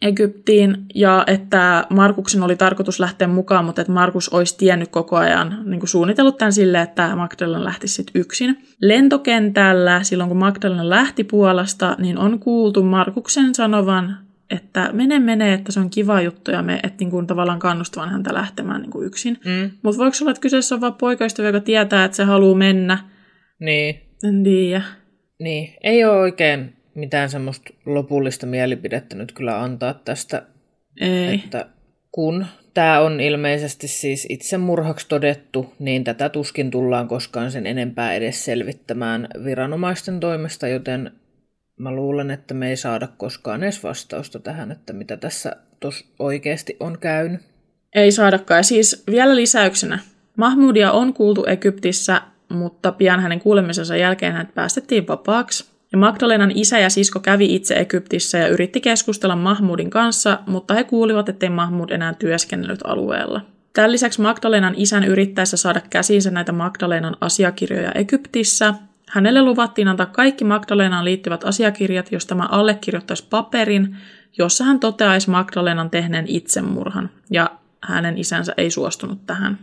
Egyptiin 0.03 0.77
ja 0.95 1.25
että 1.27 1.87
Markuksen 1.91 2.43
oli 2.43 2.57
tarkoitus 2.57 3.01
lähteä 3.01 3.29
mukaan, 3.29 3.65
mutta 3.65 3.81
että 3.81 3.93
Markus 3.93 4.29
olisi 4.29 4.59
tiennyt 4.59 4.89
koko 4.89 5.17
ajan 5.17 5.63
niin 5.65 5.81
kuin 5.81 5.89
suunnitellut 5.89 6.39
tämän 6.39 6.53
sille, 6.53 6.81
että 6.81 7.17
Magdalena 7.17 7.65
lähtisi 7.65 7.95
sitten 7.95 8.21
yksin. 8.21 8.59
Lentokentällä, 8.83 10.03
silloin 10.03 10.29
kun 10.29 10.39
Magdalena 10.39 10.89
lähti 10.89 11.25
Puolasta, 11.25 11.97
niin 11.99 12.19
on 12.19 12.41
kuultu 12.41 12.83
Markuksen 12.83 13.55
sanovan, 13.55 14.19
että 14.51 14.91
mene 14.93 15.19
mene, 15.19 15.53
että 15.53 15.73
se 15.73 15.81
on 15.81 15.91
kiva 15.91 16.21
juttu 16.21 16.51
ja 16.51 16.63
me 16.63 16.81
että 16.83 16.97
niin 17.01 17.11
kuin 17.11 17.27
tavallaan 17.27 17.59
kannustavan 17.59 18.11
häntä 18.11 18.35
lähtemään 18.35 18.83
niin 18.83 18.91
kuin 18.91 19.07
yksin. 19.07 19.39
Mm. 19.45 19.71
Mutta 19.83 19.99
voiko 19.99 20.17
olla, 20.21 20.31
että 20.31 20.41
kyseessä 20.41 20.75
on 20.75 20.81
vain 20.81 20.95
poikaystävä, 20.95 21.49
joka 21.49 21.61
tietää, 21.61 22.05
että 22.05 22.17
se 22.17 22.25
haluaa 22.25 22.59
mennä? 22.59 22.99
Niin. 23.61 24.01
En 24.25 24.45
tiedä. 24.45 24.83
Niin, 25.39 25.75
ei 25.83 26.05
ole 26.05 26.17
oikein 26.17 26.77
mitään 26.97 27.31
semmoista 27.31 27.71
lopullista 27.87 28.47
mielipidettä 28.47 29.17
nyt 29.17 29.33
kyllä 29.33 29.63
antaa 29.63 29.95
tästä. 29.95 30.43
Ei. 31.01 31.35
Että 31.35 31.67
kun 32.13 32.47
tämä 32.75 33.01
on 33.01 33.21
ilmeisesti 33.21 33.89
siis 33.89 34.27
itsemurhaksi 34.29 35.09
todettu, 35.09 35.75
niin 35.79 36.05
tätä 36.05 36.29
tuskin 36.29 36.71
tullaan 36.71 37.09
koskaan 37.09 37.51
sen 37.51 37.67
enempää 37.67 38.15
edes 38.15 38.45
selvittämään 38.45 39.29
viranomaisten 39.45 40.21
toimesta, 40.21 40.69
joten 40.69 41.13
mä 41.79 41.93
luulen, 41.93 42.31
että 42.31 42.55
me 42.55 42.69
ei 42.71 42.77
saada 42.77 43.09
koskaan 43.17 43.63
edes 43.63 43.83
vastausta 43.83 44.39
tähän, 44.39 44.73
että 44.73 44.93
mitä 44.93 45.17
tässä 45.17 45.57
tos 45.81 46.05
oikeasti 46.19 46.77
on 46.81 46.99
käynyt. 46.99 47.41
Ei 47.95 48.13
saadakaan. 48.13 48.65
Siis 48.65 49.05
vielä 49.11 49.37
lisäyksenä. 49.37 49.99
Mahmudia 50.37 50.93
on 50.93 51.15
kuultu 51.15 51.45
Egyptissä, 51.45 52.23
mutta 52.49 52.93
pian 52.93 53.21
hänen 53.21 53.41
kuulemisensa 53.41 53.97
jälkeen 53.97 54.33
hänet 54.33 54.55
päästettiin 54.55 55.09
vapaaksi. 55.09 55.76
Ja 55.93 55.99
Magdalenan 55.99 56.53
isä 56.55 56.79
ja 56.79 56.91
sisko 56.91 57.21
kävi 57.21 57.55
itse 57.55 57.75
Egyptissä 57.75 58.39
ja 58.39 58.49
yritti 58.49 58.81
keskustella 58.81 59.37
Mahmudin 59.37 59.91
kanssa, 59.91 60.39
mutta 60.47 60.75
he 60.75 60.85
kuulivat, 60.85 61.29
ettei 61.29 61.51
Mahmud 61.51 61.91
enää 61.91 62.15
työskennellyt 62.15 62.81
alueella. 62.85 63.41
Tämän 63.73 63.93
lisäksi 63.93 64.21
Magdalenan 64.21 64.75
isän 64.77 65.05
yrittäessä 65.05 65.57
saada 65.57 65.81
käsiinsä 65.91 66.31
näitä 66.31 66.53
Magdalenan 66.53 67.17
asiakirjoja 67.21 67.93
Egyptissä, 67.93 68.75
hänelle 69.09 69.43
luvattiin 69.43 69.89
antaa 69.89 70.07
kaikki 70.07 70.45
Magdalenaan 70.45 71.05
liittyvät 71.05 71.45
asiakirjat, 71.45 72.13
jos 72.13 72.27
tämä 72.27 72.47
allekirjoittaisi 72.51 73.27
paperin, 73.31 73.97
jossa 74.39 74.65
hän 74.65 74.81
toteaisi 74.81 75.31
Magdalenan 75.31 75.91
tehneen 75.91 76.25
itsemurhan, 76.29 77.11
ja 77.31 77.51
hänen 77.83 78.19
isänsä 78.19 78.55
ei 78.57 78.71
suostunut 78.71 79.27
tähän. 79.27 79.59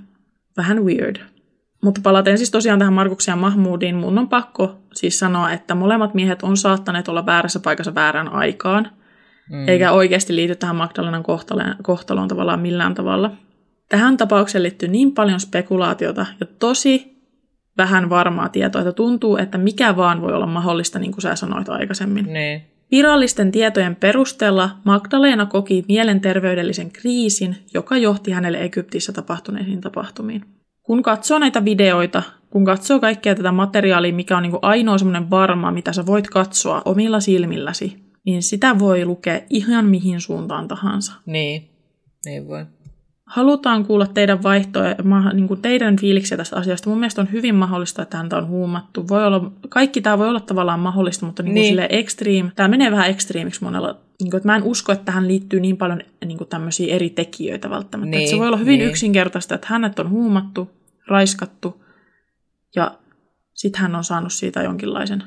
Vähän 0.57 0.85
weird. 0.85 1.32
Mutta 1.83 2.01
palaten 2.03 2.37
siis 2.37 2.51
tosiaan 2.51 2.79
tähän 2.79 2.93
Markuksen 2.93 3.31
ja 3.31 3.35
Mahmudiin, 3.35 3.95
mun 3.95 4.17
on 4.19 4.29
pakko 4.29 4.75
siis 4.93 5.19
sanoa, 5.19 5.51
että 5.51 5.75
molemmat 5.75 6.13
miehet 6.13 6.43
on 6.43 6.57
saattaneet 6.57 7.07
olla 7.07 7.25
väärässä 7.25 7.59
paikassa 7.59 7.95
väärään 7.95 8.33
aikaan, 8.33 8.87
mm. 9.49 9.67
eikä 9.67 9.91
oikeasti 9.91 10.35
liity 10.35 10.55
tähän 10.55 10.75
Magdalenan 10.75 11.23
kohtaloon, 11.23 11.75
kohtaloon 11.81 12.27
tavallaan 12.27 12.59
millään 12.59 12.93
tavalla. 12.93 13.31
Tähän 13.89 14.17
tapaukseen 14.17 14.63
liittyy 14.63 14.89
niin 14.89 15.11
paljon 15.11 15.39
spekulaatiota 15.39 16.25
ja 16.39 16.45
tosi 16.59 17.13
vähän 17.77 18.09
varmaa 18.09 18.49
tietoa, 18.49 18.81
että 18.81 18.91
tuntuu, 18.91 19.37
että 19.37 19.57
mikä 19.57 19.95
vaan 19.95 20.21
voi 20.21 20.33
olla 20.33 20.47
mahdollista, 20.47 20.99
niin 20.99 21.11
kuin 21.11 21.21
sä 21.21 21.35
sanoit 21.35 21.69
aikaisemmin. 21.69 22.33
Niin. 22.33 22.61
Virallisten 22.91 23.51
tietojen 23.51 23.95
perusteella 23.95 24.69
Magdalena 24.83 25.45
koki 25.45 25.85
mielenterveydellisen 25.87 26.91
kriisin, 26.91 27.55
joka 27.73 27.97
johti 27.97 28.31
hänelle 28.31 28.57
Egyptissä 28.63 29.11
tapahtuneisiin 29.11 29.81
tapahtumiin 29.81 30.45
kun 30.83 31.03
katsoo 31.03 31.39
näitä 31.39 31.65
videoita, 31.65 32.23
kun 32.49 32.65
katsoo 32.65 32.99
kaikkea 32.99 33.35
tätä 33.35 33.51
materiaalia, 33.51 34.13
mikä 34.13 34.37
on 34.37 34.43
niin 34.43 34.51
kuin 34.51 34.63
ainoa 34.63 34.97
semmoinen 34.97 35.29
varma, 35.29 35.71
mitä 35.71 35.93
sä 35.93 36.05
voit 36.05 36.29
katsoa 36.29 36.81
omilla 36.85 37.19
silmilläsi, 37.19 38.03
niin 38.25 38.43
sitä 38.43 38.79
voi 38.79 39.05
lukea 39.05 39.39
ihan 39.49 39.85
mihin 39.85 40.21
suuntaan 40.21 40.67
tahansa. 40.67 41.13
Niin, 41.25 41.69
niin 42.25 42.47
voi. 42.47 42.65
Halutaan 43.25 43.85
kuulla 43.85 44.07
teidän 44.07 44.43
vaihtoja, 44.43 44.95
niin 45.33 45.47
kuin 45.47 45.61
teidän 45.61 45.97
fiiliksiä 45.97 46.37
tästä 46.37 46.55
asiasta. 46.55 46.89
Mun 46.89 46.99
mielestä 46.99 47.21
on 47.21 47.31
hyvin 47.31 47.55
mahdollista, 47.55 48.01
että 48.01 48.17
häntä 48.17 48.37
on 48.37 48.47
huumattu. 48.47 49.07
Voi 49.07 49.25
olla, 49.25 49.51
kaikki 49.69 50.01
tämä 50.01 50.17
voi 50.17 50.29
olla 50.29 50.39
tavallaan 50.39 50.79
mahdollista, 50.79 51.25
mutta 51.25 51.43
niin 51.43 51.53
niin. 51.53 51.87
extreme, 51.89 52.51
tämä 52.55 52.69
menee 52.69 52.91
vähän 52.91 53.09
ekstriimiksi 53.09 53.63
monella. 53.63 53.99
Niin 54.19 54.31
kuin, 54.31 54.37
että 54.37 54.47
mä 54.49 54.55
en 54.55 54.63
usko, 54.63 54.91
että 54.91 55.05
tähän 55.05 55.27
liittyy 55.27 55.59
niin 55.59 55.77
paljon 55.77 56.01
niin 56.25 56.37
kuin 56.37 56.49
tämmöisiä 56.49 56.95
eri 56.95 57.09
tekijöitä 57.09 57.69
välttämättä. 57.69 58.09
Niin, 58.09 58.19
että 58.19 58.29
se 58.31 58.37
voi 58.37 58.47
olla 58.47 58.57
hyvin 58.57 58.79
niin. 58.79 58.89
yksinkertaista, 58.89 59.55
että 59.55 59.67
hänet 59.69 59.99
on 59.99 60.09
huumattu, 60.09 60.71
raiskattu 61.07 61.83
ja 62.75 62.97
sitten 63.53 63.81
hän 63.81 63.95
on 63.95 64.03
saanut 64.03 64.33
siitä 64.33 64.63
jonkinlaisen 64.63 65.23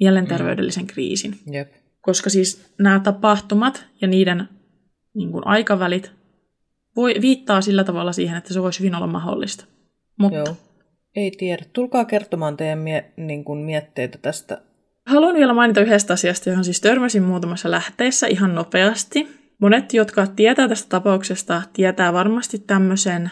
mielenterveydellisen 0.00 0.84
mm. 0.84 0.86
kriisin. 0.86 1.38
Jep. 1.50 1.72
Koska 2.00 2.30
siis 2.30 2.74
nämä 2.78 3.00
tapahtumat 3.00 3.86
ja 4.00 4.08
niiden 4.08 4.48
niin 5.14 5.32
kuin 5.32 5.46
aikavälit 5.46 6.12
voi, 6.96 7.14
viittaa 7.20 7.60
sillä 7.60 7.84
tavalla 7.84 8.12
siihen, 8.12 8.38
että 8.38 8.54
se 8.54 8.62
voisi 8.62 8.80
hyvin 8.80 8.94
olla 8.94 9.06
mahdollista. 9.06 9.64
Mutta 10.18 10.38
Joo. 10.38 10.56
Ei 11.16 11.30
tiedä. 11.30 11.64
Tulkaa 11.72 12.04
kertomaan 12.04 12.56
teidän 12.56 12.78
mie- 12.78 13.12
niin 13.16 13.44
kuin 13.44 13.58
mietteitä 13.58 14.18
tästä. 14.18 14.62
Haluan 15.08 15.34
vielä 15.34 15.52
mainita 15.52 15.80
yhdestä 15.80 16.12
asiasta, 16.12 16.50
johon 16.50 16.64
siis 16.64 16.80
törmäsin 16.80 17.22
muutamassa 17.22 17.70
lähteessä 17.70 18.26
ihan 18.26 18.54
nopeasti. 18.54 19.28
Monet, 19.58 19.94
jotka 19.94 20.26
tietää 20.26 20.68
tästä 20.68 20.88
tapauksesta, 20.88 21.62
tietää 21.72 22.12
varmasti 22.12 22.58
tämmöisen 22.58 23.30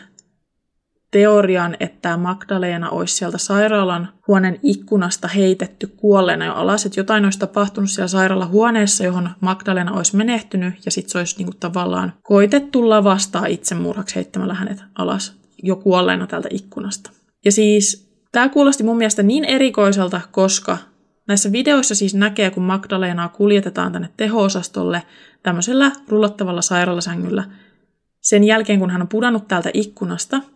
teorian, 1.10 1.76
että 1.80 2.16
Magdalena 2.16 2.90
olisi 2.90 3.14
sieltä 3.14 3.38
sairaalan 3.38 4.08
huoneen 4.28 4.60
ikkunasta 4.62 5.28
heitetty 5.28 5.86
kuolleena 5.86 6.44
jo 6.44 6.52
alas, 6.52 6.86
että 6.86 7.00
jotain 7.00 7.24
olisi 7.24 7.38
tapahtunut 7.38 7.90
siellä 7.90 8.08
sairaalahuoneessa, 8.08 9.04
johon 9.04 9.30
Magdalena 9.40 9.92
olisi 9.92 10.16
menehtynyt, 10.16 10.74
ja 10.84 10.90
sitten 10.90 11.10
se 11.10 11.18
olisi 11.18 11.36
niinku 11.38 11.54
tavallaan 11.60 12.12
koitettu 12.22 12.88
lavastaa 12.88 13.46
itsemurhaksi 13.46 14.14
heittämällä 14.14 14.54
hänet 14.54 14.82
alas 14.94 15.36
jo 15.62 15.76
kuolleena 15.76 16.26
tältä 16.26 16.48
ikkunasta. 16.52 17.10
Ja 17.44 17.52
siis 17.52 18.10
tämä 18.32 18.48
kuulosti 18.48 18.84
mun 18.84 18.96
mielestä 18.98 19.22
niin 19.22 19.44
erikoiselta, 19.44 20.20
koska 20.30 20.78
näissä 21.28 21.52
videoissa 21.52 21.94
siis 21.94 22.14
näkee, 22.14 22.50
kun 22.50 22.62
Magdalenaa 22.62 23.28
kuljetetaan 23.28 23.92
tänne 23.92 24.08
teho-osastolle 24.16 25.02
tämmöisellä 25.42 25.92
rullattavalla 26.08 26.62
sairaalasängyllä. 26.62 27.44
Sen 28.20 28.44
jälkeen, 28.44 28.78
kun 28.78 28.90
hän 28.90 29.02
on 29.02 29.08
pudonnut 29.08 29.48
täältä 29.48 29.70
ikkunasta– 29.74 30.40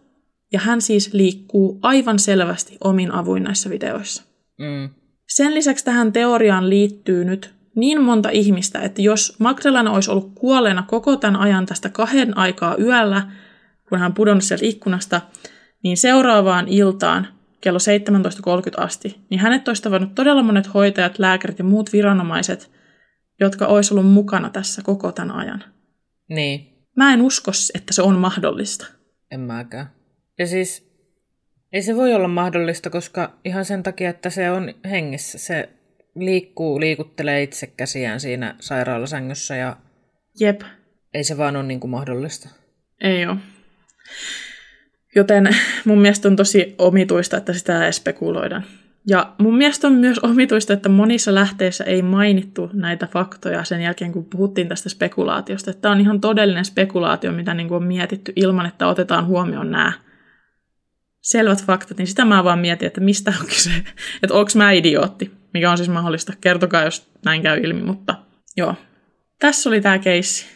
ja 0.53 0.61
hän 0.61 0.81
siis 0.81 1.15
liikkuu 1.15 1.79
aivan 1.83 2.19
selvästi 2.19 2.77
omin 2.85 3.13
avuin 3.13 3.43
näissä 3.43 3.71
videoissa. 3.71 4.23
Mm. 4.59 4.91
Sen 5.29 5.55
lisäksi 5.55 5.85
tähän 5.85 6.13
teoriaan 6.13 6.71
liittyy 6.71 7.25
nyt 7.25 7.55
niin 7.77 8.03
monta 8.03 8.31
ihmistä, 8.31 8.79
että 8.79 9.03
jos 9.03 9.37
Magdalena 9.39 9.93
olisi 9.93 10.11
ollut 10.11 10.33
kuolleena 10.35 10.85
koko 10.89 11.17
tämän 11.17 11.41
ajan 11.41 11.67
tästä 11.67 11.89
kahden 11.89 12.39
aikaa 12.39 12.77
yöllä, 12.79 13.23
kun 13.89 13.99
hän 13.99 14.15
pudonnut 14.15 14.45
sieltä 14.45 14.67
ikkunasta, 14.67 15.21
niin 15.83 15.97
seuraavaan 15.97 16.69
iltaan 16.69 17.27
kello 17.61 17.79
17.30 17.79 18.85
asti, 18.85 19.21
niin 19.31 19.41
hänet 19.41 19.69
olisi 19.69 19.83
tavannut 19.83 20.15
todella 20.15 20.43
monet 20.43 20.75
hoitajat, 20.75 21.19
lääkärit 21.19 21.59
ja 21.59 21.65
muut 21.65 21.93
viranomaiset, 21.93 22.71
jotka 23.41 23.67
olisi 23.67 23.95
ollut 23.95 24.13
mukana 24.13 24.51
tässä 24.51 24.83
koko 24.83 25.13
tämän 25.13 25.37
ajan. 25.37 25.65
Niin. 26.29 26.71
Mä 26.97 27.13
en 27.13 27.23
usko, 27.23 27.51
että 27.75 27.93
se 27.93 28.03
on 28.03 28.19
mahdollista. 28.19 28.87
En 29.31 29.41
mäkään. 29.41 29.91
Ja 30.39 30.47
siis 30.47 30.91
ei 31.73 31.83
se 31.83 31.97
voi 31.97 32.15
olla 32.15 32.29
mahdollista, 32.29 32.91
koska 32.91 33.39
ihan 33.45 33.65
sen 33.65 33.83
takia, 33.83 34.11
että 34.11 34.31
se 34.31 34.51
on 34.51 34.75
hengissä. 34.91 35.39
Se 35.39 35.69
liikkuu, 36.15 36.81
liikuttelee 36.81 37.43
itse 37.43 37.67
käsiään 37.67 38.21
siinä 38.21 38.55
sairaalasängyssä 38.61 39.57
ja 39.57 39.77
Jep. 40.41 40.63
ei 41.15 41.25
se 41.25 41.37
vaan 41.37 41.57
ole 41.57 41.65
niin 41.65 41.81
kuin 41.81 41.91
mahdollista. 41.91 42.49
Ei 43.01 43.27
ole. 43.27 43.37
Joten 45.15 45.57
mun 45.85 45.99
mielestä 45.99 46.29
on 46.29 46.37
tosi 46.37 46.75
omituista, 46.79 47.37
että 47.37 47.53
sitä 47.53 47.93
spekuloidaan. 47.93 48.65
Ja 49.07 49.33
mun 49.39 49.57
mielestä 49.57 49.87
on 49.87 49.93
myös 49.93 50.19
omituista, 50.19 50.73
että 50.73 50.89
monissa 50.89 51.35
lähteissä 51.35 51.85
ei 51.85 52.03
mainittu 52.03 52.71
näitä 52.73 53.07
faktoja 53.07 53.65
sen 53.65 53.81
jälkeen, 53.81 54.13
kun 54.13 54.25
puhuttiin 54.25 54.69
tästä 54.69 54.89
spekulaatiosta. 54.89 55.73
Tämä 55.73 55.93
on 55.93 56.01
ihan 56.01 56.21
todellinen 56.21 56.65
spekulaatio, 56.65 57.33
mitä 57.33 57.55
niin 57.55 57.69
kuin 57.69 57.77
on 57.77 57.85
mietitty 57.89 58.33
ilman, 58.37 58.67
että 58.67 58.87
otetaan 58.87 59.27
huomioon 59.27 59.71
nämä 59.71 59.93
selvät 61.21 61.65
faktat, 61.65 61.99
niin 61.99 62.07
sitä 62.07 62.25
mä 62.25 62.45
vaan 62.45 62.59
mietin, 62.59 62.87
että 62.87 63.01
mistä 63.01 63.33
on 63.41 63.47
kyse. 63.47 63.71
Että 64.23 64.35
onko 64.35 64.51
mä 64.55 64.71
idiootti, 64.71 65.31
mikä 65.55 65.71
on 65.71 65.77
siis 65.77 65.89
mahdollista. 65.89 66.33
Kertokaa, 66.41 66.85
jos 66.85 67.11
näin 67.25 67.43
käy 67.43 67.61
ilmi, 67.61 67.83
mutta 67.83 68.15
joo. 68.57 68.75
Tässä 69.39 69.69
oli 69.69 69.81
tämä 69.81 69.99
keissi. 69.99 70.47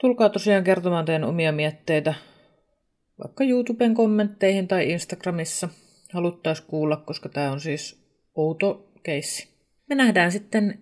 Tulkaa 0.00 0.28
tosiaan 0.28 0.64
kertomaan 0.64 1.04
teidän 1.04 1.24
omia 1.24 1.52
mietteitä 1.52 2.14
vaikka 3.24 3.44
YouTuben 3.44 3.94
kommentteihin 3.94 4.68
tai 4.68 4.90
Instagramissa 4.90 5.68
haluttaisiin 6.12 6.68
kuulla, 6.68 6.96
koska 6.96 7.28
tämä 7.28 7.52
on 7.52 7.60
siis 7.60 8.02
outo 8.34 8.92
keissi. 9.02 9.48
Me 9.88 9.94
nähdään 9.94 10.32
sitten 10.32 10.78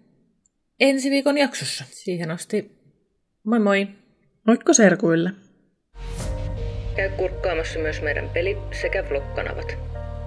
ensi 0.80 1.10
viikon 1.10 1.38
jaksossa. 1.38 1.84
Siihen 1.90 2.30
asti 2.30 2.80
moi 3.44 3.58
moi! 3.58 3.88
Moikka 4.46 4.72
serkuille! 4.72 5.30
Käy 6.96 7.10
kurkkaamassa 7.16 7.78
myös 7.78 8.02
meidän 8.02 8.28
peli- 8.28 8.58
sekä 8.80 9.04
vlog-kanavat. 9.08 9.78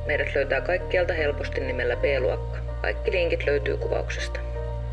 Meidät 0.07 0.35
löytää 0.35 0.61
kaikkialta 0.61 1.13
helposti 1.13 1.61
nimellä 1.61 1.95
B-luokka. 1.95 2.57
Kaikki 2.81 3.11
linkit 3.11 3.45
löytyy 3.45 3.77
kuvauksesta. 3.77 4.39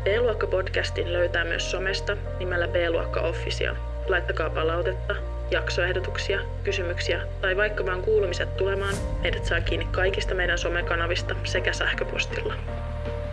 B-luokka-podcastin 0.03 1.13
löytää 1.13 1.43
myös 1.43 1.71
somesta 1.71 2.17
nimellä 2.39 2.67
B-luokka 2.67 3.21
Official. 3.21 3.75
Laittakaa 4.07 4.49
palautetta, 4.49 5.15
jaksoehdotuksia, 5.51 6.39
kysymyksiä 6.63 7.21
tai 7.41 7.57
vaikka 7.57 7.85
vaan 7.85 8.01
kuulumiset 8.01 8.57
tulemaan, 8.57 8.95
meidät 9.21 9.45
saa 9.45 9.61
kiinni 9.61 9.87
kaikista 9.91 10.35
meidän 10.35 10.57
somekanavista 10.57 11.35
sekä 11.43 11.73
sähköpostilla. 11.73 12.53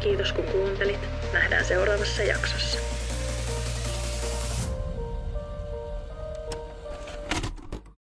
Kiitos 0.00 0.32
kun 0.32 0.44
kuuntelit. 0.44 1.08
Nähdään 1.32 1.64
seuraavassa 1.64 2.22
jaksossa. 2.22 2.97